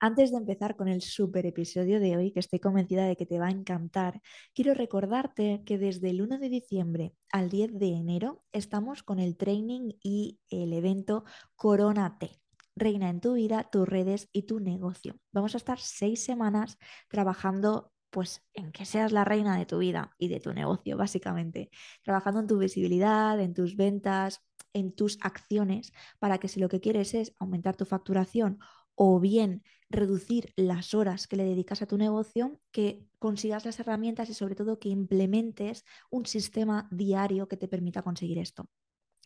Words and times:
Antes 0.00 0.30
de 0.30 0.36
empezar 0.36 0.76
con 0.76 0.86
el 0.86 1.02
super 1.02 1.44
episodio 1.44 1.98
de 1.98 2.16
hoy, 2.16 2.30
que 2.30 2.38
estoy 2.38 2.60
convencida 2.60 3.04
de 3.04 3.16
que 3.16 3.26
te 3.26 3.40
va 3.40 3.48
a 3.48 3.50
encantar, 3.50 4.20
quiero 4.54 4.72
recordarte 4.72 5.62
que 5.66 5.76
desde 5.76 6.10
el 6.10 6.22
1 6.22 6.38
de 6.38 6.48
diciembre 6.48 7.14
al 7.32 7.50
10 7.50 7.80
de 7.80 7.94
enero 7.94 8.44
estamos 8.52 9.02
con 9.02 9.18
el 9.18 9.36
training 9.36 9.90
y 10.00 10.38
el 10.50 10.72
evento 10.72 11.24
Corona 11.56 12.16
T. 12.16 12.30
Reina 12.76 13.10
en 13.10 13.20
tu 13.20 13.32
vida, 13.32 13.68
tus 13.72 13.88
redes 13.88 14.28
y 14.32 14.42
tu 14.42 14.60
negocio. 14.60 15.18
Vamos 15.32 15.54
a 15.54 15.58
estar 15.58 15.80
seis 15.80 16.22
semanas 16.22 16.78
trabajando 17.08 17.92
pues 18.10 18.46
en 18.54 18.70
que 18.70 18.84
seas 18.84 19.10
la 19.10 19.24
reina 19.24 19.58
de 19.58 19.66
tu 19.66 19.78
vida 19.78 20.14
y 20.16 20.28
de 20.28 20.38
tu 20.38 20.52
negocio, 20.52 20.96
básicamente. 20.96 21.70
Trabajando 22.04 22.40
en 22.40 22.46
tu 22.46 22.56
visibilidad, 22.56 23.38
en 23.40 23.52
tus 23.52 23.76
ventas, 23.76 24.44
en 24.72 24.94
tus 24.94 25.18
acciones, 25.22 25.92
para 26.20 26.38
que 26.38 26.48
si 26.48 26.60
lo 26.60 26.68
que 26.68 26.80
quieres 26.80 27.14
es 27.14 27.34
aumentar 27.38 27.76
tu 27.76 27.84
facturación 27.84 28.60
o 29.00 29.20
bien 29.20 29.62
reducir 29.88 30.52
las 30.56 30.92
horas 30.92 31.28
que 31.28 31.36
le 31.36 31.44
dedicas 31.44 31.82
a 31.82 31.86
tu 31.86 31.96
negocio, 31.96 32.60
que 32.72 33.06
consigas 33.20 33.64
las 33.64 33.78
herramientas 33.78 34.28
y 34.28 34.34
sobre 34.34 34.56
todo 34.56 34.80
que 34.80 34.88
implementes 34.88 35.84
un 36.10 36.26
sistema 36.26 36.88
diario 36.90 37.46
que 37.46 37.56
te 37.56 37.68
permita 37.68 38.02
conseguir 38.02 38.38
esto. 38.38 38.68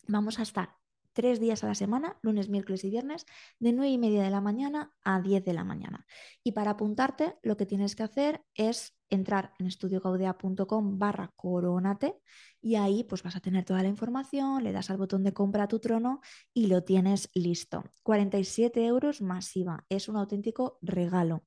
Vamos 0.06 0.38
a 0.38 0.42
estar 0.42 0.76
tres 1.14 1.40
días 1.40 1.64
a 1.64 1.68
la 1.68 1.74
semana, 1.74 2.18
lunes, 2.20 2.50
miércoles 2.50 2.84
y 2.84 2.90
viernes, 2.90 3.24
de 3.60 3.72
9 3.72 3.92
y 3.92 3.98
media 3.98 4.22
de 4.22 4.30
la 4.30 4.42
mañana 4.42 4.92
a 5.04 5.22
10 5.22 5.42
de 5.42 5.54
la 5.54 5.64
mañana. 5.64 6.06
Y 6.44 6.52
para 6.52 6.72
apuntarte, 6.72 7.38
lo 7.42 7.56
que 7.56 7.64
tienes 7.64 7.96
que 7.96 8.02
hacer 8.02 8.44
es 8.54 8.94
entrar 9.12 9.52
en 9.58 9.66
estudiogaudea.com 9.66 10.98
barra 10.98 11.32
coronate 11.36 12.16
y 12.60 12.76
ahí 12.76 13.04
pues 13.04 13.22
vas 13.22 13.36
a 13.36 13.40
tener 13.40 13.64
toda 13.64 13.82
la 13.82 13.88
información, 13.88 14.64
le 14.64 14.72
das 14.72 14.90
al 14.90 14.96
botón 14.96 15.22
de 15.22 15.32
compra 15.32 15.64
a 15.64 15.68
tu 15.68 15.78
trono 15.78 16.20
y 16.54 16.66
lo 16.66 16.82
tienes 16.82 17.28
listo. 17.34 17.84
47 18.02 18.84
euros 18.84 19.20
masiva, 19.20 19.84
es 19.88 20.08
un 20.08 20.16
auténtico 20.16 20.78
regalo. 20.80 21.44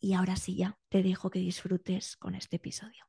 Y 0.00 0.14
ahora 0.14 0.36
sí 0.36 0.56
ya 0.56 0.78
te 0.88 1.02
dejo 1.02 1.30
que 1.30 1.38
disfrutes 1.38 2.16
con 2.16 2.34
este 2.34 2.56
episodio. 2.56 3.04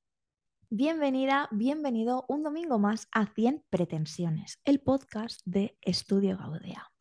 Bienvenida, 0.69 1.47
bienvenido 1.51 2.25
un 2.27 2.41
domingo 2.41 2.79
más 2.79 3.07
a 3.11 3.27
100 3.27 3.63
Pretensiones, 3.69 4.59
el 4.65 4.79
podcast 4.79 5.41
de 5.45 5.77
Estudio 5.81 6.37
Gaudea. 6.37 6.91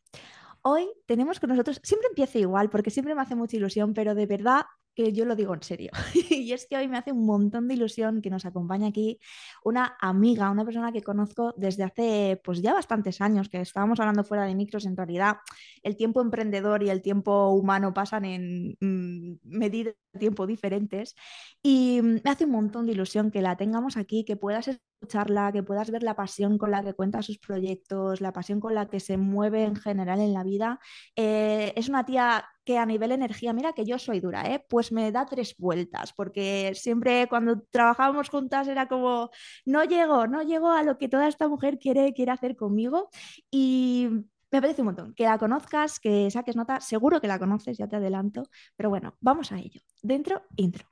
Hoy 0.60 0.88
tenemos 1.06 1.40
con 1.40 1.50
nosotros, 1.50 1.80
siempre 1.82 2.08
empieza 2.08 2.38
igual 2.38 2.68
porque 2.68 2.90
siempre 2.90 3.14
me 3.14 3.22
hace 3.22 3.34
mucha 3.34 3.56
ilusión, 3.56 3.94
pero 3.94 4.14
de 4.14 4.26
verdad 4.26 4.66
que 4.94 5.12
yo 5.12 5.24
lo 5.24 5.36
digo 5.36 5.54
en 5.54 5.62
serio. 5.62 5.90
y 6.30 6.52
es 6.52 6.66
que 6.66 6.76
hoy 6.76 6.88
me 6.88 6.98
hace 6.98 7.12
un 7.12 7.24
montón 7.26 7.68
de 7.68 7.74
ilusión 7.74 8.20
que 8.22 8.30
nos 8.30 8.44
acompañe 8.44 8.86
aquí 8.86 9.18
una 9.64 9.96
amiga, 10.00 10.50
una 10.50 10.64
persona 10.64 10.92
que 10.92 11.02
conozco 11.02 11.54
desde 11.56 11.84
hace 11.84 12.40
pues 12.44 12.62
ya 12.62 12.74
bastantes 12.74 13.20
años, 13.20 13.48
que 13.48 13.60
estábamos 13.60 14.00
hablando 14.00 14.24
fuera 14.24 14.44
de 14.44 14.54
micros, 14.54 14.86
en 14.86 14.96
realidad 14.96 15.36
el 15.82 15.96
tiempo 15.96 16.20
emprendedor 16.20 16.82
y 16.82 16.90
el 16.90 17.02
tiempo 17.02 17.50
humano 17.50 17.94
pasan 17.94 18.24
en 18.24 18.76
mm, 18.80 19.38
medidas 19.44 19.94
de 20.12 20.20
tiempo 20.20 20.46
diferentes 20.46 21.14
y 21.62 22.00
me 22.02 22.30
hace 22.30 22.44
un 22.44 22.50
montón 22.50 22.86
de 22.86 22.92
ilusión 22.92 23.30
que 23.30 23.42
la 23.42 23.56
tengamos 23.56 23.96
aquí, 23.96 24.24
que 24.24 24.36
puedas 24.36 24.68
escucharla, 24.68 25.52
que 25.52 25.62
puedas 25.62 25.90
ver 25.90 26.02
la 26.02 26.14
pasión 26.14 26.58
con 26.58 26.70
la 26.70 26.82
que 26.82 26.94
cuenta 26.94 27.22
sus 27.22 27.38
proyectos, 27.38 28.20
la 28.20 28.32
pasión 28.32 28.60
con 28.60 28.74
la 28.74 28.88
que 28.88 29.00
se 29.00 29.16
mueve 29.16 29.64
en 29.64 29.76
general 29.76 30.20
en 30.20 30.32
la 30.32 30.44
vida. 30.44 30.80
Eh, 31.16 31.72
es 31.76 31.88
una 31.88 32.04
tía 32.04 32.44
que 32.64 32.78
a 32.78 32.86
nivel 32.86 33.12
energía, 33.12 33.52
mira 33.52 33.72
que 33.72 33.84
yo 33.84 33.98
soy 33.98 34.20
dura, 34.20 34.42
¿eh? 34.50 34.64
pues 34.68 34.92
me 34.92 35.10
da 35.12 35.26
tres 35.26 35.56
vueltas, 35.56 36.12
porque 36.12 36.72
siempre 36.74 37.26
cuando 37.28 37.62
trabajábamos 37.70 38.28
juntas 38.28 38.68
era 38.68 38.88
como, 38.88 39.30
no 39.64 39.84
llego, 39.84 40.26
no 40.26 40.42
llego 40.42 40.70
a 40.70 40.82
lo 40.82 40.98
que 40.98 41.08
toda 41.08 41.28
esta 41.28 41.48
mujer 41.48 41.78
quiere, 41.78 42.12
quiere 42.12 42.32
hacer 42.32 42.56
conmigo 42.56 43.10
y 43.50 44.08
me 44.52 44.60
parece 44.60 44.82
un 44.82 44.86
montón. 44.86 45.14
Que 45.14 45.24
la 45.24 45.38
conozcas, 45.38 45.98
que 45.98 46.30
saques 46.30 46.56
nota, 46.56 46.80
seguro 46.80 47.20
que 47.20 47.26
la 47.26 47.38
conoces, 47.38 47.78
ya 47.78 47.88
te 47.88 47.96
adelanto, 47.96 48.44
pero 48.76 48.90
bueno, 48.90 49.16
vamos 49.20 49.50
a 49.50 49.58
ello. 49.58 49.80
Dentro, 50.02 50.42
intro. 50.56 50.86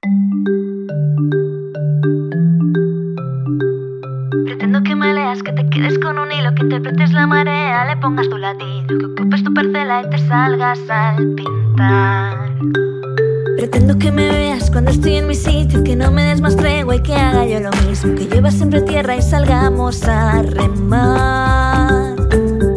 Pretendo 4.61 4.83
que 4.83 4.95
me 4.95 5.15
leas, 5.15 5.43
que 5.43 5.53
te 5.53 5.67
quedes 5.71 5.99
con 6.01 6.19
un 6.19 6.31
hilo, 6.31 6.55
que 6.55 6.61
interpretes 6.65 7.13
la 7.13 7.27
marea, 7.27 7.87
le 7.87 7.97
pongas 7.97 8.29
tu 8.29 8.37
latido, 8.37 8.89
que 8.89 9.07
ocupes 9.07 9.43
tu 9.43 9.55
parcela 9.55 10.03
y 10.03 10.11
te 10.11 10.19
salgas 10.19 10.79
al 10.91 11.35
pintar. 11.35 12.53
Pretendo 13.57 13.97
que 13.99 14.13
me 14.13 14.29
veas 14.29 14.71
cuando 14.71 14.91
estoy 14.91 15.15
en 15.15 15.29
mi 15.29 15.35
sitio, 15.35 15.83
que 15.83 15.97
no 15.97 16.11
me 16.11 16.25
des 16.25 16.43
más 16.43 16.57
tregua 16.57 16.97
y 16.97 17.03
que 17.03 17.15
haga 17.15 17.47
yo 17.47 17.59
lo 17.61 17.71
mismo, 17.89 18.15
que 18.15 18.27
llevas 18.27 18.53
siempre 18.53 18.83
tierra 18.83 19.17
y 19.17 19.23
salgamos 19.23 20.07
a 20.07 20.43
remar. 20.43 22.17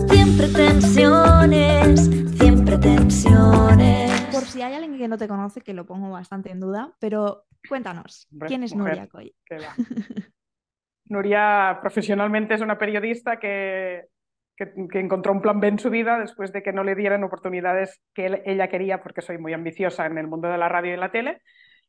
Cien 0.10 0.38
pretensiones, 0.38 2.10
cien 2.38 2.64
pretensiones. 2.64 4.22
Por 4.32 4.44
si 4.46 4.62
hay 4.62 4.74
alguien 4.74 4.98
que 4.98 5.10
no 5.10 5.18
te 5.18 5.28
conoce, 5.28 5.60
que 5.60 5.74
lo 5.74 5.86
pongo 5.86 6.12
bastante 6.12 6.50
en 6.50 6.62
duda, 6.62 6.94
pero 7.00 7.44
cuéntanos, 7.68 8.30
¿quién 8.48 8.64
es 8.64 8.74
Nuria 8.74 9.10
Coy? 9.10 9.36
Nuria 11.14 11.80
profesionalmente 11.82 12.56
es 12.56 12.62
una 12.62 12.78
periodista 12.78 13.40
que, 13.40 14.06
que, 14.58 15.00
encontró 15.00 15.32
un 15.32 15.42
plan 15.42 15.60
B 15.60 15.68
en 15.70 15.80
su 15.80 15.90
vida 15.90 16.20
después 16.20 16.52
de 16.52 16.62
que 16.62 16.74
no 16.74 16.84
le 16.84 16.96
dieran 16.96 17.24
oportunidades 17.24 18.02
que 18.14 18.42
ella 18.46 18.68
quería, 18.68 19.02
porque 19.02 19.22
soy 19.22 19.38
muy 19.38 19.54
ambiciosa 19.54 20.06
en 20.06 20.18
el 20.18 20.28
mundo 20.28 20.50
de 20.50 20.58
la 20.58 20.70
radio 20.70 20.94
y 20.94 20.98
la 20.98 21.12
tele, 21.12 21.42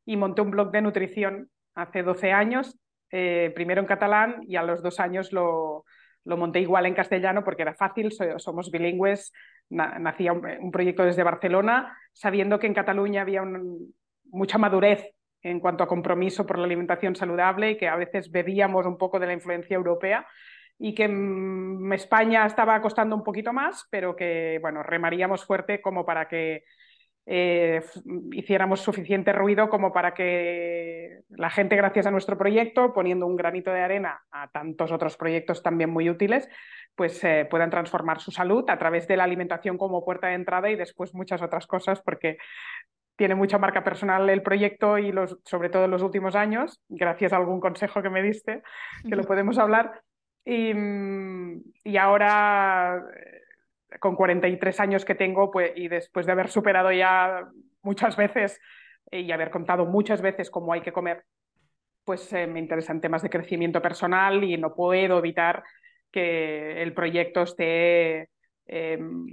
y 0.04 0.16
monté 0.16 0.42
un 0.42 0.50
blog 0.50 0.70
de 0.70 0.82
nutrición 0.82 1.50
hace 1.74 2.02
12 2.02 2.32
años, 2.32 2.78
eh, 3.10 3.52
primero 3.54 3.80
en 3.80 3.86
catalán 3.86 4.42
y 4.46 4.56
a 4.56 4.62
los 4.62 4.82
dos 4.82 5.00
años 5.00 5.32
lo, 5.32 5.84
lo 6.24 6.36
monté 6.36 6.60
igual 6.60 6.86
en 6.86 6.94
castellano 6.94 7.44
porque 7.44 7.62
era 7.62 7.74
fácil, 7.74 8.12
somos 8.38 8.70
bilingües, 8.70 9.32
nacía 9.70 10.32
un, 10.32 10.70
proyecto 10.70 11.04
desde 11.04 11.22
Barcelona, 11.22 11.96
sabiendo 12.12 12.58
que 12.58 12.66
en 12.66 12.74
Cataluña 12.74 13.22
había 13.22 13.42
mucha 14.30 14.58
madurez 14.58 15.13
en 15.44 15.60
cuanto 15.60 15.84
a 15.84 15.88
compromiso 15.88 16.46
por 16.46 16.58
la 16.58 16.64
alimentación 16.64 17.14
saludable 17.14 17.72
y 17.72 17.76
que 17.76 17.86
a 17.86 17.96
veces 17.96 18.30
bebíamos 18.30 18.86
un 18.86 18.98
poco 18.98 19.20
de 19.20 19.26
la 19.26 19.34
influencia 19.34 19.76
europea 19.76 20.26
y 20.78 20.94
que 20.94 21.04
en 21.04 21.92
España 21.92 22.46
estaba 22.46 22.80
costando 22.80 23.14
un 23.14 23.22
poquito 23.22 23.52
más, 23.52 23.86
pero 23.90 24.16
que 24.16 24.58
bueno, 24.60 24.82
remaríamos 24.82 25.44
fuerte 25.44 25.80
como 25.80 26.04
para 26.04 26.26
que 26.26 26.64
eh, 27.26 27.82
hiciéramos 28.32 28.80
suficiente 28.80 29.32
ruido 29.32 29.70
como 29.70 29.92
para 29.92 30.12
que 30.12 31.20
la 31.30 31.48
gente, 31.48 31.76
gracias 31.76 32.06
a 32.06 32.10
nuestro 32.10 32.36
proyecto, 32.36 32.92
poniendo 32.92 33.26
un 33.26 33.36
granito 33.36 33.70
de 33.70 33.80
arena 33.80 34.22
a 34.30 34.48
tantos 34.48 34.92
otros 34.92 35.16
proyectos 35.16 35.62
también 35.62 35.90
muy 35.90 36.10
útiles, 36.10 36.48
pues 36.94 37.22
eh, 37.24 37.46
puedan 37.48 37.70
transformar 37.70 38.20
su 38.20 38.30
salud 38.30 38.64
a 38.68 38.78
través 38.78 39.08
de 39.08 39.16
la 39.16 39.24
alimentación 39.24 39.78
como 39.78 40.04
puerta 40.04 40.28
de 40.28 40.34
entrada 40.34 40.70
y 40.70 40.76
después 40.76 41.14
muchas 41.14 41.40
otras 41.40 41.66
cosas, 41.66 42.02
porque 42.02 42.36
tiene 43.16 43.34
mucha 43.34 43.58
marca 43.58 43.84
personal 43.84 44.28
el 44.28 44.42
proyecto 44.42 44.98
y 44.98 45.12
los, 45.12 45.38
sobre 45.44 45.68
todo 45.68 45.84
en 45.84 45.90
los 45.90 46.02
últimos 46.02 46.34
años, 46.34 46.80
gracias 46.88 47.32
a 47.32 47.36
algún 47.36 47.60
consejo 47.60 48.02
que 48.02 48.10
me 48.10 48.22
diste, 48.22 48.62
que 49.08 49.16
lo 49.16 49.24
podemos 49.24 49.58
hablar. 49.58 50.02
Y, 50.44 50.72
y 51.84 51.96
ahora, 51.96 53.02
eh, 53.16 53.98
con 53.98 54.16
43 54.16 54.80
años 54.80 55.04
que 55.04 55.14
tengo, 55.14 55.50
pues, 55.50 55.72
y 55.76 55.88
después 55.88 56.26
de 56.26 56.32
haber 56.32 56.48
superado 56.48 56.92
ya 56.92 57.48
muchas 57.82 58.16
veces 58.16 58.60
y 59.10 59.30
haber 59.30 59.50
contado 59.50 59.86
muchas 59.86 60.20
veces 60.20 60.50
cómo 60.50 60.72
hay 60.72 60.80
que 60.80 60.92
comer, 60.92 61.24
pues 62.04 62.32
eh, 62.32 62.46
me 62.46 62.58
interesan 62.60 63.00
temas 63.00 63.22
de 63.22 63.30
crecimiento 63.30 63.80
personal 63.80 64.42
y 64.44 64.56
no 64.56 64.74
puedo 64.74 65.18
evitar 65.18 65.62
que 66.10 66.82
el 66.82 66.92
proyecto 66.94 67.42
esté 67.42 68.28
em, 68.66 69.26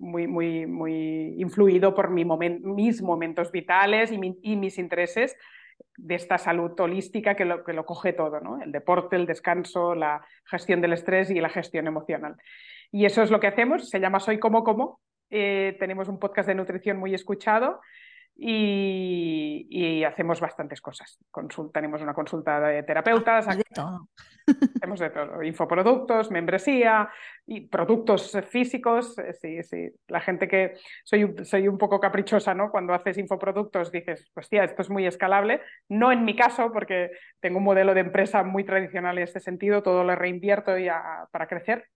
muy, 0.00 0.26
muy, 0.26 0.66
muy 0.66 1.34
influido 1.38 1.94
por 1.94 2.10
mi 2.10 2.24
mis 2.24 3.02
momentos 3.02 3.52
vitales 3.52 4.10
y, 4.10 4.56
mis 4.56 4.78
intereses 4.78 5.36
de 5.96 6.14
esta 6.14 6.38
salud 6.38 6.78
holística 6.80 7.36
que 7.36 7.44
lo, 7.44 7.62
que 7.62 7.72
lo 7.72 7.84
coge 7.84 8.12
todo, 8.12 8.40
¿no? 8.40 8.60
el 8.60 8.72
deporte, 8.72 9.16
el 9.16 9.26
descanso, 9.26 9.94
la 9.94 10.24
gestión 10.44 10.80
del 10.80 10.94
estrés 10.94 11.30
y 11.30 11.40
la 11.40 11.50
gestión 11.50 11.86
emocional. 11.86 12.36
Y 12.90 13.04
eso 13.04 13.22
es 13.22 13.30
lo 13.30 13.38
que 13.38 13.46
hacemos, 13.46 13.88
se 13.88 14.00
llama 14.00 14.20
Soy 14.20 14.38
como 14.38 14.64
como. 14.64 15.00
Eh, 15.30 15.76
tenemos 15.78 16.08
un 16.08 16.18
podcast 16.18 16.48
de 16.48 16.56
nutrición 16.56 16.96
muy 16.96 17.14
escuchado 17.14 17.80
y, 18.42 20.02
hacemos 20.04 20.40
bastantes 20.40 20.80
cosas. 20.80 21.18
tenemos 21.72 22.00
una 22.00 22.14
consulta 22.14 22.58
de 22.60 22.82
terapeutas. 22.82 23.46
de 23.46 23.62
todo. 23.74 24.08
Hacemos 24.76 24.98
de 24.98 25.10
todo. 25.10 25.42
Infoproductos, 25.42 26.30
membresía 26.30 27.10
y 27.46 27.68
productos 27.68 28.36
físicos. 28.48 29.16
Eh, 29.18 29.34
sí, 29.34 29.62
sí. 29.62 29.90
La 30.08 30.20
gente 30.20 30.48
que 30.48 30.74
soy, 31.04 31.34
soy 31.44 31.68
un 31.68 31.76
poco 31.76 32.00
caprichosa, 32.00 32.54
¿no? 32.54 32.70
Cuando 32.70 32.94
haces 32.94 33.18
infoproductos 33.18 33.92
dices, 33.92 34.30
hostia, 34.34 34.64
esto 34.64 34.82
es 34.82 34.90
muy 34.90 35.06
escalable. 35.06 35.60
No 35.88 36.10
en 36.10 36.24
mi 36.24 36.34
caso, 36.34 36.72
porque 36.72 37.10
tengo 37.40 37.58
un 37.58 37.64
modelo 37.64 37.92
de 37.92 38.00
empresa 38.00 38.42
muy 38.42 38.64
tradicional 38.64 39.18
en 39.18 39.24
este 39.24 39.40
sentido, 39.40 39.82
todo 39.82 40.02
lo 40.02 40.16
reinvierto 40.16 40.76
ya 40.78 41.28
para 41.30 41.46
crecer. 41.46 41.86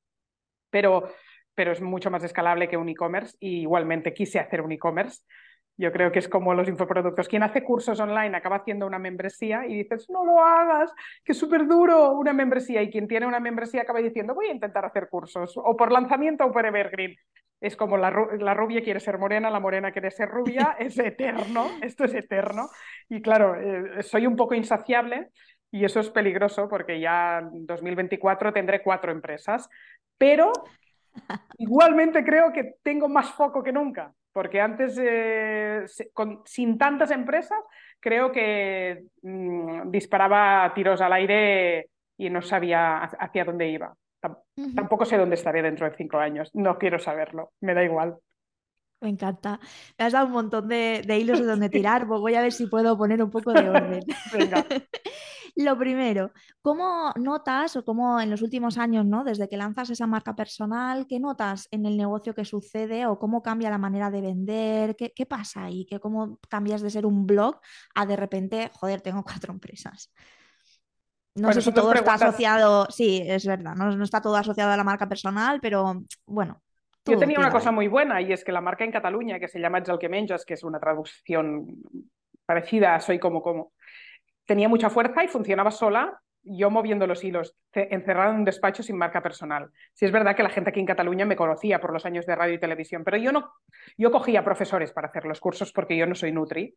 Pero, 0.71 1.09
pero 1.55 1.73
es 1.73 1.81
mucho 1.81 2.11
más 2.11 2.23
escalable 2.23 2.69
que 2.69 2.77
un 2.77 2.89
e-commerce 2.89 3.37
y 3.41 3.63
igualmente 3.63 4.13
quise 4.13 4.39
hacer 4.39 4.61
un 4.61 4.73
e-commerce 4.73 5.23
Yo 5.77 5.91
creo 5.91 6.13
que 6.13 6.21
es 6.21 6.29
como 6.29 6.55
los 6.55 6.69
infoproductos. 6.69 7.29
Quien 7.29 7.43
hace 7.43 7.65
cursos 7.65 7.99
online 7.99 8.37
acaba 8.37 8.57
haciendo 8.57 8.87
una 8.87 8.99
membresía 8.99 9.67
y 9.67 9.83
dices, 9.83 10.09
no 10.09 10.25
lo 10.25 10.41
hagas, 10.41 10.93
que 11.25 11.33
es 11.33 11.39
súper 11.39 11.67
duro 11.67 12.13
una 12.13 12.33
membresía. 12.33 12.81
Y 12.83 12.91
quien 12.91 13.09
tiene 13.09 13.27
una 13.27 13.41
membresía 13.41 13.83
acaba 13.83 13.99
diciendo, 13.99 14.35
voy 14.35 14.47
a 14.47 14.53
intentar 14.53 14.85
hacer 14.85 15.09
cursos, 15.09 15.55
o 15.57 15.77
por 15.77 15.91
lanzamiento 15.91 16.45
o 16.45 16.53
por 16.53 16.65
evergreen. 16.65 17.17
Es 17.61 17.77
como 17.77 17.97
la, 17.97 18.11
la 18.39 18.55
rubia 18.55 18.83
quiere 18.83 19.01
ser 19.01 19.19
morena, 19.19 19.51
la 19.51 19.59
morena 19.59 19.91
quiere 19.91 20.11
ser 20.11 20.29
rubia, 20.29 20.77
es 20.79 20.99
eterno, 20.99 21.67
esto 21.83 22.05
es 22.05 22.15
eterno. 22.15 22.69
Y 23.09 23.21
claro, 23.21 23.57
eh, 23.57 24.03
soy 24.03 24.27
un 24.27 24.37
poco 24.37 24.55
insaciable 24.55 25.31
y 25.73 25.85
eso 25.85 25.99
es 25.99 26.09
peligroso 26.11 26.69
porque 26.69 27.01
ya 27.01 27.39
en 27.39 27.67
2024 27.67 28.53
tendré 28.53 28.81
cuatro 28.81 29.11
empresas, 29.11 29.69
pero 30.17 30.53
igualmente 31.59 32.25
creo 32.25 32.53
que 32.53 32.77
tengo 32.83 33.09
más 33.09 33.33
foco 33.33 33.63
que 33.63 33.73
nunca, 33.73 34.13
porque 34.35 34.61
antes, 34.61 34.99
eh, 35.01 35.85
sin 36.45 36.77
tantas 36.77 37.13
empresas, 37.13 37.59
creo 38.01 38.33
que 38.33 39.05
mm, 39.23 39.91
disparaba 39.93 40.73
tiros 40.75 41.01
al 41.01 41.13
aire 41.13 41.89
y 42.19 42.29
no 42.29 42.43
sabía 42.43 43.05
hacia 43.05 43.45
dónde 43.45 43.69
iba. 43.69 43.95
Tampoco 44.75 45.05
sé 45.05 45.17
dónde 45.17 45.37
estaré 45.37 45.63
dentro 45.63 45.89
de 45.89 45.97
cinco 45.97 46.19
años, 46.19 46.51
no 46.53 46.79
quiero 46.79 46.99
saberlo, 46.99 47.53
me 47.61 47.75
da 47.75 47.85
igual. 47.85 48.17
Me 49.01 49.11
encanta. 49.11 49.61
Me 49.99 50.05
has 50.07 50.13
dado 50.13 50.27
un 50.27 50.33
montón 50.33 50.69
de, 50.69 51.05
hilos 51.19 51.39
de 51.39 51.45
donde 51.45 51.69
tirar. 51.69 52.07
Voy 52.07 52.35
a 52.35 52.43
ver 52.43 52.53
si 52.53 52.67
puedo 52.67 52.97
poner 52.97 53.23
un 53.23 53.31
poco 53.31 53.53
de 53.53 53.69
orden. 53.69 54.01
Lo 55.57 55.79
primero, 55.79 56.33
¿cómo 56.63 57.13
notas 57.17 57.77
o 57.77 57.85
cómo 57.85 58.21
en 58.21 58.29
los 58.29 58.43
últimos 58.43 58.77
años, 58.77 59.07
¿no? 59.07 59.23
desde 59.23 59.49
que 59.49 59.57
lanzas 59.57 59.89
esa 59.89 60.07
marca 60.07 60.35
personal, 60.35 61.07
qué 61.07 61.21
notas 61.21 61.69
en 61.71 61.87
el 61.87 61.97
negocio 61.97 62.35
que 62.35 62.45
sucede 62.45 63.07
o 63.07 63.21
cómo 63.21 63.41
cambia 63.41 63.71
la 63.71 63.79
manera 63.79 64.11
de 64.11 64.21
vender? 64.21 64.97
¿Qué, 64.97 65.27
pasa 65.27 65.65
ahí? 65.65 65.87
¿Qué, 65.87 66.01
¿Cómo 66.01 66.41
cambias 66.49 66.83
de 66.83 66.91
ser 66.91 67.07
un 67.07 67.25
blog 67.25 67.61
a 67.95 68.05
de 68.05 68.17
repente, 68.17 68.71
joder, 68.75 69.01
tengo 69.01 69.23
cuatro 69.23 69.53
empresas? 69.53 70.11
No 71.37 71.53
sé 71.53 71.63
si 71.63 71.73
todo 71.73 71.93
está 71.93 72.15
asociado, 72.15 72.87
sí, 72.91 73.23
es 73.25 73.47
verdad, 73.47 73.75
no, 73.77 73.91
no, 73.91 74.05
está 74.05 74.21
todo 74.21 74.37
asociado 74.37 74.73
a 74.73 74.77
la 74.77 74.85
marca 74.85 75.09
personal, 75.09 75.61
pero 75.61 76.05
bueno, 76.27 76.63
yo 77.07 77.19
tenía 77.19 77.39
una 77.39 77.51
cosa 77.51 77.71
muy 77.71 77.89
buena 77.89 78.21
y 78.21 78.33
es 78.33 78.45
que 78.45 78.53
la 78.53 78.61
marca 78.61 78.85
en 78.85 78.93
Cataluña, 78.93 79.39
que 79.39 79.49
se 79.49 79.61
llama 79.61 79.79
El 79.79 79.99
que 79.99 80.09
menjas, 80.09 80.45
que 80.45 80.55
es 80.55 80.65
una 80.65 80.81
traducción 80.81 81.67
parecida 82.47 82.95
a 82.95 83.01
Soy 83.01 83.19
como 83.19 83.43
como, 83.43 83.73
tenía 84.47 84.69
mucha 84.69 84.91
fuerza 84.91 85.25
y 85.25 85.29
funcionaba 85.29 85.71
sola, 85.71 86.21
yo 86.43 86.71
moviendo 86.71 87.07
los 87.07 87.25
hilos, 87.25 87.57
encerrada 87.73 88.31
en 88.31 88.37
un 88.37 88.45
despacho 88.45 88.83
sin 88.83 88.97
marca 88.97 89.23
personal. 89.23 89.71
Sí 89.95 90.05
es 90.05 90.13
verdad 90.13 90.37
que 90.37 90.43
la 90.43 90.51
gente 90.51 90.71
aquí 90.71 90.81
en 90.81 90.87
Cataluña 90.87 91.25
me 91.25 91.37
conocía 91.37 91.81
por 91.81 91.93
los 91.93 92.05
años 92.05 92.27
de 92.27 92.37
radio 92.37 92.55
y 92.55 92.61
televisión, 92.61 93.03
pero 93.03 93.17
yo 93.17 93.33
no, 93.33 93.53
yo 93.97 94.11
cogía 94.11 94.45
profesores 94.45 94.93
para 94.93 95.09
hacer 95.09 95.25
los 95.25 95.41
cursos 95.41 95.73
porque 95.73 95.97
yo 95.97 96.07
no 96.07 96.15
soy 96.15 96.33
Nutri. 96.33 96.75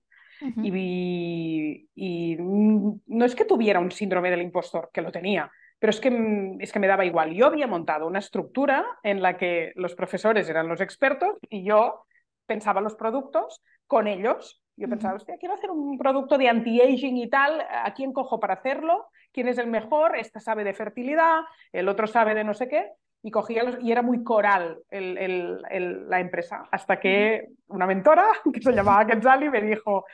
y, 0.62 1.90
y 1.96 2.38
no 2.40 3.26
es 3.26 3.36
que 3.36 3.46
tuviera 3.46 3.80
un 3.80 3.92
síndrome 3.92 4.30
del 4.30 4.44
impostor, 4.44 4.90
que 4.94 5.02
lo 5.02 5.12
tenía, 5.12 5.52
pero 5.80 5.92
es 5.92 6.00
que, 6.00 6.12
mm, 6.12 6.62
es 6.62 6.72
que 6.72 6.80
me 6.80 6.88
daba 6.88 7.06
igual. 7.06 7.34
Yo 7.34 7.46
había 7.46 7.68
montado 7.68 8.08
una 8.08 8.20
estructura 8.20 8.86
en 9.04 9.22
la 9.22 9.38
que 9.38 9.74
los 9.76 9.96
profesores 9.96 10.50
eran 10.50 10.68
los 10.68 10.82
expertos 10.82 11.38
y 11.50 11.64
yo 11.64 12.04
pensaba 12.46 12.82
los 12.82 12.96
productos 12.96 13.62
con 13.86 14.08
ellos. 14.08 14.64
Yo 14.76 14.88
pensaba, 14.88 15.16
hostia, 15.16 15.38
quiero 15.40 15.56
hacer 15.56 15.72
un 15.72 15.98
producto 15.98 16.38
de 16.38 16.50
anti-aging 16.50 17.18
y 17.18 17.30
tal, 17.30 17.62
¿a 17.62 17.94
quién 17.94 18.14
cojo 18.14 18.40
para 18.40 18.56
hacerlo? 18.56 19.08
¿Quién 19.32 19.48
es 19.48 19.58
el 19.58 19.68
mejor? 19.68 20.16
Esta 20.16 20.40
sabe 20.40 20.64
de 20.64 20.74
fertilidad, 20.74 21.42
el 21.72 21.90
otro 21.90 22.08
sabe 22.08 22.36
de 22.36 22.44
no 22.44 22.54
sé 22.54 22.68
qué. 22.68 22.92
Y 23.24 23.32
cogía 23.32 23.64
los, 23.64 23.84
y 23.84 23.92
era 23.92 24.04
muy 24.04 24.24
coral 24.24 24.80
la 24.92 26.20
empresa. 26.20 26.64
Hasta 26.72 27.00
que 27.00 27.48
una 27.68 27.88
mentora, 27.88 28.28
que 28.54 28.62
se 28.62 28.72
llamaba 28.72 29.06
Quetzali, 29.06 29.50
me 29.50 29.62
dijo, 29.62 30.06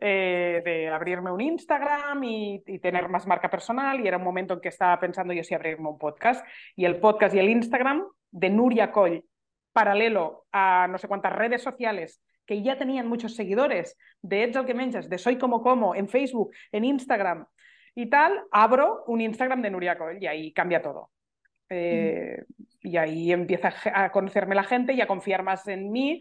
eh, 0.00 0.62
de 0.64 0.88
abrirme 0.88 1.32
un 1.32 1.40
Instagram 1.40 2.22
y, 2.22 2.62
tener 2.80 3.08
más 3.08 3.26
marca 3.26 3.48
personal 3.48 3.98
y 4.00 4.06
era 4.06 4.18
un 4.18 4.24
momento 4.24 4.54
en 4.54 4.60
que 4.60 4.68
estaba 4.68 4.98
pensando 5.00 5.32
yo 5.32 5.42
si 5.42 5.54
abrirme 5.54 5.88
un 5.88 5.98
podcast 5.98 6.46
y 6.74 6.84
el 6.84 7.00
podcast 7.00 7.34
y 7.34 7.38
el 7.38 7.48
Instagram 7.48 8.04
de 8.30 8.50
Nuria 8.50 8.92
Coll 8.92 9.24
paralelo 9.72 10.46
a 10.52 10.86
no 10.90 10.98
sé 10.98 11.08
cuántas 11.08 11.32
redes 11.32 11.62
sociales 11.62 12.22
que 12.44 12.62
ya 12.62 12.78
tenían 12.78 13.08
muchos 13.08 13.34
seguidores 13.34 13.98
de 14.22 14.44
Ets 14.44 14.58
que 14.66 14.74
Menchas, 14.74 15.08
de 15.08 15.18
Soy 15.18 15.36
Como 15.36 15.62
Como, 15.62 15.94
en 15.94 16.08
Facebook, 16.08 16.52
en 16.72 16.84
Instagram 16.84 17.46
y 17.94 18.06
tal, 18.06 18.44
abro 18.50 19.04
un 19.06 19.20
Instagram 19.22 19.62
de 19.62 19.70
Nuria 19.70 19.96
Coll 19.96 20.22
y 20.22 20.26
ahí 20.26 20.52
cambia 20.52 20.82
todo. 20.82 21.10
Eh, 21.68 22.44
y 22.80 22.96
ahí 22.96 23.32
empieza 23.32 23.72
a 23.92 24.12
conocerme 24.12 24.54
la 24.54 24.62
gente 24.62 24.92
y 24.92 25.00
a 25.00 25.06
confiar 25.06 25.42
más 25.42 25.66
en 25.66 25.90
mí 25.90 26.20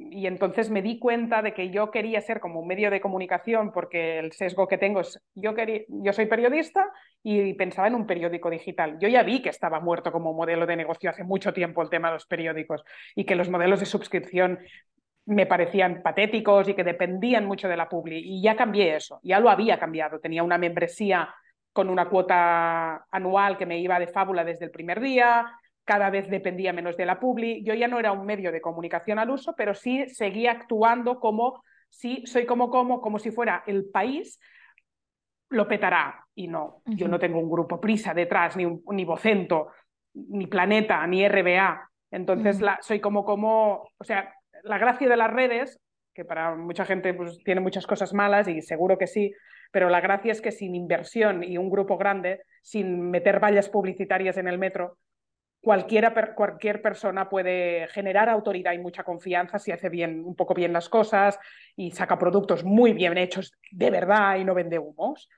y 0.00 0.26
entonces 0.26 0.70
me 0.70 0.80
di 0.80 0.98
cuenta 0.98 1.42
de 1.42 1.52
que 1.52 1.70
yo 1.70 1.90
quería 1.90 2.20
ser 2.20 2.38
como 2.38 2.60
un 2.60 2.68
medio 2.68 2.90
de 2.90 3.00
comunicación 3.00 3.72
porque 3.72 4.18
el 4.18 4.32
sesgo 4.32 4.68
que 4.68 4.78
tengo 4.78 5.00
es, 5.00 5.20
yo, 5.34 5.54
quería, 5.54 5.82
yo 5.88 6.12
soy 6.12 6.26
periodista 6.26 6.86
y 7.22 7.54
pensaba 7.54 7.88
en 7.88 7.96
un 7.96 8.06
periódico 8.06 8.48
digital. 8.48 8.96
Yo 9.00 9.08
ya 9.08 9.24
vi 9.24 9.42
que 9.42 9.48
estaba 9.48 9.80
muerto 9.80 10.12
como 10.12 10.32
modelo 10.32 10.66
de 10.66 10.76
negocio 10.76 11.10
hace 11.10 11.24
mucho 11.24 11.52
tiempo 11.52 11.82
el 11.82 11.90
tema 11.90 12.08
de 12.08 12.14
los 12.14 12.26
periódicos 12.26 12.84
y 13.16 13.24
que 13.24 13.34
los 13.34 13.50
modelos 13.50 13.80
de 13.80 13.86
suscripción 13.86 14.60
me 15.26 15.46
parecían 15.46 16.00
patéticos 16.02 16.68
y 16.68 16.74
que 16.74 16.84
dependían 16.84 17.44
mucho 17.44 17.68
de 17.68 17.76
la 17.76 17.88
publi. 17.88 18.18
Y 18.24 18.40
ya 18.40 18.56
cambié 18.56 18.94
eso, 18.96 19.20
ya 19.22 19.40
lo 19.40 19.50
había 19.50 19.78
cambiado. 19.78 20.20
Tenía 20.20 20.44
una 20.44 20.58
membresía 20.58 21.28
con 21.72 21.90
una 21.90 22.08
cuota 22.08 23.04
anual 23.10 23.58
que 23.58 23.66
me 23.66 23.78
iba 23.78 23.98
de 23.98 24.08
fábula 24.08 24.44
desde 24.44 24.64
el 24.64 24.70
primer 24.70 25.00
día, 25.00 25.50
cada 25.88 26.10
vez 26.10 26.28
dependía 26.28 26.74
menos 26.74 26.98
de 26.98 27.06
la 27.06 27.18
publi. 27.18 27.64
Yo 27.64 27.72
ya 27.72 27.88
no 27.88 27.98
era 27.98 28.12
un 28.12 28.26
medio 28.26 28.52
de 28.52 28.60
comunicación 28.60 29.18
al 29.18 29.30
uso, 29.30 29.54
pero 29.56 29.74
sí 29.74 30.06
seguía 30.10 30.52
actuando 30.52 31.18
como 31.18 31.64
si 31.88 32.26
soy 32.26 32.44
como 32.44 32.68
como, 32.68 33.00
como 33.00 33.18
si 33.18 33.30
fuera 33.30 33.64
el 33.66 33.86
país 33.86 34.38
lo 35.48 35.66
petará. 35.66 36.26
Y 36.34 36.46
no, 36.46 36.82
yo 36.84 37.08
no 37.08 37.18
tengo 37.18 37.40
un 37.40 37.50
grupo 37.50 37.80
prisa 37.80 38.12
detrás, 38.12 38.54
ni, 38.54 38.66
un, 38.66 38.82
ni 38.92 39.06
Vocento, 39.06 39.68
ni 40.12 40.46
Planeta, 40.46 41.06
ni 41.06 41.26
RBA. 41.26 41.88
Entonces, 42.10 42.60
la, 42.60 42.78
soy 42.82 43.00
como 43.00 43.24
como, 43.24 43.88
o 43.96 44.04
sea, 44.04 44.34
la 44.64 44.76
gracia 44.76 45.08
de 45.08 45.16
las 45.16 45.32
redes, 45.32 45.80
que 46.12 46.26
para 46.26 46.54
mucha 46.54 46.84
gente 46.84 47.14
pues, 47.14 47.38
tiene 47.44 47.62
muchas 47.62 47.86
cosas 47.86 48.12
malas 48.12 48.46
y 48.46 48.60
seguro 48.60 48.98
que 48.98 49.06
sí, 49.06 49.32
pero 49.72 49.88
la 49.88 50.02
gracia 50.02 50.32
es 50.32 50.42
que 50.42 50.52
sin 50.52 50.74
inversión 50.74 51.42
y 51.42 51.56
un 51.56 51.70
grupo 51.70 51.96
grande, 51.96 52.42
sin 52.60 53.10
meter 53.10 53.42
vallas 53.42 53.70
publicitarias 53.70 54.36
en 54.36 54.48
el 54.48 54.58
metro, 54.58 54.98
cualquiera, 55.60 56.34
cualquier 56.34 56.80
persona 56.80 57.28
puede 57.28 57.88
generar 57.88 58.28
autoridad 58.28 58.72
y 58.72 58.78
mucha 58.78 59.04
confianza 59.04 59.58
si 59.58 59.72
hace 59.72 59.88
bien, 59.88 60.24
un 60.24 60.34
poco 60.34 60.54
bien 60.54 60.72
las 60.72 60.88
cosas 60.88 61.38
y 61.76 61.90
saca 61.90 62.18
productos 62.18 62.64
muy 62.64 62.92
bien 62.92 63.18
hechos 63.18 63.52
de 63.70 63.90
verdad 63.90 64.36
y 64.36 64.44
no 64.44 64.54
vende 64.54 64.78
humos. 64.78 65.28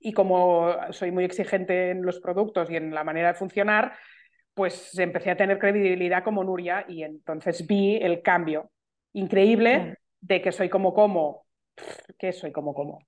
Y 0.00 0.12
como 0.12 0.74
soy 0.90 1.10
muy 1.10 1.24
exigente 1.24 1.90
en 1.90 2.02
los 2.02 2.18
productos 2.18 2.70
y 2.70 2.76
en 2.76 2.94
la 2.94 3.04
manera 3.04 3.28
de 3.28 3.34
funcionar, 3.34 3.92
pues 4.54 4.98
empecé 4.98 5.30
a 5.30 5.36
tener 5.36 5.58
credibilidad 5.58 6.24
como 6.24 6.44
Nuria 6.44 6.86
y 6.88 7.02
entonces 7.02 7.66
vi 7.66 7.96
el 7.96 8.22
cambio 8.22 8.70
increíble 9.12 9.98
de 10.20 10.40
que 10.40 10.52
soy 10.52 10.70
como 10.70 10.94
como, 10.94 11.44
que 12.18 12.32
soy 12.32 12.52
como 12.52 12.72
como. 12.72 13.00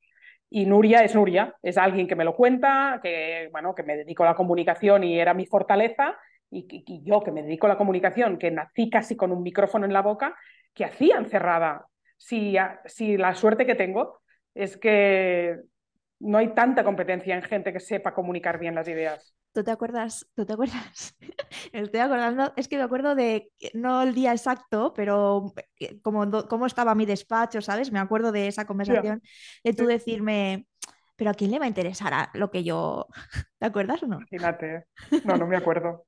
Y 0.50 0.66
Nuria 0.66 1.00
es 1.00 1.14
Nuria, 1.14 1.54
es 1.62 1.78
alguien 1.78 2.06
que 2.06 2.14
me 2.14 2.24
lo 2.24 2.36
cuenta, 2.36 3.00
que, 3.02 3.48
bueno, 3.50 3.74
que 3.74 3.82
me 3.82 3.96
dedico 3.96 4.22
a 4.22 4.26
la 4.26 4.34
comunicación 4.34 5.04
y 5.04 5.18
era 5.18 5.34
mi 5.34 5.46
fortaleza, 5.46 6.16
y, 6.50 7.02
yo 7.04 7.22
que 7.22 7.32
me 7.32 7.42
dedico 7.42 7.66
a 7.66 7.70
la 7.70 7.78
comunicación, 7.78 8.38
que 8.38 8.50
nací 8.50 8.88
casi 8.90 9.16
con 9.16 9.32
un 9.32 9.42
micrófono 9.42 9.84
en 9.86 9.92
la 9.92 10.02
boca, 10.02 10.36
que 10.74 10.84
hacía 10.84 11.16
encerrada. 11.16 11.86
Si, 12.16 12.56
si 12.86 13.16
la 13.16 13.34
suerte 13.34 13.66
que 13.66 13.74
tengo 13.74 14.20
es 14.54 14.76
que 14.76 15.58
no 16.20 16.38
hay 16.38 16.54
tanta 16.54 16.84
competencia 16.84 17.34
en 17.34 17.42
gente 17.42 17.72
que 17.72 17.80
sepa 17.80 18.14
comunicar 18.14 18.58
bien 18.58 18.74
las 18.74 18.88
ideas. 18.88 19.34
¿Tú 19.52 19.64
te 19.64 19.70
acuerdas? 19.70 20.26
¿Tú 20.34 20.44
te 20.44 20.52
acuerdas? 20.52 21.16
Estoy 21.72 22.00
acordando, 22.00 22.52
es 22.56 22.68
que 22.68 22.76
me 22.76 22.82
acuerdo 22.82 23.14
de, 23.14 23.50
no 23.74 24.02
el 24.02 24.14
día 24.14 24.32
exacto, 24.32 24.92
pero 24.94 25.52
eh, 25.78 25.98
como 26.02 26.30
cómo 26.46 26.66
estaba 26.66 26.94
mi 26.94 27.06
despacho, 27.06 27.60
¿sabes? 27.62 27.90
Me 27.90 27.98
acuerdo 27.98 28.32
de 28.32 28.48
esa 28.48 28.66
conversación, 28.66 29.22
de 29.64 29.72
tú 29.72 29.86
decirme, 29.86 30.66
pero 31.16 31.30
¿a 31.30 31.34
quién 31.34 31.50
le 31.50 31.58
va 31.58 31.64
a 31.64 31.68
interesar 31.68 32.28
lo 32.34 32.50
que 32.50 32.64
yo... 32.64 33.06
¿Te 33.58 33.66
acuerdas 33.66 34.02
o 34.02 34.06
no? 34.06 34.18
Imagínate, 34.18 34.84
no, 35.24 35.36
no 35.36 35.46
me 35.46 35.56
acuerdo. 35.56 36.05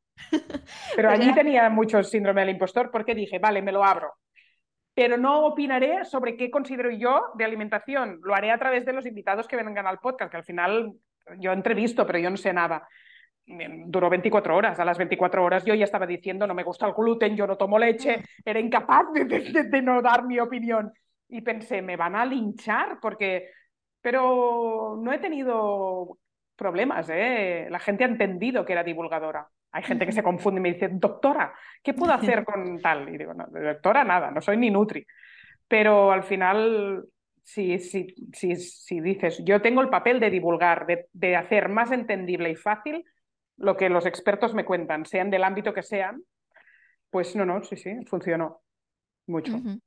Pero 0.96 1.10
allí 1.10 1.32
tenía 1.34 1.68
mucho 1.70 2.02
síndrome 2.02 2.42
del 2.42 2.50
impostor 2.50 2.90
porque 2.90 3.14
dije, 3.14 3.38
vale, 3.38 3.62
me 3.62 3.72
lo 3.72 3.84
abro. 3.84 4.14
Pero 4.94 5.16
no 5.16 5.46
opinaré 5.46 6.04
sobre 6.04 6.36
qué 6.36 6.50
considero 6.50 6.90
yo 6.90 7.26
de 7.34 7.44
alimentación. 7.44 8.18
Lo 8.22 8.34
haré 8.34 8.50
a 8.50 8.58
través 8.58 8.84
de 8.84 8.92
los 8.92 9.06
invitados 9.06 9.46
que 9.46 9.56
vengan 9.56 9.86
al 9.86 9.98
podcast, 9.98 10.30
que 10.30 10.36
al 10.36 10.44
final 10.44 10.92
yo 11.38 11.52
entrevisto, 11.52 12.06
pero 12.06 12.18
yo 12.18 12.30
no 12.30 12.36
sé 12.36 12.52
nada. 12.52 12.88
Duró 13.46 14.10
24 14.10 14.56
horas. 14.56 14.78
A 14.80 14.84
las 14.84 14.98
24 14.98 15.44
horas 15.44 15.64
yo 15.64 15.74
ya 15.74 15.84
estaba 15.84 16.06
diciendo, 16.06 16.46
no 16.46 16.54
me 16.54 16.64
gusta 16.64 16.86
el 16.86 16.94
gluten, 16.94 17.36
yo 17.36 17.46
no 17.46 17.56
tomo 17.56 17.78
leche, 17.78 18.24
era 18.44 18.60
incapaz 18.60 19.06
de, 19.12 19.82
no 19.82 20.02
dar 20.02 20.24
mi 20.24 20.38
opinión. 20.40 20.92
Y 21.28 21.42
pensé, 21.42 21.82
me 21.82 21.96
van 21.96 22.16
a 22.16 22.24
linchar 22.24 22.98
porque... 23.00 23.50
Pero 24.00 24.96
no 25.00 25.12
he 25.12 25.18
tenido 25.18 26.18
problemas, 26.56 27.08
¿eh? 27.10 27.66
La 27.70 27.78
gente 27.78 28.04
ha 28.04 28.08
entendido 28.08 28.64
que 28.64 28.72
era 28.72 28.84
divulgadora. 28.84 29.48
Hay 29.72 29.82
gente 29.82 30.06
que 30.06 30.12
se 30.12 30.22
confunde 30.22 30.60
y 30.60 30.62
me 30.62 30.72
dice, 30.72 30.88
doctora, 30.90 31.52
¿qué 31.82 31.94
puedo 31.94 32.12
hacer 32.42 32.44
con 32.44 32.80
tal? 32.80 33.08
Y 33.08 33.18
digo, 33.18 33.34
no, 33.34 33.46
doctora, 33.46 34.04
nada, 34.04 34.30
no 34.30 34.40
soy 34.40 34.56
ni 34.56 34.70
Nutri. 34.70 35.06
pero 35.66 36.10
al 36.12 36.22
final, 36.22 37.04
si, 37.42 37.78
si, 37.78 38.14
si, 38.32 38.56
si 38.56 39.00
dices, 39.00 39.42
yo 39.44 39.60
tengo 39.60 39.82
el 39.82 39.90
papel 39.90 40.20
de 40.20 40.30
divulgar, 40.30 40.86
de, 40.86 41.06
de, 41.12 41.36
hacer 41.36 41.68
más 41.68 41.92
entendible 41.92 42.50
y 42.50 42.56
fácil 42.56 43.04
lo 43.58 43.76
que 43.76 43.88
los 43.88 44.06
expertos 44.06 44.54
me 44.54 44.64
cuentan, 44.64 45.04
sean 45.04 45.30
del 45.30 45.44
ámbito 45.44 45.74
que 45.74 45.82
sean, 45.82 46.22
pues 47.10 47.34
no, 47.36 47.44
no, 47.44 47.62
sí, 47.62 47.76
sí, 47.76 48.04
funcionó 48.06 48.60
mucho. 49.26 49.54
Uh 49.56 49.60
-huh. 49.60 49.80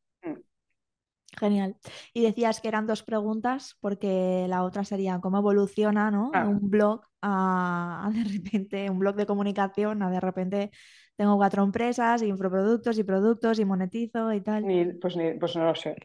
Genial. 1.38 1.78
Y 2.14 2.24
decías 2.24 2.60
que 2.60 2.68
eran 2.68 2.88
dos 2.88 3.04
preguntas, 3.04 3.78
porque 3.80 4.46
la 4.50 4.64
otra 4.64 4.84
sería 4.84 5.20
cómo 5.22 5.38
evoluciona 5.38 6.12
¿no? 6.12 6.32
Un 6.34 6.70
blog 6.70 7.02
a, 7.22 8.06
a, 8.06 8.10
de 8.12 8.24
repente, 8.24 8.90
un 8.90 9.00
blog 9.00 9.16
de 9.16 9.26
comunicación, 9.26 10.04
a 10.04 10.10
de 10.10 10.20
repente 10.20 10.72
tengo 11.16 11.38
cuatro 11.38 11.64
empresas, 11.64 12.22
infoproductos 12.24 12.98
y 12.98 13.04
productos 13.04 13.60
y 13.60 13.66
monetizo 13.66 14.34
y 14.34 14.42
tal. 14.42 14.66
Ni, 14.66 14.86
pues, 14.94 15.16
ni, 15.16 15.34
pues 15.34 15.56
no 15.56 15.66
lo 15.66 15.76
sé. 15.76 15.96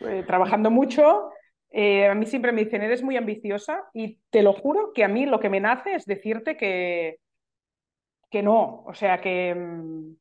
Eh, 0.00 0.24
trabajando 0.26 0.70
mucho, 0.70 1.30
eh, 1.70 2.06
a 2.06 2.14
mí 2.14 2.26
siempre 2.26 2.52
me 2.52 2.64
dicen, 2.64 2.82
eres 2.82 3.02
muy 3.02 3.16
ambiciosa 3.16 3.84
y 3.92 4.20
te 4.30 4.42
lo 4.42 4.52
juro 4.52 4.92
que 4.92 5.04
a 5.04 5.08
mí 5.08 5.26
lo 5.26 5.40
que 5.40 5.50
me 5.50 5.60
nace 5.60 5.94
es 5.94 6.04
decirte 6.06 6.56
que, 6.56 7.20
que 8.30 8.42
no, 8.42 8.84
o 8.84 8.94
sea, 8.94 9.20
que, 9.20 9.54
mm, 9.54 10.16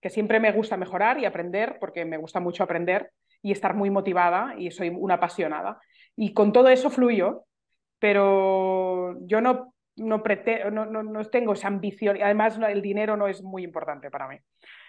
que 0.00 0.10
siempre 0.10 0.40
me 0.40 0.52
gusta 0.52 0.76
mejorar 0.76 1.18
y 1.18 1.24
aprender, 1.24 1.78
porque 1.80 2.04
me 2.04 2.18
gusta 2.18 2.40
mucho 2.40 2.62
aprender 2.62 3.10
y 3.44 3.52
estar 3.52 3.74
muy 3.74 3.90
motivada 3.90 4.54
y 4.56 4.70
soy 4.70 4.88
una 4.88 5.14
apasionada. 5.14 5.78
Y 6.16 6.32
con 6.32 6.50
todo 6.50 6.70
eso 6.70 6.88
fluyo, 6.88 7.44
pero 7.98 9.18
yo 9.26 9.42
no, 9.42 9.74
no, 9.96 10.22
no, 10.70 10.86
no, 10.86 11.02
no 11.02 11.24
tengo 11.26 11.52
esa 11.52 11.68
ambición 11.68 12.16
y 12.16 12.22
además 12.22 12.58
el 12.66 12.80
dinero 12.80 13.18
no 13.18 13.28
es 13.28 13.42
muy 13.42 13.62
importante 13.62 14.10
para 14.10 14.28
mí. 14.28 14.38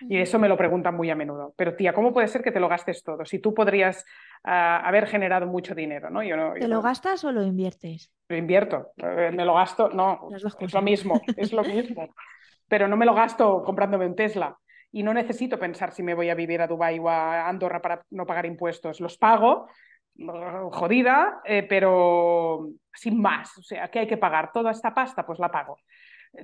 Y 0.08 0.20
eso 0.20 0.40
me 0.40 0.48
lo 0.48 0.56
preguntan 0.56 0.96
muy 0.96 1.10
a 1.10 1.16
menudo. 1.16 1.54
Pero 1.58 1.76
tía, 1.76 1.92
¿cómo 1.92 2.14
puede 2.14 2.30
ser 2.30 2.44
que 2.44 2.54
te 2.54 2.62
lo 2.62 2.70
gastes 2.70 3.04
todo? 3.04 3.26
Si 3.26 3.40
tú 3.40 3.54
podrías 3.54 4.06
uh, 4.46 4.86
haber 4.86 5.06
generado 5.08 5.48
mucho 5.48 5.76
dinero, 5.76 6.10
¿no? 6.10 6.24
Yo 6.24 6.38
no 6.38 6.54
¿Te 6.54 6.62
yo 6.62 6.70
lo 6.70 6.82
gastas 6.82 7.26
o 7.26 7.34
lo 7.34 7.44
inviertes? 7.44 8.14
Lo 8.30 8.38
invierto. 8.38 8.94
Eh, 8.96 9.32
me 9.34 9.44
lo 9.44 9.54
gasto, 9.56 9.90
no, 9.90 10.30
es 10.34 10.74
lo 10.74 10.82
mismo, 10.82 11.20
es 11.36 11.52
lo 11.52 11.64
mismo. 11.64 12.08
Pero 12.70 12.88
no 12.88 12.96
me 12.96 13.06
lo 13.06 13.14
gasto 13.14 13.64
comprándome 13.64 14.06
un 14.06 14.16
Tesla 14.16 14.58
y 14.96 15.04
no 15.04 15.14
necesito 15.14 15.60
pensar 15.60 15.92
si 15.92 16.04
me 16.04 16.14
voy 16.14 16.30
a 16.30 16.36
vivir 16.36 16.62
a 16.62 16.68
Dubái 16.68 17.00
o 17.00 17.10
a 17.10 17.50
Andorra 17.50 17.82
para 17.82 18.06
no 18.12 18.26
pagar 18.26 18.46
impuestos. 18.46 19.02
Los 19.02 19.18
pago, 19.18 19.68
jodida, 20.72 21.42
eh, 21.44 21.64
pero 21.68 22.70
sin 22.94 23.22
más. 23.22 23.58
O 23.58 23.62
sea, 23.62 23.90
¿qué 23.90 24.00
hay 24.00 24.08
que 24.08 24.16
pagar? 24.16 24.54
¿Toda 24.54 24.72
esta 24.72 24.94
pasta? 24.94 25.26
Pues 25.26 25.38
la 25.38 25.52
pago. 25.52 25.80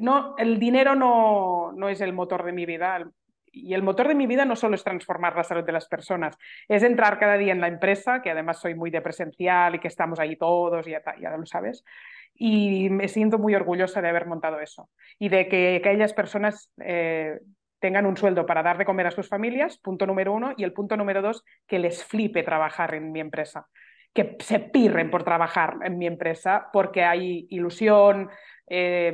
No, 0.01 0.35
el 0.37 0.59
dinero 0.59 0.95
no, 0.95 1.71
no 1.71 1.87
es 1.87 2.01
el 2.01 2.11
motor 2.11 2.43
de 2.43 2.51
mi 2.51 2.65
vida. 2.65 3.09
Y 3.53 3.73
el 3.73 3.83
motor 3.83 4.09
de 4.09 4.15
mi 4.15 4.27
vida 4.27 4.43
no 4.43 4.57
solo 4.57 4.75
es 4.75 4.83
transformar 4.83 5.33
la 5.33 5.45
salud 5.45 5.63
de 5.63 5.71
las 5.71 5.87
personas, 5.87 6.37
es 6.67 6.83
entrar 6.83 7.19
cada 7.19 7.37
día 7.37 7.53
en 7.53 7.61
la 7.61 7.69
empresa, 7.69 8.21
que 8.21 8.31
además 8.31 8.59
soy 8.59 8.75
muy 8.75 8.91
de 8.91 9.01
presencial 9.01 9.75
y 9.75 9.79
que 9.79 9.87
estamos 9.87 10.19
ahí 10.19 10.35
todos, 10.35 10.85
ya, 10.85 11.01
ya 11.21 11.37
lo 11.37 11.45
sabes. 11.45 11.85
Y 12.33 12.89
me 12.89 13.07
siento 13.07 13.37
muy 13.37 13.55
orgullosa 13.55 14.01
de 14.01 14.09
haber 14.09 14.25
montado 14.25 14.59
eso 14.59 14.89
y 15.19 15.29
de 15.29 15.47
que, 15.47 15.79
que 15.81 15.89
aquellas 15.89 16.13
personas 16.13 16.69
eh, 16.81 17.39
tengan 17.81 18.05
un 18.05 18.15
sueldo 18.15 18.45
para 18.45 18.63
dar 18.63 18.77
de 18.77 18.85
comer 18.85 19.07
a 19.07 19.11
sus 19.11 19.27
familias, 19.27 19.77
punto 19.79 20.05
número 20.05 20.31
uno, 20.31 20.53
y 20.55 20.63
el 20.63 20.71
punto 20.71 20.95
número 20.95 21.21
dos, 21.21 21.43
que 21.67 21.79
les 21.79 22.05
flipe 22.05 22.43
trabajar 22.43 22.93
en 22.93 23.11
mi 23.11 23.19
empresa, 23.19 23.67
que 24.13 24.37
se 24.39 24.59
pirren 24.59 25.09
por 25.09 25.23
trabajar 25.23 25.77
en 25.83 25.97
mi 25.97 26.05
empresa 26.05 26.69
porque 26.71 27.03
hay 27.03 27.47
ilusión, 27.49 28.29
eh, 28.67 29.13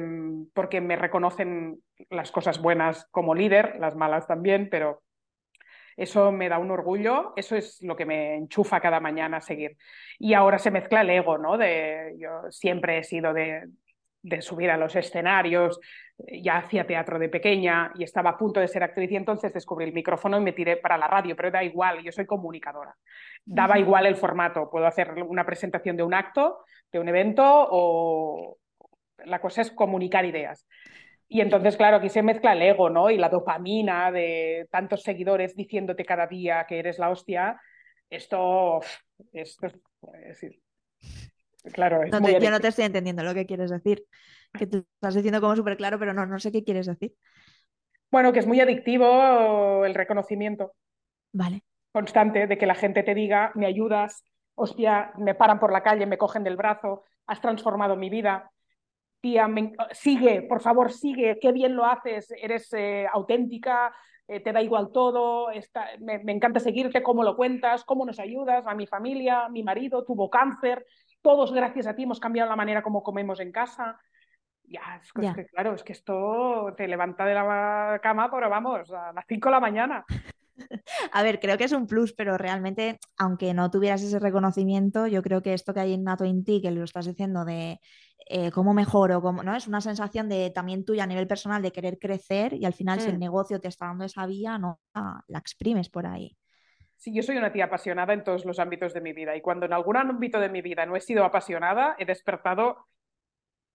porque 0.53 0.81
me 0.81 0.97
reconocen 0.97 1.81
las 2.09 2.31
cosas 2.31 2.61
buenas 2.61 3.07
como 3.09 3.33
líder, 3.33 3.77
las 3.79 3.95
malas 3.95 4.27
también, 4.27 4.67
pero 4.69 5.01
eso 5.95 6.31
me 6.31 6.49
da 6.49 6.59
un 6.59 6.69
orgullo, 6.69 7.33
eso 7.37 7.55
es 7.55 7.81
lo 7.81 7.95
que 7.95 8.05
me 8.05 8.35
enchufa 8.35 8.81
cada 8.81 8.99
mañana 8.99 9.37
a 9.37 9.41
seguir. 9.41 9.77
Y 10.19 10.33
ahora 10.33 10.59
se 10.59 10.71
mezcla 10.71 11.01
el 11.01 11.09
ego, 11.09 11.37
¿no? 11.37 11.57
De, 11.57 12.15
yo 12.19 12.51
siempre 12.51 12.99
he 12.99 13.03
sido 13.03 13.33
de, 13.33 13.63
de 14.27 14.41
subir 14.41 14.69
a 14.69 14.77
los 14.77 14.95
escenarios, 14.95 15.79
ya 16.17 16.57
hacía 16.57 16.85
teatro 16.85 17.17
de 17.17 17.29
pequeña 17.29 17.91
y 17.95 18.03
estaba 18.03 18.31
a 18.31 18.37
punto 18.37 18.59
de 18.59 18.67
ser 18.67 18.83
actriz 18.83 19.11
y 19.11 19.15
entonces 19.15 19.53
descubrí 19.53 19.85
el 19.85 19.93
micrófono 19.93 20.37
y 20.37 20.41
me 20.41 20.51
tiré 20.51 20.77
para 20.77 20.97
la 20.97 21.07
radio, 21.07 21.35
pero 21.35 21.51
da 21.51 21.63
igual, 21.63 22.03
yo 22.03 22.11
soy 22.11 22.25
comunicadora. 22.25 22.95
Daba 23.45 23.79
igual 23.79 24.05
el 24.05 24.15
formato, 24.15 24.69
puedo 24.69 24.85
hacer 24.85 25.11
una 25.23 25.45
presentación 25.45 25.95
de 25.95 26.03
un 26.03 26.13
acto, 26.13 26.59
de 26.91 26.99
un 26.99 27.07
evento 27.07 27.43
o 27.45 28.57
la 29.25 29.39
cosa 29.39 29.61
es 29.61 29.71
comunicar 29.71 30.25
ideas. 30.25 30.67
Y 31.29 31.41
entonces, 31.41 31.75
claro, 31.75 31.97
aquí 31.97 32.09
se 32.09 32.23
mezcla 32.23 32.53
el 32.53 32.61
ego, 32.61 32.89
¿no? 32.89 33.09
Y 33.09 33.17
la 33.17 33.29
dopamina 33.29 34.11
de 34.11 34.67
tantos 34.71 35.03
seguidores 35.03 35.55
diciéndote 35.55 36.05
cada 36.05 36.27
día 36.27 36.65
que 36.67 36.79
eres 36.79 36.99
la 36.99 37.09
hostia. 37.09 37.59
Esto, 38.09 38.79
esto 39.33 39.67
es 39.67 39.73
decir, 40.27 40.61
claro, 41.73 42.03
es 42.03 42.11
no 42.11 42.19
muy 42.21 42.33
te, 42.33 42.43
yo 42.43 42.51
no 42.51 42.59
te 42.59 42.67
estoy 42.69 42.85
entendiendo 42.85 43.23
lo 43.23 43.33
que 43.33 43.45
quieres 43.45 43.69
decir. 43.71 44.05
Que 44.53 44.65
tú 44.65 44.85
estás 44.95 45.15
diciendo 45.15 45.41
como 45.41 45.55
súper 45.55 45.77
claro, 45.77 45.99
pero 45.99 46.13
no, 46.13 46.25
no 46.25 46.39
sé 46.39 46.51
qué 46.51 46.63
quieres 46.63 46.85
decir. 46.87 47.13
Bueno, 48.09 48.31
que 48.31 48.39
es 48.39 48.47
muy 48.47 48.61
adictivo 48.61 49.85
el 49.85 49.93
reconocimiento. 49.93 50.73
Vale. 51.33 51.63
Constante 51.91 52.47
de 52.47 52.57
que 52.57 52.65
la 52.65 52.75
gente 52.75 53.03
te 53.03 53.13
diga, 53.13 53.51
me 53.55 53.65
ayudas, 53.65 54.23
hostia, 54.55 55.11
me 55.17 55.35
paran 55.35 55.59
por 55.59 55.71
la 55.71 55.83
calle, 55.83 56.05
me 56.05 56.17
cogen 56.17 56.43
del 56.43 56.55
brazo, 56.55 57.03
has 57.25 57.41
transformado 57.41 57.95
mi 57.95 58.09
vida. 58.09 58.49
Tía, 59.19 59.47
me... 59.47 59.73
sigue, 59.91 60.43
por 60.43 60.61
favor, 60.61 60.91
sigue, 60.91 61.37
qué 61.41 61.51
bien 61.51 61.75
lo 61.75 61.85
haces, 61.85 62.31
eres 62.31 62.71
eh, 62.73 63.07
auténtica, 63.11 63.93
eh, 64.27 64.39
te 64.39 64.53
da 64.53 64.61
igual 64.61 64.91
todo, 64.93 65.49
está... 65.51 65.87
me, 65.99 66.19
me 66.19 66.31
encanta 66.31 66.59
seguirte, 66.59 67.03
cómo 67.03 67.23
lo 67.23 67.35
cuentas, 67.35 67.83
cómo 67.83 68.05
nos 68.05 68.19
ayudas, 68.19 68.65
a 68.67 68.75
mi 68.75 68.87
familia, 68.87 69.49
mi 69.49 69.63
marido 69.63 70.05
tuvo 70.05 70.29
cáncer, 70.29 70.85
todos 71.21 71.53
gracias 71.53 71.87
a 71.87 71.95
ti 71.95 72.03
hemos 72.03 72.19
cambiado 72.19 72.49
la 72.49 72.55
manera 72.55 72.83
como 72.83 73.03
comemos 73.03 73.39
en 73.39 73.51
casa. 73.51 73.99
Ya, 74.63 74.99
es, 75.01 75.11
Ya. 75.15 75.33
que 75.33 75.45
claro, 75.47 75.73
es 75.73 75.83
que 75.83 75.93
esto 75.93 76.73
te 76.75 76.87
levanta 76.87 77.25
de 77.25 77.33
la 77.33 77.99
cama, 78.03 78.29
pero 78.29 78.49
vamos, 78.49 78.91
a 78.91 79.13
las 79.13 79.25
5 79.27 79.47
de 79.49 79.53
la 79.53 79.59
mañana. 79.59 80.05
A 81.13 81.23
ver, 81.23 81.39
creo 81.39 81.57
que 81.57 81.65
es 81.65 81.71
un 81.71 81.87
plus, 81.87 82.13
pero 82.13 82.37
realmente, 82.37 82.99
aunque 83.17 83.53
no 83.53 83.69
tuvieras 83.69 84.01
ese 84.01 84.19
reconocimiento, 84.19 85.07
yo 85.07 85.21
creo 85.21 85.41
que 85.41 85.53
esto 85.53 85.73
que 85.73 85.79
hay 85.81 85.93
innato 85.93 86.25
en 86.25 86.43
ti, 86.43 86.61
que 86.61 86.71
lo 86.71 86.83
estás 86.83 87.05
diciendo 87.05 87.45
de 87.45 87.79
eh, 88.27 88.51
cómo 88.51 88.73
mejoro, 88.73 89.21
cómo, 89.21 89.43
¿no? 89.43 89.55
Es 89.55 89.67
una 89.67 89.81
sensación 89.81 90.27
de 90.27 90.49
también 90.49 90.83
tuya 90.83 91.03
a 91.03 91.07
nivel 91.07 91.27
personal 91.27 91.61
de 91.61 91.71
querer 91.71 91.99
crecer 91.99 92.53
y 92.53 92.65
al 92.65 92.73
final, 92.73 92.99
si 92.99 93.09
el 93.09 93.17
Mm. 93.17 93.19
negocio 93.19 93.61
te 93.61 93.67
está 93.67 93.85
dando 93.85 94.03
esa 94.05 94.25
vía, 94.25 94.57
no 94.57 94.79
la, 94.93 95.23
la 95.27 95.39
exprimes 95.39 95.89
por 95.89 96.07
ahí. 96.07 96.35
Sí, 96.97 97.13
yo 97.13 97.21
soy 97.21 97.37
una 97.37 97.51
tía 97.51 97.65
apasionada 97.65 98.13
en 98.13 98.23
todos 98.23 98.43
los 98.43 98.59
ámbitos 98.59 98.93
de 98.93 99.01
mi 99.01 99.13
vida 99.13 99.35
y 99.35 99.41
cuando 99.41 99.65
en 99.67 99.73
algún 99.73 99.97
ámbito 99.97 100.39
de 100.39 100.49
mi 100.49 100.61
vida 100.61 100.85
no 100.85 100.95
he 100.95 101.01
sido 101.01 101.23
apasionada, 101.23 101.95
he 101.99 102.05
despertado 102.05 102.87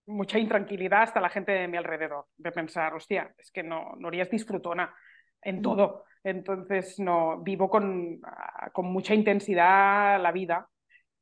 mucha 0.06 0.38
intranquilidad 0.38 1.02
hasta 1.02 1.20
la 1.20 1.28
gente 1.28 1.52
de 1.52 1.68
mi 1.68 1.76
alrededor, 1.76 2.26
de 2.36 2.50
pensar, 2.50 2.92
hostia, 2.94 3.32
es 3.38 3.52
que 3.52 3.62
no, 3.62 3.94
no 3.98 4.08
harías 4.08 4.28
disfrutona 4.28 4.92
en 5.40 5.58
Mm. 5.58 5.62
todo. 5.62 6.04
Entonces, 6.24 6.98
no, 6.98 7.38
vivo 7.42 7.70
con, 7.70 8.20
ah, 8.24 8.70
con 8.72 8.86
mucha 8.86 9.14
intensidad 9.14 10.20
la 10.20 10.32
vida 10.32 10.68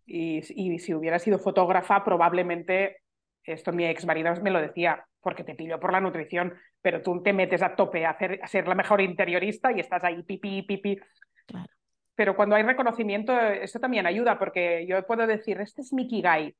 y, 0.07 0.39
y 0.39 0.79
si 0.79 0.95
hubiera 0.95 1.19
sido 1.19 1.39
fotógrafa, 1.39 2.03
probablemente, 2.03 3.03
esto 3.45 3.73
mi 3.73 3.85
ex 3.87 4.07
marido 4.07 4.35
me 4.43 4.51
lo 4.51 4.61
decía, 4.61 5.05
porque 5.21 5.45
te 5.45 5.55
pillo 5.55 5.79
por 5.79 5.93
la 5.93 6.01
nutrición, 6.01 6.55
pero 6.81 7.03
tú 7.03 7.23
te 7.23 7.33
metes 7.35 7.63
a 7.63 7.77
tope 7.77 8.07
a, 8.07 8.11
hacer, 8.11 8.41
a 8.43 8.47
ser 8.47 8.67
la 8.67 8.75
mejor 8.75 9.03
interiorista 9.03 9.71
y 9.73 9.81
estás 9.81 10.03
ahí 10.05 10.23
pipi, 10.23 10.63
pipi. 10.63 10.99
Claro. 11.47 11.69
Pero 12.21 12.37
cuando 12.37 12.55
hay 12.55 12.63
reconocimiento, 12.65 13.33
eso 13.41 13.81
también 13.81 14.05
ayuda, 14.05 14.39
porque 14.39 14.87
yo 14.87 15.07
puedo 15.07 15.27
decir, 15.27 15.59
este 15.59 15.81
es 15.81 15.91
mi 15.95 16.07
Kigai. 16.07 16.55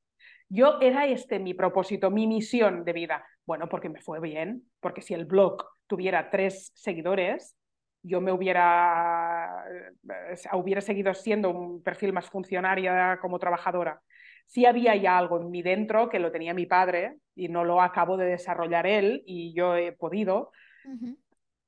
Yo 0.49 0.79
era 0.81 1.05
este 1.05 1.37
mi 1.37 1.53
propósito, 1.53 2.09
mi 2.09 2.25
misión 2.25 2.83
de 2.83 2.93
vida. 2.93 3.23
Bueno, 3.45 3.69
porque 3.69 3.87
me 3.87 4.01
fue 4.01 4.19
bien, 4.19 4.63
porque 4.79 5.03
si 5.03 5.13
el 5.13 5.25
blog 5.25 5.63
tuviera 5.85 6.31
tres 6.31 6.71
seguidores, 6.73 7.55
yo 8.01 8.21
me 8.21 8.31
hubiera, 8.31 9.63
eh, 10.09 10.35
hubiera 10.53 10.81
seguido 10.81 11.13
siendo 11.13 11.51
un 11.51 11.83
perfil 11.83 12.11
más 12.11 12.27
funcionaria 12.27 13.19
como 13.21 13.37
trabajadora. 13.37 14.01
Sí 14.47 14.65
había 14.65 14.95
ya 14.95 15.15
algo 15.15 15.39
en 15.39 15.51
mí 15.51 15.61
dentro 15.61 16.09
que 16.09 16.17
lo 16.17 16.31
tenía 16.31 16.55
mi 16.55 16.65
padre 16.65 17.17
y 17.35 17.49
no 17.49 17.63
lo 17.65 17.83
acabo 17.83 18.17
de 18.17 18.25
desarrollar 18.25 18.87
él 18.87 19.21
y 19.27 19.53
yo 19.53 19.75
he 19.75 19.91
podido. 19.91 20.53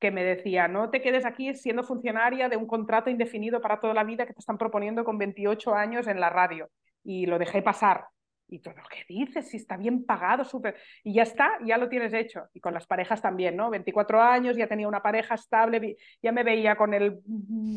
Que 0.03 0.12
me 0.12 0.25
decía, 0.25 0.67
no 0.67 0.89
te 0.89 1.01
quedes 1.01 1.25
aquí 1.25 1.55
siendo 1.55 1.81
funcionaria 1.81 2.50
de 2.50 2.57
un 2.57 2.67
contrato 2.67 3.10
indefinido 3.10 3.62
para 3.62 3.79
toda 3.79 3.93
la 3.93 4.03
vida 4.03 4.25
que 4.25 4.33
te 4.33 4.41
están 4.41 4.57
proponiendo 4.57 5.05
con 5.05 5.17
28 5.17 5.74
años 5.74 6.07
en 6.07 6.19
la 6.19 6.29
radio. 6.29 6.69
Y 7.05 7.25
lo 7.25 7.39
dejé 7.39 7.62
pasar. 7.62 8.07
Y 8.50 8.60
todo, 8.60 8.75
¿qué 8.91 9.05
dices? 9.07 9.48
Si 9.48 9.55
está 9.55 9.77
bien 9.77 10.05
pagado, 10.05 10.43
súper. 10.43 10.75
Y 11.05 11.13
ya 11.13 11.24
está, 11.24 11.51
ya 11.63 11.77
lo 11.77 11.88
tienes 11.88 12.12
hecho. 12.13 12.50
Y 12.53 12.60
con 12.60 12.74
las 12.74 12.86
parejas 12.86 13.22
también, 13.22 13.55
¿no? 13.55 13.69
24 13.69 14.22
años, 14.22 14.57
ya 14.57 14.67
tenía 14.67 14.89
una 14.89 15.01
pareja 15.01 15.36
estable, 15.36 15.95
ya 16.22 16.33
me 16.33 16.43
veía 16.43 16.75
con 16.75 16.93
el, 16.93 17.22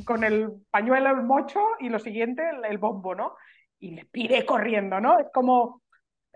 con 0.05 0.25
el 0.25 0.51
pañuelo, 0.73 1.11
el 1.11 1.23
mocho 1.23 1.61
y 1.79 1.91
lo 1.91 2.01
siguiente, 2.01 2.43
el, 2.51 2.65
el 2.65 2.79
bombo, 2.79 3.15
¿no? 3.15 3.37
Y 3.79 3.93
me 3.93 4.05
piré 4.05 4.45
corriendo, 4.45 5.01
¿no? 5.01 5.21
Es 5.21 5.29
como, 5.33 5.81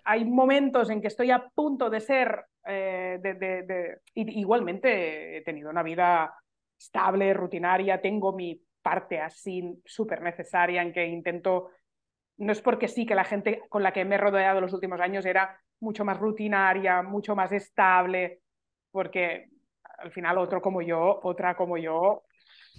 hay 0.05 0.25
momentos 0.25 0.91
en 0.91 1.01
que 1.01 1.09
estoy 1.09 1.31
a 1.31 1.49
punto 1.49 1.91
de 1.91 2.01
ser, 2.01 2.45
eh, 2.67 3.19
de, 3.21 3.99
igualmente 4.15 5.39
he 5.39 5.43
tenido 5.43 5.71
una 5.71 5.83
vida 5.83 6.35
estable, 6.79 7.35
rutinaria, 7.35 8.01
tengo 8.01 8.33
mi 8.33 8.61
parte 8.83 9.21
así 9.21 9.81
súper 9.85 10.23
necesaria 10.23 10.83
en 10.83 10.93
que 10.93 11.07
intento, 11.07 11.71
no 12.39 12.53
es 12.53 12.61
porque 12.61 12.89
sí 12.89 13.05
que 13.05 13.15
la 13.15 13.25
gente 13.25 13.63
con 13.69 13.83
la 13.83 13.93
que 13.93 14.05
me 14.05 14.15
he 14.15 14.19
rodeado 14.19 14.61
los 14.61 14.73
últimos 14.73 15.01
años 15.01 15.27
era 15.27 15.61
mucho 15.81 16.05
más 16.05 16.19
rutinaria, 16.19 17.03
mucho 17.03 17.37
más 17.37 17.53
estable, 17.53 18.41
porque 18.91 19.49
al 19.99 20.11
final 20.11 20.39
otro 20.39 20.61
como 20.61 20.83
yo, 20.83 21.21
otra 21.23 21.55
como 21.55 21.77
yo, 21.77 22.23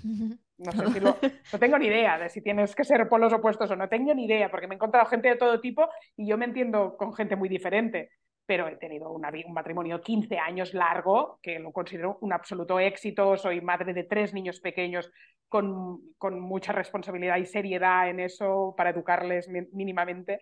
no 0.58 0.72
sé 0.72 0.94
si 0.94 1.00
lo, 1.00 1.18
no 1.54 1.60
tengo 1.60 1.78
ni 1.78 1.88
idea 1.88 2.18
de 2.18 2.30
si 2.30 2.42
tienes 2.42 2.76
que 2.76 2.84
ser 2.84 3.08
por 3.10 3.20
los 3.20 3.34
opuestos 3.34 3.70
o 3.72 3.76
no 3.76 3.90
tengo 3.90 4.14
ni 4.14 4.26
idea, 4.26 4.50
porque 4.50 4.68
me 4.68 4.76
he 4.76 4.78
encontrado 4.78 5.08
gente 5.08 5.30
de 5.30 5.36
todo 5.36 5.60
tipo 5.60 5.90
y 6.16 6.28
yo 6.28 6.38
me 6.38 6.46
entiendo 6.46 6.96
con 6.98 7.14
gente 7.14 7.36
muy 7.36 7.50
diferente 7.50 8.10
pero 8.52 8.68
he 8.68 8.76
tenido 8.76 9.10
una, 9.12 9.32
un 9.46 9.54
matrimonio 9.54 10.02
15 10.02 10.38
años 10.38 10.74
largo, 10.74 11.40
que 11.42 11.58
lo 11.58 11.72
considero 11.72 12.18
un 12.20 12.34
absoluto 12.34 12.82
éxito. 12.82 13.38
Soy 13.38 13.62
madre 13.62 13.94
de 13.94 14.04
tres 14.04 14.34
niños 14.34 14.60
pequeños 14.60 15.10
con, 15.48 16.02
con 16.18 16.38
mucha 16.38 16.74
responsabilidad 16.74 17.38
y 17.38 17.46
seriedad 17.46 18.10
en 18.10 18.20
eso 18.20 18.74
para 18.76 18.90
educarles 18.90 19.48
mínimamente. 19.48 20.42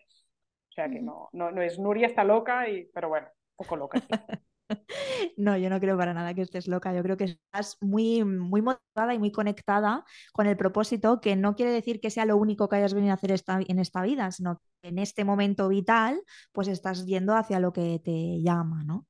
O 0.70 0.72
sea 0.72 0.90
que 0.90 1.00
no, 1.02 1.30
no, 1.34 1.52
no 1.52 1.62
es 1.62 1.78
Nuria 1.78 2.08
está 2.08 2.24
loca, 2.24 2.68
y, 2.68 2.90
pero 2.94 3.10
bueno, 3.10 3.28
poco 3.56 3.76
loca. 3.76 4.00
No, 5.38 5.58
yo 5.58 5.70
no 5.70 5.80
creo 5.80 5.98
para 5.98 6.14
nada 6.14 6.34
que 6.34 6.42
estés 6.42 6.68
loca. 6.68 6.94
Yo 6.94 7.04
creo 7.04 7.18
que 7.18 7.26
estás 7.26 7.78
muy, 7.82 8.24
muy 8.24 8.62
motivada 8.62 9.14
y 9.14 9.20
muy 9.20 9.32
conectada 9.32 10.06
con 10.34 10.48
el 10.48 10.58
propósito, 10.58 11.22
que 11.22 11.36
no 11.36 11.56
quiere 11.56 11.72
decir 11.72 12.00
que 12.00 12.10
sea 12.12 12.26
lo 12.26 12.38
único 12.38 12.70
que 12.70 12.78
hayas 12.78 12.94
venido 12.94 13.12
a 13.12 13.16
hacer 13.16 13.32
esta, 13.32 13.60
en 13.68 13.80
esta 13.80 14.02
vida, 14.04 14.32
sino 14.32 14.62
que 14.82 14.90
en 14.90 15.00
este 15.00 15.26
momento 15.26 15.68
vital, 15.70 16.22
pues 16.52 16.68
estás 16.68 17.06
yendo 17.06 17.36
hacia 17.36 17.60
lo 17.60 17.74
que 17.74 18.00
te 18.04 18.42
llama, 18.42 18.84
¿no? 18.84 19.08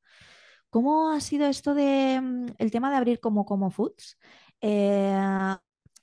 ¿Cómo 0.69 1.11
ha 1.11 1.21
sido 1.21 1.47
esto 1.47 1.73
de 1.75 2.19
mm, 2.21 2.47
el 2.59 2.71
tema 2.71 2.91
de 2.91 2.97
abrir 2.97 3.19
como 3.19 3.45
Como 3.45 3.71
Foods? 3.71 4.17
Eh, 4.61 5.17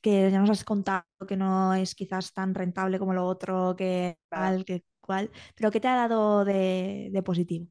que 0.03 0.31
ya 0.31 0.41
nos 0.41 0.51
has 0.51 0.65
contado 0.65 1.05
que 1.29 1.37
no 1.37 1.75
es 1.75 1.95
quizás 1.95 2.33
tan 2.33 2.55
rentable 2.55 2.99
como 2.99 3.15
lo 3.15 3.27
otro, 3.27 3.75
que 3.77 4.19
tal, 4.29 4.65
que 4.65 4.85
cual, 5.01 5.31
pero 5.57 5.71
¿qué 5.71 5.81
te 5.81 5.89
ha 5.89 5.97
dado 5.97 6.45
de 6.45 7.23
positivo? 7.25 7.67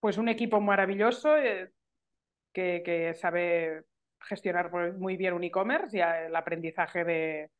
Pues 0.00 0.18
un 0.18 0.28
equipo 0.28 0.60
maravilloso 0.60 1.36
eh, 1.36 1.70
que, 2.52 3.14
sabe 3.14 3.84
gestionar 4.20 4.70
muy 4.94 5.16
bien 5.16 5.34
un 5.34 5.44
e-commerce 5.44 5.96
y 5.96 6.00
el 6.00 6.34
aprendizaje 6.34 7.04
de 7.04 7.50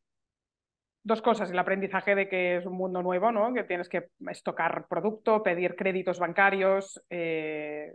dos 1.03 1.23
cosas, 1.23 1.51
el 1.51 1.59
aprendizaje 1.59 2.15
de 2.15 2.29
que 2.29 2.57
es 2.57 2.67
un 2.67 2.73
mundo 2.73 3.03
nuevo, 3.03 3.31
¿no? 3.31 3.53
que 3.55 3.65
tienes 3.65 3.89
que 3.89 4.09
estocar 4.29 4.87
producto, 4.89 5.43
pedir 5.43 5.77
créditos 5.77 6.19
bancarios, 6.19 7.01
eh, 7.11 7.95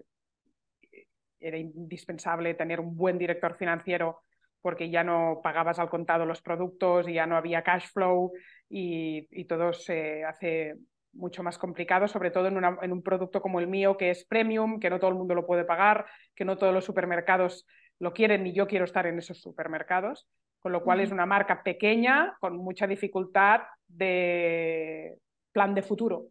era 1.40 1.58
indispensable 1.58 2.54
tener 2.54 2.80
un 2.80 2.96
buen 2.96 3.18
director 3.18 3.58
financiero 3.58 4.22
porque 4.62 4.92
ya 4.92 5.04
no 5.04 5.42
pagabas 5.44 5.80
al 5.80 5.90
contado 5.90 6.26
los 6.26 6.42
productos 6.42 7.08
y 7.08 7.14
ya 7.14 7.26
no 7.26 7.36
había 7.36 7.64
cash 7.64 7.88
flow 7.92 8.32
y, 8.70 9.28
y 9.32 9.46
todo 9.46 9.74
se 9.74 10.24
hace 10.24 10.76
mucho 11.14 11.44
más 11.44 11.58
complicado, 11.58 12.08
sobre 12.08 12.32
todo 12.32 12.48
en, 12.48 12.92
un 12.92 13.04
producto 13.04 13.42
como 13.42 13.60
el 13.60 13.68
mío, 13.68 13.98
que 13.98 14.10
es 14.10 14.26
premium, 14.26 14.80
que 14.80 14.90
no 14.90 15.00
todo 15.00 15.10
el 15.10 15.18
mundo 15.18 15.36
lo 15.36 15.46
puede 15.46 15.66
pagar, 15.66 16.06
que 16.36 16.46
no 16.46 16.58
todos 16.58 16.74
los 16.74 16.86
supermercados 16.86 17.66
lo 18.00 18.14
quieren, 18.14 18.44
ni 18.44 18.54
yo 18.54 18.68
quiero 18.68 18.86
estar 18.86 19.06
en 19.06 19.20
esos 19.20 19.42
supermercados, 19.42 20.28
con 20.60 20.72
lo 20.72 20.84
cual 20.84 21.02
es 21.02 21.12
una 21.12 21.26
marca 21.26 21.64
pequeña, 21.64 22.36
con 22.40 22.58
mucha 22.58 22.88
dificultad 22.88 23.62
de 23.88 25.18
plan 25.52 25.76
de 25.76 25.82
futuro, 25.82 26.28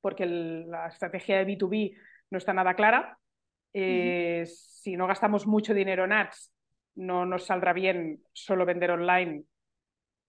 porque 0.00 0.26
la 0.26 0.88
estrategia 0.88 1.38
de 1.38 1.46
B2B 1.46 1.96
no 2.30 2.38
está 2.38 2.52
nada 2.52 2.74
clara. 2.74 3.18
Eh, 3.72 4.44
si 4.46 4.96
no 4.96 5.06
gastamos 5.06 5.46
mucho 5.46 5.72
dinero 5.72 6.04
en 6.04 6.12
ads, 6.12 6.52
no 6.96 7.24
nos 7.24 7.46
saldrá 7.46 7.72
bien 7.72 8.22
solo 8.32 8.66
vender 8.66 8.90
online. 8.90 9.44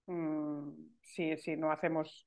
Mm, 0.06 0.70
si, 1.02 1.36
si 1.38 1.58
no 1.58 1.72
hacemos 1.72 2.26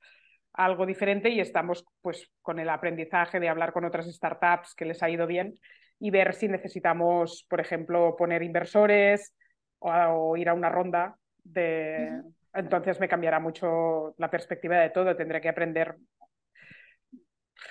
algo 0.57 0.87
diferente 0.87 1.29
y 1.29 1.41
estamos 1.41 1.85
pues 2.01 2.31
con 2.43 2.59
el 2.59 2.69
aprendizaje 2.69 3.39
de 3.39 3.49
hablar 3.49 3.73
con 3.73 3.85
otras 3.85 4.07
startups 4.07 4.75
que 4.75 4.87
les 4.87 5.03
ha 5.03 5.11
ido 5.11 5.27
bien 5.27 5.55
y 5.99 6.11
ver 6.11 6.35
si 6.35 6.49
necesitamos, 6.49 7.47
por 7.49 7.61
ejemplo, 7.61 8.17
poner 8.17 8.43
inversores 8.43 9.35
o, 9.79 10.37
ir 10.37 10.49
a 10.49 10.55
una 10.55 10.71
ronda 10.71 11.17
de... 11.45 12.23
Entonces 12.55 12.99
me 12.99 13.09
cambiará 13.09 13.39
mucho 13.39 14.15
la 14.17 14.31
perspectiva 14.31 14.79
de 14.79 14.89
todo, 14.89 15.15
tendré 15.15 15.43
que 15.43 15.51
aprender 15.51 15.97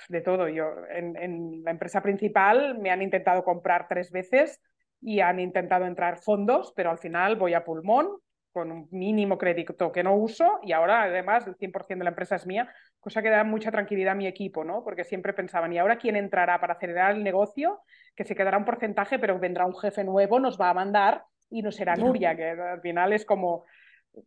de 0.08 0.20
todo. 0.20 0.48
Yo 0.48 0.72
en, 0.88 1.16
en 1.16 1.64
la 1.64 1.72
empresa 1.72 2.00
principal 2.00 2.78
me 2.78 2.90
han 2.90 3.02
intentado 3.02 3.42
comprar 3.42 3.88
tres 3.88 4.12
veces 4.12 4.60
y 5.00 5.20
han 5.20 5.40
intentado 5.40 5.86
entrar 5.86 6.18
fondos, 6.18 6.72
pero 6.76 6.90
al 6.90 6.98
final 6.98 7.34
voy 7.34 7.54
a 7.54 7.64
pulmón 7.64 8.16
con 8.56 8.72
un 8.72 8.88
mínimo 8.90 9.36
crédito 9.36 9.92
que 9.92 10.02
no 10.02 10.14
uso 10.14 10.60
y 10.62 10.72
ahora 10.72 11.02
además 11.02 11.46
el 11.46 11.58
100% 11.58 11.98
de 11.98 12.04
la 12.04 12.08
empresa 12.08 12.36
es 12.36 12.46
mía, 12.46 12.72
cosa 13.00 13.20
que 13.20 13.28
da 13.28 13.44
mucha 13.44 13.70
tranquilidad 13.70 14.12
a 14.12 14.14
mi 14.14 14.26
equipo, 14.26 14.64
¿no? 14.64 14.82
Porque 14.82 15.04
siempre 15.04 15.34
pensaban, 15.34 15.74
¿y 15.74 15.78
ahora 15.78 15.98
quién 15.98 16.16
entrará 16.16 16.58
para 16.58 16.72
acelerar 16.72 17.14
el 17.14 17.22
negocio? 17.22 17.82
Que 18.14 18.24
se 18.24 18.34
quedará 18.34 18.56
un 18.56 18.64
porcentaje, 18.64 19.18
pero 19.18 19.38
vendrá 19.38 19.66
un 19.66 19.76
jefe 19.76 20.04
nuevo, 20.04 20.40
nos 20.40 20.58
va 20.58 20.70
a 20.70 20.74
mandar 20.74 21.24
y 21.50 21.60
no 21.60 21.70
será 21.70 21.96
Nuria, 21.96 22.34
que 22.34 22.48
al 22.48 22.80
final 22.80 23.12
es 23.12 23.26
como, 23.26 23.66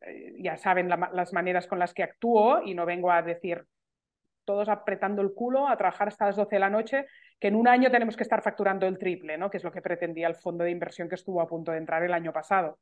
eh, 0.02 0.36
ya 0.38 0.58
saben 0.58 0.90
las 0.90 1.34
maneras 1.34 1.66
con 1.66 1.80
las 1.80 1.96
que 1.96 2.04
actúo 2.04 2.62
y 2.64 2.76
no 2.76 2.86
vengo 2.86 3.12
a 3.12 3.24
decir 3.24 3.66
todos 4.46 4.70
apretando 4.70 5.24
el 5.24 5.34
culo 5.34 5.68
a 5.68 5.76
trabajar 5.76 6.10
hasta 6.10 6.28
las 6.28 6.36
12 6.36 6.56
de 6.56 6.60
la 6.60 6.70
noche, 6.70 7.08
que 7.40 7.48
en 7.48 7.56
un 7.56 7.68
año 7.68 7.90
tenemos 7.90 8.16
que 8.16 8.24
estar 8.24 8.44
facturando 8.44 8.86
el 8.86 9.00
triple, 9.00 9.40
¿no? 9.40 9.50
Que 9.50 9.58
es 9.58 9.64
lo 9.64 9.72
que 9.72 9.82
pretendía 9.82 10.28
el 10.28 10.36
fondo 10.36 10.64
de 10.64 10.70
inversión 10.70 11.10
que 11.10 11.16
estuvo 11.16 11.42
a 11.42 11.48
punto 11.48 11.72
de 11.72 11.80
entrar 11.80 12.04
el 12.04 12.14
año 12.14 12.32
pasado. 12.32 12.78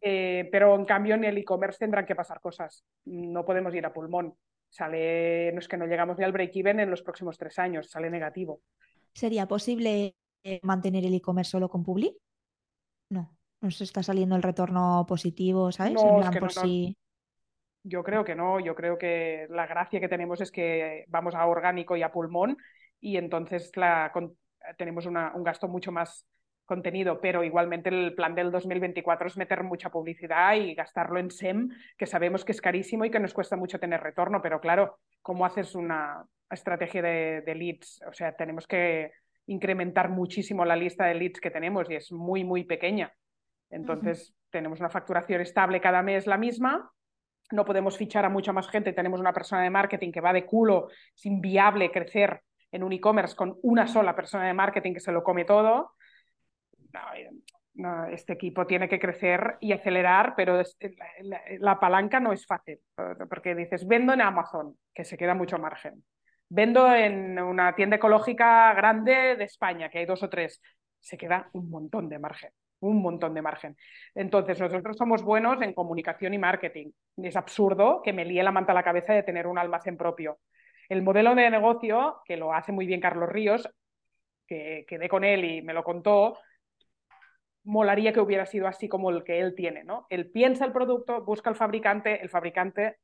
Eh, 0.00 0.48
pero 0.50 0.74
en 0.74 0.84
cambio 0.84 1.14
en 1.14 1.24
el 1.24 1.38
e-commerce 1.38 1.78
tendrán 1.78 2.06
que 2.06 2.14
pasar 2.14 2.40
cosas. 2.40 2.84
No 3.04 3.44
podemos 3.44 3.74
ir 3.74 3.84
a 3.86 3.92
pulmón. 3.92 4.34
Sale, 4.68 5.52
no 5.52 5.60
es 5.60 5.68
que 5.68 5.76
no 5.76 5.86
llegamos 5.86 6.18
ni 6.18 6.24
al 6.24 6.32
break-even 6.32 6.80
en 6.80 6.90
los 6.90 7.02
próximos 7.02 7.38
tres 7.38 7.58
años, 7.58 7.88
sale 7.88 8.10
negativo. 8.10 8.60
¿Sería 9.12 9.46
posible 9.46 10.14
eh, 10.42 10.60
mantener 10.62 11.04
el 11.04 11.14
e-commerce 11.14 11.52
solo 11.52 11.68
con 11.68 11.82
Publi? 11.82 12.16
No, 13.10 13.36
no 13.60 13.70
se 13.70 13.84
está 13.84 14.02
saliendo 14.02 14.36
el 14.36 14.42
retorno 14.42 15.04
positivo, 15.08 15.72
¿sabes? 15.72 15.94
No, 15.94 16.20
por 16.38 16.50
Yo 17.84 18.02
creo 18.02 18.24
que 18.24 18.34
no, 18.34 18.60
yo 18.60 18.74
creo 18.74 18.98
que 18.98 19.46
la 19.50 19.66
gracia 19.66 20.00
que 20.00 20.08
tenemos 20.08 20.40
es 20.40 20.50
que 20.50 21.04
vamos 21.08 21.34
a 21.34 21.46
orgánico 21.46 21.96
y 21.96 22.02
a 22.02 22.12
pulmón 22.12 22.58
y 23.00 23.16
entonces 23.16 23.70
la, 23.76 24.12
tenemos 24.76 25.06
un 25.06 25.44
gasto 25.44 25.68
mucho 25.68 25.92
más 25.92 26.26
contenido, 26.66 27.20
pero 27.20 27.44
igualmente 27.44 27.88
el 27.88 28.14
plan 28.14 28.34
del 28.34 28.50
2024 28.50 29.28
es 29.28 29.36
meter 29.36 29.62
mucha 29.62 29.88
publicidad 29.88 30.54
y 30.56 30.74
gastarlo 30.74 31.18
en 31.18 31.30
SEM, 31.30 31.70
que 31.96 32.06
sabemos 32.06 32.44
que 32.44 32.52
es 32.52 32.60
carísimo 32.60 33.04
y 33.04 33.10
que 33.10 33.20
nos 33.20 33.32
cuesta 33.32 33.56
mucho 33.56 33.78
tener 33.78 34.02
retorno, 34.02 34.42
pero 34.42 34.60
claro, 34.60 34.98
¿cómo 35.22 35.46
haces 35.46 35.74
una 35.74 36.26
estrategia 36.50 37.00
de, 37.02 37.54
leads? 37.54 38.02
O 38.06 38.12
sea, 38.12 38.36
tenemos 38.36 38.66
que 38.66 39.12
incrementar 39.46 40.10
muchísimo 40.10 40.64
la 40.64 40.76
lista 40.76 41.06
de 41.06 41.14
leads 41.14 41.40
que 41.40 41.50
tenemos 41.50 41.88
y 41.88 41.94
es 41.94 42.12
muy, 42.12 42.44
muy 42.44 42.64
pequeña. 42.64 43.14
Entonces, 43.70 44.34
tenemos 44.50 44.80
una 44.80 44.90
facturación 44.90 45.40
estable 45.40 45.80
cada 45.80 46.02
mes 46.02 46.26
la 46.26 46.36
misma, 46.36 46.90
no 47.52 47.64
podemos 47.64 47.96
fichar 47.96 48.24
a 48.24 48.28
mucha 48.28 48.52
más 48.52 48.68
gente, 48.68 48.92
tenemos 48.92 49.20
una 49.20 49.32
persona 49.32 49.62
de 49.62 49.70
marketing 49.70 50.10
que 50.10 50.20
va 50.20 50.32
de 50.32 50.44
culo, 50.44 50.88
es 51.14 51.26
inviable 51.26 51.92
crecer 51.92 52.42
en 52.72 52.82
un 52.82 52.92
e-commerce 52.92 53.36
con 53.36 53.56
una 53.62 53.86
sola 53.86 54.16
persona 54.16 54.46
de 54.48 54.52
marketing 54.52 54.94
que 54.94 55.00
se 55.00 55.12
lo 55.12 55.22
come 55.22 55.44
todo 55.44 55.95
este 58.10 58.32
equipo 58.32 58.66
tiene 58.66 58.88
que 58.88 58.98
crecer 58.98 59.56
y 59.60 59.72
acelerar, 59.72 60.34
pero 60.36 60.62
la, 61.58 61.78
palanca 61.78 62.20
no 62.20 62.32
es 62.32 62.46
fácil, 62.46 62.80
porque 63.28 63.54
dices, 63.54 63.86
vendo 63.86 64.12
en 64.12 64.22
Amazon, 64.22 64.76
que 64.94 65.04
se 65.04 65.16
queda 65.16 65.34
mucho 65.34 65.58
margen. 65.58 66.02
Vendo 66.48 66.94
en 66.94 67.38
una 67.40 67.74
tienda 67.74 67.96
ecológica 67.96 68.72
grande 68.74 69.36
de 69.36 69.44
España, 69.44 69.88
que 69.90 69.98
hay 69.98 70.06
dos 70.06 70.22
o 70.22 70.30
tres, 70.30 70.62
se 71.00 71.18
queda 71.18 71.50
un 71.52 71.68
montón 71.68 72.08
de 72.08 72.18
margen, 72.18 72.50
un 72.80 73.02
montón 73.02 73.34
de 73.34 73.42
margen. 73.42 73.76
Entonces, 74.14 74.58
nosotros 74.58 74.96
somos 74.96 75.22
buenos 75.22 75.60
en 75.60 75.74
comunicación 75.74 76.34
y 76.34 76.38
marketing. 76.38 76.90
Es 77.16 77.36
absurdo 77.36 78.00
que 78.02 78.12
me 78.12 78.24
líe 78.24 78.42
la 78.42 78.52
manta 78.52 78.72
a 78.72 78.76
la 78.76 78.84
cabeza 78.84 79.12
de 79.12 79.22
tener 79.22 79.46
un 79.46 79.58
almacén 79.58 79.96
propio. 79.96 80.38
El 80.88 81.02
modelo 81.02 81.34
de 81.34 81.50
negocio, 81.50 82.20
que 82.24 82.36
lo 82.36 82.54
hace 82.54 82.72
muy 82.72 82.86
bien 82.86 83.00
Carlos 83.00 83.28
Ríos, 83.28 83.68
que 84.46 84.84
quedé 84.88 85.08
con 85.08 85.24
él 85.24 85.44
y 85.44 85.62
me 85.62 85.74
lo 85.74 85.82
contó, 85.82 86.38
molaría 87.66 88.12
que 88.12 88.20
hubiera 88.20 88.46
sido 88.46 88.68
así 88.68 88.88
como 88.88 89.10
el 89.10 89.24
que 89.24 89.40
él 89.40 89.54
tiene, 89.54 89.82
¿no? 89.84 90.06
Él 90.08 90.30
piensa 90.30 90.64
el 90.64 90.72
producto, 90.72 91.24
busca 91.24 91.50
al 91.50 91.56
fabricante, 91.56 92.22
el 92.22 92.30
fabricante 92.30 92.96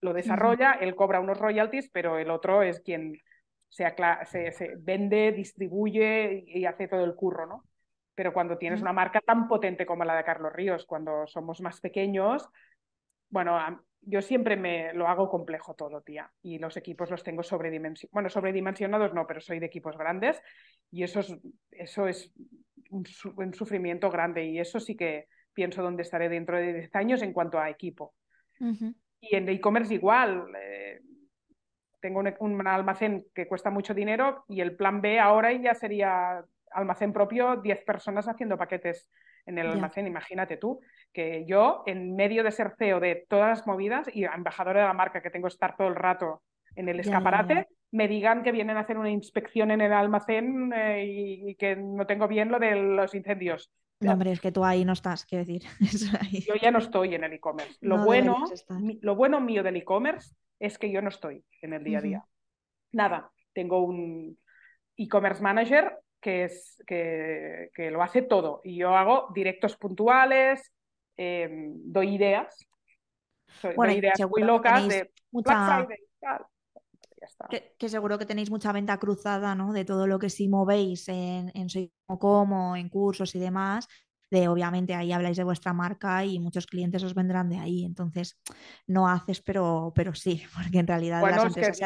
lo 0.00 0.12
desarrolla, 0.12 0.72
él 0.72 0.96
cobra 0.96 1.20
unos 1.20 1.38
royalties, 1.38 1.88
pero 1.90 2.18
el 2.18 2.30
otro 2.30 2.62
es 2.62 2.80
quien 2.80 3.20
se, 3.68 3.86
se, 4.26 4.74
vende, 4.78 5.30
distribuye 5.30 6.42
y 6.46 6.66
hace 6.66 6.88
todo 6.88 7.04
el 7.04 7.14
curro, 7.14 7.46
¿no? 7.46 7.64
Pero 8.16 8.32
cuando 8.32 8.58
tienes 8.58 8.82
una 8.82 8.92
marca 8.92 9.20
tan 9.20 9.46
potente 9.46 9.86
como 9.86 10.04
la 10.04 10.16
de 10.16 10.24
Carlos 10.24 10.52
Ríos, 10.52 10.84
cuando 10.84 11.26
somos 11.28 11.60
más 11.60 11.80
pequeños, 11.80 12.48
bueno, 13.30 13.56
yo 14.02 14.20
siempre 14.20 14.56
me 14.56 14.92
lo 14.92 15.06
hago 15.06 15.30
complejo 15.30 15.74
todo, 15.74 16.02
tía. 16.02 16.30
Y 16.42 16.58
los 16.58 16.76
equipos 16.76 17.10
los 17.10 17.22
tengo 17.22 17.42
sobredimensionados. 17.42 18.12
Bueno, 18.12 18.28
sobredimensionados 18.28 19.14
no, 19.14 19.26
pero 19.26 19.40
soy 19.40 19.60
de 19.60 19.66
equipos 19.66 19.96
grandes. 19.96 20.42
Y 20.90 21.04
eso 21.04 21.20
es, 21.20 21.34
eso 21.70 22.08
es 22.08 22.32
un, 22.92 23.54
sufrimiento 23.54 24.10
grande 24.10 24.44
y 24.44 24.58
eso 24.58 24.78
sí 24.78 24.96
que 24.96 25.26
pienso 25.52 25.82
dónde 25.82 26.02
estaré 26.02 26.28
dentro 26.28 26.56
de 26.56 26.72
10 26.72 26.94
años 26.96 27.22
en 27.22 27.32
cuanto 27.32 27.58
a 27.58 27.70
equipo. 27.70 28.14
Y 29.20 29.34
en 29.36 29.48
e-commerce 29.48 29.94
igual. 29.94 30.46
Eh, 30.60 31.00
tengo 32.00 32.22
un, 32.40 32.66
almacén 32.66 33.24
que 33.34 33.46
cuesta 33.46 33.70
mucho 33.70 33.94
dinero 33.94 34.44
y 34.48 34.60
el 34.60 34.76
plan 34.76 35.00
B 35.00 35.20
ahora 35.20 35.52
ya 35.52 35.74
sería 35.74 36.44
almacén 36.72 37.12
propio, 37.12 37.56
10 37.56 37.84
personas 37.84 38.28
haciendo 38.28 38.58
paquetes 38.58 39.08
en 39.46 39.58
el 39.58 39.68
almacén. 39.68 40.06
Imagínate 40.06 40.56
tú 40.56 40.80
que 41.12 41.44
yo, 41.46 41.82
en 41.86 42.16
medio 42.16 42.42
de 42.42 42.50
ser 42.50 42.74
CEO 42.78 42.98
de 43.00 43.26
todas 43.28 43.48
las 43.48 43.66
movidas 43.66 44.08
y 44.12 44.24
embajadora 44.24 44.80
de 44.80 44.86
la 44.86 44.92
marca, 44.94 45.22
que 45.22 45.30
tengo 45.30 45.48
que 45.48 45.54
estar 45.54 45.76
todo 45.76 45.88
el 45.88 45.96
rato 45.96 46.42
en 46.74 46.88
el 46.88 47.00
escaparate, 47.00 47.68
me 47.92 48.08
digan 48.08 48.42
que 48.42 48.52
vienen 48.52 48.76
a 48.76 48.80
hacer 48.80 48.98
una 48.98 49.10
inspección 49.10 49.70
en 49.70 49.82
el 49.82 49.92
almacén 49.92 50.72
eh, 50.72 51.04
y, 51.06 51.54
que 51.56 51.76
no 51.76 52.06
tengo 52.06 52.26
bien 52.26 52.50
lo 52.50 52.58
de 52.58 52.74
los 52.74 53.14
incendios. 53.14 53.70
No, 54.00 54.14
hombre, 54.14 54.32
es 54.32 54.40
que 54.40 54.50
tú 54.50 54.64
ahí 54.64 54.84
no 54.84 54.94
estás, 54.94 55.24
quiero 55.26 55.44
decir. 55.44 55.62
Yo 56.46 56.54
ya 56.60 56.70
no 56.70 56.78
estoy 56.78 57.14
en 57.14 57.22
el 57.22 57.34
e-commerce. 57.34 57.76
Lo, 57.80 58.04
bueno, 58.04 58.44
lo 59.00 59.14
bueno 59.14 59.40
mío 59.40 59.62
del 59.62 59.76
e-commerce 59.76 60.34
es 60.58 60.78
que 60.78 60.90
yo 60.90 61.02
no 61.02 61.08
estoy 61.08 61.44
en 61.60 61.72
el 61.72 61.84
día 61.84 61.98
a 61.98 62.02
día. 62.02 62.24
Nada, 62.92 63.30
tengo 63.52 63.82
un 63.82 64.38
e-commerce 64.96 65.42
manager 65.42 65.98
que, 66.20 66.44
es, 66.44 66.82
que, 66.86 67.70
que, 67.74 67.90
lo 67.90 68.02
hace 68.02 68.22
todo 68.22 68.60
y 68.64 68.76
yo 68.76 68.96
hago 68.96 69.28
directos 69.34 69.76
puntuales, 69.76 70.72
em, 71.16 71.72
doy 71.84 72.14
ideas, 72.14 72.66
doy 73.76 73.92
ideas 73.94 74.20
muy 74.30 74.42
locas 74.42 74.88
de 74.88 75.10
mucha... 75.30 75.86
Que, 77.78 77.88
seguro 77.88 78.18
que 78.18 78.26
tenéis 78.26 78.50
mucha 78.50 78.72
venta 78.72 78.98
cruzada, 78.98 79.54
¿no? 79.54 79.72
De 79.72 79.84
todo 79.84 80.06
lo 80.06 80.18
que 80.18 80.30
sí 80.30 80.48
movéis 80.48 81.08
en, 81.08 81.50
en 81.54 81.68
Soy 81.68 81.92
Como, 82.06 82.76
en 82.76 82.88
cursos 82.88 83.34
y 83.34 83.38
demás. 83.38 83.88
De 84.30 84.48
obviamente 84.48 84.94
ahí 84.94 85.12
habláis 85.12 85.36
de 85.36 85.44
vuestra 85.44 85.74
marca 85.74 86.24
y 86.24 86.38
muchos 86.38 86.66
clientes 86.66 87.02
os 87.02 87.14
vendrán 87.14 87.50
de 87.50 87.58
ahí. 87.58 87.84
Entonces, 87.84 88.40
no 88.86 89.08
haces, 89.08 89.42
pero, 89.42 89.92
pero 89.94 90.14
sí, 90.14 90.42
porque 90.54 90.78
en 90.78 90.86
realidad 90.86 91.22
las 91.22 91.44
empresas 91.44 91.76
se 91.76 91.84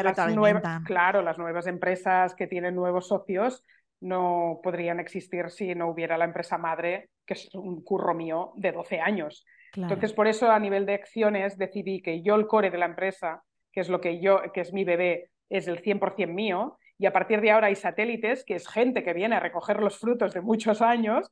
Claro, 0.85 1.21
las 1.21 1.37
nuevas 1.37 1.67
empresas 1.67 2.35
que 2.35 2.47
tienen 2.47 2.75
nuevos 2.75 3.07
socios 3.07 3.63
no 3.99 4.59
podrían 4.63 4.99
existir 4.99 5.49
si 5.49 5.73
no 5.73 5.89
hubiera 5.89 6.17
la 6.17 6.25
empresa 6.25 6.57
madre, 6.57 7.09
que 7.25 7.33
es 7.33 7.49
un 7.55 7.83
curro 7.83 8.13
mío 8.13 8.53
de 8.55 8.71
12 8.71 8.99
años. 9.01 9.43
Entonces, 9.75 10.13
por 10.13 10.27
eso 10.27 10.49
a 10.49 10.59
nivel 10.59 10.85
de 10.85 10.93
acciones 10.93 11.57
decidí 11.57 12.01
que 12.01 12.21
yo 12.21 12.35
el 12.35 12.47
core 12.47 12.71
de 12.71 12.77
la 12.77 12.85
empresa 12.85 13.43
que 13.77 13.81
es 13.81 13.89
lo 13.89 14.01
que 14.01 14.19
yo, 14.19 14.41
que 14.55 14.61
es 14.61 14.73
mi 14.73 14.83
bebé, 14.83 15.29
es 15.49 15.67
el 15.67 15.81
100% 15.81 16.33
mío, 16.33 16.77
y 16.97 17.05
a 17.05 17.13
partir 17.13 17.41
de 17.41 17.51
ahora 17.51 17.67
hay 17.67 17.75
satélites, 17.75 18.43
que 18.43 18.55
es 18.55 18.67
gente 18.67 19.03
que 19.03 19.13
viene 19.13 19.35
a 19.35 19.39
recoger 19.39 19.79
los 19.79 19.99
frutos 19.99 20.33
de 20.33 20.41
muchos 20.41 20.81
años, 20.81 21.31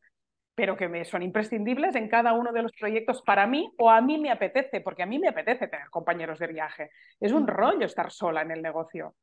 pero 0.54 0.78
que 0.78 0.88
me 0.88 1.04
son 1.04 1.22
imprescindibles 1.22 1.96
en 1.96 2.08
cada 2.08 2.34
uno 2.34 2.54
de 2.54 2.62
los 2.62 2.72
proyectos 2.72 3.22
para 3.24 3.46
mí 3.46 3.72
o 3.78 3.90
a 3.90 4.00
mí 4.00 4.18
me 4.18 4.32
apetece, 4.32 4.80
porque 4.80 5.04
a 5.04 5.06
mí 5.06 5.20
me 5.20 5.28
apetece 5.28 5.68
tener 5.68 5.90
compañeros 5.90 6.40
de 6.40 6.48
viaje. 6.48 6.92
Es 7.20 7.34
un 7.34 7.48
rollo 7.48 7.86
estar 7.86 8.12
sola 8.12 8.42
en 8.42 8.52
el 8.52 8.62
negocio. 8.62 9.16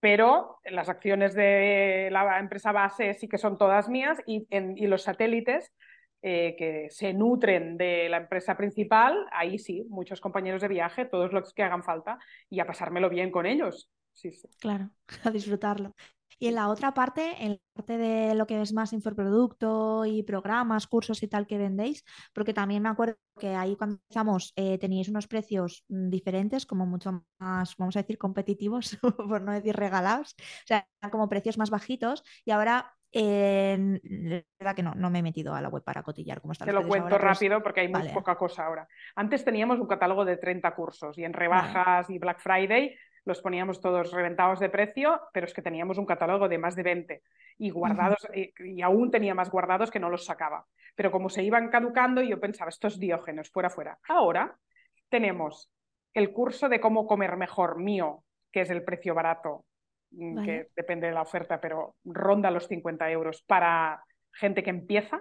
Pero 0.00 0.58
las 0.64 0.88
acciones 0.88 1.34
de 1.34 2.08
la 2.12 2.38
empresa 2.38 2.72
base 2.72 3.14
sí 3.14 3.28
que 3.28 3.36
son 3.36 3.58
todas 3.58 3.88
mías 3.88 4.18
y, 4.26 4.46
y 4.50 4.86
los 4.86 5.02
satélites 5.02 5.72
eh, 6.20 6.56
que 6.58 6.88
se 6.90 7.12
nutren 7.12 7.76
de 7.76 8.08
la 8.08 8.16
empresa 8.16 8.56
principal, 8.56 9.26
ahí 9.30 9.56
sí, 9.56 9.86
muchos 9.88 10.20
compañeros 10.20 10.60
de 10.62 10.66
viaje, 10.66 11.04
todos 11.04 11.32
los 11.32 11.54
que 11.54 11.62
hagan 11.62 11.84
falta, 11.84 12.18
y 12.50 12.58
a 12.58 12.66
pasármelo 12.66 13.08
bien 13.08 13.30
con 13.30 13.46
ellos. 13.46 13.88
Sí, 14.18 14.32
sí. 14.32 14.48
Claro, 14.58 14.90
a 15.24 15.30
disfrutarlo. 15.30 15.94
Y 16.40 16.48
en 16.48 16.54
la 16.54 16.68
otra 16.68 16.92
parte, 16.92 17.34
en 17.40 17.52
la 17.52 17.58
parte 17.74 17.98
de 17.98 18.34
lo 18.34 18.46
que 18.46 18.60
es 18.60 18.72
más 18.72 18.92
infoproducto 18.92 20.04
y 20.06 20.22
programas, 20.22 20.86
cursos 20.86 21.22
y 21.22 21.28
tal 21.28 21.46
que 21.46 21.58
vendéis, 21.58 22.04
porque 22.32 22.54
también 22.54 22.82
me 22.82 22.88
acuerdo 22.88 23.16
que 23.38 23.54
ahí 23.54 23.76
cuando 23.76 23.96
empezamos 23.96 24.52
eh, 24.56 24.78
teníais 24.78 25.08
unos 25.08 25.28
precios 25.28 25.84
mm, 25.88 26.08
diferentes, 26.10 26.66
como 26.66 26.84
mucho 26.84 27.24
más, 27.38 27.76
vamos 27.76 27.96
a 27.96 28.02
decir, 28.02 28.18
competitivos, 28.18 28.98
por 29.16 29.40
no 29.40 29.52
decir 29.52 29.76
regalados, 29.76 30.34
o 30.38 30.66
sea, 30.66 30.86
como 31.10 31.28
precios 31.28 31.58
más 31.58 31.70
bajitos, 31.70 32.24
y 32.44 32.50
ahora 32.50 32.94
eh, 33.10 34.00
verdad 34.60 34.76
que 34.76 34.82
no, 34.82 34.94
no 34.94 35.10
me 35.10 35.20
he 35.20 35.22
metido 35.22 35.54
a 35.54 35.62
la 35.62 35.68
web 35.68 35.82
para 35.82 36.02
cotillar 36.02 36.40
cómo 36.40 36.52
está. 36.52 36.66
Te 36.66 36.72
lo 36.72 36.86
cuento 36.86 37.16
rápido 37.18 37.62
porque 37.62 37.80
hay 37.80 37.88
muy 37.88 38.08
poca 38.10 38.36
cosa 38.36 38.66
ahora. 38.66 38.86
Antes 39.16 39.44
teníamos 39.44 39.78
un 39.80 39.86
catálogo 39.86 40.24
de 40.24 40.36
30 40.36 40.74
cursos 40.74 41.16
y 41.16 41.24
en 41.24 41.32
rebajas 41.32 42.10
y 42.10 42.18
Black 42.18 42.40
Friday 42.40 42.94
los 43.28 43.40
poníamos 43.40 43.80
todos 43.80 44.10
reventados 44.10 44.58
de 44.58 44.68
precio, 44.68 45.20
pero 45.32 45.46
es 45.46 45.54
que 45.54 45.62
teníamos 45.62 45.98
un 45.98 46.06
catálogo 46.06 46.48
de 46.48 46.58
más 46.58 46.74
de 46.74 46.82
20 46.82 47.22
y 47.58 47.70
guardados, 47.70 48.26
y, 48.34 48.82
aún 48.82 49.10
tenía 49.10 49.34
más 49.34 49.50
guardados 49.50 49.90
que 49.90 50.00
no 50.00 50.10
los 50.10 50.24
sacaba. 50.24 50.66
Pero 50.96 51.12
como 51.12 51.28
se 51.28 51.44
iban 51.44 51.68
caducando, 51.68 52.22
yo 52.22 52.40
pensaba, 52.40 52.70
estos 52.70 52.98
diógenos, 52.98 53.50
fuera, 53.50 53.70
fuera. 53.70 53.98
Ahora 54.08 54.56
tenemos 55.08 55.70
el 56.12 56.32
curso 56.32 56.68
de 56.68 56.80
cómo 56.80 57.06
comer 57.06 57.36
mejor 57.36 57.78
mío, 57.78 58.24
que 58.50 58.62
es 58.62 58.70
el 58.70 58.82
precio 58.82 59.14
barato, 59.14 59.64
Mm, 60.10 60.44
que 60.44 60.68
depende 60.74 61.06
de 61.06 61.12
la 61.12 61.22
oferta, 61.22 61.60
pero 61.60 61.96
ronda 62.04 62.50
los 62.50 62.66
50 62.66 63.10
euros 63.10 63.42
para 63.42 64.02
gente 64.32 64.62
que 64.62 64.70
empieza. 64.70 65.20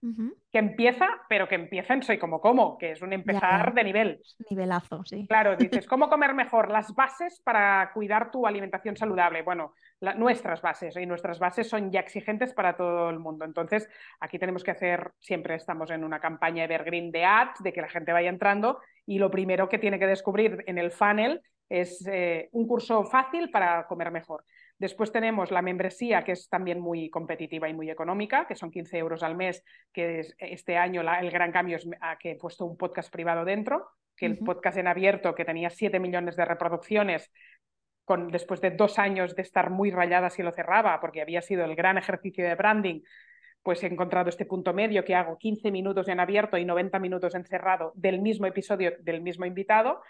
Que 0.00 0.58
empieza, 0.58 1.08
pero 1.28 1.48
que 1.48 1.56
empieza 1.56 1.92
en 1.92 2.02
Soy 2.02 2.18
como 2.18 2.40
como, 2.40 2.78
que 2.78 2.92
es 2.92 3.02
un 3.02 3.12
empezar 3.12 3.74
de 3.74 3.84
nivel. 3.84 4.20
Nivelazo, 4.48 5.02
sí. 5.04 5.26
Claro, 5.26 5.56
dices, 5.58 5.86
¿cómo 5.86 6.08
comer 6.08 6.34
mejor? 6.34 6.70
Las 6.70 6.94
bases 6.94 7.40
para 7.44 7.90
cuidar 7.92 8.30
tu 8.30 8.46
alimentación 8.46 8.96
saludable. 8.96 9.42
Bueno, 9.42 9.74
nuestras 10.16 10.62
bases, 10.62 10.96
y 10.96 11.06
nuestras 11.06 11.38
bases 11.38 11.68
son 11.68 11.90
ya 11.90 12.00
exigentes 12.00 12.54
para 12.54 12.76
todo 12.76 13.10
el 13.10 13.18
mundo. 13.18 13.44
Entonces, 13.44 13.88
aquí 14.20 14.38
tenemos 14.38 14.62
que 14.62 14.70
hacer, 14.70 15.12
siempre 15.18 15.56
estamos 15.56 15.90
en 15.90 16.04
una 16.04 16.20
campaña 16.20 16.64
evergreen 16.64 17.10
de 17.10 17.24
ads, 17.24 17.62
de 17.62 17.72
que 17.72 17.80
la 17.80 17.88
gente 17.88 18.12
vaya 18.12 18.28
entrando, 18.28 18.78
y 19.04 19.18
lo 19.18 19.30
primero 19.30 19.68
que 19.68 19.78
tiene 19.78 19.98
que 19.98 20.06
descubrir 20.06 20.62
en 20.66 20.78
el 20.78 20.92
funnel 20.92 21.42
es 21.68 22.06
eh, 22.06 22.48
un 22.52 22.66
curso 22.66 23.04
fácil 23.04 23.50
para 23.50 23.86
comer 23.86 24.10
mejor. 24.10 24.44
Después 24.78 25.10
tenemos 25.10 25.50
la 25.50 25.60
membresía, 25.60 26.22
que 26.22 26.32
es 26.32 26.48
también 26.48 26.78
muy 26.80 27.10
competitiva 27.10 27.68
y 27.68 27.74
muy 27.74 27.90
económica, 27.90 28.46
que 28.46 28.54
son 28.54 28.70
15 28.70 28.96
euros 28.98 29.22
al 29.24 29.34
mes, 29.34 29.64
que 29.92 30.24
este 30.38 30.76
año 30.76 31.02
el 31.02 31.30
gran 31.30 31.50
cambio 31.50 31.76
es 31.76 31.88
que 32.20 32.32
he 32.32 32.36
puesto 32.36 32.64
un 32.64 32.76
podcast 32.76 33.12
privado 33.12 33.44
dentro, 33.44 33.88
que 34.16 34.26
el 34.26 34.38
podcast 34.38 34.78
en 34.78 34.86
abierto, 34.86 35.34
que 35.34 35.44
tenía 35.44 35.70
7 35.70 35.98
millones 35.98 36.36
de 36.36 36.44
reproducciones, 36.44 37.32
con, 38.04 38.28
después 38.28 38.60
de 38.60 38.70
dos 38.70 39.00
años 39.00 39.34
de 39.34 39.42
estar 39.42 39.68
muy 39.68 39.90
rayada 39.90 40.30
si 40.30 40.42
lo 40.42 40.52
cerraba, 40.52 41.00
porque 41.00 41.22
había 41.22 41.42
sido 41.42 41.64
el 41.64 41.74
gran 41.74 41.98
ejercicio 41.98 42.44
de 42.44 42.54
branding, 42.54 43.00
pues 43.64 43.82
he 43.82 43.88
encontrado 43.88 44.28
este 44.28 44.46
punto 44.46 44.72
medio 44.72 45.04
que 45.04 45.16
hago 45.16 45.36
15 45.36 45.72
minutos 45.72 46.06
en 46.08 46.20
abierto 46.20 46.56
y 46.56 46.64
90 46.64 47.00
minutos 47.00 47.34
en 47.34 47.44
cerrado 47.44 47.92
del 47.96 48.20
mismo 48.20 48.46
episodio 48.46 48.92
del 49.00 49.22
mismo 49.22 49.44
invitado. 49.44 50.02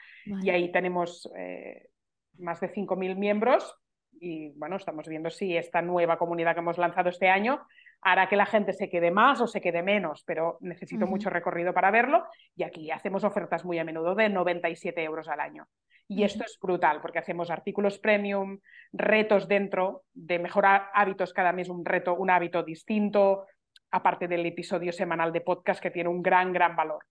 Y 0.42 0.50
ahí 0.50 0.70
tenemos 0.70 1.28
eh, 1.34 1.88
más 2.36 2.60
de 2.60 2.70
5.000 2.70 3.16
miembros 3.16 3.74
y 4.20 4.50
bueno, 4.56 4.76
estamos 4.76 5.06
viendo 5.08 5.30
si 5.30 5.56
esta 5.56 5.82
nueva 5.82 6.18
comunidad 6.18 6.54
que 6.54 6.60
hemos 6.60 6.78
lanzado 6.78 7.08
este 7.08 7.28
año 7.28 7.60
hará 8.00 8.28
que 8.28 8.36
la 8.36 8.46
gente 8.46 8.72
se 8.72 8.88
quede 8.88 9.10
más 9.10 9.40
o 9.40 9.46
se 9.46 9.60
quede 9.60 9.82
menos, 9.82 10.22
pero 10.24 10.58
necesito 10.60 11.06
mucho 11.06 11.30
recorrido 11.30 11.74
para 11.74 11.90
verlo 11.90 12.24
y 12.56 12.62
aquí 12.62 12.90
hacemos 12.90 13.24
ofertas 13.24 13.64
muy 13.64 13.78
a 13.78 13.84
menudo 13.84 14.14
de 14.14 14.28
97 14.28 15.02
euros 15.02 15.28
al 15.28 15.40
año. 15.40 15.66
Y 16.06 16.22
esto 16.22 16.44
es 16.44 16.58
brutal 16.60 17.02
porque 17.02 17.18
hacemos 17.18 17.50
artículos 17.50 17.98
premium, 17.98 18.60
retos 18.92 19.46
dentro 19.46 20.04
de 20.14 20.38
mejorar 20.38 20.88
hábitos 20.94 21.34
cada 21.34 21.52
mes, 21.52 21.68
un 21.68 21.84
reto, 21.84 22.14
un 22.14 22.30
hábito 22.30 22.62
distinto, 22.62 23.46
aparte 23.90 24.26
del 24.26 24.46
episodio 24.46 24.92
semanal 24.92 25.32
de 25.32 25.42
podcast 25.42 25.82
que 25.82 25.90
tiene 25.90 26.08
un 26.08 26.22
gran, 26.22 26.52
gran 26.52 26.74
valor. 26.76 27.04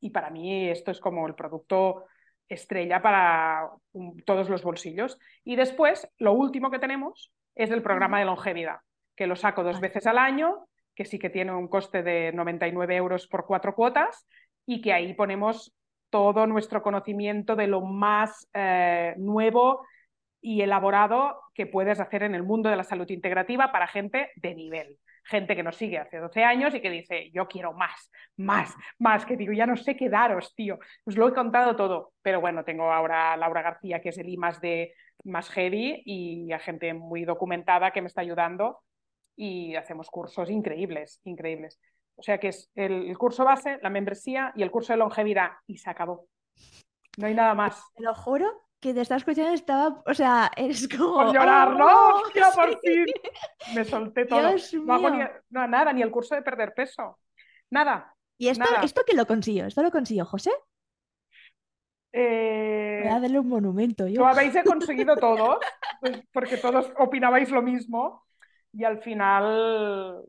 Y 0.00 0.10
para 0.10 0.30
mí 0.30 0.68
esto 0.68 0.90
es 0.90 1.00
como 1.00 1.26
el 1.26 1.34
producto 1.34 2.04
estrella 2.48 3.02
para 3.02 3.70
todos 4.24 4.48
los 4.48 4.62
bolsillos. 4.62 5.18
Y 5.44 5.56
después, 5.56 6.08
lo 6.18 6.32
último 6.32 6.70
que 6.70 6.78
tenemos 6.78 7.32
es 7.54 7.70
el 7.70 7.82
programa 7.82 8.18
de 8.18 8.26
longevidad, 8.26 8.80
que 9.16 9.26
lo 9.26 9.36
saco 9.36 9.62
dos 9.62 9.80
veces 9.80 10.06
al 10.06 10.18
año, 10.18 10.66
que 10.94 11.04
sí 11.04 11.18
que 11.18 11.30
tiene 11.30 11.52
un 11.52 11.68
coste 11.68 12.02
de 12.02 12.32
99 12.32 12.96
euros 12.96 13.26
por 13.26 13.46
cuatro 13.46 13.74
cuotas 13.74 14.26
y 14.64 14.80
que 14.80 14.92
ahí 14.92 15.14
ponemos 15.14 15.74
todo 16.10 16.46
nuestro 16.46 16.82
conocimiento 16.82 17.56
de 17.56 17.66
lo 17.66 17.80
más 17.82 18.48
eh, 18.54 19.14
nuevo 19.18 19.86
y 20.40 20.62
elaborado 20.62 21.40
que 21.54 21.66
puedes 21.66 22.00
hacer 22.00 22.22
en 22.22 22.34
el 22.34 22.42
mundo 22.42 22.70
de 22.70 22.76
la 22.76 22.84
salud 22.84 23.08
integrativa 23.10 23.72
para 23.72 23.86
gente 23.86 24.30
de 24.36 24.54
nivel. 24.54 24.98
Gente 25.28 25.56
que 25.56 25.62
nos 25.62 25.76
sigue 25.76 25.98
hace 25.98 26.18
12 26.18 26.44
años 26.44 26.74
y 26.74 26.80
que 26.80 26.90
dice, 26.90 27.30
yo 27.32 27.48
quiero 27.48 27.72
más, 27.72 28.10
más, 28.36 28.74
más, 28.98 29.26
que 29.26 29.36
digo, 29.36 29.52
ya 29.52 29.66
no 29.66 29.76
sé 29.76 29.96
qué 29.96 30.08
daros, 30.08 30.54
tío. 30.54 30.78
Os 31.04 31.16
lo 31.16 31.28
he 31.28 31.34
contado 31.34 31.74
todo, 31.74 32.12
pero 32.22 32.40
bueno, 32.40 32.64
tengo 32.64 32.92
ahora 32.92 33.32
a 33.32 33.36
Laura 33.36 33.62
García, 33.62 34.00
que 34.00 34.10
es 34.10 34.18
el 34.18 34.28
I 34.28 34.36
más 34.36 34.60
de 34.60 34.94
más 35.24 35.50
heavy, 35.50 36.02
y 36.04 36.52
a 36.52 36.58
gente 36.58 36.94
muy 36.94 37.24
documentada 37.24 37.90
que 37.90 38.00
me 38.00 38.08
está 38.08 38.20
ayudando 38.20 38.80
y 39.36 39.74
hacemos 39.76 40.08
cursos 40.08 40.50
increíbles, 40.50 41.20
increíbles. 41.24 41.78
O 42.16 42.22
sea 42.22 42.38
que 42.38 42.48
es 42.48 42.70
el, 42.74 43.16
curso 43.18 43.44
base, 43.44 43.78
la 43.82 43.90
membresía 43.90 44.52
y 44.56 44.62
el 44.62 44.70
curso 44.70 44.94
de 44.94 44.98
longevidad 44.98 45.50
y 45.66 45.76
se 45.76 45.90
acabó. 45.90 46.26
No 47.18 47.26
hay 47.26 47.34
nada 47.34 47.54
más. 47.54 47.82
Te 47.94 48.02
lo 48.02 48.14
juro 48.14 48.65
que 48.80 48.92
de 48.92 49.00
estas 49.00 49.24
cuestiones 49.24 49.54
estaba, 49.54 50.02
o 50.06 50.14
sea, 50.14 50.50
es 50.56 50.88
como... 50.96 51.14
Por 51.24 51.34
llorar, 51.34 51.76
¿no? 51.76 51.86
¡Oh, 51.86 52.22
por 52.54 52.78
fin! 52.80 53.06
Me 53.74 53.84
solté 53.84 54.26
todo. 54.26 54.40
No 54.84 54.94
hago 54.94 55.10
ni, 55.10 55.24
nada, 55.50 55.92
ni 55.92 56.02
el 56.02 56.10
curso 56.10 56.34
de 56.34 56.42
perder 56.42 56.74
peso. 56.74 57.18
Nada. 57.70 58.14
¿Y 58.38 58.48
esto, 58.48 58.64
Nada. 58.64 58.82
esto 58.84 59.02
que 59.06 59.16
lo 59.16 59.26
consiguió? 59.26 59.66
¿Esto 59.66 59.82
lo 59.82 59.90
consiguió 59.90 60.24
José? 60.26 60.50
Eh, 62.12 63.00
Voy 63.02 63.12
a 63.12 63.20
darle 63.20 63.38
un 63.38 63.48
monumento 63.48 64.06
yo. 64.06 64.20
Lo 64.20 64.26
habéis 64.26 64.54
conseguido 64.64 65.16
todos, 65.16 65.58
pues, 66.00 66.22
porque 66.32 66.56
todos 66.58 66.90
opinabais 66.98 67.50
lo 67.50 67.62
mismo 67.62 68.24
y 68.72 68.84
al 68.84 69.02
final 69.02 70.22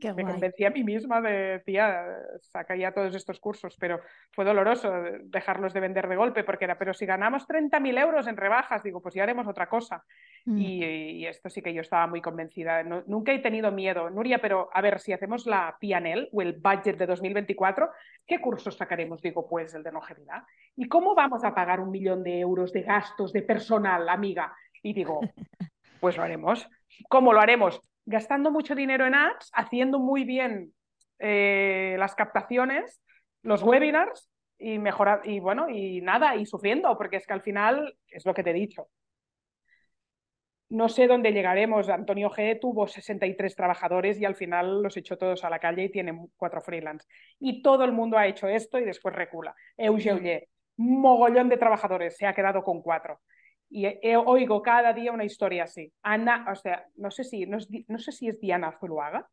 Qué 0.00 0.12
me 0.12 0.22
guay. 0.22 0.34
convencí 0.34 0.64
a 0.64 0.70
mí 0.70 0.82
misma 0.84 1.20
de, 1.20 1.62
tía, 1.64 2.04
saca 2.40 2.76
ya 2.76 2.92
todos 2.92 3.14
estos 3.14 3.40
cursos, 3.40 3.76
pero 3.78 4.00
fue 4.32 4.44
doloroso 4.44 4.92
dejarlos 5.22 5.72
de 5.72 5.80
vender 5.80 6.08
de 6.08 6.16
golpe 6.16 6.44
porque 6.44 6.64
era, 6.64 6.78
pero 6.78 6.94
si 6.94 7.06
ganamos 7.06 7.46
30.000 7.46 7.98
euros 7.98 8.26
en 8.26 8.36
rebajas, 8.36 8.82
digo, 8.82 9.00
pues 9.00 9.14
ya 9.14 9.22
haremos 9.22 9.46
otra 9.46 9.68
cosa. 9.68 10.04
Mm. 10.46 10.58
Y, 10.58 10.84
y 10.84 11.26
esto 11.26 11.48
sí 11.48 11.62
que 11.62 11.72
yo 11.72 11.80
estaba 11.80 12.06
muy 12.06 12.20
convencida. 12.20 12.82
No- 12.82 13.02
nunca 13.06 13.32
he 13.32 13.38
tenido 13.38 13.70
miedo. 13.72 14.10
Nuria, 14.10 14.38
pero 14.40 14.68
a 14.72 14.80
ver, 14.80 15.00
si 15.00 15.12
hacemos 15.12 15.46
la 15.46 15.76
PNL 15.80 16.28
o 16.32 16.42
el 16.42 16.54
budget 16.54 16.98
de 16.98 17.06
2024, 17.06 17.90
¿qué 18.26 18.40
cursos 18.40 18.76
sacaremos? 18.76 19.22
Digo, 19.22 19.48
pues 19.48 19.74
el 19.74 19.82
de 19.82 19.92
longevidad. 19.92 20.42
¿Y 20.76 20.88
cómo 20.88 21.14
vamos 21.14 21.44
a 21.44 21.54
pagar 21.54 21.80
un 21.80 21.90
millón 21.90 22.22
de 22.22 22.40
euros 22.40 22.72
de 22.72 22.82
gastos 22.82 23.32
de 23.32 23.42
personal, 23.42 24.08
amiga? 24.08 24.54
Y 24.82 24.92
digo, 24.92 25.20
pues 26.00 26.16
lo 26.16 26.22
haremos. 26.22 26.68
¿Cómo 27.08 27.32
lo 27.32 27.40
haremos? 27.40 27.80
Gastando 28.06 28.50
mucho 28.50 28.74
dinero 28.74 29.06
en 29.06 29.14
ads, 29.14 29.50
haciendo 29.54 29.98
muy 29.98 30.24
bien 30.24 30.74
eh, 31.18 31.96
las 31.98 32.14
captaciones, 32.14 33.00
los 33.42 33.62
webinars 33.62 34.30
y 34.58 34.78
mejorar, 34.78 35.22
y 35.24 35.40
bueno, 35.40 35.68
y 35.68 36.00
nada, 36.00 36.36
y 36.36 36.46
sufriendo, 36.46 36.96
porque 36.96 37.16
es 37.16 37.26
que 37.26 37.32
al 37.32 37.42
final 37.42 37.96
es 38.08 38.24
lo 38.26 38.34
que 38.34 38.42
te 38.42 38.50
he 38.50 38.54
dicho. 38.54 38.88
No 40.70 40.88
sé 40.88 41.06
dónde 41.06 41.32
llegaremos. 41.32 41.88
Antonio 41.88 42.30
G 42.30 42.58
tuvo 42.60 42.88
63 42.88 43.54
trabajadores 43.54 44.20
y 44.20 44.24
al 44.24 44.34
final 44.34 44.82
los 44.82 44.96
echó 44.96 45.16
todos 45.16 45.44
a 45.44 45.50
la 45.50 45.58
calle 45.60 45.84
y 45.84 45.90
tiene 45.90 46.26
cuatro 46.36 46.60
freelance. 46.60 47.06
Y 47.38 47.62
todo 47.62 47.84
el 47.84 47.92
mundo 47.92 48.18
ha 48.18 48.26
hecho 48.26 48.48
esto 48.48 48.78
y 48.78 48.84
después 48.84 49.14
recula. 49.14 49.54
Euge 49.76 50.12
Ollé, 50.12 50.48
mogollón 50.76 51.48
de 51.48 51.58
trabajadores, 51.58 52.16
se 52.16 52.26
ha 52.26 52.34
quedado 52.34 52.64
con 52.64 52.82
cuatro. 52.82 53.20
Y 53.78 53.86
he- 53.86 54.16
oigo 54.16 54.62
cada 54.62 54.92
día 54.92 55.12
una 55.12 55.24
historia 55.30 55.64
así. 55.64 55.92
Ana, 56.02 56.46
o 56.50 56.54
sea, 56.54 56.86
no 56.96 57.10
sé 57.10 57.24
si, 57.24 57.46
no, 57.46 57.58
es 57.58 57.68
no 57.88 57.98
sé 57.98 58.12
si 58.12 58.28
es 58.28 58.40
Diana 58.40 58.70
Zuluaga, 58.78 59.28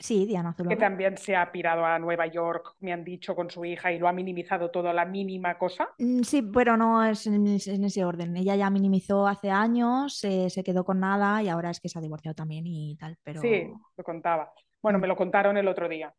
Sí, 0.00 0.26
Diana 0.26 0.52
que 0.66 0.76
Zuluaga. 0.76 0.76
también 0.76 1.16
se 1.18 1.34
ha 1.34 1.50
pirado 1.50 1.84
a 1.84 1.98
Nueva 1.98 2.26
York, 2.26 2.76
me 2.80 2.92
han 2.92 3.02
dicho, 3.04 3.34
con 3.34 3.50
su 3.50 3.64
hija 3.64 3.90
y 3.92 3.98
lo 3.98 4.06
ha 4.08 4.12
minimizado 4.12 4.70
todo, 4.70 4.92
la 4.92 5.04
mínima 5.04 5.58
cosa. 5.58 5.88
Mm, 5.98 6.22
Sí, 6.22 6.42
pero 6.42 6.76
no 6.76 7.04
es 7.04 7.26
en, 7.26 7.46
ese- 7.46 7.74
en 7.74 7.84
ese 7.84 8.04
orden. 8.04 8.36
Ella 8.36 8.56
ya 8.56 8.70
minimizó 8.70 9.26
hace 9.26 9.50
años, 9.50 10.22
eh, 10.24 10.48
se 10.50 10.62
quedó 10.64 10.84
con 10.84 11.00
nada 11.00 11.42
y 11.42 11.48
ahora 11.48 11.70
es 11.70 11.80
que 11.80 11.88
se 11.88 11.98
ha 11.98 12.02
divorciado 12.02 12.34
también 12.34 12.66
y 12.66 12.96
tal, 12.96 13.16
pero... 13.22 13.42
Sí, 13.42 13.72
lo 13.96 14.04
contaba. 14.04 14.52
Bueno, 14.82 14.98
me 14.98 15.06
lo 15.08 15.16
contaron 15.16 15.56
el 15.56 15.68
otro 15.68 15.88
día. 15.88 16.14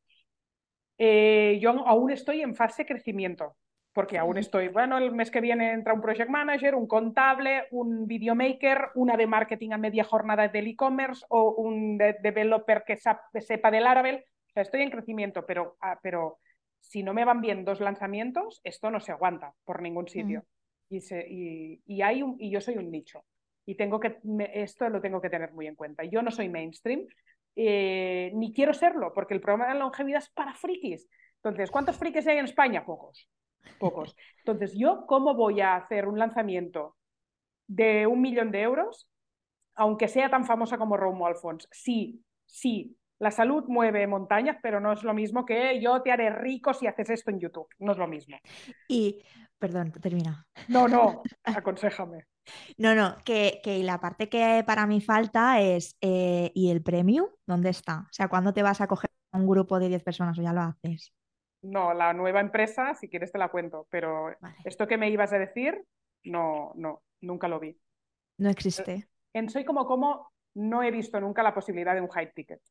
Eh, 0.98 1.60
yo 1.62 1.72
aún 1.88 2.12
estoy 2.12 2.41
en 2.41 2.56
fase 2.56 2.86
crecimiento, 2.86 3.56
porque 3.93 4.17
aún 4.17 4.38
estoy, 4.38 4.67
bueno, 4.67 4.97
el 4.97 5.12
mes 5.12 5.32
que 5.32 5.41
viene 5.41 5.71
entra 5.73 5.93
un 5.93 6.02
project 6.02 6.30
manager, 6.30 6.75
un 6.75 6.88
contable, 6.88 7.65
un 7.71 8.06
videomaker, 8.08 8.89
una 8.95 9.17
de 9.17 9.28
marketing 9.28 9.71
a 9.71 9.78
media 9.78 10.04
jornada 10.04 10.47
del 10.47 10.67
e-commerce 10.67 11.25
o 11.30 11.52
un 11.56 11.97
de- 11.97 12.17
developer 12.21 12.84
que 12.86 12.97
sepa 13.41 13.71
del 13.71 13.84
Laravel. 13.84 14.17
O 14.17 14.52
sea, 14.54 14.63
estoy 14.63 14.82
en 14.84 14.91
crecimiento, 14.91 15.45
pero, 15.45 15.78
ah, 15.82 15.99
pero 16.02 16.39
si 16.80 17.04
no 17.04 17.13
me 17.13 17.25
van 17.25 17.41
bien 17.41 17.65
dos 17.65 17.80
lanzamientos, 17.82 18.62
esto 18.63 18.89
no 18.91 18.99
se 18.99 19.12
aguanta 19.12 19.54
por 19.65 19.82
ningún 19.82 20.08
sitio. 20.08 20.43
Y, 20.89 21.02
se- 21.02 21.28
y- 21.30 21.82
y 21.86 22.02
hay 22.02 22.23
un, 22.23 22.36
y 22.39 22.49
yo 22.52 22.62
soy 22.62 22.78
un 22.78 22.89
nicho. 22.91 23.25
Y 23.65 23.75
tengo 23.75 23.99
que, 23.99 24.17
me- 24.23 24.49
esto 24.62 24.88
lo 24.89 25.02
tengo 25.02 25.19
que 25.21 25.30
tener 25.30 25.52
muy 25.52 25.67
en 25.67 25.75
cuenta. 25.75 26.04
Yo 26.04 26.21
no 26.21 26.32
soy 26.32 26.47
mainstream, 26.49 27.06
eh, 27.56 28.32
ni 28.34 28.54
quiero 28.54 28.73
serlo, 28.73 29.13
porque 29.13 29.34
el 29.34 29.41
programa 29.41 29.71
de 29.73 29.80
longevidad 29.80 30.19
es 30.19 30.30
para 30.30 30.54
frikis. 30.54 31.08
Entonces, 31.43 31.69
¿cuántos 31.69 31.97
frikis 31.97 32.25
hay 32.28 32.38
en 32.38 32.45
España? 32.45 32.86
Pocos. 32.86 33.28
Pocos. 33.80 34.15
Entonces, 34.39 34.74
¿yo 34.78 35.06
cómo 35.08 35.36
voy 35.36 35.62
a 35.62 35.76
hacer 35.76 36.08
un 36.08 36.19
lanzamiento 36.19 36.95
de 37.67 38.08
un 38.08 38.22
millón 38.22 38.52
de 38.52 38.62
euros, 38.62 39.10
aunque 39.76 40.08
sea 40.08 40.30
tan 40.30 40.45
famosa 40.45 40.78
como 40.78 40.98
Romo 40.98 41.28
Alfons? 41.28 41.67
Sí, 41.72 42.24
sí, 42.45 42.98
la 43.19 43.32
salud 43.32 43.65
mueve 43.67 44.08
montañas, 44.08 44.58
pero 44.62 44.80
no 44.80 44.93
es 44.93 45.04
lo 45.04 45.13
mismo 45.13 45.45
que 45.45 45.80
yo 45.82 46.02
te 46.02 46.12
haré 46.12 46.30
rico 46.30 46.74
si 46.74 46.88
haces 46.88 47.10
esto 47.10 47.32
en 47.32 47.39
YouTube. 47.39 47.67
No 47.80 47.91
es 47.91 47.98
lo 47.98 48.08
mismo. 48.08 48.38
Y, 48.88 49.22
perdón, 49.58 49.91
termina. 49.91 50.48
No, 50.69 50.88
no, 50.88 51.22
aconséjame. 51.43 52.26
No, 52.78 52.95
no, 52.95 53.15
que, 53.26 53.60
que 53.62 53.84
la 53.84 54.00
parte 54.00 54.30
que 54.30 54.63
para 54.65 54.88
mí 54.88 55.02
falta 55.02 55.60
es, 55.62 55.98
eh, 56.02 56.52
¿y 56.56 56.72
el 56.72 56.82
premium? 56.82 57.28
¿Dónde 57.45 57.69
está? 57.69 58.00
O 58.10 58.13
sea, 58.13 58.30
¿cuándo 58.30 58.54
te 58.54 58.63
vas 58.63 58.82
a 58.82 58.88
coger 58.88 59.12
un 59.34 59.48
grupo 59.48 59.80
de 59.80 59.89
10 59.89 60.04
personas 60.04 60.39
o 60.39 60.41
ya 60.41 60.54
lo 60.54 60.62
haces? 60.62 61.13
No, 61.62 61.93
la 61.93 62.13
nueva 62.13 62.39
empresa, 62.39 62.93
si 62.95 63.10
quieres 63.10 63.32
te 63.32 63.38
la 63.38 63.50
cuento, 63.50 63.88
pero 63.89 64.36
Vale. 64.39 64.56
esto 64.63 64.88
que 64.88 64.98
me 64.98 65.10
ibas 65.10 65.34
a 65.34 65.39
decir, 65.39 65.84
no, 66.24 66.72
no, 66.76 67.04
nunca 67.22 67.48
lo 67.48 67.60
vi. 67.60 67.78
No 68.38 68.50
existe. 68.50 69.10
En 69.34 69.50
Soy 69.50 69.65
como 69.65 69.86
como 69.86 70.32
no 70.56 70.84
he 70.84 70.91
visto 70.91 71.19
nunca 71.19 71.43
la 71.43 71.54
posibilidad 71.54 71.93
de 71.93 72.02
un 72.02 72.10
high 72.10 72.32
ticket. 72.34 72.62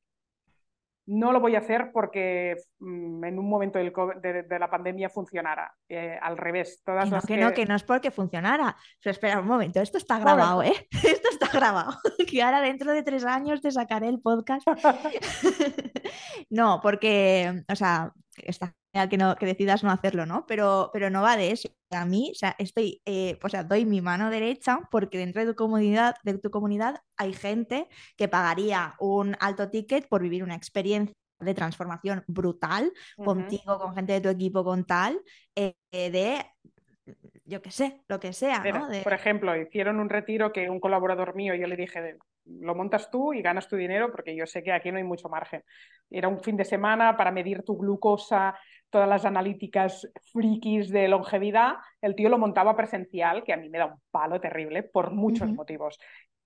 No 1.06 1.32
lo 1.32 1.40
voy 1.40 1.54
a 1.54 1.60
hacer 1.60 1.90
porque 1.90 2.54
mm, 2.80 3.24
en 3.24 3.38
un 3.38 3.48
momento 3.48 3.78
del 3.78 3.94
de, 4.20 4.42
de 4.42 4.58
la 4.58 4.68
pandemia 4.68 5.08
funcionara. 5.08 5.72
Eh, 5.88 6.18
al 6.20 6.36
revés, 6.36 6.82
todas 6.84 7.04
Que 7.04 7.10
no, 7.10 7.16
las 7.16 7.26
que 7.26 7.36
no, 7.38 7.52
que 7.54 7.66
no 7.66 7.74
es 7.76 7.82
porque 7.82 8.10
funcionara. 8.10 8.76
Pero 9.02 9.12
espera 9.12 9.40
un 9.40 9.46
momento, 9.46 9.80
esto 9.80 9.96
está 9.96 10.18
grabado, 10.18 10.62
¿eh? 10.62 10.88
Esto 11.04 11.28
está 11.30 11.48
grabado. 11.48 11.92
Que 12.28 12.42
ahora 12.42 12.60
dentro 12.60 12.92
de 12.92 13.02
tres 13.02 13.24
años 13.24 13.62
te 13.62 13.70
sacaré 13.70 14.08
el 14.08 14.20
podcast. 14.20 14.66
No, 16.50 16.80
porque, 16.82 17.62
o 17.70 17.76
sea, 17.76 18.10
está 18.44 18.74
genial 18.92 19.08
que, 19.08 19.16
no, 19.16 19.36
que 19.36 19.46
decidas 19.46 19.82
no 19.84 19.90
hacerlo, 19.90 20.26
¿no? 20.26 20.46
Pero, 20.46 20.90
pero 20.92 21.10
no 21.10 21.22
va 21.22 21.36
de 21.36 21.50
eso. 21.52 21.68
A 21.90 22.04
mí, 22.04 22.30
o 22.32 22.34
sea, 22.34 22.54
estoy, 22.58 23.00
eh, 23.04 23.38
o 23.42 23.48
sea, 23.48 23.64
doy 23.64 23.84
mi 23.84 24.00
mano 24.00 24.30
derecha 24.30 24.80
porque 24.90 25.18
dentro 25.18 25.40
de 25.44 25.48
tu 25.52 25.54
comunidad, 25.56 26.16
de 26.22 26.38
tu 26.38 26.50
comunidad 26.50 27.00
hay 27.16 27.32
gente 27.32 27.88
que 28.16 28.28
pagaría 28.28 28.94
un 29.00 29.36
alto 29.40 29.70
ticket 29.70 30.08
por 30.08 30.22
vivir 30.22 30.42
una 30.42 30.54
experiencia 30.54 31.14
de 31.40 31.54
transformación 31.54 32.24
brutal 32.26 32.92
contigo, 33.24 33.78
con 33.78 33.94
gente 33.94 34.12
de 34.14 34.20
tu 34.20 34.28
equipo, 34.28 34.64
con 34.64 34.84
tal, 34.84 35.20
eh, 35.54 35.74
de, 35.92 36.44
yo 37.44 37.62
qué 37.62 37.70
sé, 37.70 38.02
lo 38.08 38.18
que 38.20 38.32
sea, 38.32 38.58
¿no? 38.72 38.88
De- 38.88 39.02
Por 39.02 39.12
ejemplo, 39.12 39.56
hicieron 39.56 40.00
un 40.00 40.08
retiro 40.08 40.52
que 40.52 40.68
un 40.68 40.80
colaborador 40.80 41.34
mío, 41.36 41.54
yo 41.54 41.66
le 41.66 41.76
dije, 41.76 42.00
de, 42.02 42.18
lo 42.60 42.74
montas 42.74 43.10
tú 43.10 43.32
y 43.32 43.42
ganas 43.42 43.68
tu 43.68 43.76
dinero 43.76 44.10
porque 44.10 44.34
yo 44.34 44.46
sé 44.46 44.62
que 44.62 44.72
aquí 44.72 44.90
no 44.90 44.98
hay 44.98 45.04
mucho 45.04 45.28
margen. 45.28 45.62
Era 46.10 46.28
un 46.28 46.40
fin 46.40 46.56
de 46.56 46.64
semana 46.64 47.16
para 47.16 47.30
medir 47.30 47.62
tu 47.62 47.76
glucosa, 47.76 48.58
todas 48.90 49.08
las 49.08 49.24
analíticas 49.24 50.10
frikis 50.32 50.90
de 50.90 51.08
longevidad. 51.08 51.74
El 52.00 52.14
tío 52.14 52.28
lo 52.28 52.38
montaba 52.38 52.76
presencial, 52.76 53.44
que 53.44 53.52
a 53.52 53.56
mí 53.56 53.68
me 53.68 53.78
da 53.78 53.86
un 53.86 54.00
palo 54.10 54.40
terrible 54.40 54.82
por 54.82 55.10
muchos 55.10 55.50
motivos. 55.50 55.98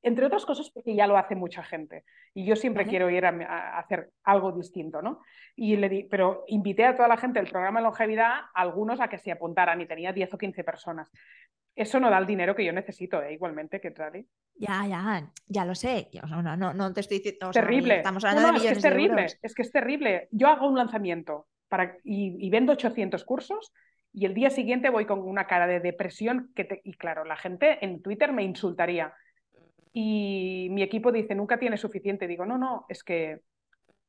Entre 0.03 0.27
otras 0.27 0.45
cosas 0.45 0.71
porque 0.71 0.95
ya 0.97 1.07
lo 1.07 1.17
hace 1.17 1.35
mucha 1.37 1.63
gente. 1.63 2.05
Y 2.35 2.45
yo 2.45 2.57
siempre 2.57 2.87
quiero 2.87 3.09
ir 3.09 3.25
a, 3.25 3.29
a 3.31 3.79
hacer 3.79 4.11
algo 4.25 4.51
distinto, 4.53 5.01
¿no? 5.01 5.21
Y 5.55 5.77
le 5.77 5.89
di, 5.89 6.05
pero 6.05 6.45
invité 6.49 6.85
a 6.85 6.97
toda 6.97 7.09
la 7.09 7.17
gente 7.17 7.39
del 7.41 7.51
programa 7.51 7.79
de 7.81 7.85
longevidad, 7.85 8.41
algunos 8.55 9.01
a 9.01 9.09
que 9.09 9.19
se 9.19 9.31
apuntaran 9.31 9.81
y 9.81 9.87
tenía 9.87 10.13
10 10.13 10.35
o 10.35 10.39
15 10.39 10.65
personas. 10.65 11.09
Eso 11.75 12.01
no 12.01 12.11
da 12.11 12.19
el 12.19 12.27
dinero 12.27 12.55
que 12.55 12.65
yo 12.65 12.73
necesito, 12.73 13.23
¿eh? 13.23 13.33
igualmente, 13.33 13.81
que 13.81 13.93
tal. 13.93 14.27
Ya, 14.57 14.87
ya, 14.87 15.31
ya 15.47 15.65
lo 15.65 15.75
sé. 15.75 16.09
Yo, 16.13 16.23
no, 16.27 16.57
no, 16.57 16.75
no 16.75 16.93
te 16.93 17.01
estoy 17.01 17.19
diciendo. 17.19 17.49
o 17.49 17.53
sea, 17.53 17.63
terrible. 17.63 17.97
Estamos 17.97 18.25
No, 18.25 18.29
hablando 18.31 18.53
no, 18.53 18.53
de 18.53 18.59
es 18.59 18.63
que 18.63 18.69
millones 18.69 18.77
es 18.79 18.83
de 18.83 18.89
terrible, 18.91 19.21
euros. 19.23 19.39
es 19.41 19.55
que 19.55 19.63
es 19.63 19.73
terrible. 19.73 20.29
Yo 20.33 20.49
hago 20.49 20.69
un 20.69 20.77
lanzamiento 20.77 21.47
para, 21.69 21.97
y, 22.05 22.45
y 22.45 22.51
vendo 22.51 22.73
800 22.73 23.25
cursos 23.25 23.73
y 24.13 24.27
el 24.27 24.35
día 24.35 24.51
siguiente 24.51 24.91
voy 24.91 25.07
con 25.07 25.21
una 25.21 25.47
cara 25.47 25.67
de 25.67 25.81
depresión 25.81 26.51
que 26.55 26.65
te- 26.65 26.81
y 26.85 26.93
claro, 26.95 27.25
la 27.25 27.37
gente 27.37 27.83
en 27.83 28.03
Twitter 28.03 28.33
me 28.33 28.43
insultaría. 28.43 29.15
Y 29.93 30.69
mi 30.71 30.83
equipo 30.83 31.13
dice, 31.13 31.35
nunca 31.35 31.59
tienes 31.59 31.81
suficiente. 31.81 32.27
Digo, 32.27 32.47
no, 32.47 32.59
no, 32.59 32.87
es 32.89 33.03
que... 33.05 33.41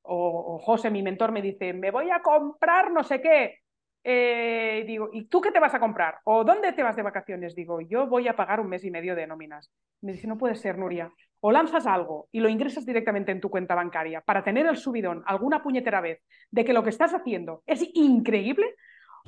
O, 0.05 0.59
José, 0.59 0.89
mi 0.89 1.01
mentor, 1.01 1.31
me 1.31 1.41
dice, 1.41 1.73
me 1.73 1.89
voy 1.89 2.09
a 2.09 2.21
comprar 2.21 2.91
no 2.91 3.03
sé 3.03 3.21
qué. 3.21 3.59
Eh, 4.03 4.83
digo, 4.85 5.09
¿y 5.13 5.25
tú 5.25 5.39
qué 5.39 5.51
te 5.51 5.61
vas 5.61 5.73
a 5.73 5.79
comprar? 5.79 6.17
¿O 6.25 6.43
dónde 6.43 6.73
te 6.73 6.83
vas 6.83 6.97
de 6.97 7.03
vacaciones? 7.03 7.55
Digo, 7.55 7.79
yo 7.79 8.07
voy 8.07 8.27
a 8.27 8.35
pagar 8.35 8.59
un 8.59 8.67
mes 8.67 8.83
y 8.83 8.91
medio 8.91 9.15
de 9.15 9.27
nóminas. 9.27 9.71
Me 10.01 10.11
dice, 10.11 10.27
no 10.27 10.37
puede 10.37 10.55
ser, 10.55 10.77
Nuria. 10.77 11.09
O 11.39 11.51
lanzas 11.51 11.87
algo 11.87 12.27
y 12.31 12.41
lo 12.41 12.49
ingresas 12.49 12.85
directamente 12.85 13.31
en 13.31 13.39
tu 13.39 13.49
cuenta 13.49 13.75
bancaria 13.75 14.21
para 14.21 14.43
tener 14.43 14.65
el 14.65 14.77
subidón 14.77 15.23
alguna 15.25 15.63
puñetera 15.63 16.01
vez 16.01 16.21
de 16.51 16.65
que 16.65 16.73
lo 16.73 16.83
que 16.83 16.89
estás 16.89 17.13
haciendo 17.13 17.63
es 17.65 17.85
increíble, 17.93 18.75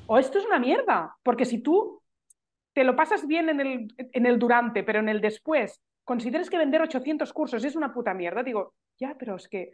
o 0.08 0.18
esto 0.18 0.40
es 0.40 0.46
una 0.46 0.60
mierda. 0.60 1.16
Porque 1.24 1.46
si 1.46 1.62
tú 1.62 2.02
te 2.74 2.84
lo 2.84 2.98
pasas 2.98 3.26
bien 3.28 3.48
en 3.50 3.62
el, 3.62 3.88
en 3.98 4.26
el 4.26 4.40
durante, 4.40 4.84
pero 4.84 5.00
en 5.00 5.08
el 5.08 5.22
después 5.22 5.82
consideres 6.06 6.50
que 6.50 6.58
vender 6.58 6.82
800 6.82 7.34
cursos 7.34 7.64
es 7.66 7.76
una 7.76 7.94
puta 7.94 8.14
mierda, 8.14 8.44
digo, 8.44 8.74
ya, 8.98 9.16
pero 9.20 9.36
es 9.36 9.48
que 9.50 9.72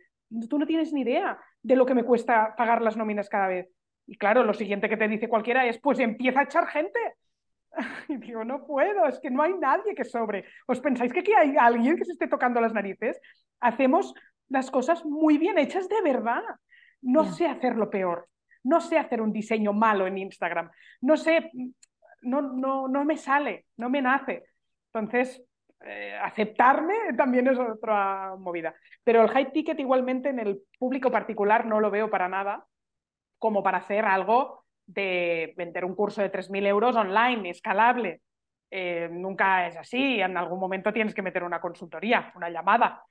tú 0.50 0.58
no 0.58 0.65
tienes 0.65 0.91
ni 0.94 1.02
idea 1.02 1.38
de 1.62 1.76
lo 1.76 1.86
que 1.86 1.94
me 1.94 2.04
cuesta 2.04 2.56
pagar 2.58 2.82
las 2.82 2.98
nóminas 2.98 3.30
cada 3.30 3.48
vez. 3.48 3.70
Y 4.08 4.17
claro, 4.17 4.44
lo 4.44 4.54
siguiente 4.54 4.89
que 4.89 4.98
te 4.98 5.08
dice 5.08 5.30
cualquiera 5.30 5.65
es, 5.67 5.80
pues 5.80 6.00
empieza 6.00 6.39
a 6.39 6.44
echar 6.44 6.67
gente. 6.67 7.00
Y 8.10 8.17
digo, 8.17 8.44
no 8.44 8.65
puedo, 8.65 9.06
es 9.06 9.20
que 9.20 9.30
no 9.30 9.44
hay 9.44 9.54
nadie 9.54 9.94
que 9.96 10.04
sobre. 10.04 10.46
¿Os 10.67 10.80
pensáis 10.82 11.13
que 11.13 11.20
aquí 11.22 11.34
hay 11.34 11.56
alguien 11.58 11.96
que 11.96 12.06
se 12.06 12.13
esté 12.13 12.28
tocando 12.28 12.60
las 12.60 12.74
narices? 12.74 13.20
Hacemos 13.62 14.13
las 14.50 14.70
cosas 14.72 15.06
muy 15.06 15.38
bien 15.38 15.58
hechas 15.58 15.88
de 15.88 16.02
verdad. 16.02 16.41
No 17.02 17.24
Ya. 17.26 17.32
sé 17.32 17.46
hacerlo 17.48 17.89
peor. 17.89 18.28
no 18.63 18.80
sé 18.80 18.98
hacer 19.00 19.22
un 19.22 19.32
diseño 19.34 19.74
malo 19.74 20.06
en 20.06 20.20
Instagram, 20.20 20.70
no 21.02 21.17
sé, 21.17 21.50
no, 22.22 22.41
no, 22.44 22.88
no 22.88 23.04
me 23.06 23.17
sale, 23.17 23.65
no 23.78 23.89
me 23.89 24.04
nace. 24.04 24.44
Entonces, 24.94 25.41
eh, 25.86 26.17
aceptarme 26.22 26.94
también 27.17 27.48
es 27.48 27.58
otra 27.58 28.36
movida. 28.38 28.74
Pero 29.04 29.22
el 29.24 29.30
high 29.30 29.52
ticket 29.52 29.80
igualmente 29.80 30.30
en 30.30 30.39
el 30.39 30.62
público 30.78 31.12
particular 31.12 31.65
no 31.65 31.80
lo 31.80 31.91
veo 31.91 32.10
para 32.10 32.28
nada 32.28 32.65
como 33.39 33.63
para 33.63 33.80
hacer 33.80 34.06
algo 34.06 34.65
de 34.86 35.54
vender 35.58 35.86
un 35.86 35.96
curso 35.96 36.22
de 36.22 36.32
3.000 36.32 36.67
euros 36.67 36.96
online, 36.96 37.50
escalable. 37.50 38.22
Eh, 38.70 39.10
nunca 39.12 39.67
es 39.67 39.78
así. 39.78 40.22
En 40.22 40.38
algún 40.38 40.60
momento 40.60 40.94
tienes 40.94 41.13
que 41.13 41.22
meter 41.22 41.44
una 41.44 41.60
consultoría, 41.60 42.32
una 42.36 42.50
llamada 42.50 43.04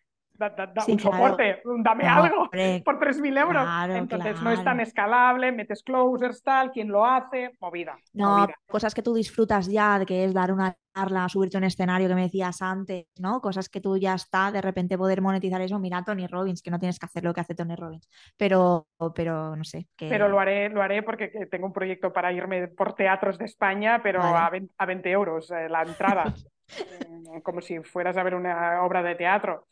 un 0.89 0.99
soporte, 0.99 1.63
dame 1.83 2.07
algo 2.07 2.49
por 2.85 2.99
3.000 2.99 3.39
euros. 3.41 3.69
Entonces 3.97 4.41
no 4.43 4.51
es 4.51 4.63
tan 4.65 4.81
escalable, 4.81 5.53
metes 5.53 5.83
closers, 5.83 6.43
tal, 6.43 6.71
quién 6.71 6.89
lo 6.89 7.05
hace, 7.05 7.53
movida. 7.61 7.97
No, 8.13 8.47
cosas 8.67 8.95
que 8.95 9.03
tú 9.03 9.15
disfrutas 9.15 9.69
ya, 9.69 10.05
que 10.07 10.25
es 10.25 10.35
dar 10.35 10.53
una 10.53 10.77
charla, 10.95 11.29
subirte 11.29 11.57
a 11.57 11.59
un 11.59 11.65
escenario 11.65 12.09
que 12.09 12.15
me 12.15 12.23
decías 12.23 12.63
antes, 12.63 13.07
¿no? 13.19 13.41
Cosas 13.41 13.69
que 13.69 13.81
tú 13.81 13.97
ya 13.97 14.15
está, 14.15 14.51
de 14.51 14.61
repente 14.61 14.99
poder 14.99 15.21
monetizar 15.21 15.61
eso. 15.61 15.79
Mira 15.79 16.05
Tony 16.05 16.27
Robbins, 16.27 16.63
que 16.63 16.71
no 16.71 16.79
tienes 16.79 16.99
que 16.99 17.07
hacer 17.07 17.25
lo 17.25 17.33
que 17.33 17.41
hace 17.41 17.55
Tony 17.55 17.77
Robbins. 17.77 18.09
Pero, 18.37 18.87
pero 19.15 19.57
no 19.57 19.65
sé. 19.65 19.87
Pero 19.97 20.29
lo 20.29 20.41
haré, 20.41 20.69
lo 20.69 20.83
haré 20.83 21.03
porque 21.03 21.29
tengo 21.51 21.67
un 21.67 21.73
proyecto 21.73 22.13
para 22.13 22.33
irme 22.33 22.69
por 22.69 22.95
teatros 22.95 23.39
de 23.39 23.45
España, 23.45 24.01
pero 24.03 24.23
a, 24.23 24.51
20, 24.51 25.11
euros 25.11 25.51
eh, 25.51 25.69
la 25.69 25.83
entrada. 25.83 26.25
Eh, 26.71 27.43
como 27.43 27.61
si 27.61 27.81
fueras 27.81 28.17
a 28.17 28.23
ver 28.23 28.37
una 28.37 28.85
obra 28.85 29.03
de 29.03 29.17
teatro 29.17 29.67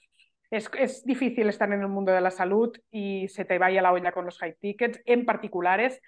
es, 0.51 1.05
difícil 1.05 1.49
estar 1.49 1.73
en 1.73 1.81
el 1.81 1.89
mundo 1.89 2.13
de 2.13 2.21
la 2.21 2.31
salud 2.31 2.75
y 2.91 3.29
se 3.29 3.45
te 3.45 3.59
vaya 3.59 3.83
la 3.83 3.93
olla 3.93 4.13
con 4.13 4.25
los 4.25 4.39
high 4.39 4.57
tickets, 4.61 5.01
en 5.05 5.25
particulares, 5.25 6.01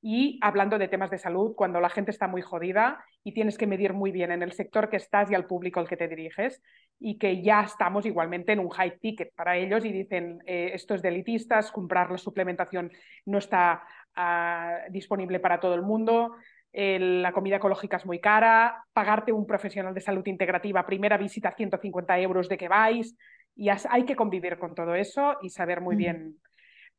y 0.00 0.38
hablando 0.42 0.78
de 0.78 0.86
temas 0.86 1.10
de 1.10 1.18
salud, 1.18 1.54
cuando 1.56 1.80
la 1.80 1.88
gente 1.88 2.12
está 2.12 2.28
muy 2.28 2.40
jodida 2.40 3.04
y 3.24 3.34
tienes 3.34 3.58
que 3.58 3.66
medir 3.66 3.94
muy 3.94 4.12
bien 4.12 4.30
en 4.30 4.44
el 4.44 4.52
sector 4.52 4.88
que 4.88 4.96
estás 4.96 5.28
y 5.30 5.34
al 5.34 5.46
público 5.46 5.80
al 5.80 5.88
que 5.88 5.96
te 5.96 6.06
diriges, 6.06 6.62
y 7.00 7.18
que 7.18 7.42
ya 7.42 7.62
estamos 7.62 8.06
igualmente 8.06 8.52
en 8.52 8.60
un 8.60 8.70
high 8.70 8.98
ticket 9.00 9.34
para 9.34 9.56
ellos 9.56 9.84
y 9.84 9.92
dicen, 9.92 10.38
eh, 10.46 10.70
esto 10.74 10.94
es 10.94 11.02
de 11.02 11.08
elitistas, 11.08 11.72
comprar 11.72 12.10
la 12.10 12.18
suplementación 12.18 12.92
no 13.26 13.38
está 13.38 13.82
ah, 14.14 14.78
disponible 14.90 15.40
para 15.40 15.58
todo 15.58 15.74
el 15.74 15.82
mundo, 15.82 16.36
la 16.72 17.32
comida 17.32 17.56
ecológica 17.56 17.96
es 17.96 18.06
muy 18.06 18.20
cara, 18.20 18.84
pagarte 18.92 19.32
un 19.32 19.46
profesional 19.46 19.94
de 19.94 20.00
salud 20.00 20.26
integrativa, 20.26 20.86
primera 20.86 21.16
visita 21.16 21.54
150 21.56 22.18
euros 22.20 22.48
de 22.48 22.58
que 22.58 22.68
vais, 22.68 23.16
y 23.58 23.70
hay 23.70 24.04
que 24.04 24.14
convivir 24.14 24.56
con 24.56 24.72
todo 24.72 24.94
eso 24.94 25.36
y 25.42 25.50
saber 25.50 25.80
muy 25.80 25.96
bien. 25.96 26.36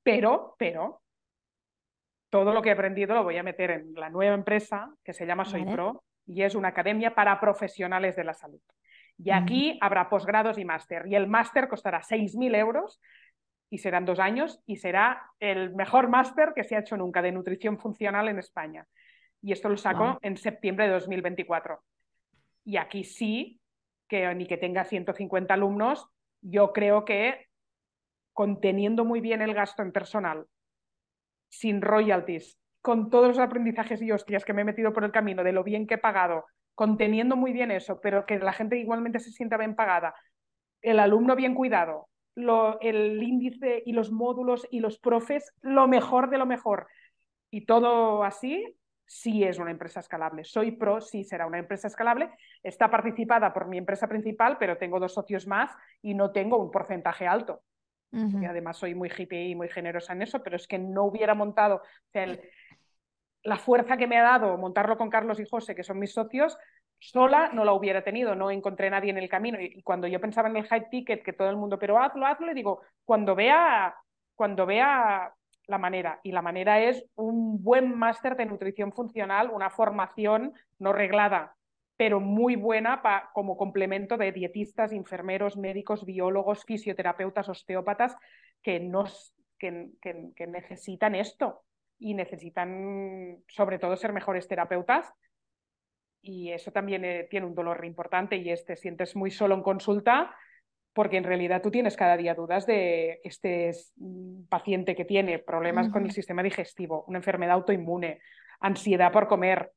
Pero, 0.04 0.56
pero, 0.60 1.02
todo 2.30 2.54
lo 2.54 2.62
que 2.62 2.68
he 2.68 2.74
aprendido 2.74 3.16
lo 3.16 3.24
voy 3.24 3.38
a 3.38 3.44
meter 3.44 3.72
en 3.72 3.94
la 3.94 4.10
nueva 4.10 4.36
empresa 4.36 4.94
que 5.02 5.14
se 5.14 5.26
llama 5.26 5.46
Soy 5.46 5.64
Pro 5.64 6.04
y 6.28 6.44
es 6.44 6.56
una 6.56 6.68
academia 6.68 7.16
para 7.16 7.40
profesionales 7.40 8.18
de 8.18 8.26
la 8.26 8.34
salud. 8.34 8.60
Y 9.18 9.32
aquí 9.32 9.78
habrá 9.82 10.10
posgrados 10.10 10.58
y 10.58 10.66
máster. 10.66 11.08
Y 11.08 11.16
el 11.16 11.28
máster 11.28 11.70
costará 11.70 12.02
6.000 12.02 12.56
euros 12.56 13.00
y 13.70 13.78
serán 13.78 14.04
dos 14.04 14.20
años 14.20 14.62
y 14.66 14.76
será 14.76 15.32
el 15.40 15.74
mejor 15.76 16.10
máster 16.10 16.52
que 16.54 16.66
se 16.66 16.76
ha 16.76 16.80
hecho 16.80 16.98
nunca 16.98 17.22
de 17.22 17.32
nutrición 17.32 17.80
funcional 17.80 18.28
en 18.28 18.38
España. 18.40 18.86
Y 19.42 19.54
esto 19.54 19.70
lo 19.70 19.78
saco 19.78 20.20
en 20.22 20.36
septiembre 20.36 20.88
de 20.88 20.92
2024. 20.92 21.82
Y 22.66 22.76
aquí 22.76 23.06
sí, 23.06 23.62
que 24.10 24.36
ni 24.36 24.46
que 24.46 24.58
tenga 24.58 24.84
150 24.84 25.54
alumnos, 25.54 26.10
yo 26.42 26.74
creo 26.74 27.06
que 27.06 27.48
conteniendo 28.34 29.06
muy 29.06 29.20
bien 29.20 29.42
el 29.42 29.54
gasto 29.54 29.82
en 29.82 29.92
personal, 29.92 30.46
sin 31.50 31.82
royalties, 31.82 32.58
con 32.82 33.10
todos 33.10 33.28
los 33.30 33.40
aprendizajes 33.40 34.02
y 34.02 34.12
hostias 34.12 34.46
que 34.46 34.54
me 34.54 34.62
he 34.62 34.66
metido 34.66 34.94
por 34.94 35.04
el 35.04 35.12
camino, 35.12 35.44
de 35.44 35.52
lo 35.52 35.64
bien 35.64 35.88
que 35.88 35.96
he 35.96 35.98
pagado, 35.98 36.46
conteniendo 36.76 37.36
muy 37.36 37.52
bien 37.52 37.72
eso, 37.72 38.00
pero 38.02 38.26
que 38.26 38.40
la 38.40 38.54
gente 38.54 38.78
igualmente 38.78 39.20
se 39.20 39.32
sienta 39.32 39.58
bien 39.58 39.76
pagada, 39.76 40.16
el 40.82 41.00
alumno 41.00 41.36
bien 41.36 41.54
cuidado, 41.54 42.08
el 42.82 43.22
índice 43.22 43.84
y 43.86 43.92
los 43.92 44.12
módulos 44.12 44.66
y 44.72 44.80
los 44.80 44.98
profes, 44.98 45.52
lo 45.62 45.88
mejor 45.88 46.30
de 46.30 46.38
lo 46.38 46.46
mejor. 46.46 46.88
Y 47.52 47.66
todo 47.66 48.24
así, 48.24 48.64
sí 49.10 49.44
es 49.44 49.58
una 49.58 49.72
empresa 49.72 50.02
escalable. 50.02 50.44
Soy 50.44 50.72
pro, 50.72 51.02
sí 51.02 51.24
será 51.24 51.48
una 51.48 51.58
empresa 51.58 51.88
escalable. 51.88 52.30
Está 52.62 52.92
participada 52.92 53.52
por 53.52 53.68
mi 53.68 53.80
empresa 53.80 54.08
principal, 54.08 54.58
pero 54.60 54.78
tengo 54.78 55.00
dos 55.00 55.16
socios 55.16 55.48
más 55.48 55.76
y 56.04 56.14
no 56.14 56.32
tengo 56.32 56.58
un 56.58 56.70
porcentaje 56.70 57.26
alto. 57.26 57.64
Y 58.12 58.46
además 58.46 58.78
soy 58.78 58.96
muy 58.96 59.12
hippie 59.16 59.50
y 59.50 59.56
muy 59.56 59.68
generosa 59.70 60.14
en 60.14 60.24
eso, 60.24 60.42
pero 60.42 60.56
es 60.56 60.68
que 60.68 60.80
no 60.80 61.06
hubiera 61.06 61.36
montado, 61.36 61.82
la 63.44 63.58
fuerza 63.58 63.98
que 63.98 64.08
me 64.08 64.18
ha 64.18 64.24
dado 64.24 64.58
montarlo 64.58 64.98
con 64.98 65.10
Carlos 65.10 65.40
y 65.40 65.48
José, 65.48 65.76
que 65.76 65.84
son 65.84 66.00
mis 66.00 66.14
socios, 66.14 66.58
sola 67.00 67.50
no 67.54 67.64
la 67.66 67.74
hubiera 67.74 68.04
tenido, 68.04 68.36
no 68.36 68.52
encontré 68.52 68.90
nadie 68.90 69.12
en 69.12 69.18
el 69.18 69.30
camino. 69.30 69.60
Y, 69.60 69.82
cuando 69.84 70.08
yo 70.08 70.20
pensaba 70.20 70.50
en 70.50 70.58
el 70.58 70.68
high 70.68 70.90
ticket, 70.90 71.24
que 71.24 71.34
todo 71.34 71.50
el 71.50 71.58
mundo, 71.58 71.80
pero 71.80 72.00
hazlo, 72.00 72.26
hazlo, 72.26 72.48
le 72.48 72.54
digo, 72.54 72.82
cuando 73.06 73.36
vea, 73.36 73.96
cuando 74.36 74.66
vea 74.66 75.34
la 75.70 75.78
manera. 75.78 76.20
Y 76.24 76.32
la 76.32 76.42
manera 76.42 76.82
es 76.82 77.06
un 77.16 77.64
buen 77.64 77.98
máster 77.98 78.36
de 78.36 78.46
nutrición 78.46 78.92
funcional, 78.92 79.50
una 79.52 79.70
formación 79.70 80.54
no 80.80 80.92
reglada, 80.94 81.56
pero 81.96 82.20
muy 82.20 82.56
buena 82.56 83.02
como 83.34 83.56
complemento 83.56 84.18
de 84.18 84.32
dietistas, 84.32 84.92
enfermeros, 84.92 85.58
médicos, 85.58 86.06
biólogos, 86.06 86.66
fisioterapeutas, 86.66 87.50
osteópatas 87.50 88.16
que, 88.62 88.80
nos, 88.80 89.34
que, 89.58 89.92
que, 90.02 90.48
necesitan 90.48 91.16
esto 91.16 91.62
y 92.00 92.14
necesitan 92.16 93.44
sobre 93.48 93.78
todo 93.78 93.96
ser 93.96 94.12
mejores 94.12 94.48
terapeutas. 94.48 95.14
Y 96.22 96.52
eso 96.52 96.72
también 96.72 97.06
eh, 97.06 97.28
tiene 97.30 97.46
un 97.46 97.56
dolor 97.56 97.86
importante 97.86 98.36
y 98.38 98.50
es, 98.50 98.66
te 98.66 98.76
sientes 98.76 99.16
muy 99.16 99.32
solo 99.32 99.56
en 99.56 99.62
consulta 99.62 100.36
porque 101.00 101.16
en 101.16 101.24
realidad 101.24 101.62
tú 101.62 101.72
tienes 101.72 101.96
cada 101.96 102.18
día 102.18 102.36
dudas 102.36 102.66
de 102.66 103.22
este 103.24 103.72
mm, 103.96 104.48
paciente 104.50 104.98
que 104.98 105.06
tiene 105.06 105.40
problemas 105.40 105.88
con 105.88 106.04
el 106.04 106.12
sistema 106.12 106.44
digestivo, 106.44 107.06
una 107.08 107.20
enfermedad 107.20 107.54
autoinmune, 107.54 108.20
ansiedad 108.60 109.10
por 109.10 109.30
comer, 109.30 109.72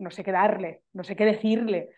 no 0.00 0.10
sé 0.10 0.24
qué 0.24 0.32
darle, 0.32 0.82
no 0.92 1.04
sé 1.04 1.14
qué 1.14 1.24
decirle. 1.24 1.90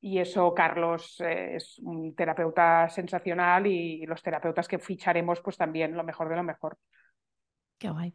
Y 0.00 0.18
eso, 0.18 0.52
Carlos, 0.52 1.20
eh, 1.20 1.54
es 1.54 1.78
un 1.78 2.16
terapeuta 2.16 2.88
sensacional 2.88 3.68
y 3.68 4.04
los 4.04 4.20
terapeutas 4.20 4.66
que 4.66 4.80
ficharemos, 4.80 5.40
pues 5.40 5.56
también 5.56 5.96
lo 5.96 6.02
mejor 6.02 6.28
de 6.28 6.34
lo 6.34 6.42
mejor. 6.42 6.76
Qué 7.78 7.88
guay 7.88 8.12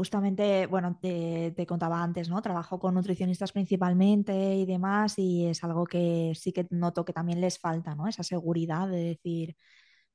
justamente, 0.00 0.64
bueno, 0.64 0.98
te, 0.98 1.66
contaba 1.68 2.02
antes, 2.02 2.30
¿no? 2.30 2.40
Trabajo 2.40 2.78
con 2.78 2.94
nutricionistas 2.94 3.52
principalmente 3.52 4.54
y 4.56 4.64
demás 4.64 5.18
y 5.18 5.46
es 5.46 5.62
algo 5.62 5.84
que 5.84 6.32
sí 6.34 6.54
que 6.54 6.66
noto 6.70 7.04
que 7.04 7.12
también 7.12 7.38
les 7.38 7.58
falta, 7.58 7.94
¿no? 7.94 8.08
Esa 8.08 8.22
seguridad 8.22 8.88
de 8.88 9.04
decir, 9.04 9.56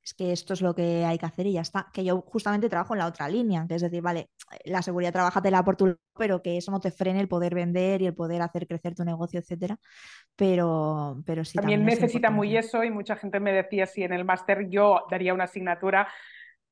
es 0.02 0.16
que 0.16 0.32
esto 0.32 0.54
es 0.56 0.62
lo 0.64 0.74
que 0.74 1.06
hay 1.06 1.20
que 1.20 1.28
hacer 1.28 1.46
y 1.46 1.52
ya 1.52 1.62
está. 1.62 1.86
Que 1.94 2.04
yo 2.04 2.20
justamente 2.22 2.68
trabajo 2.68 2.96
en 2.96 2.98
la 2.98 3.06
otra 3.06 3.30
línea, 3.30 3.68
que 3.68 3.76
es 3.76 3.84
decir, 3.84 4.02
vale, 4.02 4.32
la 4.66 4.82
seguridad 4.82 5.14
la 5.52 5.64
por 5.64 5.76
tu 5.76 5.96
pero 6.18 6.42
que 6.42 6.58
eso 6.58 6.72
no 6.72 6.80
te 6.80 6.90
frene 6.90 7.20
el 7.20 7.28
poder 7.28 7.54
vender 7.54 8.02
y 8.02 8.08
el 8.08 8.16
poder 8.16 8.42
hacer 8.42 8.66
crecer 8.66 8.96
tu 8.96 9.04
negocio, 9.04 9.40
etcétera. 9.40 9.78
Pero, 10.36 11.22
pero 11.28 11.46
sí. 11.46 11.60
También, 11.60 11.82
también 11.82 12.00
necesita 12.00 12.32
muy 12.32 12.58
eso 12.58 12.84
y 12.84 12.90
mucha 12.90 13.16
gente 13.18 13.40
me 13.40 13.54
decía 13.54 13.86
si 13.86 14.02
en 14.02 14.14
el 14.14 14.26
máster 14.26 14.68
yo 14.68 15.06
daría 15.12 15.36
una 15.36 15.44
asignatura 15.44 16.08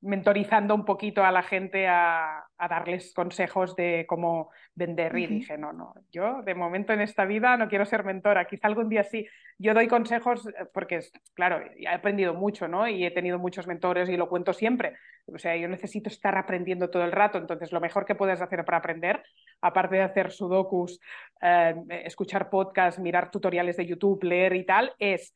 mentorizando 0.03 0.75
un 0.75 0.83
poquito 0.83 1.23
a 1.23 1.31
la 1.31 1.43
gente 1.43 1.87
a, 1.87 2.45
darles 2.69 3.13
consejos 3.13 3.75
de 3.75 4.05
cómo 4.07 4.49
vender 4.73 5.17
y 5.17 5.27
dije, 5.27 5.57
no, 5.57 5.73
no, 5.73 5.93
yo 6.11 6.41
de 6.43 6.55
momento 6.55 6.93
en 6.93 7.01
esta 7.01 7.25
vida 7.25 7.57
no 7.57 7.67
quiero 7.67 7.85
ser 7.85 8.05
mentora, 8.05 8.45
quizá 8.45 8.67
algún 8.67 8.87
día 8.87 9.03
sí. 9.03 9.27
Yo 9.57 9.73
doy 9.73 9.87
consejos 9.87 10.47
eh, 10.47 10.65
porque, 10.73 11.01
claro, 11.33 11.61
he 11.75 11.87
aprendido 11.87 12.33
mucho, 12.33 12.69
¿no? 12.69 12.87
Y 12.87 13.05
he 13.05 13.11
tenido 13.11 13.37
muchos 13.37 13.67
mentores 13.67 14.07
y 14.09 14.15
lo 14.15 14.29
cuento 14.29 14.53
siempre. 14.53 14.95
O 15.25 15.37
sea, 15.37 15.57
yo 15.57 15.67
necesito 15.67 16.09
estar 16.09 16.37
aprendiendo 16.37 16.89
todo 16.89 17.03
el 17.03 17.11
rato, 17.11 17.37
entonces 17.37 17.71
lo 17.73 17.81
mejor 17.81 18.05
que 18.05 18.15
puedes 18.15 18.41
hacer 18.41 18.63
para 18.63 18.77
aprender, 18.77 19.23
aparte 19.61 19.97
de 19.97 20.03
hacer 20.03 20.31
sudokus, 20.31 20.99
eh, 21.41 21.75
escuchar 22.05 22.49
podcasts, 22.49 22.99
mirar 22.99 23.29
tutoriales 23.29 23.75
de 23.75 23.85
YouTube, 23.85 24.23
leer 24.23 24.55
y 24.55 24.65
tal, 24.65 24.93
es 24.99 25.33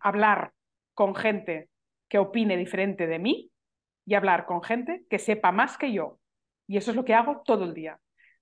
hablar 0.00 0.52
con 0.92 1.14
gente 1.14 1.68
que 2.08 2.18
opine 2.18 2.56
diferente 2.56 3.06
de 3.06 3.18
mí 3.18 3.50
y 4.06 4.14
hablar 4.14 4.46
con 4.46 4.62
gente 4.62 5.04
que 5.10 5.18
sepa 5.18 5.52
más 5.52 5.76
que 5.76 5.92
yo. 5.92 6.18
Y 6.66 6.76
eso 6.76 6.92
es 6.92 6.96
lo 6.96 7.04
que 7.04 7.14
hago 7.14 7.42
todo 7.44 7.64
el 7.64 7.74
día. 7.74 7.98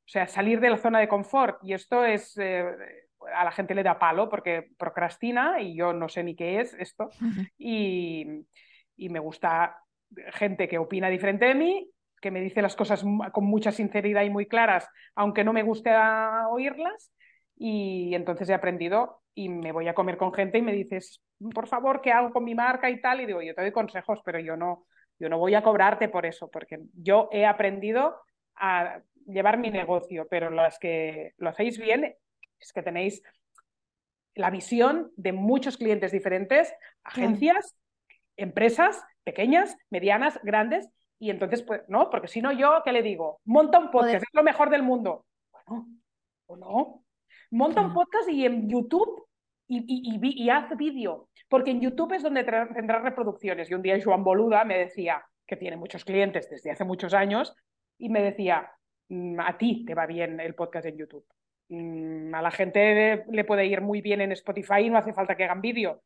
O 0.07 0.09
sea, 0.09 0.29
salir 0.29 0.61
de 0.61 0.71
la 0.71 0.77
zona 0.77 1.01
de 1.01 1.09
confort. 1.09 1.59
Y 1.63 1.73
esto 1.73 2.05
es, 2.05 2.37
eh, 2.37 2.65
a 3.35 3.45
la 3.45 3.51
gente 3.51 3.75
le 3.75 3.83
da 3.83 3.99
palo 3.99 4.29
porque 4.29 4.71
procrastina 4.77 5.61
y 5.61 5.75
yo 5.75 5.93
no 5.93 6.09
sé 6.09 6.23
ni 6.23 6.37
qué 6.37 6.61
es 6.61 6.75
esto. 6.75 7.11
Y, 7.57 8.27
y 8.97 9.09
me 9.09 9.19
gusta 9.19 9.79
gente 10.35 10.69
que 10.69 10.79
opina 10.79 11.09
diferente 11.09 11.47
de 11.47 11.55
mí, 11.55 11.91
que 12.21 12.31
me 12.31 12.41
dice 12.41 12.63
las 12.63 12.77
cosas 12.77 13.03
con 13.33 13.45
mucha 13.45 13.73
sinceridad 13.73 14.23
y 14.23 14.31
muy 14.31 14.47
claras, 14.47 14.89
aunque 15.15 15.45
no 15.45 15.53
me 15.53 15.63
guste 15.63 15.91
oírlas. 16.51 17.13
Y 17.57 18.15
entonces 18.15 18.49
he 18.49 18.55
aprendido 18.55 19.23
y 19.35 19.49
me 19.49 19.73
voy 19.73 19.89
a 19.89 19.95
comer 19.95 20.17
con 20.17 20.33
gente 20.35 20.59
y 20.59 20.63
me 20.63 20.73
dices, 20.73 21.23
por 21.55 21.67
favor, 21.67 22.01
¿qué 22.01 22.13
hago 22.13 22.31
con 22.31 22.45
mi 22.45 22.55
marca 22.55 22.91
y 22.91 23.01
tal? 23.01 23.21
Y 23.21 23.27
digo, 23.27 23.43
yo 23.43 23.55
te 23.55 23.63
doy 23.63 23.73
consejos, 23.73 24.21
pero 24.25 24.39
yo 24.39 24.57
no, 24.57 24.87
yo 25.19 25.29
no 25.29 25.39
voy 25.39 25.55
a 25.55 25.63
cobrarte 25.63 26.09
por 26.09 26.27
eso, 26.27 26.51
porque 26.51 26.81
yo 26.95 27.29
he 27.33 27.47
aprendido 27.47 28.17
a 28.57 29.01
llevar 29.27 29.59
mi 29.59 29.71
negocio, 29.71 30.27
pero 30.29 30.51
las 30.51 30.79
que 30.79 31.33
lo 31.39 31.51
hacéis 31.51 31.79
bien 31.79 32.17
es 32.59 32.73
que 32.73 32.83
tenéis 32.83 33.23
la 34.35 34.51
visión 34.51 35.13
de 35.17 35.33
muchos 35.33 35.77
clientes 35.77 36.13
diferentes, 36.13 36.75
agencias, 37.05 37.77
empresas 38.37 39.03
pequeñas, 39.23 39.77
medianas, 39.91 40.39
grandes, 40.43 40.89
y 41.19 41.31
entonces, 41.31 41.63
pues, 41.63 41.83
no, 41.89 42.11
porque 42.11 42.29
si 42.29 42.43
no 42.43 42.53
yo, 42.53 42.83
¿qué 42.85 42.93
le 42.93 43.03
digo? 43.03 43.41
Monta 43.45 43.79
un 43.79 43.91
podcast, 43.91 44.25
es 44.25 44.35
lo 44.35 44.43
mejor 44.43 44.71
del 44.71 44.83
mundo. 44.83 45.25
Bueno, 45.51 45.87
o 46.47 46.57
no. 46.57 47.05
Monta 47.51 47.81
un 47.81 47.95
podcast 47.95 48.29
y 48.29 48.45
en 48.45 48.69
YouTube 48.69 49.27
y, 49.67 49.85
y, 49.87 50.45
y, 50.45 50.51
haz 50.51 50.77
vídeo, 50.77 51.29
porque 51.49 51.71
en 51.71 51.81
YouTube 51.81 52.13
es 52.13 52.23
donde 52.23 52.45
tendrás 52.45 53.03
reproducciones. 53.03 53.71
Y 53.71 53.75
un 53.75 53.83
día 53.83 53.99
Joan 54.03 54.25
Boluda 54.25 54.65
me 54.65 54.79
decía, 54.79 55.25
que 55.47 55.57
tiene 55.57 55.77
muchos 55.77 56.05
clientes 56.05 56.49
desde 56.51 56.71
hace 56.71 56.85
muchos 56.85 57.15
años, 57.15 57.55
y 57.99 58.09
me 58.09 58.23
decía, 58.23 58.71
mm, 59.09 59.41
a 59.41 59.57
ti 59.57 59.85
te 59.85 59.95
va 59.95 60.07
bien 60.07 60.41
el 60.41 60.55
podcast 60.55 60.87
en 60.87 60.97
YouTube. 60.97 61.27
Mm, 61.69 62.35
a 62.35 62.43
la 62.43 62.51
gente 62.51 63.25
le 63.29 63.45
puede 63.45 63.67
ir 63.67 63.81
muy 63.81 64.01
bien 64.01 64.21
en 64.21 64.33
Spotify 64.33 64.81
y 64.83 64.91
no 64.91 64.99
hace 64.99 65.13
falta 65.13 65.37
que 65.37 65.45
hagan 65.45 65.61
vídeo. 65.61 66.03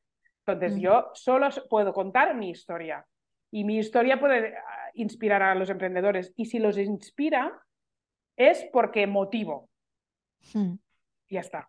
Entonces 0.47 0.81
yo 0.81 1.11
solo 1.15 1.49
puedo 1.69 1.93
contar 1.93 2.35
mi 2.35 2.51
historia 2.51 3.05
y 3.51 3.65
mi 3.65 3.79
historia 3.79 4.19
puede 4.19 4.57
ah, 4.57 4.91
inspirar 4.95 5.43
a 5.43 5.55
los 5.55 5.69
emprendedores 5.69 6.33
y 6.37 6.47
si 6.47 6.59
los 6.59 6.79
inspira 6.79 7.61
es 8.37 8.67
porque 8.73 9.07
motivo. 9.07 9.69
Hmm. 10.55 10.77
Ya 11.29 11.41
está. 11.41 11.69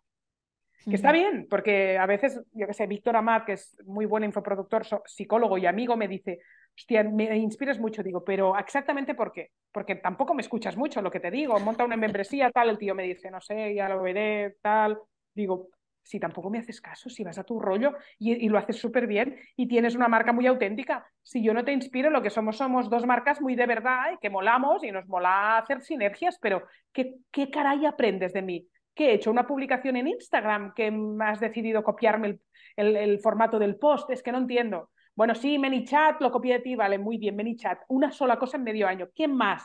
Que 0.85 0.95
está 0.95 1.11
bien, 1.11 1.47
porque 1.49 1.97
a 1.97 2.05
veces, 2.05 2.41
yo 2.53 2.67
que 2.67 2.73
sé, 2.73 2.87
Víctor 2.87 3.15
Amat, 3.15 3.45
que 3.45 3.53
es 3.53 3.77
muy 3.85 4.05
buen 4.05 4.23
infoproductor, 4.23 4.85
psicólogo 5.05 5.57
y 5.57 5.65
amigo, 5.65 5.97
me 5.97 6.07
dice, 6.07 6.39
hostia, 6.75 7.03
me 7.03 7.37
inspiras 7.37 7.79
mucho. 7.79 8.01
Digo, 8.01 8.23
pero 8.23 8.57
exactamente 8.57 9.13
por 9.13 9.31
qué. 9.31 9.51
Porque 9.71 9.95
tampoco 9.95 10.33
me 10.33 10.41
escuchas 10.41 10.77
mucho 10.77 11.01
lo 11.01 11.11
que 11.11 11.19
te 11.19 11.31
digo. 11.31 11.59
Monta 11.59 11.83
una 11.83 11.97
membresía, 11.97 12.51
tal, 12.51 12.69
el 12.69 12.77
tío 12.77 12.95
me 12.95 13.03
dice, 13.03 13.29
no 13.29 13.41
sé, 13.41 13.75
ya 13.75 13.89
lo 13.89 14.01
veré, 14.01 14.55
tal. 14.61 14.97
Digo, 15.33 15.69
si 16.09 16.19
tampoco 16.19 16.49
me 16.49 16.57
haces 16.57 16.81
caso, 16.81 17.07
si 17.07 17.23
vas 17.23 17.37
a 17.37 17.43
tu 17.43 17.59
rollo 17.59 17.93
y, 18.17 18.49
lo 18.49 18.57
haces 18.57 18.77
súper 18.77 19.05
bien 19.05 19.37
y 19.55 19.67
tienes 19.67 19.95
una 19.95 20.07
marca 20.07 20.33
muy 20.33 20.47
auténtica. 20.47 21.05
Si 21.21 21.43
yo 21.43 21.53
no 21.53 21.63
te 21.63 21.71
inspiro, 21.71 22.09
lo 22.09 22.23
que 22.23 22.31
somos 22.31 22.57
somos 22.57 22.89
dos 22.89 23.05
marcas 23.05 23.39
muy 23.41 23.55
de 23.55 23.67
verdad 23.67 24.13
y 24.13 24.17
que 24.17 24.31
molamos 24.31 24.83
y 24.83 24.91
nos 24.91 25.07
mola 25.07 25.59
hacer 25.59 25.81
sinergias, 25.83 26.39
pero 26.41 26.63
¿qué, 26.91 27.17
qué 27.31 27.51
caray 27.51 27.85
aprendes 27.85 28.33
de 28.33 28.41
mí? 28.41 28.67
¿Qué 28.99 29.11
he 29.11 29.13
hecho? 29.13 29.31
¿Una 29.31 29.47
publicación 29.47 29.95
en 29.95 30.09
Instagram 30.09 30.73
que 30.73 30.91
has 31.21 31.39
decidido 31.39 31.85
copiarme 31.85 32.39
el, 32.75 33.17
formato 33.19 33.57
del 33.57 33.77
post? 33.77 34.09
Es 34.09 34.21
que 34.21 34.33
no 34.33 34.39
entiendo. 34.39 34.89
Bueno, 35.15 35.35
sí, 35.35 35.57
ManyChat, 35.57 36.19
lo 36.19 36.29
copié 36.29 36.55
de 36.55 36.59
ti, 36.59 36.75
vale, 36.75 36.97
muy 36.97 37.17
bien, 37.17 37.37
ManyChat. 37.37 37.79
Una 37.87 38.11
sola 38.11 38.37
cosa 38.37 38.57
en 38.57 38.63
medio 38.63 38.89
año. 38.89 39.07
¿Qué 39.15 39.29
más? 39.29 39.63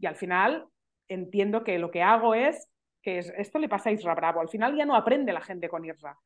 Y 0.00 0.06
al 0.06 0.16
final 0.16 0.66
entiendo 1.06 1.62
que 1.62 1.78
lo 1.78 1.92
que 1.92 2.02
hago 2.02 2.34
es, 2.34 2.68
que 3.00 3.18
es, 3.18 3.32
esto 3.38 3.60
le 3.60 3.68
pasa 3.68 3.90
a 3.90 3.92
Isra 3.92 4.16
Bravo, 4.16 4.40
al 4.40 4.48
final 4.48 4.76
ya 4.76 4.84
no 4.84 4.96
aprende 4.96 5.32
la 5.32 5.40
gente 5.40 5.68
con 5.68 5.84
Isra. 5.84 6.18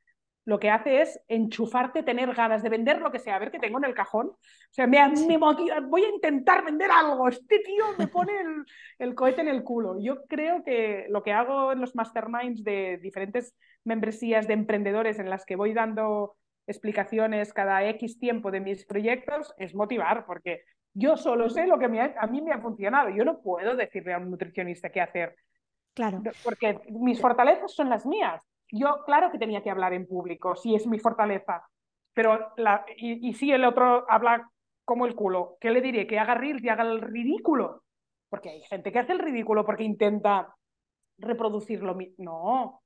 Lo 0.44 0.58
que 0.58 0.70
hace 0.70 1.02
es 1.02 1.20
enchufarte, 1.28 2.02
tener 2.02 2.34
ganas 2.34 2.62
de 2.62 2.68
vender 2.68 3.00
lo 3.00 3.12
que 3.12 3.20
sea, 3.20 3.36
a 3.36 3.38
ver 3.38 3.52
qué 3.52 3.60
tengo 3.60 3.78
en 3.78 3.84
el 3.84 3.94
cajón. 3.94 4.26
O 4.28 4.38
sea, 4.72 4.86
me, 4.86 4.98
voy 5.38 6.04
a 6.04 6.08
intentar 6.08 6.64
vender 6.64 6.90
algo. 6.90 7.28
Este 7.28 7.60
tío 7.60 7.84
me 7.96 8.08
pone 8.08 8.32
el, 8.40 8.64
el 8.98 9.14
cohete 9.14 9.42
en 9.42 9.48
el 9.48 9.62
culo. 9.62 10.00
Yo 10.00 10.24
creo 10.26 10.64
que 10.64 11.06
lo 11.10 11.22
que 11.22 11.32
hago 11.32 11.72
en 11.72 11.80
los 11.80 11.94
masterminds 11.94 12.64
de 12.64 12.98
diferentes 12.98 13.56
membresías 13.84 14.48
de 14.48 14.54
emprendedores 14.54 15.18
en 15.18 15.30
las 15.30 15.44
que 15.44 15.56
voy 15.56 15.74
dando 15.74 16.36
explicaciones 16.66 17.52
cada 17.52 17.84
X 17.88 18.18
tiempo 18.18 18.50
de 18.50 18.60
mis 18.60 18.84
proyectos 18.84 19.54
es 19.58 19.74
motivar, 19.74 20.26
porque 20.26 20.62
yo 20.94 21.16
solo 21.16 21.48
sé 21.48 21.66
lo 21.66 21.78
que 21.78 21.86
a 21.86 22.26
mí 22.26 22.42
me 22.42 22.52
ha 22.52 22.60
funcionado. 22.60 23.10
Yo 23.10 23.24
no 23.24 23.40
puedo 23.40 23.76
decirle 23.76 24.12
a 24.12 24.18
un 24.18 24.30
nutricionista 24.30 24.90
qué 24.90 25.00
hacer. 25.00 25.36
Claro. 25.94 26.22
Porque 26.44 26.80
mis 26.90 27.20
fortalezas 27.20 27.72
son 27.72 27.88
las 27.88 28.06
mías. 28.06 28.42
Yo, 28.72 29.04
claro 29.04 29.30
que 29.30 29.38
tenía 29.38 29.62
que 29.62 29.70
hablar 29.70 29.92
en 29.92 30.06
público, 30.06 30.56
si 30.56 30.74
es 30.74 30.86
mi 30.86 30.98
fortaleza. 30.98 31.68
Pero, 32.14 32.52
la, 32.56 32.84
y, 32.96 33.32
si 33.34 33.52
el 33.52 33.64
otro 33.64 34.06
habla 34.08 34.50
como 34.84 35.06
el 35.06 35.14
culo, 35.14 35.56
¿qué 35.60 35.70
le 35.70 35.80
diré? 35.80 36.06
Que 36.06 36.18
haga 36.18 36.34
reels 36.34 36.64
y 36.64 36.68
haga 36.70 36.82
el 36.82 37.00
ridículo. 37.00 37.82
Porque 38.30 38.50
hay 38.50 38.62
gente 38.62 38.90
que 38.90 38.98
hace 38.98 39.12
el 39.12 39.18
ridículo 39.18 39.64
porque 39.64 39.84
intenta 39.84 40.56
reproducirlo. 41.18 41.96
No, 42.18 42.81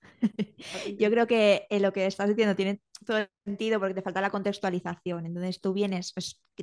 Yo 0.98 1.10
creo 1.10 1.26
que 1.26 1.66
eh, 1.70 1.80
lo 1.80 1.92
que 1.92 2.06
estás 2.06 2.28
diciendo 2.28 2.56
tiene 2.56 2.80
todo 3.06 3.26
sentido 3.44 3.78
porque 3.78 3.94
te 3.94 4.02
falta 4.02 4.20
la 4.20 4.30
contextualización. 4.30 5.26
Entonces 5.26 5.60
tú 5.60 5.72
vienes, 5.72 6.12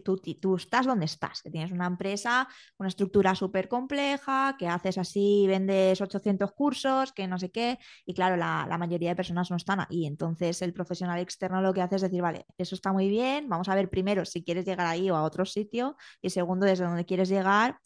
tú 0.03 0.55
estás 0.55 0.85
donde 0.85 1.05
estás, 1.05 1.41
que 1.41 1.49
tienes 1.49 1.71
una 1.71 1.87
empresa, 1.87 2.47
una 2.77 2.89
estructura 2.89 3.33
súper 3.35 3.67
compleja, 3.67 4.55
que 4.59 4.67
haces 4.67 4.97
así, 4.97 5.45
vendes 5.47 6.01
800 6.01 6.51
cursos, 6.51 7.13
que 7.13 7.27
no 7.27 7.39
sé 7.39 7.51
qué, 7.51 7.79
y 8.05 8.13
claro, 8.13 8.35
la, 8.35 8.65
la, 8.69 8.77
mayoría 8.77 9.09
de 9.09 9.15
personas 9.15 9.49
no 9.49 9.57
están 9.57 9.79
ahí. 9.79 10.05
Entonces 10.05 10.61
el 10.61 10.73
profesional 10.73 11.19
externo 11.19 11.61
lo 11.61 11.73
que 11.73 11.81
hace 11.81 11.95
es 11.95 12.01
decir, 12.01 12.21
vale, 12.21 12.45
eso 12.57 12.75
está 12.75 12.91
muy 12.91 13.09
bien, 13.09 13.47
vamos 13.47 13.69
a 13.69 13.75
ver 13.75 13.89
primero 13.89 14.25
si 14.25 14.43
quieres 14.43 14.65
llegar 14.65 14.87
ahí 14.87 15.09
o 15.09 15.15
a 15.15 15.23
otro 15.23 15.45
sitio, 15.45 15.95
y 16.21 16.29
segundo, 16.29 16.65
desde 16.65 16.85
donde 16.85 17.05
quieres 17.05 17.29
llegar 17.29 17.79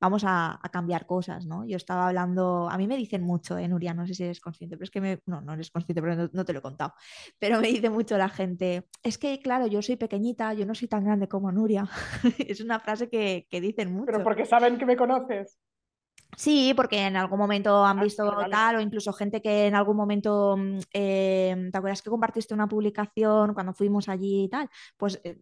vamos 0.00 0.24
a, 0.26 0.60
cambiar 0.72 1.06
cosas, 1.06 1.46
¿no? 1.46 1.66
Yo 1.66 1.76
estaba 1.76 2.08
hablando, 2.08 2.68
a 2.70 2.78
mí 2.78 2.86
me 2.86 2.96
dicen 2.96 3.22
mucho, 3.22 3.58
¿eh, 3.58 3.68
Nuria? 3.68 3.92
No 3.92 4.06
sé 4.06 4.14
si 4.14 4.24
eres 4.24 4.40
consciente, 4.40 4.76
pero 4.76 4.84
es 4.84 4.90
que 4.90 5.00
me, 5.00 5.20
no, 5.26 5.40
no 5.40 5.54
eres 5.54 5.70
consciente, 5.70 6.00
pero 6.00 6.28
no, 6.32 6.44
te 6.44 6.52
lo 6.52 6.60
he 6.60 6.62
contado, 6.62 6.94
pero 7.38 7.60
me 7.60 7.68
dice 7.68 7.90
mucho 7.90 8.16
la 8.16 8.28
gente, 8.28 8.88
es 9.02 9.18
que 9.18 9.40
claro, 9.40 9.66
yo 9.66 9.82
soy 9.82 9.96
pequeñita, 9.96 10.54
yo 10.54 10.64
no 10.64 10.74
soy 10.74 10.88
tan 10.88 11.04
grande 11.04 11.28
como 11.28 11.52
Nuria. 11.52 11.88
es 12.38 12.60
una 12.60 12.80
frase 12.80 13.08
que, 13.08 13.46
que 13.50 13.60
dicen 13.60 13.92
mucho. 13.92 14.06
Pero 14.06 14.24
porque 14.24 14.46
saben 14.46 14.78
que 14.78 14.86
me 14.86 14.96
conoces. 14.96 15.58
Sí, 16.36 16.72
porque 16.74 17.06
en 17.06 17.16
algún 17.16 17.38
momento 17.38 17.84
han 17.84 17.98
ah, 17.98 18.02
visto 18.02 18.46
tal, 18.50 18.76
o 18.76 18.80
incluso 18.80 19.12
gente 19.12 19.42
que 19.42 19.66
en 19.66 19.74
algún 19.74 19.96
momento, 19.96 20.56
mm, 20.56 20.78
eh, 20.92 21.68
¿te 21.70 21.78
acuerdas 21.78 22.02
que 22.02 22.10
compartiste 22.10 22.54
una 22.54 22.68
publicación 22.68 23.54
cuando 23.54 23.74
fuimos 23.74 24.08
allí 24.08 24.44
y 24.44 24.48
tal? 24.48 24.68
Pues 24.96 25.20
eh, 25.24 25.38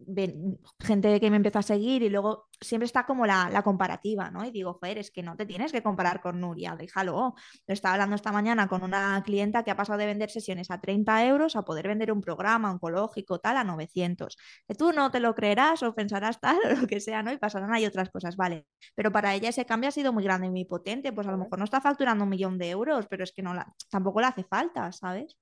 gente 0.79 1.19
que 1.19 1.29
me 1.29 1.37
empezó 1.37 1.59
a 1.59 1.63
seguir 1.63 2.03
y 2.03 2.09
luego 2.09 2.49
siempre 2.59 2.85
está 2.85 3.05
como 3.05 3.25
la, 3.25 3.49
la, 3.49 3.63
comparativa, 3.63 4.29
¿no? 4.31 4.45
Y 4.45 4.51
digo, 4.51 4.73
joder, 4.73 4.97
es 4.97 5.11
que 5.11 5.23
no 5.23 5.35
te 5.35 5.45
tienes 5.45 5.71
que 5.71 5.81
comparar 5.81 6.21
con 6.21 6.41
Nuria, 6.41 6.75
déjalo. 6.75 7.35
Lo 7.67 7.73
estaba 7.73 7.93
hablando 7.93 8.15
esta 8.15 8.31
mañana 8.31 8.67
con 8.67 8.83
una 8.83 9.21
clienta 9.23 9.63
que 9.63 9.71
ha 9.71 9.77
pasado 9.77 9.99
de 9.99 10.05
vender 10.05 10.29
sesiones 10.29 10.69
a 10.71 10.81
30 10.81 11.25
euros 11.25 11.55
a 11.55 11.63
poder 11.63 11.87
vender 11.87 12.11
un 12.11 12.21
programa 12.21 12.71
oncológico 12.71 13.39
tal 13.39 13.57
a 13.57 13.63
900. 13.63 14.37
Que 14.67 14.75
tú 14.75 14.91
no 14.91 15.11
te 15.11 15.19
lo 15.19 15.33
creerás 15.35 15.83
o 15.83 15.93
pensarás 15.95 16.39
tal 16.39 16.57
o 16.65 16.81
lo 16.81 16.87
que 16.87 16.99
sea, 16.99 17.23
¿no? 17.23 17.31
Y 17.31 17.37
pasarán 17.37 17.73
ahí 17.73 17.85
otras 17.85 18.09
cosas, 18.09 18.35
vale. 18.35 18.65
Pero 18.95 19.11
para 19.11 19.33
ella 19.35 19.49
ese 19.49 19.65
cambio 19.65 19.89
ha 19.89 19.91
sido 19.91 20.11
muy 20.13 20.23
grande 20.23 20.47
y 20.47 20.49
muy 20.49 20.65
potente, 20.79 21.11
pues 21.11 21.27
a 21.27 21.31
lo 21.31 21.37
mejor 21.37 21.59
no 21.59 21.65
está 21.65 21.81
facturando 21.81 22.23
un 22.23 22.29
millón 22.29 22.57
de 22.57 22.69
euros, 22.69 23.07
pero 23.07 23.23
es 23.23 23.31
que 23.31 23.41
no 23.41 23.53
la, 23.53 23.67
tampoco 23.89 24.21
le 24.21 24.27
hace 24.27 24.43
falta, 24.43 24.91
¿sabes? 24.91 25.37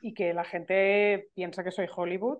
Y 0.00 0.12
que 0.12 0.34
la 0.34 0.44
gente 0.44 1.30
piensa 1.34 1.64
que 1.64 1.70
soy 1.70 1.88
Hollywood 1.94 2.38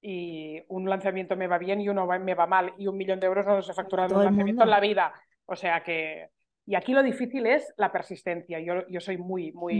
y 0.00 0.62
un 0.68 0.88
lanzamiento 0.88 1.36
me 1.36 1.48
va 1.48 1.58
bien 1.58 1.80
y 1.80 1.88
uno 1.88 2.06
me 2.06 2.34
va 2.34 2.46
mal 2.46 2.72
y 2.78 2.86
un 2.86 2.96
millón 2.96 3.18
de 3.18 3.26
euros 3.26 3.46
no 3.46 3.62
se 3.62 3.74
factura 3.74 4.06
un 4.06 4.24
lanzamiento 4.24 4.62
en 4.62 4.70
la 4.70 4.80
vida. 4.80 5.12
O 5.46 5.56
sea 5.56 5.82
que... 5.82 6.28
Y 6.66 6.74
aquí 6.74 6.92
lo 6.92 7.02
difícil 7.02 7.46
es 7.46 7.72
la 7.78 7.90
persistencia. 7.90 8.60
Yo, 8.60 8.86
yo 8.88 9.00
soy 9.00 9.16
muy, 9.16 9.52
muy, 9.52 9.74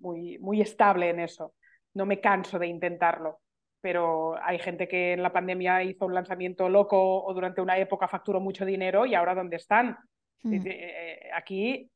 mm. 0.00 0.02
muy, 0.02 0.38
muy 0.38 0.60
estable 0.60 1.10
en 1.10 1.20
eso. 1.20 1.54
No 1.92 2.06
me 2.06 2.20
canso 2.20 2.58
de 2.58 2.66
intentarlo. 2.66 3.40
Pero 3.80 4.34
hay 4.42 4.58
gente 4.58 4.88
que 4.88 5.12
en 5.12 5.22
la 5.22 5.32
pandemia 5.32 5.82
hizo 5.82 6.06
un 6.06 6.14
lanzamiento 6.14 6.68
loco 6.68 7.22
o 7.22 7.34
durante 7.34 7.60
una 7.60 7.78
época 7.78 8.08
facturó 8.08 8.40
mucho 8.40 8.64
dinero 8.64 9.04
y 9.04 9.14
ahora 9.14 9.34
¿dónde 9.34 9.56
están? 9.56 9.98
Mm. 10.44 10.66
Eh, 10.66 11.30
aquí 11.34 11.90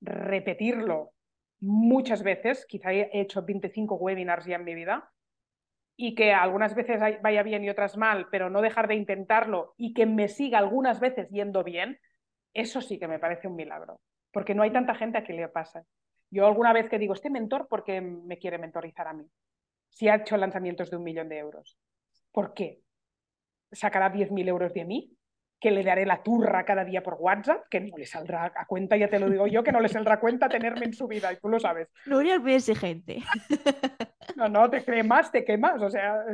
repetirlo 0.00 1.12
muchas 1.60 2.22
veces, 2.22 2.66
quizá 2.66 2.92
he 2.92 3.10
hecho 3.12 3.42
25 3.42 3.96
webinars 3.96 4.46
ya 4.46 4.56
en 4.56 4.64
mi 4.64 4.74
vida, 4.74 5.12
y 5.96 6.14
que 6.14 6.32
algunas 6.32 6.74
veces 6.74 6.98
vaya 7.20 7.42
bien 7.42 7.62
y 7.62 7.68
otras 7.68 7.98
mal, 7.98 8.28
pero 8.30 8.48
no 8.48 8.62
dejar 8.62 8.88
de 8.88 8.94
intentarlo 8.94 9.74
y 9.76 9.92
que 9.92 10.06
me 10.06 10.28
siga 10.28 10.58
algunas 10.58 10.98
veces 10.98 11.28
yendo 11.28 11.62
bien, 11.62 12.00
eso 12.54 12.80
sí 12.80 12.98
que 12.98 13.06
me 13.06 13.18
parece 13.18 13.48
un 13.48 13.56
milagro, 13.56 14.00
porque 14.32 14.54
no 14.54 14.62
hay 14.62 14.72
tanta 14.72 14.94
gente 14.94 15.18
a 15.18 15.24
quien 15.24 15.36
le 15.36 15.48
pasa. 15.48 15.84
Yo 16.30 16.46
alguna 16.46 16.72
vez 16.72 16.88
que 16.88 16.98
digo, 16.98 17.12
este 17.12 17.28
mentor, 17.28 17.68
¿por 17.68 17.84
qué 17.84 18.00
me 18.00 18.38
quiere 18.38 18.56
mentorizar 18.56 19.08
a 19.08 19.12
mí? 19.12 19.26
Si 19.90 20.08
ha 20.08 20.14
hecho 20.14 20.38
lanzamientos 20.38 20.90
de 20.90 20.96
un 20.96 21.04
millón 21.04 21.28
de 21.28 21.38
euros. 21.38 21.76
¿Por 22.32 22.54
qué? 22.54 22.80
¿Sacará 23.70 24.08
10.000 24.08 24.48
euros 24.48 24.72
de 24.72 24.84
mí? 24.86 25.12
Que 25.60 25.70
le 25.70 25.84
daré 25.84 26.06
la 26.06 26.22
turra 26.22 26.64
cada 26.64 26.84
día 26.84 27.02
por 27.02 27.14
WhatsApp, 27.20 27.68
que 27.68 27.80
no 27.80 27.96
le 27.96 28.06
saldrá 28.06 28.50
a 28.54 28.66
cuenta, 28.66 28.96
ya 28.96 29.08
te 29.08 29.18
lo 29.18 29.28
digo 29.28 29.46
yo, 29.46 29.62
que 29.62 29.72
no 29.72 29.80
le 29.80 29.88
saldrá 29.88 30.14
a 30.14 30.20
cuenta 30.20 30.48
tenerme 30.48 30.86
en 30.86 30.94
su 30.94 31.06
vida, 31.06 31.32
y 31.32 31.36
tú 31.36 31.48
lo 31.48 31.60
sabes. 31.60 31.88
Nuria 32.06 32.36
es 32.36 32.40
muy 32.40 32.54
exigente. 32.54 33.18
No, 34.36 34.48
no, 34.48 34.70
te 34.70 34.82
cremas, 34.82 35.30
te 35.30 35.44
quemas, 35.44 35.82
o 35.82 35.90
sea, 35.90 36.24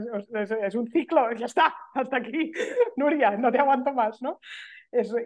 es, 0.62 0.74
un 0.74 0.86
ciclo, 0.88 1.32
ya 1.32 1.46
está, 1.46 1.74
hasta 1.94 2.18
aquí. 2.18 2.52
Nuria, 2.96 3.32
no 3.32 3.50
te 3.50 3.58
aguanto 3.58 3.92
más, 3.92 4.22
¿no? 4.22 4.38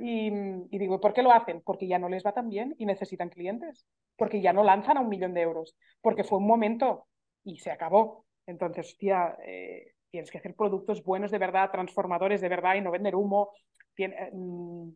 y, 0.00 0.28
y, 0.70 0.78
digo, 0.78 1.00
¿por 1.00 1.12
qué 1.12 1.22
lo 1.22 1.32
hacen? 1.32 1.60
Porque 1.62 1.86
ya 1.86 1.98
no 1.98 2.08
les 2.08 2.24
va 2.24 2.32
tan 2.32 2.48
bien 2.48 2.74
y 2.78 2.86
necesitan 2.86 3.28
clientes, 3.28 3.86
porque 4.16 4.40
ya 4.40 4.52
no 4.52 4.64
lanzan 4.64 4.96
a 4.96 5.00
un 5.00 5.08
millón 5.08 5.34
de 5.34 5.42
euros, 5.42 5.76
porque 6.00 6.24
fue 6.24 6.38
un 6.38 6.46
momento 6.46 7.06
y 7.44 7.58
se 7.58 7.70
acabó. 7.70 8.24
Entonces, 8.46 8.86
hostia, 8.86 9.36
eh, 9.44 9.92
tienes 10.10 10.30
que 10.30 10.38
hacer 10.38 10.54
productos 10.54 11.04
buenos 11.04 11.30
de 11.30 11.38
verdad, 11.38 11.70
transformadores 11.70 12.40
de 12.40 12.48
verdad 12.48 12.74
y 12.76 12.80
no 12.80 12.90
vender 12.90 13.14
humo. 13.14 13.50
Mm, 13.98 14.90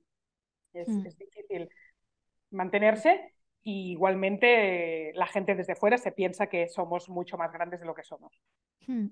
es, 0.74 0.88
Mm. 0.88 1.06
es 1.06 1.16
difícil 1.18 1.68
mantenerse 2.50 3.34
y 3.62 3.92
igualmente 3.92 5.12
la 5.14 5.26
gente 5.26 5.54
desde 5.54 5.76
fuera 5.76 5.98
se 5.98 6.12
piensa 6.12 6.48
que 6.48 6.68
somos 6.68 7.08
mucho 7.08 7.38
más 7.38 7.52
grandes 7.52 7.80
de 7.80 7.86
lo 7.86 7.94
que 7.94 8.04
somos. 8.04 8.32
Hmm. 8.86 9.08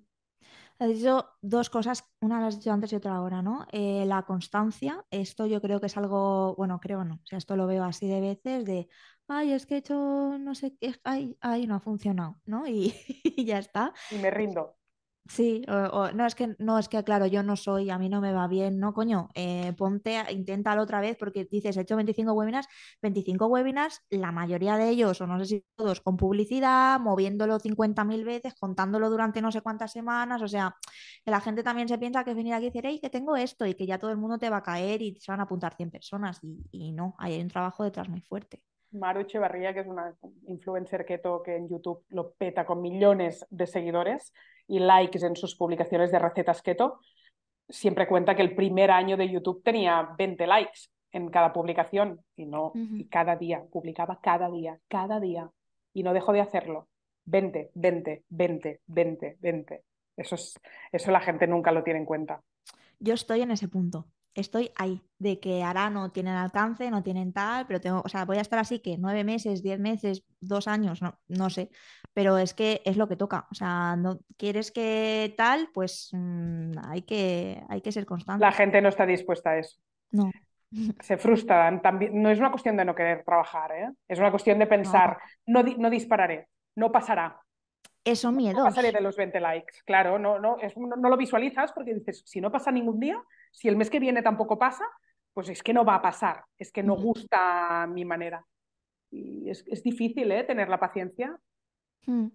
Has 0.78 0.88
dicho 0.90 1.28
dos 1.42 1.70
cosas, 1.70 2.04
una 2.20 2.40
las 2.40 2.54
has 2.54 2.60
dicho 2.60 2.72
antes 2.72 2.92
y 2.92 2.96
otra 2.96 3.14
ahora, 3.16 3.42
¿no? 3.42 3.66
Eh, 3.72 4.04
la 4.06 4.24
constancia, 4.24 5.04
esto 5.10 5.46
yo 5.46 5.60
creo 5.62 5.80
que 5.80 5.86
es 5.86 5.96
algo, 5.96 6.54
bueno, 6.56 6.80
creo 6.80 7.04
no, 7.04 7.16
o 7.16 7.26
sea, 7.26 7.38
esto 7.38 7.56
lo 7.56 7.66
veo 7.66 7.84
así 7.84 8.08
de 8.08 8.20
veces, 8.20 8.64
de, 8.64 8.88
ay, 9.28 9.52
es 9.52 9.66
que 9.66 9.76
he 9.76 9.78
hecho, 9.78 10.38
no 10.38 10.54
sé 10.54 10.76
qué, 10.78 10.94
ay, 11.04 11.36
ay, 11.40 11.66
no 11.66 11.76
ha 11.76 11.80
funcionado, 11.80 12.40
¿no? 12.46 12.66
Y, 12.66 12.94
y 13.24 13.44
ya 13.44 13.58
está. 13.58 13.94
Y 14.10 14.18
me 14.18 14.30
rindo. 14.30 14.76
Sí, 15.28 15.62
o, 15.68 15.72
o- 16.00 16.12
no 16.12 16.26
es 16.26 16.34
que 16.34 16.54
no 16.58 16.78
es 16.78 16.88
que 16.88 17.02
claro, 17.04 17.26
yo 17.26 17.42
no 17.44 17.56
soy, 17.56 17.90
a 17.90 17.98
mí 17.98 18.08
no 18.08 18.20
me 18.20 18.32
va 18.32 18.48
bien, 18.48 18.78
no, 18.80 18.92
coño, 18.92 19.28
eh, 19.34 19.72
ponte, 19.78 20.20
inténtalo 20.30 20.82
otra 20.82 21.00
vez 21.00 21.16
porque 21.16 21.44
dices, 21.50 21.76
he 21.76 21.80
hecho 21.82 21.94
25 21.96 22.32
webinars, 22.32 22.66
25 23.00 23.46
webinars, 23.46 24.00
la 24.10 24.32
mayoría 24.32 24.76
de 24.76 24.88
ellos, 24.90 25.20
o 25.20 25.26
no 25.28 25.38
sé 25.38 25.46
si 25.46 25.64
todos, 25.76 26.00
con 26.00 26.16
publicidad, 26.16 26.98
moviéndolo 27.00 27.58
50.000 27.60 28.24
veces, 28.24 28.54
contándolo 28.58 29.08
durante 29.10 29.40
no 29.40 29.52
sé 29.52 29.60
cuántas 29.62 29.92
semanas, 29.92 30.42
o 30.42 30.48
sea, 30.48 30.74
que 31.24 31.30
la 31.30 31.40
gente 31.40 31.62
también 31.62 31.88
se 31.88 31.98
piensa 31.98 32.24
que 32.24 32.34
venir 32.34 32.52
aquí 32.54 32.66
y 32.66 32.68
decir, 32.70 32.82
hey, 32.84 32.98
que 33.00 33.08
tengo 33.10 33.36
esto 33.36 33.64
y 33.64 33.74
que 33.74 33.86
ya 33.86 33.98
todo 33.98 34.10
el 34.10 34.16
mundo 34.18 34.38
te 34.38 34.50
va 34.50 34.58
a 34.58 34.62
caer 34.62 35.00
y 35.02 35.16
se 35.20 35.30
van 35.32 35.40
a 35.40 35.44
apuntar 35.44 35.74
100 35.76 35.90
personas 35.90 36.40
y, 36.42 36.66
y 36.72 36.92
no, 36.92 37.14
hay 37.18 37.40
un 37.40 37.48
trabajo 37.48 37.84
detrás 37.84 38.08
muy 38.08 38.20
fuerte. 38.22 38.60
Maru 38.92 39.20
Echevarría, 39.20 39.72
que 39.72 39.80
es 39.80 39.86
una 39.86 40.14
influencer 40.46 41.04
keto 41.04 41.42
que 41.42 41.56
en 41.56 41.68
YouTube 41.68 42.04
lo 42.08 42.32
peta 42.32 42.64
con 42.64 42.80
millones 42.80 43.46
de 43.50 43.66
seguidores 43.66 44.32
y 44.66 44.78
likes 44.78 45.24
en 45.24 45.36
sus 45.36 45.56
publicaciones 45.56 46.10
de 46.12 46.18
recetas 46.18 46.62
keto, 46.62 47.00
siempre 47.68 48.06
cuenta 48.06 48.34
que 48.34 48.42
el 48.42 48.54
primer 48.54 48.90
año 48.90 49.16
de 49.16 49.28
YouTube 49.28 49.62
tenía 49.62 50.10
20 50.16 50.46
likes 50.46 50.80
en 51.12 51.28
cada 51.30 51.52
publicación 51.52 52.20
y 52.36 52.46
no, 52.46 52.72
y 52.74 53.06
cada 53.08 53.36
día, 53.36 53.62
publicaba 53.70 54.18
cada 54.22 54.50
día, 54.50 54.78
cada 54.88 55.20
día 55.20 55.50
y 55.92 56.02
no 56.02 56.14
dejó 56.14 56.32
de 56.32 56.40
hacerlo. 56.40 56.88
20, 57.24 57.70
20, 57.74 58.24
20, 58.30 58.80
20, 58.86 59.36
20. 59.40 59.82
Eso, 60.16 60.34
es, 60.34 60.58
eso 60.90 61.10
la 61.10 61.20
gente 61.20 61.46
nunca 61.46 61.70
lo 61.70 61.82
tiene 61.82 62.00
en 62.00 62.06
cuenta. 62.06 62.42
Yo 62.98 63.14
estoy 63.14 63.42
en 63.42 63.50
ese 63.50 63.68
punto. 63.68 64.06
Estoy 64.34 64.70
ahí, 64.76 65.02
de 65.18 65.40
que 65.40 65.62
ahora 65.62 65.90
no 65.90 66.10
tienen 66.10 66.34
alcance, 66.34 66.90
no 66.90 67.02
tienen 67.02 67.32
tal, 67.32 67.66
pero 67.66 67.80
tengo, 67.80 68.02
o 68.04 68.08
sea, 68.08 68.24
voy 68.24 68.38
a 68.38 68.40
estar 68.40 68.58
así 68.58 68.80
que 68.80 68.96
nueve 68.98 69.24
meses, 69.24 69.62
diez 69.62 69.78
meses, 69.78 70.24
dos 70.40 70.68
años, 70.68 71.02
no, 71.02 71.18
no 71.28 71.50
sé, 71.50 71.70
pero 72.14 72.38
es 72.38 72.54
que 72.54 72.80
es 72.84 72.96
lo 72.96 73.08
que 73.08 73.16
toca. 73.16 73.46
O 73.50 73.54
sea, 73.54 73.94
no 73.96 74.20
quieres 74.38 74.72
que 74.72 75.34
tal, 75.36 75.68
pues 75.74 76.08
mm, 76.12 76.72
hay 76.88 77.02
que, 77.02 77.62
hay 77.68 77.80
que 77.82 77.92
ser 77.92 78.06
constante. 78.06 78.42
La 78.44 78.52
gente 78.52 78.80
no 78.80 78.88
está 78.88 79.06
dispuesta 79.06 79.50
a 79.50 79.58
eso. 79.58 79.78
No. 80.10 80.30
se 81.00 81.16
frustran. 81.18 81.82
También, 81.82 82.20
no 82.22 82.30
es 82.30 82.38
una 82.38 82.50
cuestión 82.50 82.76
de 82.76 82.84
no 82.84 82.94
querer 82.94 83.24
trabajar, 83.24 83.72
¿eh? 83.72 83.90
es 84.08 84.18
una 84.18 84.30
cuestión 84.30 84.58
de 84.58 84.66
pensar, 84.66 85.18
no, 85.46 85.62
di- 85.62 85.76
no 85.76 85.90
dispararé, 85.90 86.48
no 86.76 86.90
pasará, 86.92 87.40
Eso 88.04 88.30
no 88.30 88.36
miedos. 88.36 88.64
pasaré 88.64 88.92
de 88.92 89.00
los 89.00 89.16
20 89.16 89.40
likes. 89.40 89.74
Claro, 89.84 90.18
no, 90.18 90.38
no, 90.38 90.58
es- 90.60 90.76
no, 90.76 90.96
no 90.96 91.08
lo 91.08 91.16
visualizas 91.16 91.72
porque 91.72 91.94
dices, 91.94 92.22
si 92.26 92.40
no 92.40 92.50
pasa 92.50 92.70
ningún 92.72 92.98
día, 92.98 93.22
si 93.52 93.68
el 93.68 93.76
mes 93.76 93.90
que 93.90 94.00
viene 94.00 94.22
tampoco 94.22 94.58
pasa, 94.58 94.84
pues 95.32 95.48
es 95.48 95.62
que 95.62 95.72
no 95.72 95.84
va 95.84 95.96
a 95.96 96.02
pasar, 96.02 96.44
es 96.58 96.72
que 96.72 96.82
no 96.82 96.96
gusta 96.96 97.86
mi 97.86 98.04
manera. 98.04 98.44
Y 99.10 99.48
es, 99.50 99.64
es 99.68 99.82
difícil 99.82 100.32
¿eh? 100.32 100.44
tener 100.44 100.68
la 100.68 100.80
paciencia. 100.80 101.38
Mm. 102.06 102.26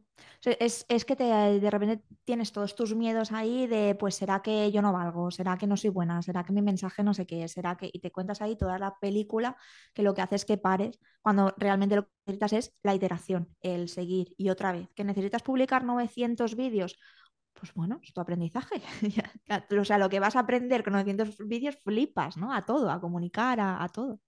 Es, 0.45 0.85
es 0.89 1.05
que 1.05 1.15
te, 1.15 1.25
de 1.25 1.69
repente 1.71 2.03
tienes 2.23 2.51
todos 2.51 2.75
tus 2.75 2.95
miedos 2.95 3.31
ahí 3.31 3.67
de, 3.67 3.95
pues, 3.95 4.15
¿será 4.15 4.41
que 4.41 4.71
yo 4.71 4.81
no 4.81 4.93
valgo? 4.93 5.29
¿Será 5.29 5.57
que 5.57 5.67
no 5.67 5.77
soy 5.77 5.89
buena? 5.89 6.21
¿Será 6.21 6.43
que 6.43 6.53
mi 6.53 6.61
mensaje 6.61 7.03
no 7.03 7.13
sé 7.13 7.25
qué? 7.27 7.47
¿Será 7.47 7.75
que...? 7.77 7.89
Y 7.91 7.99
te 7.99 8.11
cuentas 8.11 8.41
ahí 8.41 8.55
toda 8.55 8.79
la 8.79 8.97
película 8.99 9.57
que 9.93 10.03
lo 10.03 10.13
que 10.13 10.21
hace 10.21 10.35
es 10.35 10.45
que 10.45 10.57
pares 10.57 10.99
cuando 11.21 11.53
realmente 11.57 11.95
lo 11.97 12.03
que 12.05 12.11
necesitas 12.27 12.53
es 12.53 12.77
la 12.83 12.95
iteración, 12.95 13.55
el 13.61 13.89
seguir 13.89 14.33
y 14.37 14.49
otra 14.49 14.71
vez. 14.71 14.87
¿Que 14.95 15.03
necesitas 15.03 15.43
publicar 15.43 15.83
900 15.83 16.55
vídeos? 16.55 16.97
Pues 17.53 17.73
bueno, 17.73 17.99
es 18.03 18.13
tu 18.13 18.21
aprendizaje. 18.21 18.81
O 19.79 19.85
sea, 19.85 19.97
lo 19.97 20.09
que 20.09 20.19
vas 20.19 20.35
a 20.35 20.41
aprender 20.41 20.83
con 20.83 20.93
900 20.93 21.37
vídeos 21.47 21.77
flipas, 21.83 22.37
¿no? 22.37 22.53
A 22.53 22.65
todo, 22.65 22.89
a 22.91 23.01
comunicar, 23.01 23.59
a, 23.59 23.83
a 23.83 23.89
todo. 23.89 24.19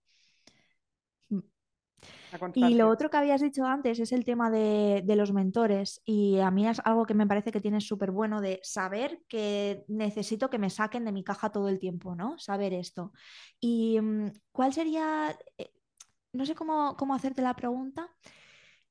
Y 2.53 2.75
lo 2.75 2.89
otro 2.89 3.09
que 3.09 3.17
habías 3.17 3.41
dicho 3.41 3.65
antes 3.65 3.99
es 3.99 4.11
el 4.11 4.25
tema 4.25 4.49
de, 4.49 5.01
de 5.05 5.15
los 5.15 5.33
mentores. 5.33 6.01
Y 6.05 6.39
a 6.39 6.51
mí 6.51 6.67
es 6.67 6.79
algo 6.85 7.05
que 7.05 7.13
me 7.13 7.27
parece 7.27 7.51
que 7.51 7.61
tienes 7.61 7.87
súper 7.87 8.11
bueno 8.11 8.41
de 8.41 8.59
saber 8.63 9.21
que 9.27 9.85
necesito 9.87 10.49
que 10.49 10.59
me 10.59 10.69
saquen 10.69 11.05
de 11.05 11.11
mi 11.11 11.23
caja 11.23 11.51
todo 11.51 11.69
el 11.69 11.79
tiempo, 11.79 12.15
¿no? 12.15 12.37
Saber 12.39 12.73
esto. 12.73 13.13
¿Y 13.59 13.99
mm, 14.01 14.31
cuál 14.51 14.73
sería, 14.73 15.37
eh, 15.57 15.71
no 16.33 16.45
sé 16.45 16.55
cómo, 16.55 16.95
cómo 16.97 17.13
hacerte 17.15 17.41
la 17.41 17.55
pregunta? 17.55 18.09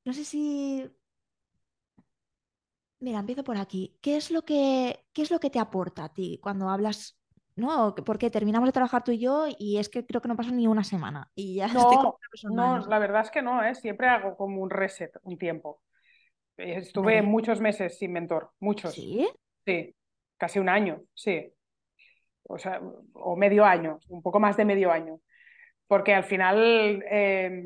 No 0.05 0.13
sé 0.13 0.25
si... 0.25 0.89
Mira, 2.99 3.19
empiezo 3.19 3.43
por 3.43 3.57
aquí. 3.57 3.97
¿Qué 4.01 4.17
es 4.17 4.31
lo 4.31 4.43
que, 4.43 5.05
qué 5.13 5.21
es 5.21 5.31
lo 5.31 5.39
que 5.39 5.49
te 5.49 5.59
aporta 5.59 6.05
a 6.05 6.13
ti 6.13 6.39
cuando 6.41 6.69
hablas, 6.69 7.18
¿no? 7.59 7.93
Porque 7.95 8.29
terminamos 8.29 8.67
de 8.67 8.73
trabajar 8.73 9.03
tú 9.03 9.11
y 9.11 9.19
yo 9.19 9.47
y 9.57 9.77
es 9.77 9.89
que 9.89 10.05
creo 10.05 10.21
que 10.21 10.27
no 10.27 10.35
pasó 10.35 10.51
ni 10.51 10.67
una 10.67 10.83
semana 10.83 11.29
y 11.35 11.55
ya 11.55 11.65
estoy 11.93 11.97
con 11.97 12.13
No, 12.55 12.79
no, 12.79 12.87
la 12.87 12.99
verdad 12.99 13.21
es 13.21 13.31
que 13.31 13.41
no, 13.41 13.63
¿eh? 13.63 13.75
siempre 13.75 14.07
hago 14.07 14.35
como 14.35 14.61
un 14.61 14.69
reset, 14.69 15.11
un 15.23 15.37
tiempo. 15.37 15.81
Eh, 16.57 16.75
Estuve 16.77 17.21
muchos 17.21 17.61
meses 17.61 17.97
sin 17.97 18.11
mentor, 18.11 18.51
muchos. 18.59 18.93
¿Sí? 18.93 19.27
Sí, 19.65 19.95
casi 20.37 20.59
un 20.59 20.69
año, 20.69 21.01
sí. 21.13 21.51
O 22.43 22.57
sea, 22.57 22.81
o 23.13 23.35
medio 23.35 23.63
año, 23.63 23.99
un 24.09 24.21
poco 24.21 24.39
más 24.39 24.57
de 24.57 24.65
medio 24.65 24.91
año. 24.91 25.19
Porque 25.87 26.13
al 26.13 26.23
final, 26.23 27.03
eh, 27.09 27.65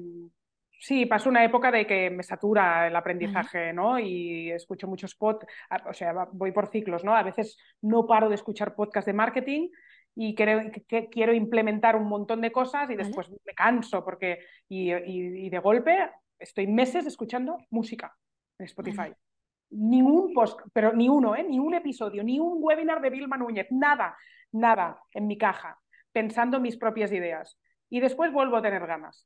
sí, 0.84 1.06
paso 1.06 1.30
una 1.30 1.46
época 1.46 1.72
de 1.72 1.88
que 1.88 2.10
me 2.10 2.24
satura 2.24 2.88
el 2.88 2.96
aprendizaje, 2.96 3.72
¿no? 3.72 3.98
Y 4.00 4.52
escucho 4.52 4.86
muchos 4.86 5.16
podcasts, 5.16 5.88
o 5.88 5.94
sea, 5.94 6.28
voy 6.34 6.52
por 6.52 6.68
ciclos, 6.68 7.06
¿no? 7.06 7.16
A 7.16 7.24
veces 7.24 7.58
no 7.82 8.06
paro 8.06 8.28
de 8.28 8.36
escuchar 8.36 8.76
podcasts 8.76 9.06
de 9.06 9.14
marketing 9.14 9.70
y 10.14 10.36
creo 10.36 10.70
que, 10.88 11.08
quiero 11.08 11.34
implementar 11.34 11.96
un 11.96 12.08
montón 12.10 12.42
de 12.42 12.52
cosas 12.52 12.84
y 12.90 12.96
Vale. 12.96 12.98
después 12.98 13.30
me 13.30 13.54
canso 13.54 14.04
porque, 14.04 14.40
y, 14.68 14.92
y- 14.92 15.46
y 15.46 15.50
de 15.50 15.60
golpe 15.60 15.98
estoy 16.38 16.68
meses 16.68 17.06
escuchando 17.06 17.58
música 17.70 18.14
en 18.60 18.66
Spotify. 18.66 18.98
Vale. 18.98 19.18
Ningún 19.70 20.34
post, 20.34 20.60
pero 20.74 20.92
ni 20.92 21.08
uno, 21.08 21.34
¿eh? 21.34 21.44
Ni 21.44 21.60
un 21.60 21.74
episodio, 21.76 22.24
ni 22.26 22.40
un 22.42 22.58
webinar 22.62 23.02
de 23.02 23.10
Vilma 23.10 23.38
Núñez, 23.38 23.68
nada, 23.72 24.18
nada 24.52 25.00
en 25.14 25.28
mi 25.28 25.38
caja, 25.38 25.80
pensando 26.12 26.60
mis 26.60 26.76
propias 26.76 27.12
ideas. 27.14 27.58
Y 27.90 28.02
después 28.02 28.34
vuelvo 28.34 28.58
a 28.58 28.62
tener 28.62 28.86
ganas. 28.86 29.26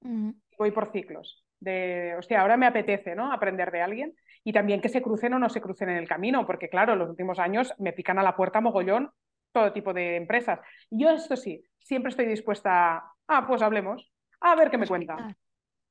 Voy 0.00 0.70
por 0.70 0.90
ciclos. 0.90 1.44
De, 1.60 2.14
hostia, 2.18 2.40
ahora 2.40 2.56
me 2.56 2.66
apetece, 2.66 3.14
¿no? 3.14 3.32
Aprender 3.32 3.70
de 3.70 3.82
alguien. 3.82 4.14
Y 4.44 4.52
también 4.52 4.80
que 4.80 4.88
se 4.88 5.02
crucen 5.02 5.34
o 5.34 5.38
no 5.38 5.48
se 5.48 5.60
crucen 5.60 5.88
en 5.88 5.96
el 5.96 6.08
camino, 6.08 6.46
porque 6.46 6.68
claro, 6.68 6.96
los 6.96 7.10
últimos 7.10 7.38
años 7.38 7.74
me 7.78 7.92
pican 7.92 8.18
a 8.18 8.22
la 8.22 8.36
puerta 8.36 8.60
mogollón 8.60 9.10
todo 9.52 9.72
tipo 9.72 9.92
de 9.92 10.16
empresas. 10.16 10.60
Y 10.90 11.02
yo 11.02 11.10
esto 11.10 11.36
sí, 11.36 11.62
siempre 11.80 12.10
estoy 12.10 12.26
dispuesta 12.26 12.96
a, 12.96 13.14
ah, 13.28 13.46
pues 13.46 13.62
hablemos, 13.62 14.10
a 14.40 14.54
ver 14.54 14.70
qué 14.70 14.78
me 14.78 14.86
cuenta. 14.86 15.36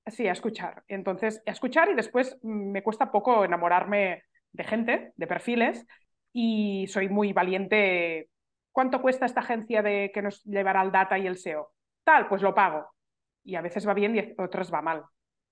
Sí, 0.05 0.28
a 0.28 0.32
escuchar. 0.32 0.84
Entonces, 0.88 1.43
a 1.45 1.51
escuchar 1.51 1.89
y 1.89 1.93
después 1.95 2.38
mm, 2.41 2.72
me 2.72 2.84
cuesta 2.84 3.12
poco 3.12 3.43
enamorarme 3.43 4.24
de 4.53 4.64
gente, 4.64 5.12
de 5.16 5.28
perfiles, 5.28 5.86
y 6.32 6.88
soy 6.88 7.10
muy 7.10 7.34
valiente. 7.34 8.30
¿Cuánto 8.72 9.01
cuesta 9.01 9.26
esta 9.26 9.41
agencia 9.41 9.82
de 9.82 10.12
que 10.14 10.22
nos 10.22 10.43
llevará 10.43 10.82
el 10.82 10.91
data 10.91 11.18
y 11.18 11.28
el 11.28 11.38
SEO? 11.38 11.74
Tal, 12.03 12.28
pues 12.28 12.41
lo 12.41 12.55
pago. 12.55 12.88
Y 13.48 13.56
a 13.56 13.62
veces 13.64 13.88
va 13.89 13.95
bien 13.95 14.16
y 14.16 14.36
otras 14.41 14.74
va 14.74 14.82
mal. 14.84 15.06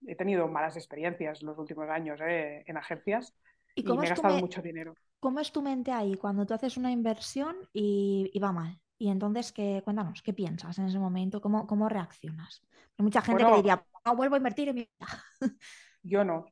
He 0.08 0.16
tenido 0.16 0.48
malas 0.50 0.78
experiencias 0.78 1.42
los 1.44 1.58
últimos 1.58 1.90
años 1.90 2.20
¿eh? 2.22 2.64
en 2.68 2.78
agencias 2.78 3.34
¿Y 3.76 3.98
me 3.98 4.08
he 4.08 4.10
gastado 4.10 4.38
me- 4.38 4.46
mucho 4.46 4.62
dinero. 4.62 4.98
cómo 5.20 5.40
es 5.40 5.52
tu 5.52 5.62
mente 5.62 5.92
ahí 5.92 6.16
cuando 6.18 6.46
tú 6.46 6.54
haces 6.54 6.78
una 6.78 6.92
inversión 6.92 7.56
y, 7.74 8.32
y 8.34 8.40
va 8.40 8.52
mal? 8.54 8.80
Y 8.98 9.10
entonces, 9.10 9.52
¿qué, 9.54 9.82
cuéntanos, 9.84 10.22
¿qué 10.24 10.34
piensas 10.34 10.78
en 10.80 10.86
ese 10.88 11.00
momento? 11.00 11.42
¿Cómo, 11.42 11.68
cómo 11.68 11.90
reaccionas? 11.90 12.64
Hay 12.98 13.04
mucha 13.04 13.22
gente 13.22 13.46
que 13.46 13.52
Bueno, 13.52 13.54
diría, 13.54 13.86
no 14.06 14.16
vuelvo 14.16 14.36
a 14.36 14.40
invertir 14.40 14.70
en 14.70 14.76
mi 14.76 14.82
vida. 15.00 15.08
yo 16.04 16.24
no, 16.24 16.46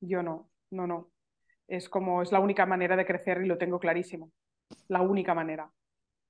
yo 0.00 0.22
no, 0.22 0.50
no, 0.70 0.86
no. 0.86 1.10
Es 1.68 1.88
como, 1.88 2.22
es 2.22 2.32
la 2.32 2.40
única 2.40 2.66
manera 2.66 2.96
de 2.96 3.06
crecer 3.06 3.42
y 3.44 3.48
lo 3.48 3.58
tengo 3.58 3.80
clarísimo. 3.80 4.32
La 4.88 5.02
única 5.02 5.34
manera. 5.34 5.70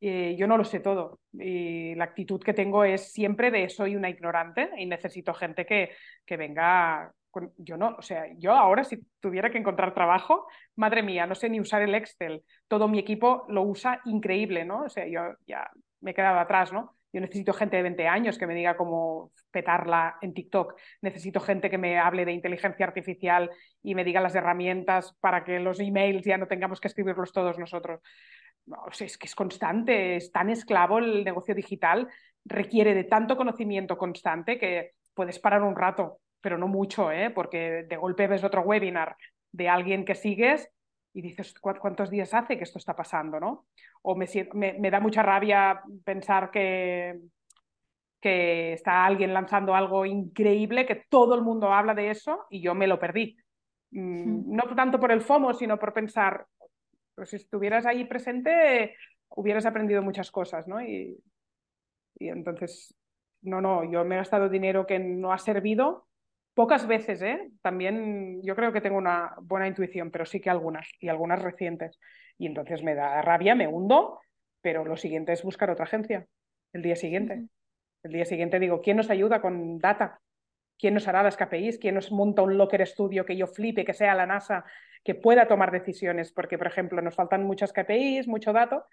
Eh, 0.01 0.37
yo 0.39 0.47
no 0.47 0.57
lo 0.57 0.65
sé 0.65 0.79
todo 0.79 1.19
y 1.33 1.95
la 1.97 2.05
actitud 2.05 2.41
que 2.41 2.55
tengo 2.55 2.85
es 2.85 3.13
siempre 3.13 3.51
de 3.51 3.69
soy 3.69 3.97
una 3.97 4.09
ignorante 4.09 4.71
y 4.77 4.87
necesito 4.87 5.35
gente 5.35 5.67
que, 5.67 5.91
que 6.25 6.37
venga. 6.37 7.13
Yo 7.57 7.77
no, 7.77 7.95
o 7.99 8.03
sea, 8.03 8.27
yo 8.37 8.53
ahora 8.53 8.85
si 8.85 8.99
tuviera 9.21 9.51
que 9.51 9.59
encontrar 9.59 9.95
trabajo, 9.95 10.47
madre 10.77 11.03
mía, 11.03 11.27
no 11.27 11.35
sé 11.35 11.49
ni 11.49 11.61
usar 11.61 11.83
el 11.83 11.95
Excel. 11.95 12.43
Todo 12.67 12.89
mi 12.89 12.99
equipo 12.99 13.45
lo 13.49 13.63
usa 13.63 14.01
increíble, 14.07 14.65
¿no? 14.65 14.85
O 14.85 14.89
sea, 14.89 15.07
yo 15.07 15.35
ya 15.47 15.71
me 16.01 16.13
he 16.13 16.15
quedado 16.15 16.39
atrás, 16.39 16.73
¿no? 16.73 16.97
Yo 17.13 17.21
necesito 17.21 17.53
gente 17.53 17.77
de 17.77 17.83
20 17.83 18.07
años 18.07 18.39
que 18.39 18.47
me 18.47 18.55
diga 18.55 18.77
cómo 18.77 19.31
petarla 19.51 20.19
en 20.21 20.35
TikTok. 20.35 20.75
Necesito 21.01 21.41
gente 21.41 21.71
que 21.71 21.79
me 21.79 21.99
hable 21.99 22.25
de 22.25 22.33
inteligencia 22.33 22.87
artificial 22.87 23.51
y 23.83 23.95
me 23.95 24.05
diga 24.05 24.21
las 24.21 24.35
herramientas 24.35 25.15
para 25.21 25.45
que 25.45 25.59
los 25.59 25.81
emails 25.81 26.25
ya 26.25 26.37
no 26.37 26.49
tengamos 26.49 26.81
que 26.81 26.89
escribirlos 26.89 27.33
todos 27.33 27.59
nosotros. 27.59 28.01
No, 28.69 28.85
es 29.01 29.17
que 29.17 29.27
es 29.27 29.35
constante, 29.35 30.17
es 30.17 30.31
tan 30.31 30.51
esclavo 30.51 30.99
el 30.99 31.25
negocio 31.25 31.55
digital, 31.55 32.09
requiere 32.45 32.95
de 32.95 33.05
tanto 33.05 33.37
conocimiento 33.37 33.97
constante 33.97 34.59
que 34.59 34.93
puedes 35.15 35.39
parar 35.39 35.63
un 35.63 35.75
rato, 35.75 36.21
pero 36.41 36.59
no 36.59 36.69
mucho, 36.69 37.11
¿eh? 37.11 37.31
porque 37.31 37.85
de 37.89 37.97
golpe 37.97 38.27
ves 38.27 38.45
otro 38.45 38.63
webinar 38.63 39.17
de 39.53 39.69
alguien 39.69 40.05
que 40.05 40.15
sigues 40.15 40.71
y 41.15 41.23
dices, 41.23 41.55
¿cuántos 41.59 42.11
días 42.11 42.35
hace 42.35 42.59
que 42.59 42.65
esto 42.65 42.79
está 42.79 42.95
pasando? 42.95 43.41
¿no? 43.41 43.67
O 44.03 44.15
me, 44.15 44.27
me, 44.55 44.91
da 44.91 45.01
mucha 45.01 45.23
rabia 45.23 45.81
pensar 46.05 46.51
que, 46.51 47.19
que 48.21 48.75
está 48.75 49.05
alguien 49.05 49.33
lanzando 49.33 49.75
algo 49.75 50.05
increíble, 50.05 50.87
que 50.87 51.05
todo 51.09 51.35
el 51.35 51.43
mundo 51.43 51.73
habla 51.73 51.95
de 51.95 52.11
eso 52.11 52.47
y 52.51 52.61
yo 52.61 52.75
me 52.75 52.87
lo 52.87 52.99
perdí. 52.99 53.37
Mm, 53.91 54.55
no 54.55 54.63
tanto 54.77 55.01
por 55.01 55.11
el 55.11 55.23
FOMO, 55.23 55.55
sino 55.55 55.79
por 55.79 55.93
pensar, 55.93 56.47
pues 57.19 57.31
si 57.31 57.37
estuvieras 57.37 57.85
ahí 57.85 58.05
presente, 58.07 58.97
hubieras 59.29 59.67
aprendido 59.67 60.01
muchas 60.03 60.31
cosas, 60.31 60.67
¿no? 60.67 60.81
Y, 60.81 61.23
y 62.19 62.29
entonces, 62.29 62.95
no, 63.43 63.61
no, 63.61 63.85
yo 63.91 64.05
me 64.05 64.15
he 64.15 64.19
gastado 64.19 64.49
dinero 64.49 64.87
que 64.87 64.99
no 64.99 65.33
ha 65.33 65.39
servido 65.39 66.09
Pocas 66.59 66.89
veces, 66.89 67.23
¿eh? 67.23 67.53
También 67.63 68.43
yo 68.43 68.57
creo 68.57 68.73
que 68.73 68.81
tengo 68.81 68.99
una 68.99 69.33
buena 69.41 69.69
intuición, 69.69 70.11
pero 70.11 70.27
sí 70.27 70.41
que 70.41 70.51
algunas, 70.51 70.89
y 70.99 71.07
algunas 71.07 71.41
recientes. 71.41 72.01
Y 72.37 72.47
entonces 72.47 72.83
me 72.83 72.97
da 72.97 73.23
rabia, 73.23 73.55
me 73.55 73.69
hundo, 73.69 74.19
pero 74.61 74.85
lo 74.85 74.97
siguiente 74.97 75.33
es 75.33 75.45
buscar 75.45 75.71
otra 75.71 75.85
agencia, 75.85 76.27
el 76.73 76.83
día 76.83 76.97
siguiente. 76.97 77.47
El 78.03 78.11
día 78.11 78.25
siguiente 78.25 78.59
digo, 78.59 78.81
¿quién 78.81 78.97
nos 78.97 79.09
ayuda 79.09 79.41
con 79.41 79.79
data? 79.79 80.21
¿Quién 80.77 80.95
nos 80.95 81.07
hará 81.07 81.23
las 81.23 81.37
KPIs? 81.37 81.79
¿Quién 81.79 81.95
nos 81.95 82.11
monta 82.11 82.43
un 82.43 82.59
locker 82.59 82.81
estudio 82.81 83.25
que 83.25 83.37
yo 83.37 83.47
flipe, 83.47 83.85
que 83.85 83.95
sea 83.95 84.17
la 84.17 84.27
NASA, 84.27 84.65
que 85.09 85.15
pueda 85.15 85.49
tomar 85.49 85.71
decisiones? 85.71 86.33
Porque, 86.33 86.59
por 86.59 86.67
ejemplo, 86.67 87.01
nos 87.01 87.15
faltan 87.15 87.43
muchas 87.43 87.73
KPIs, 87.73 88.29
mucho 88.29 88.53
dato, 88.53 88.85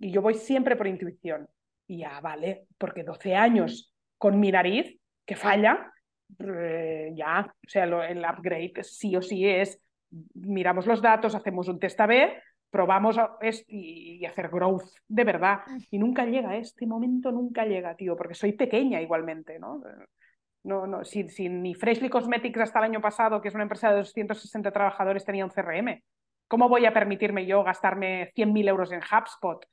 y 0.00 0.10
yo 0.10 0.20
voy 0.20 0.34
siempre 0.34 0.74
por 0.74 0.88
intuición. 0.88 1.48
Y 1.86 1.98
ya, 1.98 2.20
vale, 2.20 2.66
porque 2.76 3.04
12 3.04 3.36
años 3.36 3.94
con 4.18 4.40
mi 4.40 4.50
nariz, 4.50 4.98
que 5.24 5.36
falla, 5.36 5.92
eh, 6.40 7.12
ya, 7.14 7.46
o 7.46 7.68
sea, 7.68 7.84
el 7.84 8.18
upgrade 8.18 8.82
sí 8.82 9.14
o 9.14 9.22
sí 9.22 9.46
es, 9.46 9.80
miramos 10.34 10.88
los 10.88 11.00
datos, 11.00 11.36
hacemos 11.36 11.68
un 11.68 11.78
test 11.78 12.00
A-B, 12.00 12.42
probamos 12.68 13.16
y, 13.68 14.26
hacer 14.26 14.48
growth 14.48 14.90
de 15.06 15.22
verdad. 15.22 15.60
Y 15.88 16.00
nunca 16.00 16.24
llega, 16.24 16.56
este 16.56 16.84
momento 16.84 17.30
nunca 17.30 17.64
llega, 17.64 17.94
tío, 17.94 18.16
porque 18.16 18.34
soy 18.34 18.54
pequeña 18.54 19.00
igualmente, 19.00 19.60
¿no? 19.60 19.80
No, 20.62 20.86
no, 20.86 21.04
si, 21.04 21.28
si, 21.28 21.48
ni 21.48 21.74
Freshly 21.74 22.10
Cosmetics 22.10 22.60
hasta 22.60 22.80
el 22.80 22.86
año 22.86 23.00
pasado, 23.00 23.40
que 23.40 23.48
es 23.48 23.54
una 23.54 23.62
empresa 23.62 23.90
de 23.90 23.96
260 23.96 24.70
trabajadores, 24.70 25.24
tenía 25.24 25.44
un 25.44 25.50
CRM. 25.50 26.02
¿Cómo 26.48 26.68
voy 26.68 26.84
a 26.84 26.92
permitirme 26.92 27.46
yo 27.46 27.62
gastarme 27.62 28.32
100.000 28.34 28.68
euros 28.68 28.92
en 28.92 29.00
HubSpot? 29.00 29.64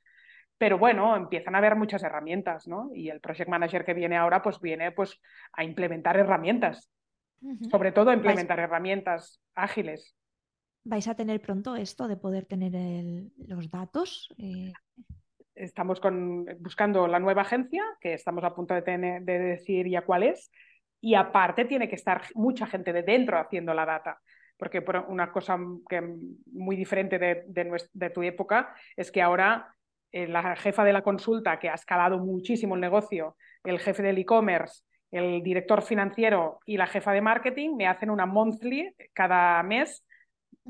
Pero 0.56 0.78
bueno, 0.78 1.14
empiezan 1.14 1.54
a 1.54 1.58
haber 1.58 1.76
muchas 1.76 2.02
herramientas, 2.02 2.66
¿no? 2.66 2.90
Y 2.94 3.10
el 3.10 3.20
project 3.20 3.48
manager 3.48 3.84
que 3.84 3.94
viene 3.94 4.16
ahora, 4.16 4.42
pues 4.42 4.60
viene 4.60 4.92
pues, 4.92 5.20
a 5.52 5.62
implementar 5.62 6.16
herramientas, 6.16 6.90
sobre 7.70 7.92
todo 7.92 8.10
a 8.10 8.14
implementar 8.14 8.58
herramientas 8.58 9.40
ágiles. 9.54 10.16
¿Vais 10.84 11.06
a 11.06 11.14
tener 11.14 11.40
pronto 11.40 11.76
esto 11.76 12.08
de 12.08 12.16
poder 12.16 12.46
tener 12.46 12.72
los 13.36 13.70
datos? 13.70 14.34
Eh, 14.38 14.72
estamos 15.54 16.00
con, 16.00 16.46
buscando 16.60 17.06
la 17.06 17.18
nueva 17.18 17.42
agencia, 17.42 17.84
que 18.00 18.14
estamos 18.14 18.42
a 18.42 18.54
punto 18.54 18.74
de, 18.74 18.82
tener, 18.82 19.22
de 19.22 19.38
decir 19.38 19.88
ya 19.88 20.04
cuál 20.04 20.22
es, 20.22 20.50
y 21.00 21.14
aparte 21.14 21.64
tiene 21.64 21.88
que 21.88 21.94
estar 21.96 22.22
mucha 22.34 22.66
gente 22.66 22.92
de 22.92 23.02
dentro 23.02 23.38
haciendo 23.38 23.74
la 23.74 23.86
data 23.86 24.20
porque 24.58 24.84
una 25.06 25.30
cosa 25.30 25.56
que 25.88 26.02
muy 26.52 26.76
diferente 26.76 27.18
de, 27.18 27.44
de, 27.46 28.10
tu 28.10 28.22
época 28.22 28.74
es 28.96 29.12
que 29.12 29.22
ahora 29.22 29.72
eh, 30.10 30.26
la 30.26 30.56
jefa 30.56 30.84
de 30.84 30.92
la 30.92 31.02
consulta, 31.02 31.58
que 31.58 31.68
ha 31.68 31.74
escalado 31.74 32.18
muchísimo 32.18 32.74
el 32.74 32.80
negocio, 32.80 33.36
el 33.62 33.78
jefe 33.78 34.02
del 34.02 34.18
e-commerce, 34.18 34.82
el 35.10 35.42
director 35.42 35.82
financiero 35.82 36.58
y 36.66 36.76
la 36.76 36.86
jefa 36.86 37.12
de 37.12 37.20
marketing 37.20 37.76
me 37.76 37.86
hacen 37.86 38.10
una 38.10 38.26
monthly 38.26 38.94
cada 39.14 39.62
mes 39.62 40.04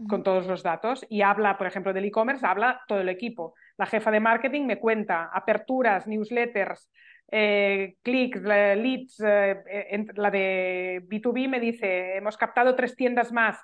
con 0.08 0.22
todos 0.22 0.46
los 0.46 0.62
datos 0.62 1.04
y 1.08 1.22
habla, 1.22 1.58
por 1.58 1.66
ejemplo, 1.66 1.92
del 1.92 2.04
e-commerce, 2.04 2.46
habla 2.46 2.82
todo 2.86 3.00
el 3.00 3.08
equipo. 3.08 3.54
La 3.76 3.86
jefa 3.86 4.10
de 4.10 4.20
marketing 4.20 4.66
me 4.66 4.78
cuenta 4.78 5.30
aperturas, 5.32 6.06
newsletters, 6.06 6.90
eh, 7.30 7.96
clics, 8.02 8.42
leads. 8.42 9.20
Eh, 9.24 10.06
la 10.14 10.30
de 10.30 11.02
B2B 11.06 11.48
me 11.48 11.60
dice, 11.60 12.16
hemos 12.16 12.36
captado 12.36 12.74
tres 12.74 12.96
tiendas 12.96 13.32
más. 13.32 13.58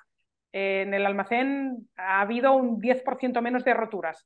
en 0.51 0.93
el 0.93 1.05
almacén 1.05 1.89
ha 1.97 2.21
habido 2.21 2.53
un 2.53 2.79
10% 2.79 3.41
menos 3.41 3.65
de 3.65 3.73
roturas. 3.73 4.25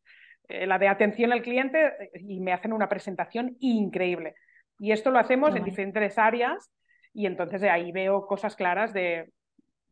Eh, 0.50 0.66
la 0.66 0.80
de 0.80 0.88
atención 0.88 1.32
al 1.32 1.44
cliente 1.44 1.86
eh, 1.86 2.12
y 2.28 2.40
me 2.40 2.54
hacen 2.54 2.74
una 2.74 2.90
presentación 2.90 3.56
increíble. 3.60 4.34
Y 4.80 4.92
esto 4.92 5.12
lo 5.12 5.20
hacemos 5.20 5.56
en 5.56 5.64
diferentes 5.64 6.18
áreas 6.18 6.72
y 7.14 7.28
entonces 7.28 7.62
ahí 7.64 7.92
veo 7.92 8.26
cosas 8.26 8.56
claras 8.56 8.92
de, 8.92 9.32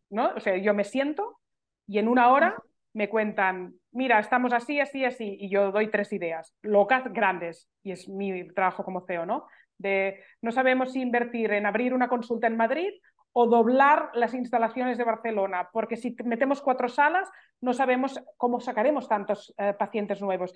¿no? 0.10 0.30
O 0.36 0.39
sea, 0.39 0.58
yo 0.58 0.74
me 0.74 0.84
siento 0.84 1.39
y 1.86 2.00
en 2.00 2.08
una 2.08 2.32
hora 2.32 2.56
me 2.93 3.08
cuentan, 3.08 3.76
mira, 3.91 4.19
estamos 4.19 4.53
así, 4.53 4.79
así, 4.79 5.05
así, 5.05 5.38
y 5.39 5.49
yo 5.49 5.71
doy 5.71 5.89
tres 5.89 6.11
ideas, 6.13 6.55
locas, 6.61 7.11
grandes, 7.11 7.69
y 7.83 7.91
es 7.91 8.07
mi 8.07 8.47
trabajo 8.49 8.83
como 8.83 9.01
CEO, 9.01 9.25
¿no? 9.25 9.47
De 9.77 10.23
no 10.41 10.51
sabemos 10.51 10.93
si 10.93 11.01
invertir 11.01 11.51
en 11.51 11.65
abrir 11.65 11.93
una 11.93 12.07
consulta 12.07 12.47
en 12.47 12.57
Madrid 12.57 12.89
o 13.33 13.45
doblar 13.45 14.09
las 14.13 14.33
instalaciones 14.33 14.97
de 14.97 15.03
Barcelona, 15.03 15.69
porque 15.71 15.95
si 15.95 16.15
metemos 16.25 16.61
cuatro 16.61 16.88
salas 16.89 17.29
no 17.61 17.73
sabemos 17.73 18.19
cómo 18.35 18.59
sacaremos 18.59 19.07
tantos 19.07 19.53
eh, 19.57 19.73
pacientes 19.77 20.21
nuevos. 20.21 20.53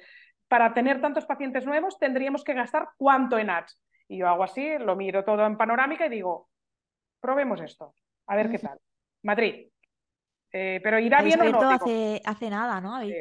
Para 0.48 0.74
tener 0.74 1.00
tantos 1.02 1.26
pacientes 1.26 1.66
nuevos 1.66 2.00
tendríamos 2.00 2.44
que 2.44 2.54
gastar 2.54 2.90
cuánto 2.98 3.38
en 3.38 3.50
ads. 3.50 3.80
Y 4.08 4.18
yo 4.18 4.28
hago 4.28 4.44
así, 4.44 4.78
lo 4.80 4.96
miro 4.96 5.24
todo 5.24 5.46
en 5.46 5.58
panorámica 5.58 6.08
y 6.08 6.10
digo, 6.10 6.50
probemos 7.20 7.62
esto, 7.62 7.94
a 8.28 8.36
ver 8.36 8.50
qué 8.50 8.60
tal. 8.60 8.80
Madrid. 9.24 9.71
Eh, 10.54 10.82
pero 10.84 11.00
irá 11.00 11.22
bien 11.22 11.42
o 11.42 11.50
no. 11.50 11.70
Hace, 11.70 12.22
hace 12.26 12.50
nada, 12.50 12.82
¿no? 12.82 13.00
Sí. 13.02 13.14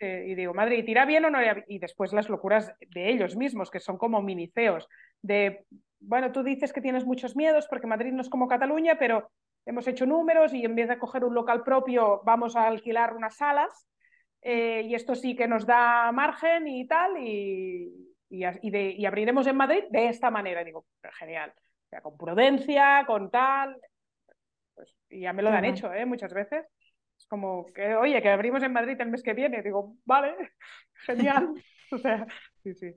y 0.00 0.34
digo, 0.34 0.54
Madrid, 0.54 0.84
¿irá 0.86 1.04
bien 1.04 1.24
o 1.26 1.30
no? 1.30 1.38
Y 1.68 1.78
después 1.78 2.12
las 2.12 2.28
locuras 2.28 2.72
de 2.80 3.10
ellos 3.10 3.36
mismos, 3.36 3.70
que 3.70 3.80
son 3.80 3.98
como 3.98 4.22
miniceos, 4.22 4.88
de 5.20 5.66
bueno, 6.00 6.32
tú 6.32 6.42
dices 6.42 6.72
que 6.72 6.80
tienes 6.80 7.04
muchos 7.04 7.36
miedos 7.36 7.66
porque 7.68 7.86
Madrid 7.86 8.12
no 8.12 8.22
es 8.22 8.30
como 8.30 8.48
Cataluña, 8.48 8.96
pero 8.98 9.30
hemos 9.66 9.86
hecho 9.86 10.06
números 10.06 10.54
y 10.54 10.64
en 10.64 10.74
vez 10.74 10.88
de 10.88 10.98
coger 10.98 11.24
un 11.24 11.34
local 11.34 11.62
propio 11.62 12.22
vamos 12.24 12.56
a 12.56 12.66
alquilar 12.66 13.14
unas 13.14 13.36
salas 13.36 13.86
eh, 14.40 14.82
y 14.86 14.94
esto 14.94 15.14
sí 15.14 15.36
que 15.36 15.46
nos 15.46 15.66
da 15.66 16.10
margen 16.12 16.66
y 16.66 16.86
tal 16.86 17.18
y, 17.18 18.14
y, 18.30 19.04
abriremos 19.04 19.46
en 19.46 19.56
Madrid 19.56 19.84
de 19.90 20.08
esta 20.08 20.30
manera. 20.30 20.64
digo, 20.64 20.86
genial, 21.18 21.52
con 22.02 22.16
prudencia, 22.16 23.04
con 23.06 23.30
tal. 23.30 23.76
Pues, 24.80 24.96
y 25.10 25.20
ya 25.20 25.34
me 25.34 25.42
lo 25.42 25.50
han 25.50 25.66
hecho 25.66 25.92
¿eh? 25.92 26.06
muchas 26.06 26.32
veces. 26.32 26.64
Es 27.18 27.26
como 27.26 27.66
que, 27.66 27.94
oye, 27.94 28.22
que 28.22 28.30
abrimos 28.30 28.62
en 28.62 28.72
Madrid 28.72 28.98
el 28.98 29.10
mes 29.10 29.22
que 29.22 29.34
viene. 29.34 29.62
Digo, 29.62 29.96
vale, 30.06 30.34
genial. 31.06 31.52
o 31.92 31.98
sea, 31.98 32.26
sí, 32.62 32.74
sí. 32.74 32.94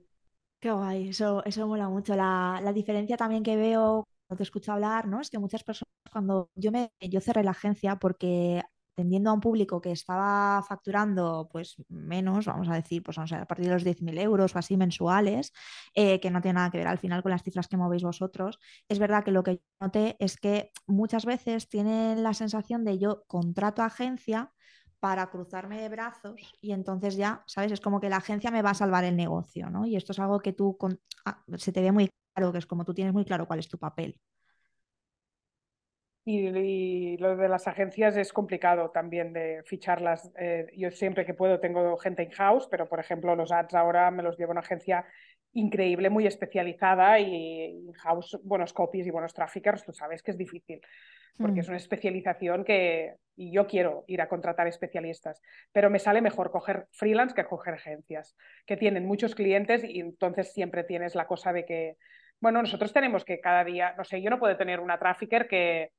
Qué 0.60 0.70
guay, 0.70 1.10
eso, 1.10 1.44
eso 1.44 1.66
mola 1.66 1.90
mucho. 1.90 2.16
La, 2.16 2.58
la 2.62 2.72
diferencia 2.72 3.18
también 3.18 3.42
que 3.42 3.56
veo 3.56 4.04
cuando 4.26 4.38
te 4.38 4.44
escucho 4.44 4.72
hablar, 4.72 5.06
¿no? 5.06 5.20
Es 5.20 5.28
que 5.28 5.38
muchas 5.38 5.62
personas, 5.62 5.92
cuando 6.10 6.48
yo 6.54 6.72
me 6.72 6.90
yo 7.00 7.20
cerré 7.20 7.44
la 7.44 7.50
agencia 7.50 7.96
porque 7.96 8.62
atendiendo 8.94 9.30
a 9.30 9.32
un 9.32 9.40
público 9.40 9.80
que 9.80 9.90
estaba 9.92 10.62
facturando 10.62 11.48
pues 11.50 11.76
menos, 11.88 12.46
vamos 12.46 12.68
a 12.68 12.74
decir, 12.74 13.02
pues 13.02 13.18
a 13.18 13.44
partir 13.46 13.66
de 13.66 13.72
los 13.72 13.84
10.000 13.84 14.18
euros 14.18 14.54
o 14.54 14.58
así 14.58 14.76
mensuales, 14.76 15.52
eh, 15.94 16.20
que 16.20 16.30
no 16.30 16.40
tiene 16.40 16.54
nada 16.54 16.70
que 16.70 16.78
ver 16.78 16.86
al 16.86 16.98
final 16.98 17.22
con 17.22 17.32
las 17.32 17.42
cifras 17.42 17.68
que 17.68 17.76
movéis 17.76 18.04
vosotros, 18.04 18.58
es 18.88 18.98
verdad 18.98 19.24
que 19.24 19.32
lo 19.32 19.42
que 19.42 19.56
yo 19.56 19.62
noté 19.80 20.16
es 20.20 20.36
que 20.36 20.70
muchas 20.86 21.24
veces 21.24 21.68
tienen 21.68 22.22
la 22.22 22.34
sensación 22.34 22.84
de 22.84 22.98
yo 22.98 23.24
contrato 23.26 23.82
agencia 23.82 24.52
para 25.00 25.28
cruzarme 25.28 25.80
de 25.80 25.88
brazos 25.88 26.40
y 26.60 26.72
entonces 26.72 27.16
ya, 27.16 27.42
¿sabes? 27.46 27.72
Es 27.72 27.80
como 27.80 28.00
que 28.00 28.08
la 28.08 28.16
agencia 28.18 28.50
me 28.50 28.62
va 28.62 28.70
a 28.70 28.74
salvar 28.74 29.04
el 29.04 29.16
negocio, 29.16 29.68
¿no? 29.70 29.86
Y 29.86 29.96
esto 29.96 30.12
es 30.12 30.18
algo 30.18 30.40
que 30.40 30.52
tú 30.52 30.78
ah, 31.26 31.42
se 31.56 31.72
te 31.72 31.82
ve 31.82 31.92
muy 31.92 32.08
claro, 32.32 32.52
que 32.52 32.58
es 32.58 32.66
como 32.66 32.84
tú 32.84 32.94
tienes 32.94 33.12
muy 33.12 33.24
claro 33.24 33.46
cuál 33.46 33.58
es 33.58 33.68
tu 33.68 33.78
papel. 33.78 34.18
Y, 36.26 37.16
lo 37.18 37.36
de 37.36 37.48
las 37.48 37.68
agencias 37.68 38.16
es 38.16 38.32
complicado 38.32 38.90
también 38.90 39.32
de 39.32 39.62
ficharlas. 39.66 40.32
Eh, 40.38 40.66
yo 40.74 40.90
siempre 40.90 41.26
que 41.26 41.34
puedo 41.34 41.60
tengo 41.60 41.96
gente 41.98 42.22
in-house, 42.22 42.66
pero 42.70 42.88
por 42.88 42.98
ejemplo 42.98 43.36
los 43.36 43.52
ads 43.52 43.74
ahora 43.74 44.10
me 44.10 44.22
los 44.22 44.38
llevo 44.38 44.52
a 44.52 44.54
una 44.54 44.60
agencia 44.60 45.04
increíble, 45.52 46.10
muy 46.10 46.26
especializada 46.26 47.20
y 47.20 47.92
house 48.02 48.38
buenos 48.42 48.72
copies 48.72 49.06
y 49.06 49.10
buenos 49.10 49.34
traffickers, 49.34 49.84
tú 49.84 49.92
sabes 49.92 50.22
que 50.22 50.32
es 50.32 50.38
difícil, 50.38 50.80
porque 51.38 51.60
es 51.60 51.68
Mm. 51.68 51.70
una 51.70 51.76
especialización 51.76 52.64
que 52.64 53.14
y 53.36 53.52
yo 53.52 53.66
quiero 53.66 54.04
ir 54.06 54.20
a 54.20 54.28
contratar 54.28 54.66
especialistas, 54.66 55.42
pero 55.72 55.90
me 55.90 55.98
sale 55.98 56.22
mejor 56.22 56.50
coger 56.50 56.86
freelance 56.92 57.34
que 57.34 57.44
coger 57.44 57.74
agencias, 57.74 58.36
que 58.66 58.76
tienen 58.76 59.06
muchos 59.06 59.34
clientes 59.34 59.84
y 59.84 60.00
entonces 60.00 60.52
siempre 60.52 60.84
tienes 60.84 61.14
la 61.14 61.26
cosa 61.26 61.52
de 61.52 61.64
que, 61.64 61.96
bueno, 62.40 62.62
nosotros 62.62 62.92
tenemos 62.92 63.24
que 63.24 63.40
cada 63.40 63.64
día, 63.64 63.94
no 63.96 64.04
sé, 64.04 64.22
yo 64.22 64.30
no 64.30 64.38
puedo 64.38 64.56
tener 64.56 64.80
una 64.80 64.98
trafficker 64.98 65.48
que 65.48 65.90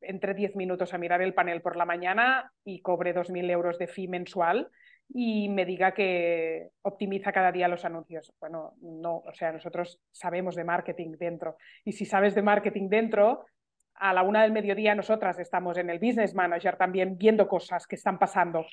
entre 0.00 0.34
10 0.34 0.56
minutos 0.56 0.94
a 0.94 0.98
mirar 0.98 1.22
el 1.22 1.34
panel 1.34 1.62
por 1.62 1.76
la 1.76 1.84
mañana 1.84 2.52
y 2.64 2.80
cobre 2.80 3.14
2.000 3.14 3.50
euros 3.50 3.78
de 3.78 3.86
fee 3.86 4.08
mensual 4.08 4.70
y 5.08 5.48
me 5.48 5.64
diga 5.64 5.92
que 5.92 6.70
optimiza 6.82 7.32
cada 7.32 7.52
día 7.52 7.68
los 7.68 7.84
anuncios. 7.84 8.32
Bueno, 8.40 8.74
no, 8.80 9.18
o 9.18 9.32
sea, 9.32 9.52
nosotros 9.52 10.00
sabemos 10.10 10.54
de 10.54 10.64
marketing 10.64 11.12
dentro. 11.18 11.56
Y 11.84 11.92
si 11.92 12.04
sabes 12.04 12.34
de 12.34 12.42
marketing 12.42 12.88
dentro, 12.88 13.46
a 13.94 14.12
la 14.12 14.22
una 14.22 14.42
del 14.42 14.52
mediodía 14.52 14.94
nosotras 14.94 15.38
estamos 15.38 15.78
en 15.78 15.90
el 15.90 15.98
Business 15.98 16.34
Manager 16.34 16.76
también 16.76 17.16
viendo 17.16 17.48
cosas 17.48 17.86
que 17.86 17.96
están 17.96 18.18
pasando, 18.18 18.66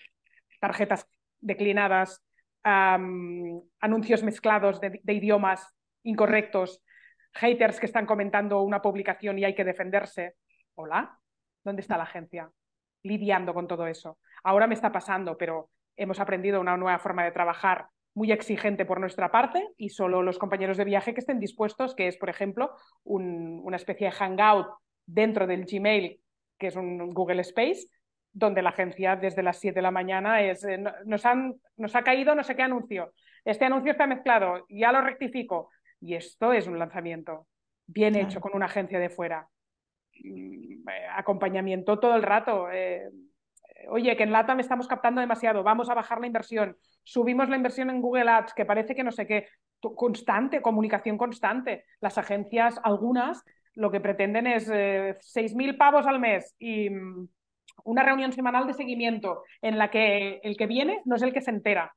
tarjetas 0.59 1.07
declinadas, 1.39 2.23
anuncios 2.63 4.23
mezclados 4.23 4.79
de, 4.79 5.01
de 5.03 5.13
idiomas 5.13 5.75
incorrectos, 6.03 6.81
haters 7.33 7.79
que 7.79 7.85
están 7.85 8.05
comentando 8.05 8.61
una 8.61 8.81
publicación 8.81 9.37
y 9.39 9.45
hay 9.45 9.55
que 9.55 9.63
defenderse. 9.63 10.35
Hola, 10.75 11.19
¿dónde 11.63 11.81
está 11.81 11.97
la 11.97 12.03
agencia? 12.03 12.51
Lidiando 13.03 13.53
con 13.53 13.67
todo 13.67 13.87
eso. 13.87 14.17
Ahora 14.43 14.67
me 14.67 14.73
está 14.73 14.91
pasando, 14.91 15.37
pero 15.37 15.69
hemos 15.95 16.19
aprendido 16.19 16.59
una 16.59 16.77
nueva 16.77 16.99
forma 16.99 17.23
de 17.23 17.31
trabajar 17.31 17.87
muy 18.15 18.31
exigente 18.31 18.85
por 18.85 18.99
nuestra 18.99 19.31
parte 19.31 19.69
y 19.77 19.89
solo 19.89 20.21
los 20.21 20.37
compañeros 20.37 20.77
de 20.77 20.85
viaje 20.85 21.13
que 21.13 21.19
estén 21.19 21.39
dispuestos, 21.39 21.95
que 21.95 22.07
es, 22.07 22.17
por 22.17 22.29
ejemplo, 22.29 22.71
un, 23.03 23.61
una 23.63 23.77
especie 23.77 24.07
de 24.07 24.13
hangout 24.13 24.67
dentro 25.05 25.47
del 25.47 25.65
Gmail, 25.65 26.19
que 26.57 26.67
es 26.67 26.75
un 26.75 27.09
Google 27.09 27.41
Space, 27.41 27.87
donde 28.31 28.61
la 28.61 28.69
agencia 28.69 29.15
desde 29.15 29.43
las 29.43 29.59
7 29.59 29.75
de 29.75 29.81
la 29.81 29.91
mañana 29.91 30.41
es, 30.41 30.63
eh, 30.63 30.83
nos, 31.05 31.25
han, 31.25 31.55
nos 31.77 31.95
ha 31.95 32.03
caído 32.03 32.33
no 32.35 32.43
sé 32.43 32.55
qué 32.55 32.63
anuncio, 32.63 33.13
este 33.45 33.65
anuncio 33.65 33.91
está 33.91 34.07
mezclado, 34.07 34.65
ya 34.69 34.91
lo 34.91 35.01
rectifico. 35.01 35.69
Y 35.99 36.15
esto 36.15 36.51
es 36.51 36.67
un 36.67 36.79
lanzamiento 36.79 37.47
bien 37.85 38.13
Claro. 38.13 38.27
hecho 38.27 38.41
con 38.41 38.55
una 38.55 38.65
agencia 38.65 38.99
de 38.99 39.09
fuera. 39.09 39.47
Mm, 40.23 40.87
eh, 40.89 41.07
acompañamiento 41.15 41.99
todo 41.99 42.15
el 42.15 42.23
rato. 42.23 42.69
Eh, 42.71 43.09
oye, 43.89 44.15
que 44.15 44.23
en 44.23 44.31
LATAM 44.31 44.59
estamos 44.59 44.87
captando 44.87 45.21
demasiado, 45.21 45.63
vamos 45.63 45.89
a 45.89 45.93
bajar 45.93 46.19
la 46.19 46.27
inversión, 46.27 46.77
subimos 47.03 47.49
la 47.49 47.57
inversión 47.57 47.89
en 47.89 48.01
Google 48.01 48.29
Ads, 48.29 48.53
que 48.53 48.65
parece 48.65 48.95
que 48.95 49.03
no 49.03 49.11
sé 49.11 49.27
qué, 49.27 49.47
constante, 49.79 50.61
comunicación 50.61 51.17
constante. 51.17 51.85
Las 51.99 52.17
agencias, 52.17 52.79
algunas, 52.83 53.43
lo 53.75 53.91
que 53.91 53.99
pretenden 53.99 54.47
es 54.47 54.69
eh, 54.71 55.17
6.000 55.19 55.77
pavos 55.77 56.05
al 56.07 56.19
mes 56.19 56.55
y 56.59 56.89
mm, 56.89 57.27
una 57.85 58.03
reunión 58.03 58.31
semanal 58.31 58.67
de 58.67 58.73
seguimiento 58.73 59.43
en 59.61 59.77
la 59.77 59.89
que 59.89 60.39
el 60.43 60.55
que 60.55 60.67
viene 60.67 61.01
no 61.05 61.15
es 61.15 61.21
el 61.21 61.33
que 61.33 61.41
se 61.41 61.51
entera. 61.51 61.93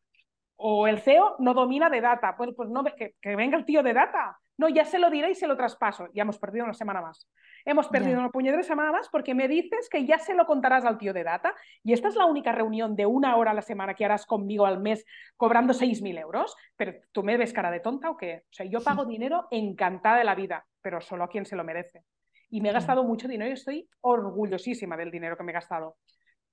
O 0.57 0.87
el 0.89 1.01
CEO 1.01 1.37
no 1.39 1.53
domina 1.53 1.91
de 1.91 2.01
data. 2.01 2.35
Pues, 2.37 2.51
pues 2.57 2.71
no, 2.71 2.83
que, 2.83 3.14
que 3.21 3.37
venga 3.37 3.59
el 3.59 3.67
tío 3.67 3.83
de 3.83 3.93
data. 3.93 4.39
No, 4.57 4.71
ya 4.71 4.87
se 4.87 4.99
lo 4.99 5.11
diré 5.11 5.31
y 5.31 5.35
se 5.35 5.47
lo 5.47 5.57
traspaso. 5.57 6.09
Ya 6.14 6.23
hemos 6.23 6.39
perdido 6.39 6.64
una 6.64 6.73
semana 6.73 7.03
más. 7.03 7.29
Hemos 7.69 7.89
perdido 7.89 8.12
Ya. 8.12 8.21
una 8.21 8.31
puñetera 8.31 8.62
semana 8.62 8.93
más 8.93 9.09
porque 9.09 9.35
me 9.35 9.49
dices 9.49 9.89
que 9.91 10.07
ya 10.07 10.19
se 10.19 10.35
lo 10.35 10.47
contarás 10.47 10.85
al 10.85 10.99
tío 10.99 11.12
de 11.12 11.25
data 11.25 11.53
y 11.83 11.93
esta 11.93 12.07
es 12.09 12.14
la 12.14 12.25
única 12.25 12.53
reunión 12.53 12.95
de 12.95 13.07
una 13.07 13.37
hora 13.37 13.51
a 13.51 13.55
la 13.55 13.61
semana 13.62 13.95
que 13.95 14.05
harás 14.05 14.25
conmigo 14.25 14.64
al 14.67 14.79
mes 14.81 15.05
cobrando 15.37 15.75
6.000 15.75 16.17
euros. 16.17 16.55
Pero 16.77 16.95
tú 17.11 17.25
me 17.25 17.37
ves 17.37 17.53
cara 17.53 17.73
de 17.73 17.81
tonta 17.81 18.09
o 18.09 18.17
qué? 18.17 18.45
O 18.49 18.53
sea, 18.53 18.67
yo 18.67 18.81
pago 18.83 19.05
dinero 19.07 19.49
encantada 19.51 20.19
de 20.19 20.25
la 20.25 20.37
vida, 20.37 20.64
pero 20.81 21.01
solo 21.01 21.25
a 21.25 21.29
quien 21.29 21.45
se 21.45 21.57
lo 21.57 21.64
merece. 21.64 22.05
Y 22.49 22.61
me 22.61 22.69
he 22.69 22.73
gastado 22.73 23.03
mucho 23.03 23.27
dinero 23.27 23.51
y 23.51 23.55
estoy 23.55 23.89
orgullosísima 24.01 24.97
del 24.97 25.11
dinero 25.11 25.37
que 25.37 25.43
me 25.43 25.51
he 25.51 25.55
gastado. 25.55 25.97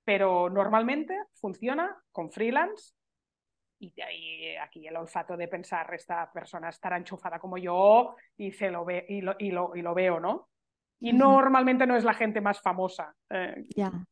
Pero 0.04 0.50
normalmente 0.50 1.16
funciona 1.40 1.96
con 2.10 2.32
freelance 2.32 2.92
y 3.78 3.92
de 3.92 4.02
ahí 4.02 4.56
aquí 4.56 4.86
el 4.86 4.96
olfato 4.96 5.36
de 5.36 5.46
pensar 5.46 5.92
esta 5.94 6.30
persona 6.32 6.70
estará 6.70 6.96
enchufada 6.96 7.38
como 7.38 7.56
yo 7.56 8.16
y 8.36 8.50
se 8.50 8.70
lo 8.70 8.84
ve 8.84 9.06
y 9.08 9.20
lo, 9.20 9.36
y 9.38 9.50
lo, 9.52 9.76
y 9.76 9.82
lo 9.82 9.94
veo, 9.94 10.18
¿no? 10.18 10.48
Y 11.00 11.12
normalmente 11.12 11.86
no 11.86 11.96
es 11.96 12.04
la 12.04 12.14
gente 12.14 12.40
más 12.40 12.60
famosa, 12.60 13.14
eh, 13.30 13.64
Ya, 13.76 14.04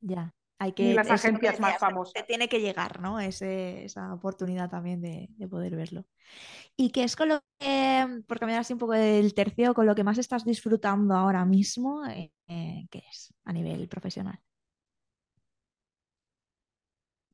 ya. 0.00 0.32
Hay 0.58 0.72
que, 0.72 0.84
ni 0.84 0.94
las 0.94 1.08
que 1.08 1.12
agencias 1.14 1.58
más 1.58 1.76
famosas. 1.78 2.12
Te 2.14 2.22
tiene 2.22 2.48
que 2.48 2.60
llegar, 2.60 3.00
¿no? 3.00 3.18
Ese- 3.18 3.84
esa 3.84 4.14
oportunidad 4.14 4.70
también 4.70 5.00
de, 5.02 5.26
de 5.30 5.48
poder 5.48 5.74
verlo. 5.74 6.04
¿Y 6.76 6.90
qué 6.90 7.04
es 7.04 7.16
con 7.16 7.28
lo 7.30 7.40
que, 7.58 8.22
por 8.28 8.38
cambiar 8.38 8.60
así 8.60 8.72
un 8.72 8.78
poco 8.78 8.92
del 8.92 9.34
tercio, 9.34 9.74
con 9.74 9.86
lo 9.86 9.94
que 9.94 10.04
más 10.04 10.18
estás 10.18 10.44
disfrutando 10.44 11.14
ahora 11.16 11.44
mismo? 11.44 12.06
eh, 12.06 12.32
eh, 12.48 12.86
¿qué 12.90 13.02
es 13.10 13.34
a 13.44 13.52
nivel 13.52 13.88
profesional? 13.88 14.38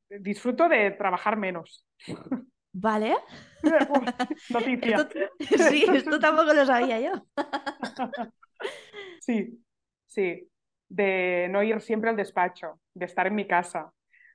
Disfruto 0.09 0.67
de 0.67 0.91
trabajar 0.91 1.37
menos. 1.37 1.85
¿Vale? 2.73 3.15
Noticia. 4.49 4.97
Esto, 5.39 5.63
sí, 5.69 5.85
esto 5.93 6.19
tampoco 6.19 6.53
lo 6.53 6.65
sabía 6.65 6.99
yo. 6.99 7.11
Sí, 9.21 9.63
sí. 10.07 10.49
De 10.87 11.47
no 11.49 11.61
ir 11.63 11.79
siempre 11.81 12.09
al 12.09 12.15
despacho, 12.15 12.79
de 12.93 13.05
estar 13.05 13.27
en 13.27 13.35
mi 13.35 13.45
casa, 13.47 13.91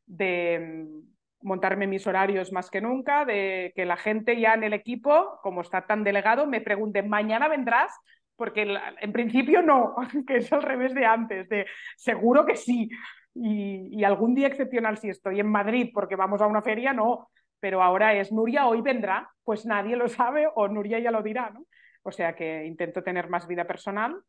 de 0.07 0.85
mm, 0.87 1.47
montarme 1.47 1.87
mis 1.87 2.07
horarios 2.07 2.53
más 2.53 2.71
que 2.71 2.81
nunca, 2.81 3.25
de 3.25 3.73
que 3.75 3.85
la 3.85 3.97
gente 3.97 4.39
ya 4.41 4.55
en 4.55 4.65
el 4.65 4.73
equipo, 4.73 5.39
como 5.43 5.63
está 5.63 5.87
tan 5.87 6.05
delegado, 6.05 6.47
me 6.47 6.61
pregunte, 6.61 7.03
¿mañana 7.03 7.49
vendrás? 7.49 7.93
Porque 8.37 8.77
en 9.01 9.13
principio 9.13 9.63
no, 9.63 9.95
que 10.27 10.39
es 10.39 10.53
al 10.53 10.63
revés 10.63 10.95
de 10.95 11.05
antes, 11.07 11.49
de 11.49 11.67
seguro 11.97 12.47
que 12.47 12.57
sí. 12.57 12.89
Y, 13.35 13.89
y 13.91 14.05
algún 14.05 14.35
día 14.35 14.47
excepcional 14.47 14.97
si 14.99 15.09
estoy 15.09 15.41
en 15.41 15.49
Madrid 15.49 15.91
porque 15.93 16.15
vamos 16.17 16.41
a 16.41 16.47
una 16.47 16.63
feria, 16.63 16.93
no. 16.93 17.31
Pero 17.61 17.83
ahora 17.83 18.15
es 18.15 18.31
Nuria 18.31 18.67
hoy 18.67 18.81
vendrá, 18.83 19.31
pues 19.43 19.65
nadie 19.67 19.97
lo 19.97 20.09
sabe 20.09 20.47
o 20.55 20.69
Nuria 20.69 20.99
ya 20.99 21.11
lo 21.11 21.23
dirá, 21.23 21.51
¿no? 21.51 21.67
O 22.03 22.13
sea 22.13 22.35
que 22.37 22.65
intento 22.67 23.03
tener 23.03 23.29
más 23.31 23.47
vida 23.49 23.67
personal 23.67 24.23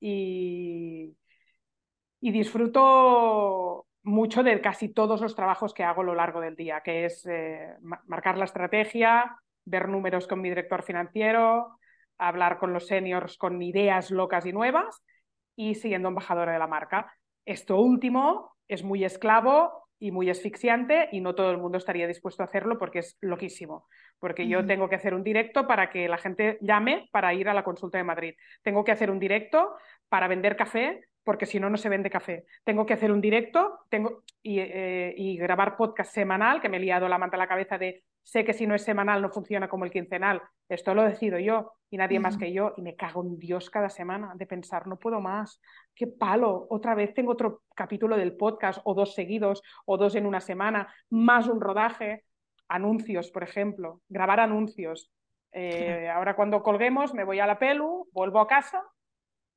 y, 0.00 1.16
y 2.20 2.32
disfruto 2.32 3.86
mucho 4.02 4.42
de 4.42 4.60
casi 4.60 4.88
todos 4.88 5.20
los 5.20 5.34
trabajos 5.34 5.74
que 5.74 5.84
hago 5.84 6.00
a 6.02 6.04
lo 6.04 6.14
largo 6.14 6.40
del 6.40 6.56
día, 6.56 6.80
que 6.82 7.04
es 7.04 7.26
eh, 7.26 7.74
ma- 7.82 8.02
marcar 8.06 8.38
la 8.38 8.44
estrategia, 8.46 9.36
ver 9.64 9.88
números 9.88 10.26
con 10.26 10.40
mi 10.40 10.48
director 10.48 10.82
financiero, 10.82 11.78
hablar 12.16 12.58
con 12.58 12.72
los 12.72 12.86
seniors 12.86 13.36
con 13.36 13.60
ideas 13.62 14.10
locas 14.10 14.46
y 14.46 14.52
nuevas 14.52 15.02
y 15.56 15.74
siguiendo 15.74 16.08
embajadora 16.08 16.52
de 16.52 16.58
la 16.58 16.66
marca. 16.66 17.12
Esto 17.44 17.76
último 17.80 18.56
es 18.66 18.82
muy 18.82 19.04
esclavo 19.04 19.87
y 19.98 20.10
muy 20.10 20.30
asfixiante 20.30 21.08
y 21.12 21.20
no 21.20 21.34
todo 21.34 21.50
el 21.50 21.58
mundo 21.58 21.78
estaría 21.78 22.06
dispuesto 22.06 22.42
a 22.42 22.46
hacerlo 22.46 22.78
porque 22.78 23.00
es 23.00 23.16
loquísimo. 23.20 23.86
Porque 24.18 24.48
yo 24.48 24.64
tengo 24.66 24.88
que 24.88 24.96
hacer 24.96 25.14
un 25.14 25.24
directo 25.24 25.66
para 25.66 25.90
que 25.90 26.08
la 26.08 26.18
gente 26.18 26.58
llame 26.60 27.08
para 27.12 27.34
ir 27.34 27.48
a 27.48 27.54
la 27.54 27.64
consulta 27.64 27.98
de 27.98 28.04
Madrid. 28.04 28.34
Tengo 28.62 28.84
que 28.84 28.92
hacer 28.92 29.10
un 29.10 29.18
directo 29.18 29.76
para 30.08 30.28
vender 30.28 30.56
café 30.56 31.08
porque 31.24 31.44
si 31.44 31.60
no, 31.60 31.68
no 31.68 31.76
se 31.76 31.90
vende 31.90 32.08
café. 32.08 32.46
Tengo 32.64 32.86
que 32.86 32.94
hacer 32.94 33.12
un 33.12 33.20
directo 33.20 33.80
tengo, 33.90 34.22
y, 34.42 34.60
eh, 34.60 35.12
y 35.14 35.36
grabar 35.36 35.76
podcast 35.76 36.14
semanal, 36.14 36.60
que 36.60 36.70
me 36.70 36.78
he 36.78 36.80
liado 36.80 37.06
la 37.06 37.18
manta 37.18 37.36
a 37.36 37.38
la 37.38 37.46
cabeza 37.46 37.76
de 37.76 38.02
sé 38.28 38.44
que 38.44 38.52
si 38.52 38.66
no 38.66 38.74
es 38.74 38.82
semanal 38.82 39.22
no 39.22 39.30
funciona 39.30 39.70
como 39.70 39.86
el 39.86 39.90
quincenal. 39.90 40.42
Esto 40.68 40.92
lo 40.92 41.02
decido 41.02 41.38
yo 41.38 41.72
y 41.88 41.96
nadie 41.96 42.20
más 42.20 42.36
que 42.36 42.52
yo. 42.52 42.74
Y 42.76 42.82
me 42.82 42.94
cago 42.94 43.22
en 43.22 43.38
Dios 43.38 43.70
cada 43.70 43.88
semana 43.88 44.34
de 44.36 44.44
pensar, 44.44 44.86
no 44.86 44.98
puedo 44.98 45.18
más. 45.22 45.62
Qué 45.94 46.06
palo. 46.06 46.66
Otra 46.68 46.94
vez 46.94 47.14
tengo 47.14 47.32
otro 47.32 47.62
capítulo 47.74 48.18
del 48.18 48.36
podcast 48.36 48.82
o 48.84 48.92
dos 48.92 49.14
seguidos 49.14 49.62
o 49.86 49.96
dos 49.96 50.14
en 50.14 50.26
una 50.26 50.42
semana, 50.42 50.94
más 51.08 51.48
un 51.48 51.58
rodaje. 51.58 52.26
Anuncios, 52.68 53.30
por 53.30 53.44
ejemplo. 53.44 54.02
Grabar 54.10 54.40
anuncios. 54.40 55.10
Eh. 55.50 56.10
Ahora 56.10 56.36
cuando 56.36 56.62
colguemos 56.62 57.14
me 57.14 57.24
voy 57.24 57.40
a 57.40 57.46
la 57.46 57.58
pelu, 57.58 58.08
vuelvo 58.12 58.40
a 58.40 58.46
casa, 58.46 58.84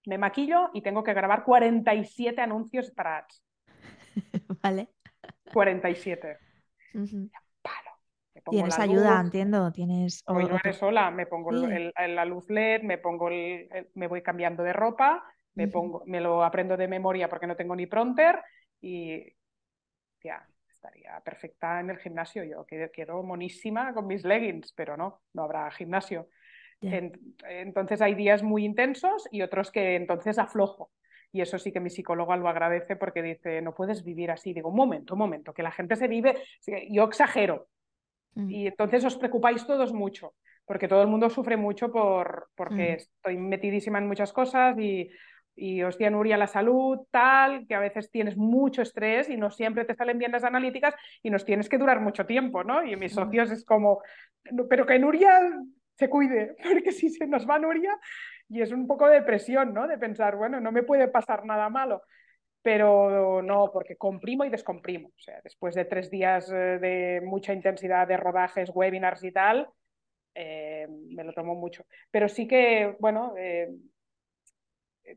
me 0.05 0.17
maquillo 0.17 0.69
y 0.73 0.81
tengo 0.81 1.03
que 1.03 1.13
grabar 1.13 1.43
47 1.43 2.39
anuncios 2.39 2.89
para 2.91 3.17
ads. 3.17 3.43
¿Vale? 4.63 4.87
47. 5.51 6.37
Ujú. 6.93 7.29
Palo. 7.29 7.50
Me 8.41 8.45
pongo 8.45 8.51
Tienes 8.57 8.77
la 8.77 8.83
ayuda, 8.83 9.15
luz, 9.15 9.25
entiendo. 9.25 9.71
Tienes 9.71 10.23
como 10.23 10.39
o- 10.39 10.41
yo 10.41 10.45
otro- 10.47 10.57
haré 10.63 10.73
sola, 10.73 11.11
me 11.11 11.25
pongo 11.25 11.51
Sí. 11.51 11.65
el- 11.65 11.93
el- 11.95 12.15
la 12.15 12.25
luz 12.25 12.49
LED, 12.49 12.83
me 12.83 12.97
pongo 12.97 13.29
el, 13.29 13.69
me 13.93 14.07
voy 14.07 14.21
cambiando 14.21 14.63
de 14.63 14.73
ropa, 14.73 15.23
me 15.53 15.67
pongo, 15.67 16.03
me 16.05 16.21
lo 16.21 16.43
aprendo 16.43 16.77
de 16.77 16.87
memoria 16.87 17.27
porque 17.29 17.47
no 17.47 17.55
tengo 17.55 17.75
ni 17.75 17.85
pronter 17.85 18.39
y 18.81 19.23
ya 20.23 20.47
estaría 20.71 21.19
perfecta 21.21 21.79
en 21.79 21.89
el 21.91 21.97
gimnasio. 21.97 22.43
Yo 22.43 22.65
quedo, 22.65 23.21
monísima 23.21 23.93
con 23.93 24.07
mis 24.07 24.23
leggings, 24.23 24.73
pero 24.73 24.97
no, 24.97 25.21
no 25.33 25.43
habrá 25.43 25.69
gimnasio. 25.71 26.27
Entonces 26.81 28.01
hay 28.01 28.15
días 28.15 28.41
muy 28.43 28.65
intensos 28.65 29.27
y 29.31 29.41
otros 29.43 29.71
que 29.71 29.95
entonces 29.95 30.39
aflojo. 30.39 30.91
Y 31.33 31.41
eso 31.41 31.59
sí 31.59 31.71
que 31.71 31.79
mi 31.79 31.89
psicóloga 31.89 32.35
lo 32.35 32.49
agradece 32.49 32.95
porque 32.95 33.21
dice, 33.21 33.61
no 33.61 33.73
puedes 33.73 34.03
vivir 34.03 34.31
así. 34.31 34.53
Digo, 34.53 34.69
un 34.69 34.75
momento, 34.75 35.13
un 35.13 35.19
momento, 35.19 35.53
que 35.53 35.63
la 35.63 35.71
gente 35.71 35.95
se 35.95 36.07
vive, 36.07 36.35
yo 36.89 37.03
exagero. 37.05 37.67
Y 38.35 38.67
entonces 38.67 39.03
os 39.03 39.17
preocupáis 39.17 39.65
todos 39.65 39.93
mucho, 39.93 40.33
porque 40.65 40.87
todo 40.87 41.01
el 41.01 41.09
mundo 41.09 41.29
sufre 41.29 41.57
mucho 41.57 41.91
por, 41.91 42.47
porque 42.55 42.93
mm. 42.93 42.95
estoy 42.95 43.37
metidísima 43.37 43.97
en 43.97 44.07
muchas 44.07 44.31
cosas 44.31 44.77
y, 44.79 45.09
y 45.55 45.83
hostia, 45.83 46.09
Nuria, 46.09 46.37
la 46.37 46.47
salud, 46.47 46.99
tal, 47.11 47.67
que 47.67 47.75
a 47.75 47.79
veces 47.79 48.09
tienes 48.09 48.37
mucho 48.37 48.81
estrés 48.81 49.29
y 49.29 49.37
no 49.37 49.51
siempre 49.51 49.85
te 49.85 49.95
salen 49.95 50.17
bien 50.17 50.31
las 50.31 50.43
analíticas 50.43 50.95
y 51.21 51.29
nos 51.29 51.43
tienes 51.43 51.67
que 51.67 51.77
durar 51.77 51.99
mucho 51.99 52.25
tiempo, 52.25 52.63
¿no? 52.63 52.85
Y 52.85 52.95
mis 52.95 53.13
socios 53.13 53.51
es 53.51 53.65
como, 53.65 54.01
pero 54.69 54.85
que 54.85 54.97
Nuria 54.97 55.39
se 55.97 56.09
cuide, 56.09 56.55
porque 56.63 56.91
si 56.91 57.09
se 57.09 57.27
nos 57.27 57.47
va 57.49 57.59
Nuria, 57.59 57.97
y 58.47 58.61
es 58.61 58.71
un 58.71 58.87
poco 58.87 59.07
de 59.07 59.21
presión, 59.21 59.73
¿no? 59.73 59.87
De 59.87 59.97
pensar, 59.97 60.37
bueno, 60.37 60.59
no 60.61 60.71
me 60.71 60.83
puede 60.83 61.07
pasar 61.09 61.45
nada 61.45 61.69
malo 61.69 62.03
pero 62.61 63.41
no, 63.41 63.71
porque 63.71 63.95
comprimo 63.95 64.45
y 64.45 64.49
descomprimo. 64.49 65.09
O 65.09 65.19
sea, 65.19 65.39
después 65.43 65.73
de 65.75 65.85
tres 65.85 66.11
días 66.11 66.49
eh, 66.51 66.79
de 66.79 67.21
mucha 67.23 67.53
intensidad 67.53 68.07
de 68.07 68.17
rodajes, 68.17 68.71
webinars 68.73 69.23
y 69.23 69.31
tal, 69.31 69.67
eh, 70.35 70.87
me 70.89 71.23
lo 71.23 71.33
tomo 71.33 71.55
mucho. 71.55 71.85
Pero 72.11 72.29
sí 72.29 72.47
que, 72.47 72.95
bueno, 72.99 73.33
eh, 73.37 73.69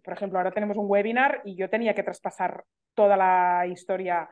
por 0.02 0.14
ejemplo, 0.14 0.38
ahora 0.38 0.52
tenemos 0.52 0.76
un 0.76 0.90
webinar 0.90 1.42
y 1.44 1.56
yo 1.56 1.68
tenía 1.68 1.94
que 1.94 2.02
traspasar 2.02 2.64
toda 2.94 3.16
la 3.16 3.66
historia 3.66 4.28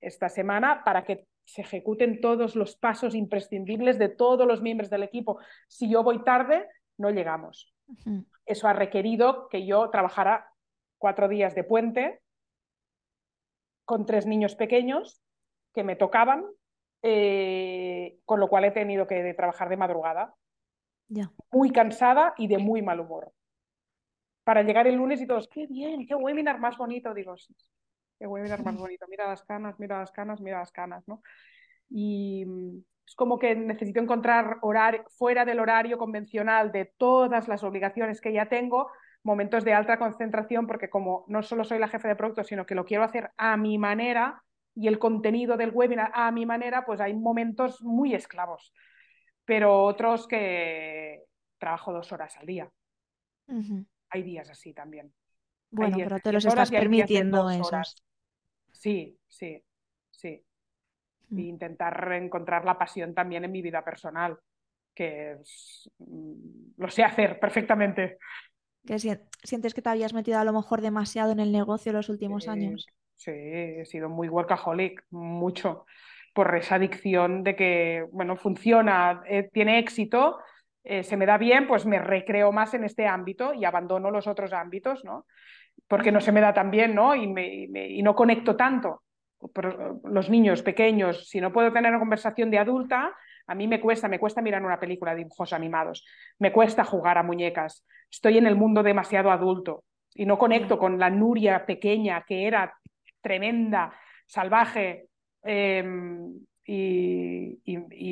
esta 0.00 0.28
semana 0.28 0.82
para 0.84 1.04
que 1.04 1.26
se 1.44 1.62
ejecuten 1.62 2.20
todos 2.20 2.56
los 2.56 2.76
pasos 2.76 3.14
imprescindibles 3.14 3.98
de 3.98 4.08
todos 4.08 4.46
los 4.46 4.60
miembros 4.60 4.90
del 4.90 5.04
equipo. 5.04 5.38
Si 5.68 5.88
yo 5.88 6.02
voy 6.02 6.24
tarde, 6.24 6.66
no 6.98 7.10
llegamos. 7.10 7.72
Eso 8.44 8.66
ha 8.66 8.72
requerido 8.72 9.48
que 9.48 9.64
yo 9.64 9.88
trabajara 9.90 10.50
cuatro 10.98 11.28
días 11.28 11.54
de 11.54 11.62
puente 11.62 12.20
con 13.86 14.04
tres 14.04 14.26
niños 14.26 14.56
pequeños 14.56 15.22
que 15.72 15.84
me 15.84 15.96
tocaban, 15.96 16.44
eh, 17.02 18.18
con 18.24 18.40
lo 18.40 18.48
cual 18.48 18.64
he 18.64 18.72
tenido 18.72 19.06
que 19.06 19.32
trabajar 19.34 19.68
de 19.68 19.76
madrugada, 19.76 20.34
muy 21.52 21.70
cansada 21.70 22.34
y 22.36 22.48
de 22.48 22.58
muy 22.58 22.82
mal 22.82 23.00
humor. 23.00 23.32
Para 24.44 24.62
llegar 24.62 24.86
el 24.86 24.96
lunes 24.96 25.20
y 25.20 25.26
todos, 25.26 25.48
qué 25.48 25.66
bien, 25.66 26.06
qué 26.06 26.14
webinar 26.14 26.58
más 26.58 26.76
bonito, 26.76 27.14
digo, 27.14 27.36
sí, 27.36 27.54
qué 28.18 28.26
webinar 28.26 28.64
más 28.64 28.76
bonito, 28.78 29.06
mira 29.08 29.28
las 29.28 29.44
canas, 29.44 29.78
mira 29.78 30.00
las 30.00 30.10
canas, 30.10 30.40
mira 30.40 30.58
las 30.58 30.72
canas, 30.72 31.06
¿no? 31.06 31.22
Y 31.88 32.44
mm, 32.44 32.78
es 33.06 33.14
como 33.14 33.38
que 33.38 33.54
necesito 33.54 34.00
encontrar 34.00 34.58
horario, 34.62 35.04
fuera 35.10 35.44
del 35.44 35.60
horario 35.60 35.96
convencional 35.96 36.72
de 36.72 36.92
todas 36.96 37.46
las 37.46 37.62
obligaciones 37.62 38.20
que 38.20 38.32
ya 38.32 38.48
tengo, 38.48 38.90
momentos 39.26 39.64
de 39.64 39.74
alta 39.74 39.98
concentración, 39.98 40.68
porque 40.68 40.88
como 40.88 41.24
no 41.26 41.42
solo 41.42 41.64
soy 41.64 41.80
la 41.80 41.88
jefe 41.88 42.06
de 42.06 42.14
producto, 42.14 42.44
sino 42.44 42.64
que 42.64 42.76
lo 42.76 42.84
quiero 42.84 43.02
hacer 43.02 43.32
a 43.36 43.56
mi 43.56 43.76
manera 43.76 44.44
y 44.74 44.86
el 44.86 45.00
contenido 45.00 45.56
del 45.56 45.72
webinar 45.74 46.12
a 46.14 46.30
mi 46.30 46.46
manera, 46.46 46.86
pues 46.86 47.00
hay 47.00 47.12
momentos 47.12 47.82
muy 47.82 48.14
esclavos, 48.14 48.72
pero 49.44 49.82
otros 49.82 50.28
que 50.28 51.24
trabajo 51.58 51.92
dos 51.92 52.12
horas 52.12 52.36
al 52.36 52.46
día. 52.46 52.70
Hay 54.10 54.22
días 54.22 54.48
así 54.48 54.72
también. 54.72 55.12
Bueno, 55.70 55.96
pero 55.98 56.20
te 56.20 56.32
los 56.32 56.44
estás 56.44 56.70
permitiendo 56.70 57.50
esos. 57.50 57.96
Sí, 58.70 59.18
sí, 59.26 59.60
sí. 60.10 60.40
Mm. 61.30 61.38
intentar 61.40 62.12
encontrar 62.12 62.64
la 62.64 62.78
pasión 62.78 63.12
también 63.12 63.44
en 63.44 63.50
mi 63.50 63.60
vida 63.60 63.82
personal, 63.82 64.38
que 64.94 65.36
mm, 65.98 66.74
lo 66.76 66.88
sé 66.88 67.02
hacer 67.02 67.40
perfectamente 67.40 68.18
que 68.86 68.98
sientes 68.98 69.74
que 69.74 69.82
te 69.82 69.88
habías 69.90 70.14
metido 70.14 70.38
a 70.38 70.44
lo 70.44 70.52
mejor 70.52 70.80
demasiado 70.80 71.32
en 71.32 71.40
el 71.40 71.52
negocio 71.52 71.92
los 71.92 72.08
últimos 72.08 72.48
años. 72.48 72.86
Sí, 73.14 73.32
he 73.32 73.84
sido 73.84 74.08
muy 74.08 74.28
workaholic, 74.28 75.04
mucho, 75.10 75.86
por 76.34 76.54
esa 76.54 76.76
adicción 76.76 77.42
de 77.42 77.56
que, 77.56 78.06
bueno, 78.12 78.36
funciona, 78.36 79.22
eh, 79.26 79.48
tiene 79.52 79.78
éxito, 79.78 80.38
eh, 80.84 81.02
se 81.02 81.16
me 81.16 81.26
da 81.26 81.38
bien, 81.38 81.66
pues 81.66 81.86
me 81.86 81.98
recreo 81.98 82.52
más 82.52 82.74
en 82.74 82.84
este 82.84 83.06
ámbito 83.06 83.54
y 83.54 83.64
abandono 83.64 84.10
los 84.10 84.26
otros 84.26 84.52
ámbitos, 84.52 85.04
¿no? 85.04 85.26
Porque 85.88 86.12
no 86.12 86.20
se 86.20 86.32
me 86.32 86.40
da 86.40 86.54
tan 86.54 86.70
bien, 86.70 86.94
¿no? 86.94 87.14
Y, 87.14 87.26
me, 87.26 87.48
y 87.88 88.02
no 88.02 88.14
conecto 88.14 88.54
tanto. 88.54 89.02
Los 90.04 90.30
niños 90.30 90.62
pequeños, 90.62 91.28
si 91.28 91.40
no 91.40 91.52
puedo 91.52 91.72
tener 91.72 91.90
una 91.90 92.00
conversación 92.00 92.50
de 92.50 92.58
adulta, 92.58 93.14
a 93.46 93.54
mí 93.54 93.68
me 93.68 93.80
cuesta, 93.80 94.08
me 94.08 94.18
cuesta 94.18 94.42
mirar 94.42 94.64
una 94.64 94.80
película 94.80 95.12
de 95.12 95.18
dibujos 95.18 95.52
animados, 95.52 96.04
me 96.38 96.52
cuesta 96.52 96.84
jugar 96.84 97.18
a 97.18 97.22
muñecas, 97.22 97.86
estoy 98.10 98.38
en 98.38 98.46
el 98.46 98.56
mundo 98.56 98.82
demasiado 98.82 99.30
adulto 99.30 99.84
y 100.14 100.26
no 100.26 100.38
conecto 100.38 100.78
con 100.78 100.98
la 100.98 101.10
Nuria 101.10 101.64
pequeña 101.66 102.24
que 102.26 102.46
era 102.46 102.74
tremenda, 103.20 103.92
salvaje. 104.26 105.08
Em, 105.42 106.40
y, 106.64 107.60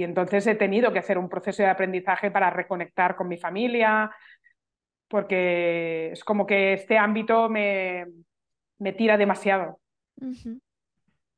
entonces 0.02 0.46
he 0.46 0.54
tenido 0.54 0.92
que 0.92 1.00
hacer 1.00 1.18
un 1.18 1.28
proceso 1.28 1.62
de 1.62 1.70
aprendizaje 1.70 2.30
para 2.30 2.50
reconectar 2.50 3.16
con 3.16 3.26
mi 3.28 3.36
familia, 3.36 4.10
porque 5.08 6.12
es 6.12 6.22
como 6.24 6.46
que 6.46 6.74
este 6.74 6.98
ámbito 6.98 7.48
me, 7.48 8.06
me 8.78 8.92
tira 8.92 9.16
demasiado. 9.16 9.80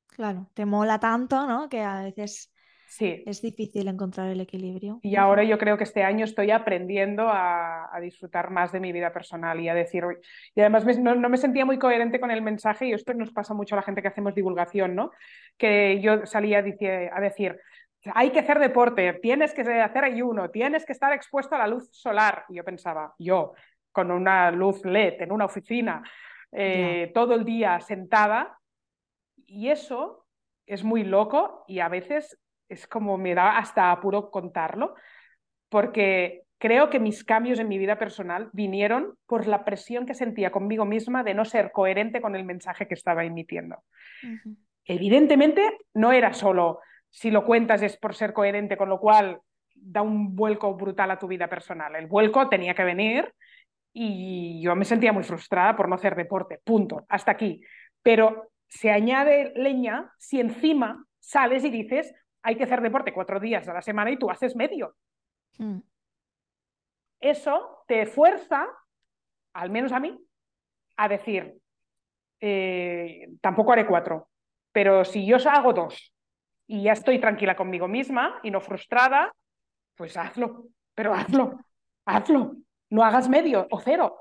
Claro, 0.09 0.51
te 0.55 0.66
mola 0.66 0.99
tanto, 0.99 1.47
¿no? 1.47 1.68
Que 1.68 1.80
a 1.80 2.03
veces 2.03 2.53
Sí. 2.87 3.24
Es 3.26 3.43
difícil 3.43 3.89
encontrar 3.89 4.28
el 4.28 4.41
equilibrio. 4.41 5.01
Y 5.03 5.16
ahora 5.16 5.43
yo 5.45 5.59
creo 5.59 5.76
que 5.76 5.84
este 5.84 6.03
año 6.05 6.24
estoy 6.24 6.51
aprendiendo 6.51 7.28
a, 7.28 7.91
disfrutar 8.01 8.51
más 8.51 8.72
de 8.72 8.80
mi 8.80 8.93
vida 8.93 9.12
personal 9.12 9.59
y 9.59 9.68
a 9.68 9.74
decir, 9.74 10.05
y 10.55 10.61
además 10.61 10.84
no, 10.99 11.16
me 11.28 11.37
sentía 11.37 11.64
muy 11.64 11.78
coherente 11.78 12.20
con 12.20 12.30
el 12.30 12.43
mensaje 12.43 12.87
y 12.87 12.93
esto 12.93 13.14
nos 13.14 13.32
pasa 13.32 13.55
mucho 13.55 13.74
a 13.74 13.78
la 13.78 13.82
gente 13.82 14.03
que 14.03 14.09
hacemos 14.09 14.34
divulgación, 14.34 14.95
¿no? 14.95 15.11
Que 15.57 16.01
yo 16.01 16.26
salía 16.26 16.59
a 16.59 17.20
decir, 17.20 17.59
hay 18.14 18.30
que 18.30 18.41
hacer 18.41 18.59
deporte, 18.59 19.14
tienes 19.14 19.53
que 19.55 19.62
hacer 19.62 20.05
ayuno, 20.05 20.51
tienes 20.51 20.84
que 20.84 20.93
estar 20.93 21.12
expuesto 21.12 21.55
a 21.55 21.59
la 21.59 21.66
luz 21.66 21.89
solar. 21.91 22.45
Y 22.49 22.57
yo 22.57 22.64
pensaba, 22.64 23.14
yo 23.18 23.55
con 23.91 24.11
una 24.11 24.51
luz 24.51 24.84
LED 24.84 25.22
en 25.22 25.32
una 25.32 25.47
oficina, 25.47 26.03
eh, 26.53 27.11
todo 27.14 27.34
el 27.34 27.45
día 27.45 27.80
sentada, 27.80 28.59
y 29.47 29.68
eso 29.68 30.26
es 30.66 30.84
muy 30.84 31.05
loco 31.05 31.64
y 31.66 31.80
a 31.80 31.89
veces 31.89 32.39
es 32.69 32.87
como 32.87 33.19
me 33.19 33.35
da 33.35 33.59
hasta 33.59 33.91
apuro 33.91 34.31
contarlo, 34.31 34.95
porque 35.69 36.43
creo 36.59 36.91
que 36.91 37.01
mis 37.01 37.25
cambios 37.25 37.59
en 37.59 37.69
mi 37.69 37.79
vida 37.79 37.99
personal 37.99 38.49
vinieron 38.53 39.17
por 39.27 39.47
la 39.47 39.64
presión 39.64 40.07
que 40.07 40.14
sentía 40.14 40.51
conmigo 40.51 40.85
misma 40.85 41.23
de 41.23 41.35
no 41.35 41.45
ser 41.45 41.73
coherente 41.73 42.21
con 42.21 42.35
el 42.35 42.45
mensaje 42.45 42.89
que 42.89 42.95
estaba 42.95 43.25
emitiendo. 43.25 43.83
Evidentemente, 44.85 45.79
no 45.95 46.12
era 46.12 46.33
solo 46.33 46.81
si 47.11 47.31
lo 47.31 47.45
cuentas 47.45 47.83
es 47.83 47.97
por 47.97 48.14
ser 48.14 48.33
coherente, 48.33 48.77
con 48.77 48.89
lo 48.89 49.01
cual 49.01 49.41
da 49.75 50.03
un 50.03 50.35
vuelco 50.35 50.75
brutal 50.75 51.11
a 51.11 51.19
tu 51.19 51.27
vida 51.27 51.49
personal. 51.49 51.95
El 51.97 52.07
vuelco 52.07 52.49
tenía 52.49 52.75
que 52.75 52.85
venir 52.85 53.33
y 53.93 54.61
yo 54.62 54.75
me 54.77 54.85
sentía 54.85 55.12
muy 55.12 55.23
frustrada 55.23 55.77
por 55.77 55.89
no 55.89 55.95
hacer 55.95 56.14
deporte, 56.14 56.61
punto, 56.64 57.07
hasta 57.09 57.33
aquí. 57.33 57.62
Pero 58.03 58.51
se 58.69 58.91
añade 58.91 59.53
leña 59.57 60.12
si 60.19 60.41
encima 60.41 61.05
sales 61.19 61.64
y 61.64 61.71
dices, 61.71 62.14
hay 62.47 62.55
que 62.55 62.62
hacer 62.62 62.80
deporte 62.80 63.12
cuatro 63.12 63.40
días 63.40 63.66
a 63.66 63.74
la 63.74 63.82
semana 63.82 64.09
y 64.09 64.18
tú 64.18 64.30
haces 64.30 64.55
medio. 64.55 64.94
Mm. 65.59 65.80
Eso 67.18 67.82
te 67.88 68.07
fuerza, 68.07 68.64
al 69.53 69.70
menos 69.70 69.90
a 69.90 69.99
mí, 69.99 70.16
a 70.97 71.09
decir, 71.09 71.59
eh, 72.40 73.30
tampoco 73.40 73.72
haré 73.72 73.84
cuatro, 73.84 74.28
pero 74.70 75.05
si 75.05 75.26
yo 75.26 75.38
hago 75.51 75.72
dos 75.72 76.14
y 76.68 76.84
ya 76.84 76.92
estoy 76.92 77.18
tranquila 77.18 77.57
conmigo 77.57 77.88
misma 77.88 78.38
y 78.44 78.53
no 78.53 78.61
frustrada, 78.61 79.34
pues 79.97 80.16
hazlo, 80.16 80.68
pero 80.94 81.14
hazlo, 81.14 81.59
hazlo, 82.05 82.53
no 82.90 83.03
hagas 83.03 83.28
medio 83.28 83.66
o 83.72 83.80
cero, 83.80 84.20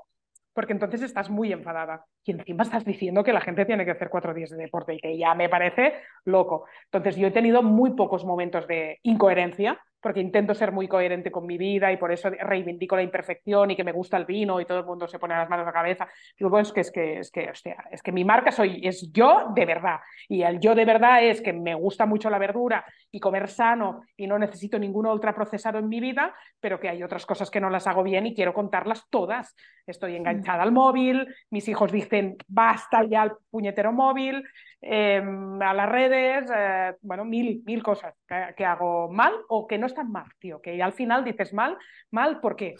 porque 0.56 0.72
entonces 0.72 1.02
estás 1.02 1.28
muy 1.28 1.52
enfadada 1.52 2.06
y 2.24 2.32
encima 2.32 2.62
estás 2.62 2.82
diciendo 2.82 3.22
que 3.22 3.34
la 3.34 3.42
gente 3.42 3.66
tiene 3.66 3.84
que 3.84 3.90
hacer 3.90 4.08
cuatro 4.08 4.32
días 4.32 4.48
de 4.48 4.56
deporte 4.56 4.94
y 4.94 4.98
que 4.98 5.18
ya 5.18 5.34
me 5.34 5.50
parece 5.50 5.92
loco. 6.24 6.64
Entonces 6.86 7.16
yo 7.16 7.26
he 7.26 7.30
tenido 7.30 7.62
muy 7.62 7.90
pocos 7.90 8.24
momentos 8.24 8.66
de 8.66 8.98
incoherencia 9.02 9.78
porque 10.00 10.20
intento 10.20 10.54
ser 10.54 10.72
muy 10.72 10.88
coherente 10.88 11.30
con 11.30 11.46
mi 11.46 11.58
vida 11.58 11.90
y 11.92 11.96
por 11.96 12.12
eso 12.12 12.30
reivindico 12.30 12.96
la 12.96 13.02
imperfección 13.02 13.70
y 13.70 13.76
que 13.76 13.84
me 13.84 13.92
gusta 13.92 14.16
el 14.16 14.24
vino 14.24 14.60
y 14.60 14.64
todo 14.64 14.78
el 14.78 14.84
mundo 14.84 15.08
se 15.08 15.18
pone 15.18 15.34
las 15.34 15.48
manos 15.48 15.64
a 15.64 15.70
la 15.70 15.72
cabeza. 15.72 16.08
Digo, 16.38 16.50
bueno, 16.50 16.62
es 16.62 16.72
que, 16.72 16.80
es 16.80 16.90
que, 16.90 17.18
es 17.18 17.30
que, 17.30 17.76
es 17.90 18.02
que 18.02 18.12
mi 18.12 18.24
marca 18.24 18.52
soy, 18.52 18.80
es 18.82 19.10
yo 19.12 19.52
de 19.54 19.64
verdad. 19.66 20.00
Y 20.28 20.42
el 20.42 20.60
yo 20.60 20.74
de 20.74 20.84
verdad 20.84 21.24
es 21.24 21.40
que 21.40 21.52
me 21.52 21.74
gusta 21.74 22.06
mucho 22.06 22.30
la 22.30 22.38
verdura 22.38 22.84
y 23.10 23.20
comer 23.20 23.48
sano 23.48 24.02
y 24.16 24.26
no 24.26 24.38
necesito 24.38 24.78
ningún 24.78 25.06
ultraprocesado 25.06 25.78
en 25.78 25.88
mi 25.88 26.00
vida, 26.00 26.34
pero 26.60 26.78
que 26.78 26.88
hay 26.88 27.02
otras 27.02 27.26
cosas 27.26 27.50
que 27.50 27.60
no 27.60 27.70
las 27.70 27.86
hago 27.86 28.02
bien 28.02 28.26
y 28.26 28.34
quiero 28.34 28.54
contarlas 28.54 29.04
todas. 29.10 29.54
Estoy 29.86 30.16
enganchada 30.16 30.62
al 30.62 30.72
móvil, 30.72 31.26
mis 31.50 31.68
hijos 31.68 31.92
dicen, 31.92 32.36
basta 32.48 33.04
ya 33.04 33.22
el 33.22 33.32
puñetero 33.50 33.92
móvil, 33.92 34.44
Em, 34.88 35.60
a 35.62 35.72
las 35.74 35.88
redes, 35.88 36.50
eh, 36.54 36.94
bueno, 37.00 37.24
mil, 37.24 37.62
mil 37.64 37.82
cosas 37.82 38.14
que, 38.56 38.64
hago 38.64 39.10
mal 39.10 39.32
o 39.48 39.66
que 39.66 39.78
no 39.78 39.85
están 39.86 40.10
mal, 40.10 40.26
tío, 40.38 40.60
que 40.60 40.82
al 40.82 40.92
final 40.92 41.24
dices 41.24 41.52
mal, 41.52 41.76
mal, 42.10 42.40
¿por 42.40 42.56
qué? 42.56 42.74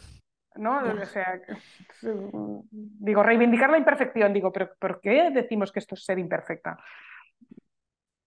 ¿no? 0.58 0.78
O 0.78 1.06
sea, 1.06 1.40
digo, 2.70 3.22
reivindicar 3.22 3.70
la 3.70 3.78
imperfección, 3.78 4.32
digo, 4.32 4.52
pero 4.52 4.70
¿por 4.78 5.00
qué 5.00 5.30
decimos 5.30 5.72
que 5.72 5.80
esto 5.80 5.94
es 5.94 6.04
ser 6.04 6.18
imperfecta? 6.18 6.78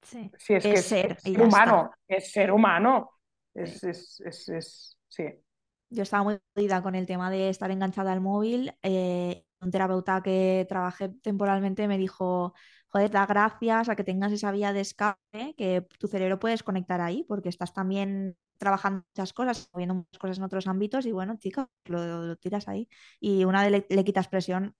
Sí. 0.01 0.31
Si 0.37 0.53
es, 0.55 0.63
que 0.63 0.77
ser, 0.77 1.11
es 1.13 1.21
ser 1.21 1.41
humano, 1.41 1.91
es 2.07 2.31
ser 2.31 2.51
humano. 2.51 3.11
Es, 3.53 3.83
es, 3.83 4.21
es, 4.21 4.49
es, 4.49 4.97
sí. 5.07 5.25
Yo 5.89 6.03
estaba 6.03 6.23
muy 6.23 6.39
jodida 6.55 6.81
con 6.81 6.95
el 6.95 7.05
tema 7.05 7.29
de 7.29 7.49
estar 7.49 7.69
enganchada 7.71 8.11
al 8.11 8.21
móvil. 8.21 8.73
Eh, 8.83 9.43
un 9.61 9.71
terapeuta 9.71 10.21
que 10.21 10.65
trabajé 10.69 11.09
temporalmente 11.21 11.87
me 11.87 11.97
dijo, 11.97 12.53
joder, 12.87 13.11
da 13.11 13.25
gracias 13.25 13.89
a 13.89 13.95
que 13.95 14.03
tengas 14.03 14.31
esa 14.31 14.51
vía 14.51 14.71
de 14.71 14.81
escape, 14.81 15.55
que 15.57 15.85
tu 15.97 16.07
cerebro 16.07 16.39
puedes 16.39 16.63
conectar 16.63 17.01
ahí, 17.01 17.25
porque 17.27 17.49
estás 17.49 17.73
también 17.73 18.37
trabajando 18.59 19.03
muchas 19.07 19.33
cosas, 19.33 19.69
viendo 19.73 19.95
muchas 19.95 20.19
cosas 20.19 20.37
en 20.37 20.43
otros 20.43 20.67
ámbitos 20.67 21.05
y 21.05 21.11
bueno, 21.11 21.37
chica, 21.37 21.67
lo, 21.85 22.25
lo 22.25 22.35
tiras 22.35 22.67
ahí. 22.67 22.87
Y 23.19 23.45
una 23.45 23.63
vez 23.63 23.71
le, 23.71 23.85
le, 23.89 24.03
quitas 24.03 24.27
presión, 24.27 24.75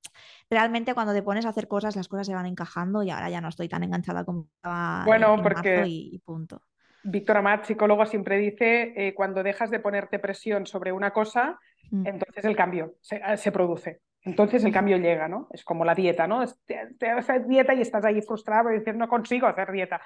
realmente 0.50 0.94
cuando 0.94 1.14
te 1.14 1.24
pones 1.24 1.46
a 1.46 1.50
hacer 1.50 1.68
cosas, 1.68 1.96
las 1.96 2.08
cosas 2.08 2.28
se 2.28 2.36
van 2.36 2.46
encajando 2.46 3.02
y 3.02 3.10
ahora 3.10 3.30
ya 3.30 3.42
no 3.42 3.48
estoy 3.48 3.70
tan 3.70 3.84
enganchada 3.84 4.26
como 4.26 4.48
estaba 4.56 5.04
bueno, 5.06 5.34
en 5.34 5.42
porque... 5.42 5.78
marzo 5.78 5.88
y, 5.88 6.10
y 6.14 6.20
punto. 6.20 6.62
Víctor 7.02 7.38
Amat, 7.38 7.64
psicólogo, 7.64 8.06
siempre 8.06 8.38
dice, 8.38 8.94
eh, 8.96 9.14
cuando 9.16 9.42
dejas 9.42 9.72
de 9.72 9.80
ponerte 9.80 10.20
presión 10.20 10.68
sobre 10.68 10.92
una 10.92 11.12
cosa, 11.12 11.58
mm. 11.92 12.06
entonces 12.06 12.44
el 12.44 12.58
cambio 12.58 12.96
se, 13.00 13.22
se, 13.38 13.52
produce. 13.54 14.02
Entonces 14.24 14.66
el 14.66 14.74
cambio 14.74 14.98
llega, 14.98 15.30
¿no? 15.30 15.48
Es 15.52 15.64
como 15.64 15.86
la 15.86 15.96
dieta, 15.96 16.28
¿no? 16.28 16.44
Te, 16.66 16.90
te 17.00 17.10
haces 17.10 17.48
dieta 17.48 17.74
y 17.74 17.82
estás 17.82 18.04
ahí 18.04 18.22
frustrado 18.22 18.70
y 18.70 18.80
dices, 18.80 18.96
no 18.96 19.08
consigo 19.08 19.48
hacer 19.48 19.72
dieta. 19.72 20.02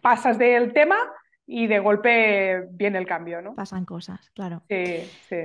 Pasas 0.00 0.38
del 0.38 0.72
tema 0.72 0.96
y 1.50 1.66
de 1.66 1.78
golpe 1.78 2.68
viene 2.72 2.98
el 2.98 3.06
cambio, 3.06 3.40
¿no? 3.40 3.54
Pasan 3.54 3.86
cosas, 3.86 4.30
claro. 4.34 4.62
Sí, 4.68 5.00
sí. 5.28 5.36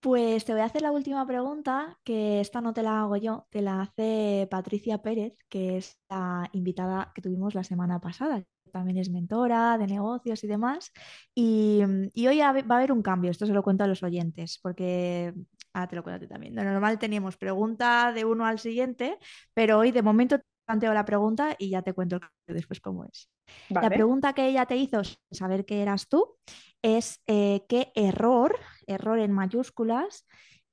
Pues 0.00 0.44
te 0.44 0.52
voy 0.52 0.62
a 0.62 0.66
hacer 0.66 0.82
la 0.82 0.92
última 0.92 1.26
pregunta, 1.26 1.98
que 2.04 2.40
esta 2.40 2.60
no 2.60 2.72
te 2.72 2.82
la 2.82 3.00
hago 3.00 3.16
yo, 3.16 3.46
te 3.50 3.60
la 3.60 3.82
hace 3.82 4.46
Patricia 4.50 4.98
Pérez, 4.98 5.36
que 5.48 5.76
es 5.78 5.98
la 6.08 6.48
invitada 6.52 7.12
que 7.14 7.22
tuvimos 7.22 7.54
la 7.54 7.64
semana 7.64 8.00
pasada. 8.00 8.42
También 8.72 8.98
es 8.98 9.10
mentora 9.10 9.76
de 9.78 9.86
negocios 9.86 10.44
y 10.44 10.46
demás. 10.46 10.92
Y, 11.34 11.82
y 12.14 12.26
hoy 12.28 12.38
va 12.38 12.46
a 12.46 12.78
haber 12.78 12.92
un 12.92 13.02
cambio, 13.02 13.30
esto 13.30 13.46
se 13.46 13.52
lo 13.52 13.62
cuento 13.62 13.84
a 13.84 13.86
los 13.86 14.02
oyentes, 14.02 14.58
porque 14.62 15.34
ahora 15.72 15.88
te 15.88 15.96
lo 15.96 16.02
cuento 16.02 16.16
a 16.16 16.20
ti 16.20 16.28
también. 16.28 16.54
De 16.54 16.64
normal 16.64 16.98
teníamos 16.98 17.36
pregunta 17.36 18.12
de 18.12 18.24
uno 18.24 18.46
al 18.46 18.58
siguiente, 18.58 19.18
pero 19.54 19.78
hoy 19.78 19.90
de 19.90 20.02
momento 20.02 20.38
planteo 20.70 20.94
la 20.94 21.04
pregunta 21.04 21.56
y 21.58 21.70
ya 21.70 21.82
te 21.82 21.92
cuento 21.92 22.20
después 22.46 22.80
cómo 22.80 23.04
es. 23.04 23.28
Vale. 23.68 23.88
La 23.88 23.94
pregunta 23.94 24.32
que 24.32 24.46
ella 24.46 24.66
te 24.66 24.76
hizo, 24.76 25.02
saber 25.32 25.64
qué 25.64 25.82
eras 25.82 26.08
tú, 26.08 26.36
es 26.80 27.20
eh, 27.26 27.64
qué 27.68 27.90
error, 27.94 28.56
error 28.86 29.18
en 29.18 29.32
mayúsculas, 29.32 30.26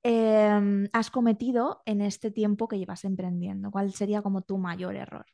eh, 0.04 0.88
has 0.92 1.10
cometido 1.10 1.82
en 1.84 2.00
este 2.00 2.30
tiempo 2.30 2.68
que 2.68 2.78
llevas 2.78 3.04
emprendiendo. 3.04 3.70
¿Cuál 3.72 3.92
sería 3.92 4.22
como 4.22 4.42
tu 4.42 4.56
mayor 4.56 4.94
error? 4.94 5.26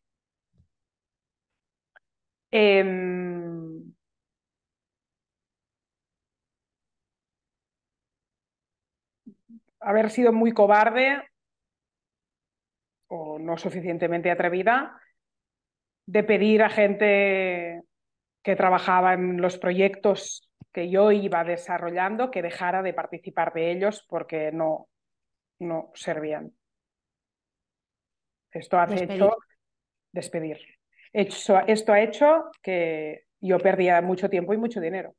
Eh, 2.50 2.84
haber 9.80 10.08
sido 10.10 10.32
muy 10.32 10.52
cobarde 10.52 11.22
o 13.16 13.38
no 13.38 13.56
suficientemente 13.56 14.30
atrevida 14.30 15.00
de 16.06 16.24
pedir 16.24 16.62
a 16.62 16.68
gente 16.68 17.82
que 18.42 18.56
trabajaba 18.56 19.14
en 19.14 19.40
los 19.40 19.56
proyectos 19.56 20.50
que 20.72 20.90
yo 20.90 21.12
iba 21.12 21.44
desarrollando 21.44 22.32
que 22.32 22.42
dejara 22.42 22.82
de 22.82 22.92
participar 22.92 23.52
de 23.52 23.70
ellos 23.70 24.04
porque 24.08 24.50
no, 24.50 24.88
no 25.60 25.92
servían. 25.94 26.52
Esto 28.50 28.78
ha 28.78 28.86
despedir. 28.86 29.16
hecho 29.16 29.36
despedir. 30.12 30.58
Esto, 31.12 31.60
esto 31.68 31.92
ha 31.92 32.00
hecho 32.00 32.50
que 32.60 33.26
yo 33.40 33.58
perdía 33.58 34.02
mucho 34.02 34.28
tiempo 34.28 34.52
y 34.52 34.58
mucho 34.58 34.80
dinero. 34.80 35.14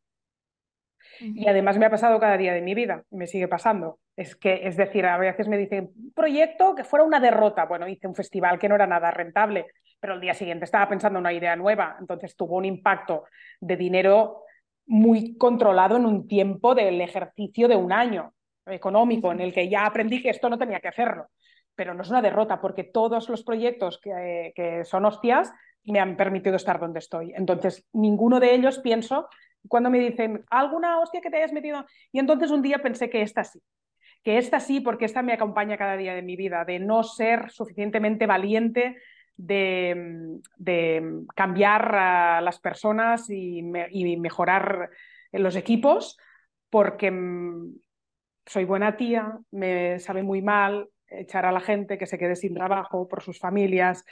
Uh 1.21 1.23
-huh. 1.23 1.33
Y 1.35 1.47
además 1.47 1.77
me 1.77 1.85
ha 1.85 1.89
pasado 1.89 2.19
cada 2.19 2.37
día 2.37 2.53
de 2.53 2.61
mi 2.61 2.75
vida, 2.75 3.05
me 3.11 3.27
sigue 3.27 3.47
pasando. 3.47 3.99
Es 4.15 4.35
que, 4.35 4.67
es 4.67 4.77
decir, 4.77 5.05
a 5.05 5.17
veces 5.17 5.47
me 5.47 5.57
dicen, 5.57 5.91
un 5.95 6.13
proyecto 6.13 6.73
que 6.73 6.83
fuera 6.83 7.03
una 7.03 7.19
derrota. 7.19 7.65
Bueno, 7.65 7.87
hice 7.87 8.07
un 8.07 8.15
festival 8.15 8.57
que 8.57 8.69
no 8.69 8.75
era 8.75 8.87
nada 8.87 9.11
rentable, 9.11 9.67
pero 9.99 10.13
el 10.13 10.21
día 10.21 10.33
siguiente 10.33 10.65
estaba 10.65 10.87
pensando 10.87 11.19
en 11.19 11.23
una 11.23 11.33
idea 11.33 11.55
nueva, 11.55 11.97
entonces 11.99 12.35
tuvo 12.35 12.57
un 12.57 12.65
impacto 12.65 13.23
de 13.59 13.75
dinero 13.75 14.43
muy 14.87 15.35
controlado 15.37 15.97
en 15.97 16.05
un 16.05 16.27
tiempo 16.27 16.75
del 16.75 17.01
ejercicio 17.01 17.67
de 17.67 17.75
un 17.75 17.91
año 17.91 18.33
económico, 18.67 19.31
en 19.31 19.41
el 19.41 19.53
que 19.53 19.67
ya 19.69 19.85
aprendí 19.85 20.21
que 20.21 20.29
esto 20.29 20.49
no 20.49 20.57
tenía 20.57 20.79
que 20.79 20.87
hacerlo. 20.87 21.27
Pero 21.75 21.93
no 21.93 22.03
es 22.03 22.09
una 22.09 22.21
derrota, 22.21 22.61
porque 22.61 22.83
todos 22.83 23.27
los 23.29 23.43
proyectos 23.43 23.99
que, 23.99 24.53
que 24.55 24.85
son 24.85 25.05
hostias 25.05 25.51
me 25.83 25.99
han 25.99 26.15
permitido 26.15 26.55
estar 26.55 26.79
donde 26.79 26.99
estoy. 26.99 27.33
Entonces, 27.35 27.85
ninguno 27.91 28.39
de 28.39 28.53
ellos 28.53 28.79
pienso, 28.79 29.27
cuando 29.67 29.89
me 29.89 29.99
dicen, 29.99 30.45
¿alguna 30.49 30.99
hostia 30.99 31.21
que 31.21 31.29
te 31.29 31.37
hayas 31.37 31.53
metido? 31.53 31.85
Y 32.11 32.19
entonces 32.19 32.51
un 32.51 32.61
día 32.61 32.79
pensé 32.79 33.09
que 33.09 33.21
esta 33.21 33.43
sí, 33.43 33.59
que 34.25 34.39
esta 34.39 34.59
sí, 34.59 34.81
porque 34.81 35.05
esta 35.05 35.21
me 35.21 35.33
acompaña 35.33 35.77
cada 35.77 35.95
día 35.95 36.15
de 36.15 36.23
mi 36.23 36.35
vida, 36.35 36.65
de 36.65 36.79
no 36.79 37.03
ser 37.03 37.51
suficientemente 37.51 38.25
valiente 38.25 38.97
de, 39.37 40.39
de, 40.57 41.21
cambiar 41.35 41.95
a 41.95 42.41
las 42.41 42.59
personas 42.59 43.29
y, 43.29 43.61
y, 43.91 44.17
mejorar 44.17 44.89
los 45.31 45.55
equipos, 45.55 46.17
porque 46.71 47.13
soy 48.47 48.65
buena 48.65 48.97
tía, 48.97 49.37
me 49.51 49.99
sabe 49.99 50.23
muy 50.23 50.41
mal 50.41 50.89
echar 51.07 51.45
a 51.45 51.51
la 51.51 51.59
gente 51.59 51.99
que 51.99 52.07
se 52.07 52.17
quede 52.17 52.35
sin 52.35 52.55
trabajo 52.55 53.07
por 53.07 53.21
sus 53.21 53.37
familias. 53.37 54.05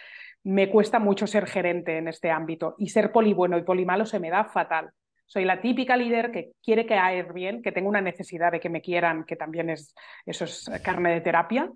Me 0.44 0.70
cuesta 0.70 1.00
mucho 1.00 1.26
ser 1.26 1.48
gerente 1.48 1.98
en 1.98 2.08
este 2.08 2.30
ámbito 2.30 2.76
y 2.78 2.90
ser 2.90 3.12
polibueno 3.12 3.58
y 3.58 3.64
polimalo 3.64 4.06
se 4.06 4.20
me 4.20 4.30
da 4.30 4.46
fatal. 4.46 4.92
Soy 5.26 5.46
la 5.46 5.62
típica 5.62 5.98
líder 5.98 6.32
que 6.32 6.52
quiere 6.64 6.86
caer 6.86 7.34
bien, 7.34 7.62
que 7.62 7.72
tengo 7.72 7.90
una 7.90 8.02
necesidad 8.02 8.52
de 8.52 8.60
que 8.60 8.70
me 8.70 8.82
quieran, 8.82 9.24
que 9.26 9.36
también 9.36 9.70
es, 9.70 9.96
eso 10.26 10.46
es 10.46 10.70
carne 10.84 11.14
de 11.14 11.22
terapia. 11.22 11.72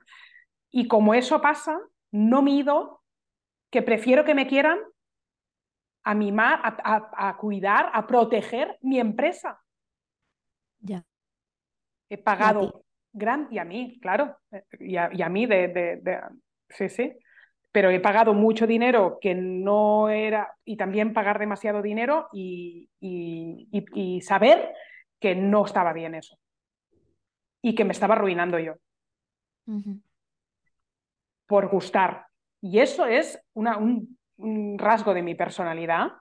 Y 0.69 0.87
como 0.87 1.13
eso 1.13 1.41
pasa, 1.41 1.79
no 2.11 2.41
mido 2.41 3.01
que 3.71 3.81
prefiero 3.81 4.23
que 4.25 4.35
me 4.35 4.47
quieran 4.47 4.79
a 6.03 6.13
mimar, 6.13 6.59
a, 6.63 6.77
a, 6.83 7.29
a 7.29 7.37
cuidar, 7.37 7.89
a 7.93 8.05
proteger 8.07 8.77
mi 8.81 8.99
empresa. 8.99 9.59
Ya. 10.79 11.03
He 12.09 12.17
pagado 12.17 12.85
gran 13.11 13.47
y 13.51 13.57
a 13.57 13.65
mí, 13.65 13.99
claro, 14.01 14.37
y 14.79 14.95
a, 14.95 15.09
y 15.11 15.21
a 15.21 15.29
mí 15.29 15.45
de, 15.45 15.67
de, 15.67 15.97
de, 15.97 16.21
sí, 16.69 16.87
sí, 16.87 17.17
pero 17.77 17.91
he 17.91 17.99
pagado 17.99 18.33
mucho 18.33 18.65
dinero 18.65 19.19
que 19.21 19.35
no 19.35 20.09
era, 20.09 20.51
y 20.65 20.77
también 20.77 21.13
pagar 21.13 21.37
demasiado 21.37 21.83
dinero 21.83 22.27
y, 22.33 22.89
y, 22.99 23.67
y 23.93 24.21
saber 24.21 24.73
que 25.19 25.35
no 25.35 25.63
estaba 25.63 25.93
bien 25.93 26.15
eso 26.15 26.39
y 27.61 27.75
que 27.75 27.85
me 27.85 27.91
estaba 27.91 28.15
arruinando 28.15 28.57
yo. 28.57 28.77
Uh 29.67 29.73
-huh. 29.73 30.01
Por 31.45 31.67
gustar, 31.67 32.25
y 32.61 32.79
eso 32.79 33.05
es 33.05 33.39
una, 33.53 33.77
un, 33.77 34.17
un, 34.37 34.79
rasgo 34.79 35.13
de 35.13 35.21
mi 35.21 35.35
personalidad 35.35 36.13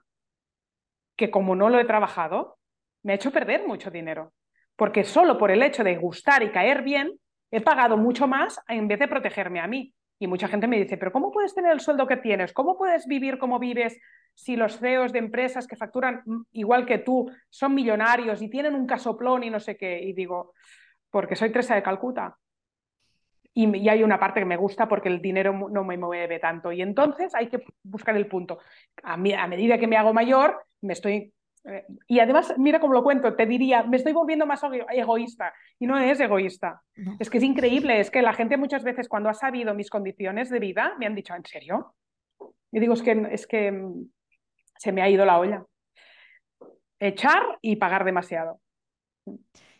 que 1.15 1.31
como 1.31 1.55
no 1.55 1.69
lo 1.69 1.79
he 1.79 1.85
trabajado, 1.85 2.59
me 3.01 3.13
ha 3.13 3.15
hecho 3.15 3.31
perder 3.31 3.65
mucho 3.65 3.89
dinero. 3.89 4.31
Porque 4.75 5.03
solo 5.03 5.39
por 5.39 5.49
el 5.49 5.63
hecho 5.63 5.83
de 5.83 5.97
gustar 5.97 6.43
y 6.43 6.51
caer 6.51 6.83
bien, 6.83 7.19
he 7.49 7.61
pagado 7.61 7.97
mucho 7.97 8.27
más 8.27 8.61
en 8.67 8.87
vez 8.87 8.99
de 8.99 9.07
protegerme 9.07 9.59
a 9.59 9.65
mí. 9.65 9.95
Y 10.19 10.27
mucha 10.27 10.47
gente 10.47 10.67
me 10.67 10.77
dice, 10.77 10.97
pero 10.97 11.11
¿cómo 11.11 11.31
puedes 11.31 11.53
tener 11.53 11.71
el 11.71 11.79
sueldo 11.79 12.07
que 12.07 12.17
tienes? 12.17 12.53
¿Cómo 12.53 12.77
puedes 12.77 13.05
vivir 13.05 13.37
como 13.37 13.59
vives 13.59 13.99
si 14.33 14.55
los 14.55 14.79
CEOs 14.79 15.13
de 15.13 15.19
empresas 15.19 15.67
que 15.67 15.75
facturan 15.75 16.23
igual 16.51 16.85
que 16.85 16.97
tú 16.97 17.29
son 17.49 17.75
millonarios 17.75 18.41
y 18.41 18.49
tienen 18.49 18.75
un 18.75 18.87
casoplón 18.87 19.43
y 19.43 19.49
no 19.49 19.59
sé 19.59 19.77
qué? 19.77 19.99
Y 20.01 20.13
digo, 20.13 20.53
porque 21.11 21.35
soy 21.35 21.51
Teresa 21.51 21.75
de 21.75 21.83
Calcuta 21.83 22.37
y, 23.57 23.75
y, 23.75 23.89
hay 23.89 24.03
una 24.03 24.19
parte 24.19 24.39
que 24.39 24.45
me 24.45 24.55
gusta 24.55 24.87
porque 24.87 25.09
el 25.09 25.19
dinero 25.19 25.51
no 25.71 25.83
me 25.83 25.97
mueve 25.97 26.37
tanto. 26.37 26.71
Y 26.71 26.83
entonces 26.83 27.33
hay 27.33 27.47
que 27.47 27.63
buscar 27.81 28.15
el 28.15 28.27
punto. 28.27 28.59
A, 29.01 29.17
mí, 29.17 29.33
a 29.33 29.47
medida 29.47 29.79
que 29.79 29.87
me 29.87 29.97
hago 29.97 30.13
mayor, 30.13 30.63
me 30.81 30.93
estoy... 30.93 31.33
Eh, 31.65 31.85
y 32.07 32.19
además, 32.19 32.53
mira 32.57 32.79
cómo 32.79 32.93
lo 32.93 33.03
cuento, 33.03 33.35
te 33.35 33.45
diría, 33.45 33.83
me 33.83 33.97
estoy 33.97 34.13
volviendo 34.13 34.45
más 34.45 34.61
egoísta. 34.91 35.53
Y 35.79 35.87
no 35.87 35.97
es 35.97 36.19
egoísta. 36.19 36.81
No. 36.95 37.15
Es 37.19 37.29
que 37.29 37.37
es 37.37 37.43
increíble, 37.43 37.99
es 37.99 38.11
que 38.11 38.21
la 38.21 38.33
gente 38.33 38.57
muchas 38.57 38.83
veces 38.83 39.07
cuando 39.07 39.29
ha 39.29 39.33
sabido 39.33 39.73
mis 39.73 39.89
condiciones 39.89 40.49
de 40.49 40.59
vida, 40.59 40.95
me 40.99 41.05
han 41.05 41.15
dicho, 41.15 41.35
¿en 41.35 41.45
serio? 41.45 41.95
Y 42.71 42.79
digo, 42.79 42.93
es 42.93 43.01
que, 43.01 43.27
es 43.31 43.47
que 43.47 43.71
mm, 43.71 44.09
se 44.77 44.91
me 44.91 45.01
ha 45.01 45.09
ido 45.09 45.25
la 45.25 45.39
olla. 45.39 45.65
Echar 46.99 47.59
y 47.61 47.75
pagar 47.75 48.03
demasiado. 48.03 48.59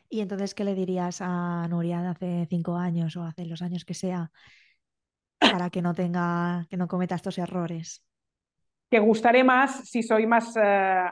Y 0.10 0.22
entonces, 0.22 0.54
¿qué 0.54 0.64
le 0.64 0.76
dirías 0.76 1.20
a 1.22 1.68
Nuria 1.68 2.02
de 2.02 2.08
hace 2.08 2.48
cinco 2.50 2.78
años 2.78 3.16
o 3.18 3.24
hace 3.24 3.46
los 3.46 3.62
años 3.62 3.86
que 3.86 3.94
sea 3.94 4.32
para 5.40 5.70
que 5.70 5.82
no 5.82 5.94
tenga, 5.94 6.66
que 6.70 6.78
no 6.78 6.88
cometa 6.88 7.16
estos 7.16 7.38
errores? 7.38 8.04
Que 8.90 9.00
gustaré 9.00 9.44
más 9.44 9.90
si 9.90 10.04
soy 10.04 10.26
más 10.26 10.56
uh, 10.56 10.60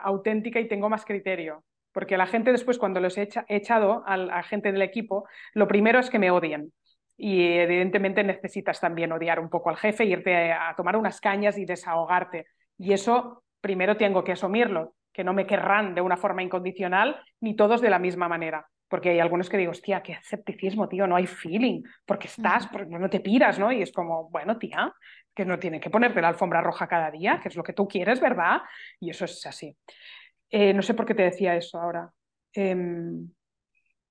auténtica 0.03 0.59
y 0.59 0.67
tengo 0.67 0.89
más 0.89 1.05
criterio. 1.05 1.63
Porque 1.91 2.17
la 2.17 2.27
gente 2.27 2.51
después, 2.51 2.77
cuando 2.77 2.99
los 2.99 3.17
he 3.17 3.29
echado 3.47 4.03
a 4.05 4.17
la 4.17 4.43
gente 4.43 4.71
del 4.71 4.81
equipo, 4.81 5.27
lo 5.53 5.67
primero 5.67 5.99
es 5.99 6.09
que 6.09 6.19
me 6.19 6.31
odien. 6.31 6.73
Y 7.17 7.53
evidentemente 7.53 8.23
necesitas 8.23 8.81
también 8.81 9.13
odiar 9.13 9.39
un 9.39 9.49
poco 9.49 9.69
al 9.69 9.77
jefe, 9.77 10.03
irte 10.03 10.51
a 10.51 10.73
tomar 10.75 10.97
unas 10.97 11.21
cañas 11.21 11.57
y 11.57 11.65
desahogarte. 11.65 12.47
Y 12.77 12.91
eso 12.91 13.43
primero 13.61 13.95
tengo 13.95 14.23
que 14.23 14.33
asumirlo 14.33 14.95
que 15.15 15.23
no 15.23 15.33
me 15.33 15.47
querrán 15.47 15.95
de 15.95 16.01
una 16.01 16.17
forma 16.17 16.43
incondicional, 16.43 17.21
ni 17.39 17.55
todos 17.55 17.79
de 17.79 17.89
la 17.89 17.99
misma 17.99 18.27
manera. 18.27 18.67
Porque 18.87 19.09
hay 19.09 19.19
algunos 19.19 19.49
que 19.49 19.57
digo, 19.57 19.71
hostia, 19.71 20.03
qué 20.03 20.13
escepticismo, 20.13 20.87
tío, 20.87 21.07
no 21.07 21.15
hay 21.15 21.25
feeling, 21.25 21.81
porque 22.05 22.27
estás, 22.27 22.67
porque 22.67 22.87
no 22.87 23.09
te 23.09 23.19
piras, 23.19 23.57
¿no? 23.57 23.71
Y 23.71 23.81
es 23.81 23.91
como, 23.91 24.29
bueno, 24.29 24.57
tía, 24.57 24.93
que 25.33 25.45
no 25.45 25.57
tienen 25.59 25.81
que 25.81 25.89
ponerte 25.89 26.21
la 26.21 26.29
alfombra 26.29 26.61
roja 26.61 26.87
cada 26.87 27.09
día, 27.11 27.39
que 27.41 27.49
es 27.49 27.55
lo 27.55 27.63
que 27.63 27.73
tú 27.73 27.87
quieres, 27.87 28.19
¿verdad? 28.19 28.61
Y 28.99 29.09
eso 29.09 29.25
es 29.25 29.45
así. 29.45 29.75
Eh, 30.49 30.73
no 30.73 30.81
sé 30.81 30.93
por 30.93 31.05
qué 31.05 31.15
te 31.15 31.23
decía 31.23 31.55
eso 31.55 31.79
ahora. 31.79 32.09
Em, 32.53 33.29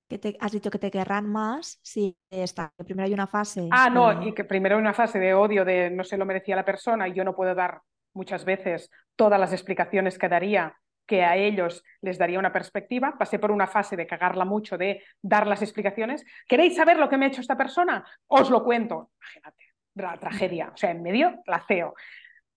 que 0.07 0.19
te, 0.19 0.37
has 0.39 0.51
dicho 0.51 0.69
que 0.69 0.77
te 0.77 0.91
querrán 0.91 1.25
más 1.25 1.79
si 1.81 2.15
está, 2.29 2.71
que 2.77 2.83
primero 2.83 3.07
hay 3.07 3.13
una 3.13 3.27
fase. 3.27 3.67
Ah, 3.71 3.89
no, 3.89 4.21
y 4.21 4.33
que 4.33 4.43
primero 4.43 4.75
hay 4.75 4.81
una 4.81 4.93
fase 4.93 5.19
de 5.19 5.33
odio, 5.33 5.65
de 5.65 5.89
no 5.89 6.03
se 6.03 6.17
lo 6.17 6.25
merecía 6.25 6.55
la 6.55 6.65
persona 6.65 7.07
y 7.07 7.13
yo 7.13 7.23
no 7.23 7.35
puedo 7.35 7.55
dar 7.55 7.81
muchas 8.13 8.45
veces 8.45 8.91
todas 9.15 9.39
las 9.39 9.51
explicaciones 9.51 10.19
que 10.19 10.29
daría 10.29 10.75
que 11.05 11.23
a 11.23 11.35
ellos 11.35 11.83
les 12.01 12.17
daría 12.17 12.39
una 12.39 12.51
perspectiva. 12.51 13.15
Pasé 13.17 13.39
por 13.39 13.51
una 13.51 13.67
fase 13.67 13.95
de 13.95 14.07
cagarla 14.07 14.45
mucho, 14.45 14.77
de 14.77 15.03
dar 15.21 15.47
las 15.47 15.61
explicaciones. 15.61 16.25
¿Queréis 16.47 16.75
saber 16.75 16.97
lo 16.97 17.09
que 17.09 17.17
me 17.17 17.25
ha 17.25 17.27
hecho 17.29 17.41
esta 17.41 17.57
persona? 17.57 18.05
Os 18.27 18.49
lo 18.49 18.63
cuento. 18.63 19.11
Imagínate, 19.19 19.63
la 19.95 20.17
tragedia. 20.17 20.71
O 20.73 20.77
sea, 20.77 20.91
en 20.91 21.01
medio, 21.03 21.41
la 21.45 21.63
CEO, 21.67 21.93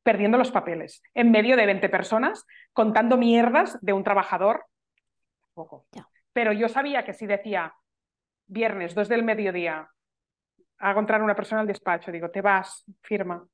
perdiendo 0.03 0.39
los 0.39 0.51
papeles. 0.51 1.03
En 1.15 1.31
medio 1.31 1.57
de 1.57 1.67
20 1.67 1.89
personas 1.89 2.47
contando 2.73 3.17
mierdas 3.17 3.79
de 3.81 3.93
un 3.93 4.05
trabajador. 4.05 4.67
Poco. 5.55 5.87
Pero 6.33 6.53
yo 6.53 6.69
sabía 6.69 7.05
que 7.05 7.13
si 7.13 7.27
decía 7.27 7.75
viernes, 8.47 8.95
dos 8.95 9.09
del 9.09 9.23
mediodía, 9.23 9.91
hago 10.79 11.01
entrar 11.01 11.23
una 11.23 11.35
persona 11.35 11.61
al 11.61 11.67
despacho, 11.67 12.13
digo, 12.13 12.31
te 12.31 12.41
vas, 12.41 12.85
firma. 13.03 13.47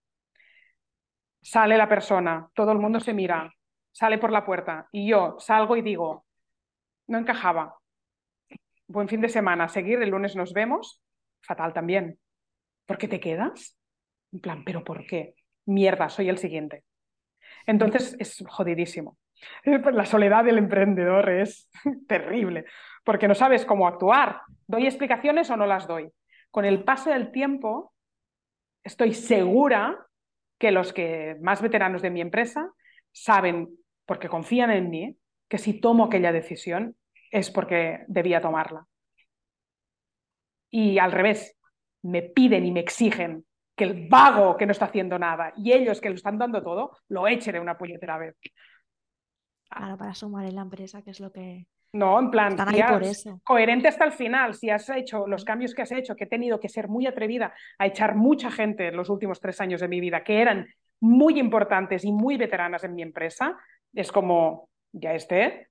Sale 1.40 1.76
la 1.76 1.88
persona, 1.88 2.48
todo 2.54 2.72
el 2.72 2.78
mundo 2.78 3.00
se 3.00 3.12
mira, 3.12 3.52
sale 3.94 4.18
por 4.18 4.32
la 4.32 4.44
puerta 4.44 4.88
y 4.92 5.08
yo 5.08 5.36
salgo 5.38 5.76
y 5.76 5.82
digo, 5.82 6.26
no 7.06 7.18
encajaba. 7.18 7.78
Buen 8.86 9.08
fin 9.08 9.20
de 9.20 9.28
semana, 9.28 9.68
seguir, 9.68 10.02
el 10.02 10.10
lunes 10.10 10.36
nos 10.36 10.52
vemos. 10.52 11.00
Fatal 11.42 11.72
también. 11.72 12.18
¿Por 12.86 12.98
qué 12.98 13.08
te 13.08 13.20
quedas? 13.20 13.78
En 14.32 14.40
plan, 14.40 14.64
¿pero 14.64 14.82
por 14.82 15.06
qué? 15.06 15.36
Mierda, 15.66 16.08
soy 16.08 16.28
el 16.28 16.38
siguiente. 16.38 16.84
Entonces 17.66 18.16
es 18.18 18.44
jodidísimo. 18.46 19.16
La 19.64 20.04
soledad 20.04 20.44
del 20.44 20.58
emprendedor 20.58 21.30
es 21.30 21.70
terrible, 22.08 22.66
porque 23.04 23.28
no 23.28 23.34
sabes 23.34 23.64
cómo 23.64 23.86
actuar. 23.86 24.42
¿Doy 24.66 24.86
explicaciones 24.86 25.50
o 25.50 25.56
no 25.56 25.66
las 25.66 25.86
doy? 25.86 26.10
Con 26.50 26.64
el 26.64 26.82
paso 26.82 27.10
del 27.10 27.30
tiempo, 27.30 27.92
estoy 28.82 29.14
segura 29.14 30.06
que 30.58 30.72
los 30.72 30.92
que 30.92 31.36
más 31.40 31.62
veteranos 31.62 32.02
de 32.02 32.10
mi 32.10 32.20
empresa 32.20 32.70
saben 33.12 33.68
porque 34.06 34.28
confían 34.28 34.70
en 34.70 34.90
mí, 34.90 35.16
que 35.48 35.58
si 35.58 35.80
tomo 35.80 36.04
aquella 36.04 36.32
decisión 36.32 36.96
es 37.30 37.50
porque 37.50 38.04
debía 38.06 38.40
tomarla. 38.40 38.86
Y 40.70 40.98
al 40.98 41.12
revés, 41.12 41.56
me 42.02 42.22
piden 42.22 42.64
y 42.64 42.72
me 42.72 42.80
exigen 42.80 43.44
que 43.76 43.84
el 43.84 44.08
vago 44.08 44.56
que 44.56 44.66
no 44.66 44.72
está 44.72 44.86
haciendo 44.86 45.18
nada 45.18 45.52
y 45.56 45.72
ellos 45.72 46.00
que 46.00 46.08
lo 46.08 46.14
están 46.14 46.38
dando 46.38 46.62
todo, 46.62 46.96
lo 47.08 47.26
eche 47.26 47.52
de 47.52 47.60
una 47.60 47.76
puñetera 47.76 48.18
vez. 48.18 48.36
Claro, 49.68 49.96
para 49.96 50.14
sumar 50.14 50.44
en 50.46 50.54
la 50.54 50.62
empresa, 50.62 51.02
que 51.02 51.10
es 51.10 51.20
lo 51.20 51.32
que... 51.32 51.66
No, 51.92 52.18
en 52.18 52.30
plan, 52.30 52.56
coherente 53.44 53.86
hasta 53.86 54.04
el 54.04 54.12
final. 54.12 54.54
Si 54.54 54.68
has 54.68 54.88
hecho 54.90 55.28
los 55.28 55.44
cambios 55.44 55.74
que 55.74 55.82
has 55.82 55.92
hecho, 55.92 56.16
que 56.16 56.24
he 56.24 56.28
tenido 56.28 56.58
que 56.58 56.68
ser 56.68 56.88
muy 56.88 57.06
atrevida 57.06 57.54
a 57.78 57.86
echar 57.86 58.16
mucha 58.16 58.50
gente 58.50 58.88
en 58.88 58.96
los 58.96 59.08
últimos 59.08 59.40
tres 59.40 59.60
años 59.60 59.80
de 59.80 59.86
mi 59.86 60.00
vida, 60.00 60.24
que 60.24 60.40
eran 60.40 60.66
muy 61.00 61.38
importantes 61.38 62.04
y 62.04 62.10
muy 62.10 62.36
veteranas 62.36 62.82
en 62.82 62.96
mi 62.96 63.02
empresa, 63.02 63.56
es 63.94 64.12
como, 64.12 64.68
ya 64.92 65.14
esté, 65.14 65.68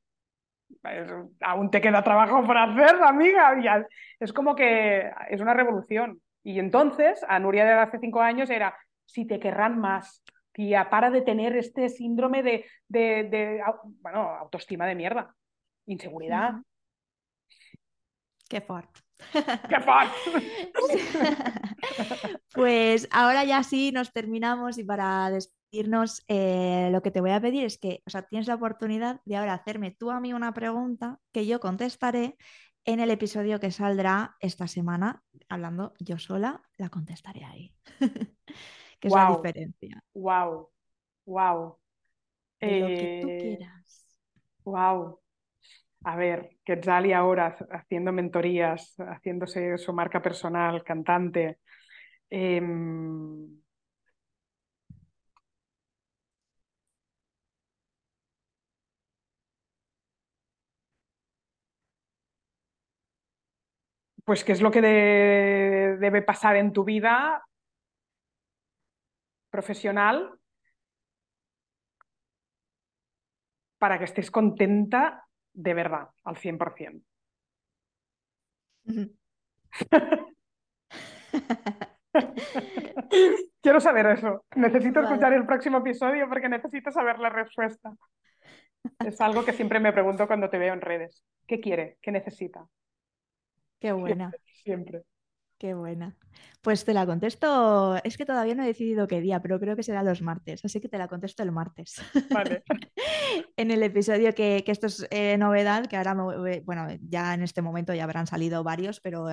aún 1.42 1.70
te 1.70 1.82
queda 1.82 2.04
trabajo 2.04 2.46
por 2.46 2.58
hacer, 2.58 3.02
amiga. 3.04 3.62
Ya, 3.64 3.86
es 4.20 4.34
como 4.34 4.56
que 4.56 5.12
es 5.30 5.42
una 5.42 5.54
revolución. 5.54 6.22
Y 6.44 6.60
entonces, 6.60 7.24
a 7.28 7.40
Nuria 7.40 7.66
de 7.66 7.74
hace 7.74 8.00
cinco 8.00 8.22
años 8.22 8.50
era, 8.50 8.76
si 9.06 9.26
te 9.26 9.40
querrán 9.40 9.80
más, 9.80 10.24
tía, 10.52 10.90
para 10.90 11.10
de 11.10 11.22
tener 11.22 11.56
este 11.56 11.90
síndrome 11.90 12.44
de, 12.44 12.66
de, 12.88 13.62
bueno, 14.02 14.22
autoestima 14.22 14.86
de 14.86 14.96
mierda, 14.96 15.34
inseguridad. 15.86 16.54
Qué 18.50 18.62
fuerte. 18.62 19.00
¡Qué 19.70 19.80
fuerte! 19.80 20.16
pues 22.54 23.08
ahora 23.12 23.46
ya 23.46 23.64
sí 23.64 23.92
nos 23.92 24.12
terminamos 24.12 24.78
y 24.78 24.84
para 24.84 25.30
irnos, 25.74 26.24
eh, 26.28 26.90
lo 26.92 27.02
que 27.02 27.12
te 27.12 27.20
voy 27.20 27.32
a 27.32 27.42
pedir 27.42 27.66
es 27.66 27.78
que, 27.78 28.02
o 28.06 28.10
sea, 28.10 28.22
tienes 28.22 28.48
la 28.48 28.56
oportunidad 28.56 29.22
de 29.26 29.36
ahora 29.36 29.54
hacerme 29.54 29.92
tú 29.92 30.12
a 30.12 30.20
mí 30.20 30.32
una 30.32 30.54
pregunta 30.54 31.20
que 31.32 31.46
yo 31.46 31.60
contestaré 31.60 32.38
en 32.86 33.00
el 33.00 33.10
episodio 33.10 33.60
que 33.60 33.72
saldrá 33.72 34.36
esta 34.40 34.68
semana, 34.68 35.24
hablando 35.50 35.94
yo 36.00 36.20
sola, 36.20 36.62
la 36.78 36.90
contestaré 36.90 37.44
ahí. 37.44 37.74
que 39.00 39.08
es 39.08 39.14
la 39.14 39.32
diferencia. 39.36 40.04
Wow, 40.14 40.70
wow. 41.26 41.78
lo 42.62 42.68
que 42.68 43.20
tú 43.24 43.30
eh, 43.30 43.38
quieras. 43.58 44.20
Wow. 44.64 45.20
A 46.06 46.16
ver, 46.16 46.58
Quetzali 46.64 47.14
ahora 47.14 47.58
haciendo 47.72 48.12
mentorías, 48.12 48.96
haciéndose 48.98 49.78
su 49.78 49.94
marca 49.94 50.22
personal, 50.22 50.84
cantante. 50.84 51.60
Em, 52.30 53.63
pues 64.26 64.44
qué 64.44 64.52
es 64.54 64.62
lo 64.62 64.72
que 64.72 64.82
debe 64.82 66.22
pasar 66.22 66.56
en 66.56 66.72
tu 66.72 66.84
vida 66.84 67.46
profesional 69.50 70.40
para 73.78 74.00
que 74.00 74.06
estés 74.06 74.32
contenta 74.32 75.28
de 75.54 75.74
verdad, 75.74 76.10
al 76.24 76.38
100%. 76.38 77.04
Quiero 83.62 83.80
saber 83.80 84.06
eso. 84.08 84.46
Necesito 84.56 85.02
escuchar 85.02 85.34
el 85.34 85.46
próximo 85.46 85.80
episodio 85.80 86.28
porque 86.28 86.50
necesito 86.50 86.92
saber 86.92 87.20
la 87.20 87.30
respuesta. 87.30 87.94
Es 89.06 89.22
algo 89.22 89.46
que 89.46 89.54
siempre 89.54 89.80
me 89.80 89.94
pregunto 89.94 90.28
cuando 90.28 90.50
te 90.50 90.58
veo 90.58 90.74
en 90.74 90.82
redes. 90.82 91.24
¿Qué 91.48 91.60
quiere? 91.60 91.98
¿Qué 92.02 92.12
necesita? 92.12 92.68
Qué 93.84 93.92
buena. 93.92 94.32
Siempre. 94.64 95.04
Qué 95.58 95.74
buena. 95.74 96.18
Pues 96.62 96.86
te 96.86 96.94
la 96.94 97.06
contesto, 97.06 97.98
es 98.06 98.16
que 98.16 98.26
todavía 98.26 98.56
no 98.56 98.64
he 98.64 98.68
decidido 98.68 99.08
qué 99.08 99.20
día, 99.20 99.42
pero 99.42 99.60
creo 99.60 99.76
que 99.76 99.84
será 99.84 100.04
los 100.04 100.22
martes, 100.22 100.64
así 100.64 100.80
que 100.80 100.88
te 100.88 100.98
la 100.98 101.10
contesto 101.10 101.44
el 101.44 101.52
martes. 101.52 102.02
Vale. 102.32 102.64
en 103.58 103.72
el 103.72 103.84
episodio 103.84 104.34
que, 104.34 104.64
esto 104.66 104.88
es 104.88 105.06
eh, 105.12 105.38
novedad, 105.38 105.88
que 105.88 105.98
ahora, 105.98 106.14
bueno, 106.64 106.88
ya 107.02 107.34
en 107.34 107.42
este 107.44 107.62
momento 107.62 107.94
ya 107.94 108.06
habrán 108.06 108.26
salido 108.26 108.64
varios, 108.64 109.02
pero 109.02 109.28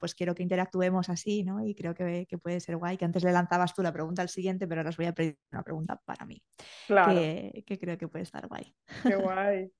pues 0.00 0.16
quiero 0.16 0.34
que 0.34 0.42
interactuemos 0.42 1.08
así, 1.08 1.44
¿no? 1.44 1.64
Y 1.64 1.76
creo 1.76 1.94
que, 1.94 2.26
puede 2.42 2.58
ser 2.58 2.76
guay, 2.76 2.96
que 2.96 3.04
antes 3.04 3.22
le 3.22 3.30
lanzabas 3.30 3.74
tú 3.74 3.82
la 3.82 3.92
pregunta 3.92 4.22
al 4.22 4.28
siguiente, 4.28 4.66
pero 4.66 4.80
ahora 4.80 4.90
os 4.90 4.96
voy 4.96 5.06
a 5.06 5.12
pedir 5.12 5.38
una 5.52 5.62
pregunta 5.62 6.00
para 6.04 6.26
mí, 6.26 6.42
claro. 6.88 7.14
que, 7.14 7.62
que 7.64 7.78
creo 7.78 7.96
que 7.96 8.08
puede 8.08 8.24
estar 8.24 8.48
guay. 8.48 8.74
Qué 9.04 9.14
guay. 9.14 9.72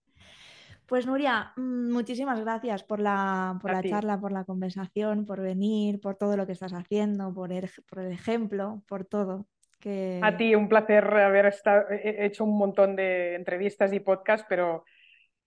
Pues 0.86 1.06
Nuria, 1.06 1.52
mm, 1.56 1.92
muchísimas 1.92 2.40
gracias 2.40 2.84
por 2.84 3.00
la, 3.00 3.58
por 3.60 3.72
la 3.72 3.82
charla, 3.82 4.20
por 4.20 4.32
la 4.32 4.44
conversación, 4.44 5.24
por 5.24 5.40
venir, 5.40 6.00
por 6.00 6.16
todo 6.16 6.36
lo 6.36 6.46
que 6.46 6.52
estás 6.52 6.74
haciendo, 6.74 7.32
por 7.32 7.52
el, 7.52 7.70
por 7.88 8.00
el 8.00 8.12
ejemplo, 8.12 8.82
por 8.86 9.06
todo. 9.06 9.46
Que... 9.80 10.20
A 10.22 10.36
ti, 10.36 10.54
un 10.54 10.68
placer 10.68 11.04
haber 11.04 11.46
estado, 11.46 11.86
hecho 11.90 12.44
un 12.44 12.58
montón 12.58 12.96
de 12.96 13.34
entrevistas 13.34 13.92
y 13.92 14.00
podcasts, 14.00 14.46
pero 14.48 14.84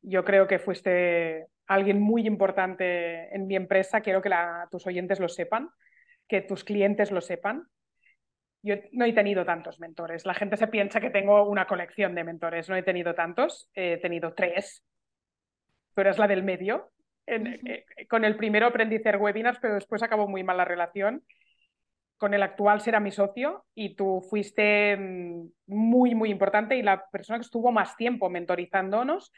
yo 0.02 0.24
creo 0.24 0.48
que 0.48 0.60
fuiste 0.60 1.48
alguien 1.68 2.02
muy 2.02 2.26
importante 2.26 3.34
en 3.36 3.45
mi 3.45 3.56
empresa. 3.56 4.02
Quiero 4.02 4.22
que 4.22 4.32
tus 4.72 4.88
oyentes 4.88 5.20
lo 5.20 5.28
sepan, 5.28 5.70
que 6.28 6.41
tus 6.41 6.64
clientes 6.64 7.12
lo 7.12 7.22
sepan. 7.22 7.68
Yo 8.64 8.76
no 8.91 9.06
he 9.06 9.14
tenido 9.14 9.45
tantos 9.45 9.80
mentores. 9.80 10.26
La 10.26 10.34
gente 10.34 10.57
se 10.57 10.68
piensa 10.68 10.99
que 10.99 11.10
tengo 11.10 11.48
una 11.48 11.68
colección 11.68 12.16
de 12.16 12.24
mentores. 12.24 12.70
No 12.70 12.76
he 12.76 12.84
tenido 12.84 13.14
tantos. 13.14 13.70
He 13.74 13.98
tenido 13.98 14.34
tres 14.34 14.84
tú 15.98 16.02
eras 16.02 16.19
la 16.19 16.28
del 16.28 16.44
medio. 16.44 16.91
Eh, 17.26 17.84
con 18.07 18.24
el 18.24 18.38
primero 18.38 18.68
aprendí 18.68 18.98
a 18.98 18.99
hacer 18.99 19.18
webinars, 19.18 19.57
pero 19.60 19.74
después 19.74 20.03
acabó 20.03 20.28
muy 20.28 20.44
mal 20.44 20.57
la 20.57 20.64
relación. 20.64 21.24
Con 22.18 22.36
el 22.36 22.44
actual 22.44 22.82
será 22.82 22.99
mi 22.99 23.10
socio 23.10 23.65
y 23.74 23.95
tú 23.95 24.22
fuiste 24.30 24.95
mm, 24.95 25.49
muy, 25.65 26.14
muy 26.14 26.30
importante 26.30 26.78
y 26.78 26.84
la 26.84 27.03
persona 27.10 27.40
que 27.40 27.45
estuvo 27.45 27.72
más 27.72 27.95
tiempo 27.95 28.30
mentorizándonos 28.30 29.32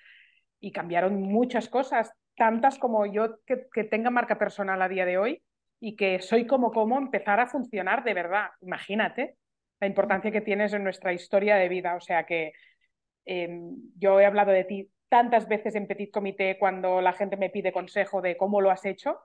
y 0.60 0.74
cambiaron 0.74 1.22
muchas 1.22 1.70
cosas, 1.70 2.12
tantas 2.36 2.78
como 2.78 3.06
yo 3.06 3.38
que, 3.46 3.68
que 3.74 3.86
tenga 3.86 4.10
marca 4.10 4.38
personal 4.38 4.82
a 4.82 4.90
día 4.90 5.06
de 5.06 5.18
hoy 5.18 5.42
y 5.80 5.96
que 5.96 6.20
soy 6.20 6.46
como 6.46 6.74
como 6.74 6.98
empezar 6.98 7.40
a 7.40 7.48
funcionar 7.48 8.04
de 8.04 8.14
verdad. 8.16 8.50
Imagínate 8.60 9.38
la 9.80 9.88
importancia 9.88 10.30
que 10.30 10.42
tienes 10.42 10.74
en 10.74 10.84
nuestra 10.84 11.14
historia 11.14 11.56
de 11.56 11.70
vida. 11.70 11.96
O 11.96 12.02
sea 12.02 12.26
que 12.26 12.52
Em, 13.32 13.76
yo 13.96 14.20
he 14.20 14.26
hablado 14.26 14.52
de 14.52 14.64
ti 14.64 14.90
tantas 15.10 15.48
veces 15.48 15.76
en 15.76 15.88
Petit 15.88 16.12
Comité 16.12 16.58
cuando 16.58 17.02
la 17.02 17.14
gente 17.14 17.36
me 17.36 17.50
pide 17.50 17.72
consejo 17.72 18.22
de 18.22 18.38
cómo 18.38 18.62
lo 18.62 18.72
has 18.72 18.86
hecho 18.86 19.20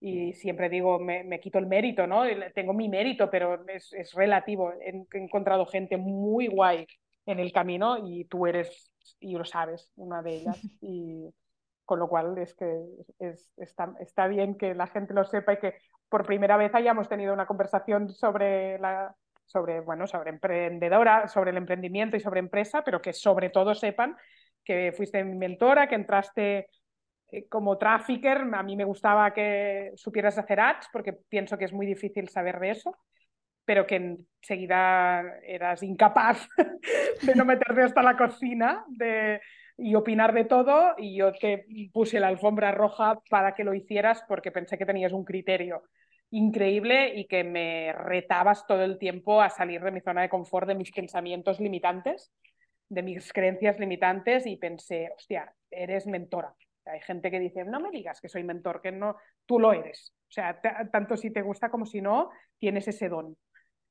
y 0.00 0.32
siempre 0.34 0.68
digo, 0.68 0.98
me, 0.98 1.40
quito 1.40 1.58
el 1.58 1.66
mérito, 1.66 2.06
¿no? 2.06 2.22
Tengo 2.54 2.72
mi 2.72 2.88
mérito, 2.88 3.30
pero 3.30 3.66
es, 3.68 3.92
es 3.92 4.12
relativo. 4.14 4.72
He, 4.80 5.06
encontrado 5.18 5.66
gente 5.66 5.96
muy 5.96 6.46
guay 6.46 6.86
en 7.26 7.40
el 7.40 7.52
camino 7.52 7.98
y 8.06 8.24
tú 8.26 8.46
eres, 8.46 8.92
y 9.18 9.36
lo 9.36 9.44
sabes, 9.44 9.92
una 9.96 10.22
de 10.22 10.36
ellas. 10.36 10.60
Y 10.80 11.34
con 11.84 11.98
lo 11.98 12.08
cual 12.08 12.36
es 12.38 12.54
que 12.54 12.84
es, 13.18 13.50
está, 13.56 13.94
está 13.98 14.28
bien 14.28 14.56
que 14.56 14.74
la 14.74 14.86
gente 14.88 15.14
lo 15.14 15.24
sepa 15.24 15.54
y 15.54 15.58
que 15.58 15.74
por 16.08 16.26
primera 16.26 16.56
vez 16.56 16.74
hayamos 16.74 17.08
tenido 17.08 17.32
una 17.32 17.46
conversación 17.46 18.10
sobre 18.10 18.78
la, 18.78 19.16
sobre, 19.46 19.80
bueno, 19.80 20.06
sobre 20.06 20.30
emprendedora, 20.30 21.28
sobre 21.28 21.50
el 21.50 21.56
emprendimiento 21.56 22.16
y 22.16 22.20
sobre 22.20 22.40
empresa, 22.40 22.84
pero 22.84 23.00
que 23.00 23.14
sobre 23.14 23.48
todo 23.48 23.74
sepan 23.74 24.16
que 24.68 24.92
fuiste 24.92 25.24
mi 25.24 25.34
mentora, 25.34 25.88
que 25.88 25.94
entraste 25.94 26.68
eh, 27.30 27.48
como 27.48 27.78
trafficker. 27.78 28.44
A 28.52 28.62
mí 28.62 28.76
me 28.76 28.84
gustaba 28.84 29.32
que 29.32 29.92
supieras 29.96 30.36
hacer 30.36 30.60
ads 30.60 30.88
porque 30.92 31.14
pienso 31.14 31.56
que 31.56 31.64
es 31.64 31.72
muy 31.72 31.86
difícil 31.86 32.28
saber 32.28 32.60
de 32.60 32.72
eso, 32.72 32.94
pero 33.64 33.86
que 33.86 33.96
enseguida 33.96 35.22
eras 35.42 35.82
incapaz 35.82 36.46
de 37.22 37.34
no 37.34 37.46
meterte 37.46 37.80
hasta 37.80 38.02
la 38.02 38.18
cocina 38.18 38.84
de, 38.88 39.40
y 39.78 39.94
opinar 39.94 40.34
de 40.34 40.44
todo 40.44 40.94
y 40.98 41.16
yo 41.16 41.32
te 41.32 41.64
puse 41.90 42.20
la 42.20 42.28
alfombra 42.28 42.70
roja 42.70 43.18
para 43.30 43.54
que 43.54 43.64
lo 43.64 43.72
hicieras 43.72 44.22
porque 44.28 44.52
pensé 44.52 44.76
que 44.76 44.84
tenías 44.84 45.12
un 45.12 45.24
criterio 45.24 45.84
increíble 46.30 47.14
y 47.16 47.26
que 47.26 47.42
me 47.42 47.94
retabas 47.94 48.66
todo 48.66 48.84
el 48.84 48.98
tiempo 48.98 49.40
a 49.40 49.48
salir 49.48 49.80
de 49.80 49.92
mi 49.92 50.02
zona 50.02 50.20
de 50.20 50.28
confort, 50.28 50.68
de 50.68 50.74
mis 50.74 50.92
pensamientos 50.92 51.58
limitantes, 51.58 52.30
de 52.88 53.02
mis 53.02 53.32
creencias 53.32 53.78
limitantes 53.78 54.46
y 54.46 54.56
pensé, 54.56 55.10
hostia, 55.16 55.52
eres 55.70 56.06
mentora. 56.06 56.54
Hay 56.86 57.00
gente 57.00 57.30
que 57.30 57.40
dice, 57.40 57.64
no 57.64 57.80
me 57.80 57.90
digas 57.90 58.20
que 58.20 58.28
soy 58.28 58.44
mentor, 58.44 58.80
que 58.80 58.92
no, 58.92 59.16
tú 59.46 59.58
lo 59.58 59.72
eres. 59.72 60.14
O 60.28 60.32
sea, 60.32 60.60
tanto 60.90 61.16
si 61.16 61.30
te 61.30 61.42
gusta 61.42 61.70
como 61.70 61.86
si 61.86 62.00
no, 62.00 62.30
tienes 62.58 62.88
ese 62.88 63.08
don. 63.08 63.36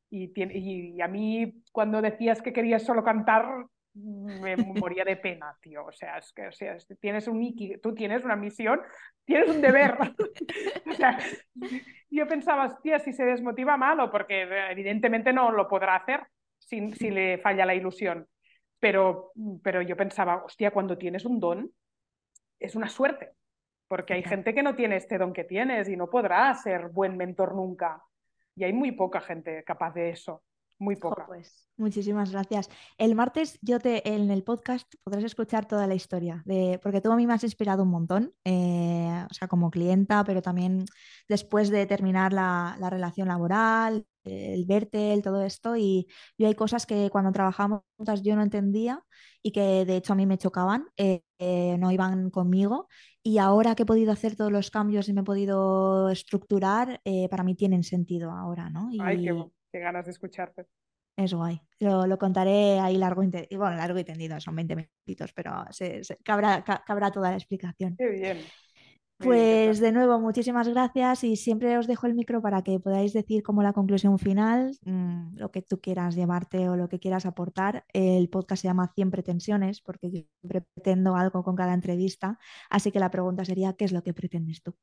Y, 0.09 0.31
y, 0.35 1.01
a 1.01 1.07
mí, 1.07 1.63
cuando 1.71 2.01
decías 2.01 2.41
que 2.41 2.53
querías 2.53 2.83
solo 2.83 3.03
cantar, 3.03 3.65
me 3.93 4.55
moría 4.91 5.03
de 5.03 5.17
pena, 5.17 5.55
tío. 5.61 5.85
O 5.85 5.91
sea, 5.91 6.17
es 6.17 6.31
que 6.33 6.47
o 6.47 6.51
sea, 6.51 6.77
tienes 6.99 7.27
un 7.27 7.55
tú 7.81 7.93
tienes 7.93 8.23
una 8.23 8.35
misión, 8.35 8.81
tienes 9.25 9.49
un 9.49 9.61
deber. 9.61 9.97
o 10.89 10.93
sea, 10.93 11.19
yo 12.09 12.27
pensaba, 12.27 12.65
hostia, 12.65 12.99
si 12.99 13.13
se 13.13 13.25
desmotiva 13.25 13.77
malo, 13.77 14.09
porque 14.11 14.43
evidentemente 14.71 15.33
no 15.33 15.51
lo 15.51 15.67
podrá 15.67 15.95
hacer 15.95 16.21
si, 16.57 16.91
si 16.91 17.11
le 17.11 17.37
falla 17.39 17.65
la 17.65 17.75
ilusión. 17.75 18.27
Pero, 18.79 19.31
pero 19.63 19.81
yo 19.81 19.97
pensaba, 19.97 20.43
hostia, 20.43 20.71
cuando 20.71 20.97
tienes 20.97 21.25
un 21.25 21.39
don, 21.39 21.71
es 22.59 22.75
una 22.75 22.89
suerte, 22.89 23.33
porque 23.87 24.13
hay 24.13 24.23
gente 24.23 24.53
que 24.53 24.63
no 24.63 24.75
tiene 24.75 24.97
este 24.97 25.17
don 25.17 25.33
que 25.33 25.43
tienes 25.43 25.89
y 25.89 25.95
no 25.95 26.09
podrá 26.09 26.53
ser 26.55 26.89
buen 26.89 27.17
mentor 27.17 27.55
nunca. 27.55 28.03
Y 28.55 28.63
hay 28.63 28.73
muy 28.73 28.91
poca 28.91 29.21
gente 29.21 29.63
capaz 29.63 29.93
de 29.93 30.09
eso. 30.09 30.43
Muy 30.79 30.95
poca. 30.95 31.25
pues 31.25 31.67
muchísimas 31.75 32.31
gracias. 32.31 32.69
El 32.97 33.15
martes 33.15 33.57
yo 33.61 33.79
te 33.79 34.07
en 34.13 34.29
el 34.29 34.43
podcast 34.43 34.93
podrás 35.03 35.23
escuchar 35.23 35.65
toda 35.65 35.87
la 35.87 35.95
historia, 35.95 36.43
de, 36.45 36.79
porque 36.83 37.01
tú 37.01 37.11
a 37.11 37.15
mí 37.15 37.25
me 37.25 37.33
has 37.33 37.43
inspirado 37.43 37.83
un 37.83 37.89
montón, 37.89 38.33
eh, 38.43 39.25
o 39.29 39.33
sea, 39.33 39.47
como 39.47 39.71
clienta, 39.71 40.23
pero 40.23 40.41
también 40.41 40.85
después 41.27 41.69
de 41.69 41.87
terminar 41.87 42.31
la, 42.31 42.75
la 42.79 42.91
relación 42.91 43.27
laboral, 43.27 44.05
el 44.27 44.65
verte, 44.65 45.13
el 45.13 45.21
todo 45.21 45.43
esto, 45.43 45.75
y 45.75 46.07
yo 46.37 46.47
hay 46.47 46.55
cosas 46.55 46.85
que 46.85 47.09
cuando 47.09 47.31
trabajamos 47.31 47.81
juntas 47.97 48.21
yo 48.21 48.35
no 48.35 48.43
entendía 48.43 49.03
y 49.41 49.51
que 49.51 49.85
de 49.85 49.97
hecho 49.97 50.13
a 50.13 50.15
mí 50.15 50.25
me 50.25 50.37
chocaban, 50.37 50.87
eh, 50.97 51.21
eh, 51.39 51.77
no 51.79 51.91
iban 51.91 52.29
conmigo, 52.29 52.87
y 53.23 53.37
ahora 53.37 53.75
que 53.75 53.83
he 53.83 53.85
podido 53.85 54.11
hacer 54.11 54.35
todos 54.35 54.51
los 54.51 54.71
cambios 54.71 55.09
y 55.09 55.13
me 55.13 55.21
he 55.21 55.25
podido 55.25 56.09
estructurar, 56.09 57.01
para 57.29 57.43
mí 57.43 57.55
tienen 57.55 57.83
sentido 57.83 58.31
ahora, 58.31 58.69
¿no? 58.69 58.89
Y, 58.91 58.99
Ay, 59.01 59.23
qué 59.23 59.33
Qué 59.71 59.79
ganas 59.79 60.05
de 60.05 60.11
escucharte. 60.11 60.65
Es 61.17 61.33
guay. 61.33 61.59
Lo, 61.79 62.05
lo 62.05 62.17
contaré 62.17 62.79
ahí 62.79 62.95
largo 62.95 63.23
y. 63.23 63.29
Bueno, 63.55 63.75
largo 63.75 63.97
y 63.97 64.03
tendido, 64.03 64.39
son 64.39 64.55
20 64.55 64.75
minutitos, 64.75 65.33
pero 65.33 65.65
se, 65.71 66.01
cabrá, 66.23 66.63
toda 67.11 67.31
la 67.31 67.37
explicación. 67.37 67.95
Qué 67.97 68.07
bien. 68.07 68.37
Pues 69.19 69.79
de 69.79 69.91
nuevo, 69.91 70.19
muchísimas 70.19 70.67
gracias 70.67 71.23
y 71.23 71.37
siempre 71.37 71.75
os 71.77 71.87
dejo 71.87 72.05
el 72.05 72.13
micro 72.13 72.39
para 72.39 72.61
que 72.61 72.79
podáis 72.79 73.13
decir 73.13 73.41
como 73.41 73.63
la 73.63 73.73
conclusión 73.73 74.19
final, 74.19 74.77
mm, 74.83 75.37
lo 75.37 75.49
que 75.49 75.63
tú 75.63 75.81
quieras 75.81 76.15
llevarte 76.15 76.69
o 76.69 76.75
lo 76.75 76.87
que 76.87 76.99
quieras 76.99 77.25
aportar. 77.25 77.83
El 77.93 78.29
podcast 78.29 78.61
se 78.61 78.67
llama 78.67 78.91
100 78.93 79.09
pretensiones 79.09 79.81
porque 79.81 80.11
yo 80.11 80.21
siempre 80.39 80.61
pretendo 80.75 81.15
algo 81.15 81.43
con 81.43 81.55
cada 81.55 81.73
entrevista, 81.73 82.37
así 82.69 82.91
que 82.91 82.99
la 82.99 83.09
pregunta 83.09 83.43
sería, 83.43 83.73
¿qué 83.73 83.85
es 83.85 83.91
lo 83.91 84.03
que 84.03 84.13
pretendes 84.13 84.61
tú? 84.61 84.75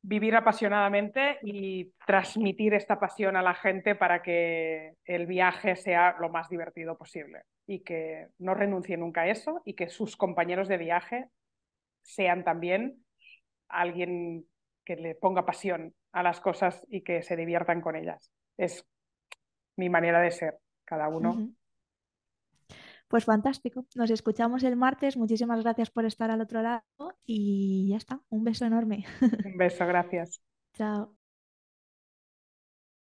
vivir 0.00 0.36
apasionadamente 0.36 1.38
y 1.42 1.92
transmitir 2.06 2.72
esta 2.74 3.00
pasión 3.00 3.36
a 3.36 3.42
la 3.42 3.54
gente 3.54 3.94
para 3.94 4.22
que 4.22 4.94
el 5.04 5.26
viaje 5.26 5.76
sea 5.76 6.16
lo 6.20 6.28
más 6.30 6.48
divertido 6.48 6.96
posible 6.96 7.42
y 7.66 7.80
que 7.80 8.28
no 8.38 8.54
renuncie 8.54 8.96
nunca 8.96 9.22
a 9.22 9.28
eso 9.28 9.60
y 9.64 9.74
que 9.74 9.88
sus 9.88 10.16
compañeros 10.16 10.68
de 10.68 10.78
viaje 10.78 11.28
sean 12.02 12.44
también 12.44 13.04
alguien 13.68 14.46
que 14.84 14.96
le 14.96 15.14
ponga 15.14 15.44
pasión 15.44 15.94
a 16.12 16.22
las 16.22 16.40
cosas 16.40 16.84
y 16.88 17.02
que 17.02 17.22
se 17.22 17.36
diviertan 17.36 17.80
con 17.80 17.96
ellas. 17.96 18.32
Es 18.56 18.86
mi 19.76 19.88
manera 19.88 20.20
de 20.20 20.30
ser, 20.30 20.58
cada 20.84 21.08
uno. 21.08 21.50
Pues 23.08 23.24
fantástico. 23.24 23.86
Nos 23.94 24.10
escuchamos 24.10 24.62
el 24.64 24.76
martes. 24.76 25.16
Muchísimas 25.16 25.62
gracias 25.62 25.90
por 25.90 26.04
estar 26.04 26.30
al 26.30 26.40
otro 26.40 26.62
lado 26.62 26.82
y 27.24 27.88
ya 27.90 27.96
está. 27.96 28.20
Un 28.28 28.44
beso 28.44 28.66
enorme. 28.66 29.04
Un 29.20 29.56
beso, 29.56 29.86
gracias. 29.86 30.42
Chao. 30.74 31.17